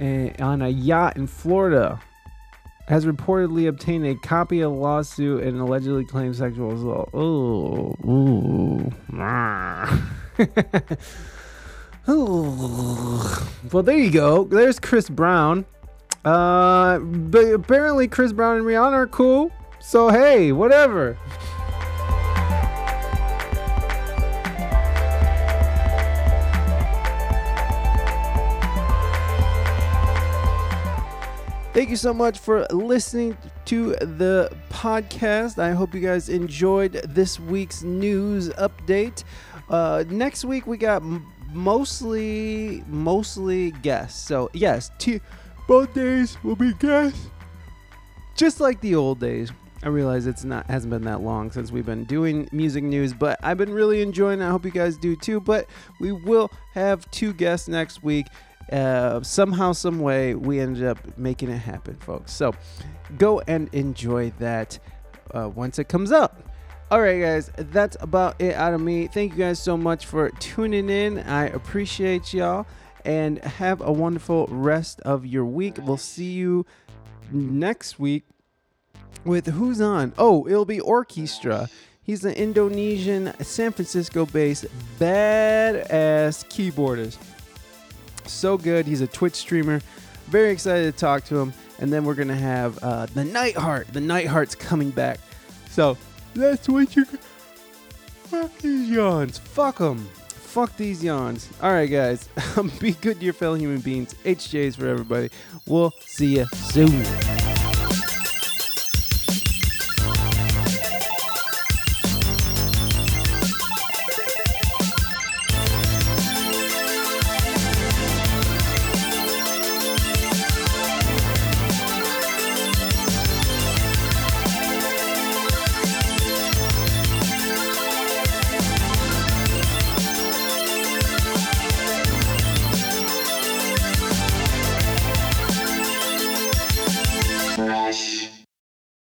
uh, 0.00 0.28
on 0.38 0.62
a 0.62 0.68
yacht 0.68 1.16
in 1.16 1.26
Florida. 1.26 2.00
Has 2.86 3.06
reportedly 3.06 3.66
obtained 3.66 4.06
a 4.06 4.14
copy 4.14 4.60
of 4.60 4.70
the 4.70 4.78
lawsuit 4.78 5.42
and 5.42 5.60
allegedly 5.60 6.04
claimed 6.04 6.36
sexual 6.36 6.72
assault. 6.72 7.10
Oh, 7.12 7.96
ooh. 12.08 13.20
well, 13.72 13.82
there 13.82 13.98
you 13.98 14.12
go. 14.12 14.44
There's 14.44 14.78
Chris 14.78 15.08
Brown. 15.08 15.64
Uh, 16.24 17.00
but 17.00 17.46
apparently 17.46 18.06
Chris 18.06 18.32
Brown 18.32 18.58
and 18.58 18.64
Rihanna 18.64 18.92
are 18.92 19.08
cool. 19.08 19.50
So 19.86 20.08
hey, 20.08 20.50
whatever. 20.50 21.18
Thank 31.74 31.90
you 31.90 31.96
so 31.96 32.14
much 32.14 32.38
for 32.38 32.66
listening 32.70 33.36
to 33.66 33.94
the 33.96 34.50
podcast. 34.70 35.58
I 35.58 35.72
hope 35.72 35.94
you 35.94 36.00
guys 36.00 36.28
enjoyed 36.28 36.92
this 37.08 37.38
week's 37.38 37.82
news 37.82 38.48
update. 38.50 39.22
Uh, 39.68 40.02
next 40.08 40.44
week 40.46 40.66
we 40.66 40.78
got 40.78 41.02
mostly 41.52 42.82
mostly 42.86 43.72
guests. 43.82 44.26
So 44.26 44.50
yes, 44.54 44.90
two, 44.98 45.20
both 45.68 45.92
days 45.92 46.42
will 46.42 46.56
be 46.56 46.72
guests, 46.72 47.28
just 48.34 48.60
like 48.60 48.80
the 48.80 48.94
old 48.94 49.20
days. 49.20 49.52
I 49.84 49.88
realize 49.88 50.26
it's 50.26 50.44
not 50.44 50.66
hasn't 50.70 50.90
been 50.90 51.02
that 51.02 51.20
long 51.20 51.52
since 51.52 51.70
we've 51.70 51.84
been 51.84 52.04
doing 52.04 52.48
music 52.52 52.82
news, 52.82 53.12
but 53.12 53.38
I've 53.42 53.58
been 53.58 53.72
really 53.72 54.00
enjoying 54.00 54.40
it. 54.40 54.46
I 54.46 54.48
hope 54.48 54.64
you 54.64 54.70
guys 54.70 54.96
do 54.96 55.14
too. 55.14 55.40
But 55.40 55.66
we 56.00 56.10
will 56.10 56.50
have 56.72 57.08
two 57.10 57.34
guests 57.34 57.68
next 57.68 58.02
week. 58.02 58.26
Uh, 58.72 59.22
somehow, 59.22 59.72
some 59.72 59.98
way, 60.00 60.34
we 60.34 60.58
ended 60.58 60.84
up 60.84 61.18
making 61.18 61.50
it 61.50 61.58
happen, 61.58 61.96
folks. 61.96 62.32
So 62.32 62.54
go 63.18 63.40
and 63.40 63.68
enjoy 63.74 64.32
that 64.38 64.78
uh, 65.32 65.50
once 65.54 65.78
it 65.78 65.90
comes 65.90 66.12
up. 66.12 66.42
All 66.90 67.02
right, 67.02 67.20
guys, 67.20 67.50
that's 67.54 67.98
about 68.00 68.40
it 68.40 68.54
out 68.54 68.72
of 68.72 68.80
me. 68.80 69.06
Thank 69.06 69.32
you 69.32 69.38
guys 69.38 69.58
so 69.58 69.76
much 69.76 70.06
for 70.06 70.30
tuning 70.30 70.88
in. 70.88 71.18
I 71.18 71.48
appreciate 71.48 72.32
y'all 72.32 72.66
and 73.04 73.38
have 73.44 73.82
a 73.82 73.92
wonderful 73.92 74.46
rest 74.46 75.00
of 75.00 75.26
your 75.26 75.44
week. 75.44 75.76
We'll 75.82 75.98
see 75.98 76.32
you 76.32 76.64
next 77.30 77.98
week 77.98 78.24
with 79.24 79.46
who's 79.46 79.80
on. 79.80 80.12
Oh, 80.18 80.46
it'll 80.46 80.64
be 80.64 80.80
Orchestra. 80.80 81.68
He's 82.02 82.24
an 82.24 82.34
Indonesian, 82.34 83.32
San 83.42 83.72
Francisco 83.72 84.26
based 84.26 84.66
badass 84.98 86.44
keyboardist. 86.48 87.18
So 88.26 88.58
good. 88.58 88.86
He's 88.86 89.00
a 89.00 89.06
Twitch 89.06 89.34
streamer. 89.34 89.80
Very 90.26 90.50
excited 90.50 90.92
to 90.92 90.98
talk 90.98 91.24
to 91.24 91.38
him. 91.38 91.52
And 91.78 91.92
then 91.92 92.04
we're 92.04 92.14
going 92.14 92.28
to 92.28 92.34
have 92.34 92.78
uh, 92.82 93.06
the 93.06 93.24
Nightheart. 93.24 93.92
The 93.92 94.00
Nightheart's 94.00 94.54
coming 94.54 94.90
back. 94.90 95.18
So 95.70 95.96
that's 96.34 96.68
what 96.68 96.94
you. 96.94 97.04
Fuck 98.24 98.56
these 98.58 98.88
yawns. 98.90 99.38
Fuck 99.38 99.78
them. 99.78 100.08
Fuck 100.28 100.76
these 100.76 101.02
yawns. 101.02 101.48
All 101.62 101.72
right, 101.72 101.86
guys. 101.86 102.28
Be 102.80 102.92
good 102.92 103.18
to 103.18 103.24
your 103.24 103.34
fellow 103.34 103.56
human 103.56 103.80
beings. 103.80 104.14
HJs 104.24 104.76
for 104.76 104.86
everybody. 104.86 105.30
We'll 105.66 105.92
see 106.00 106.36
you 106.36 106.46
soon. 106.46 107.43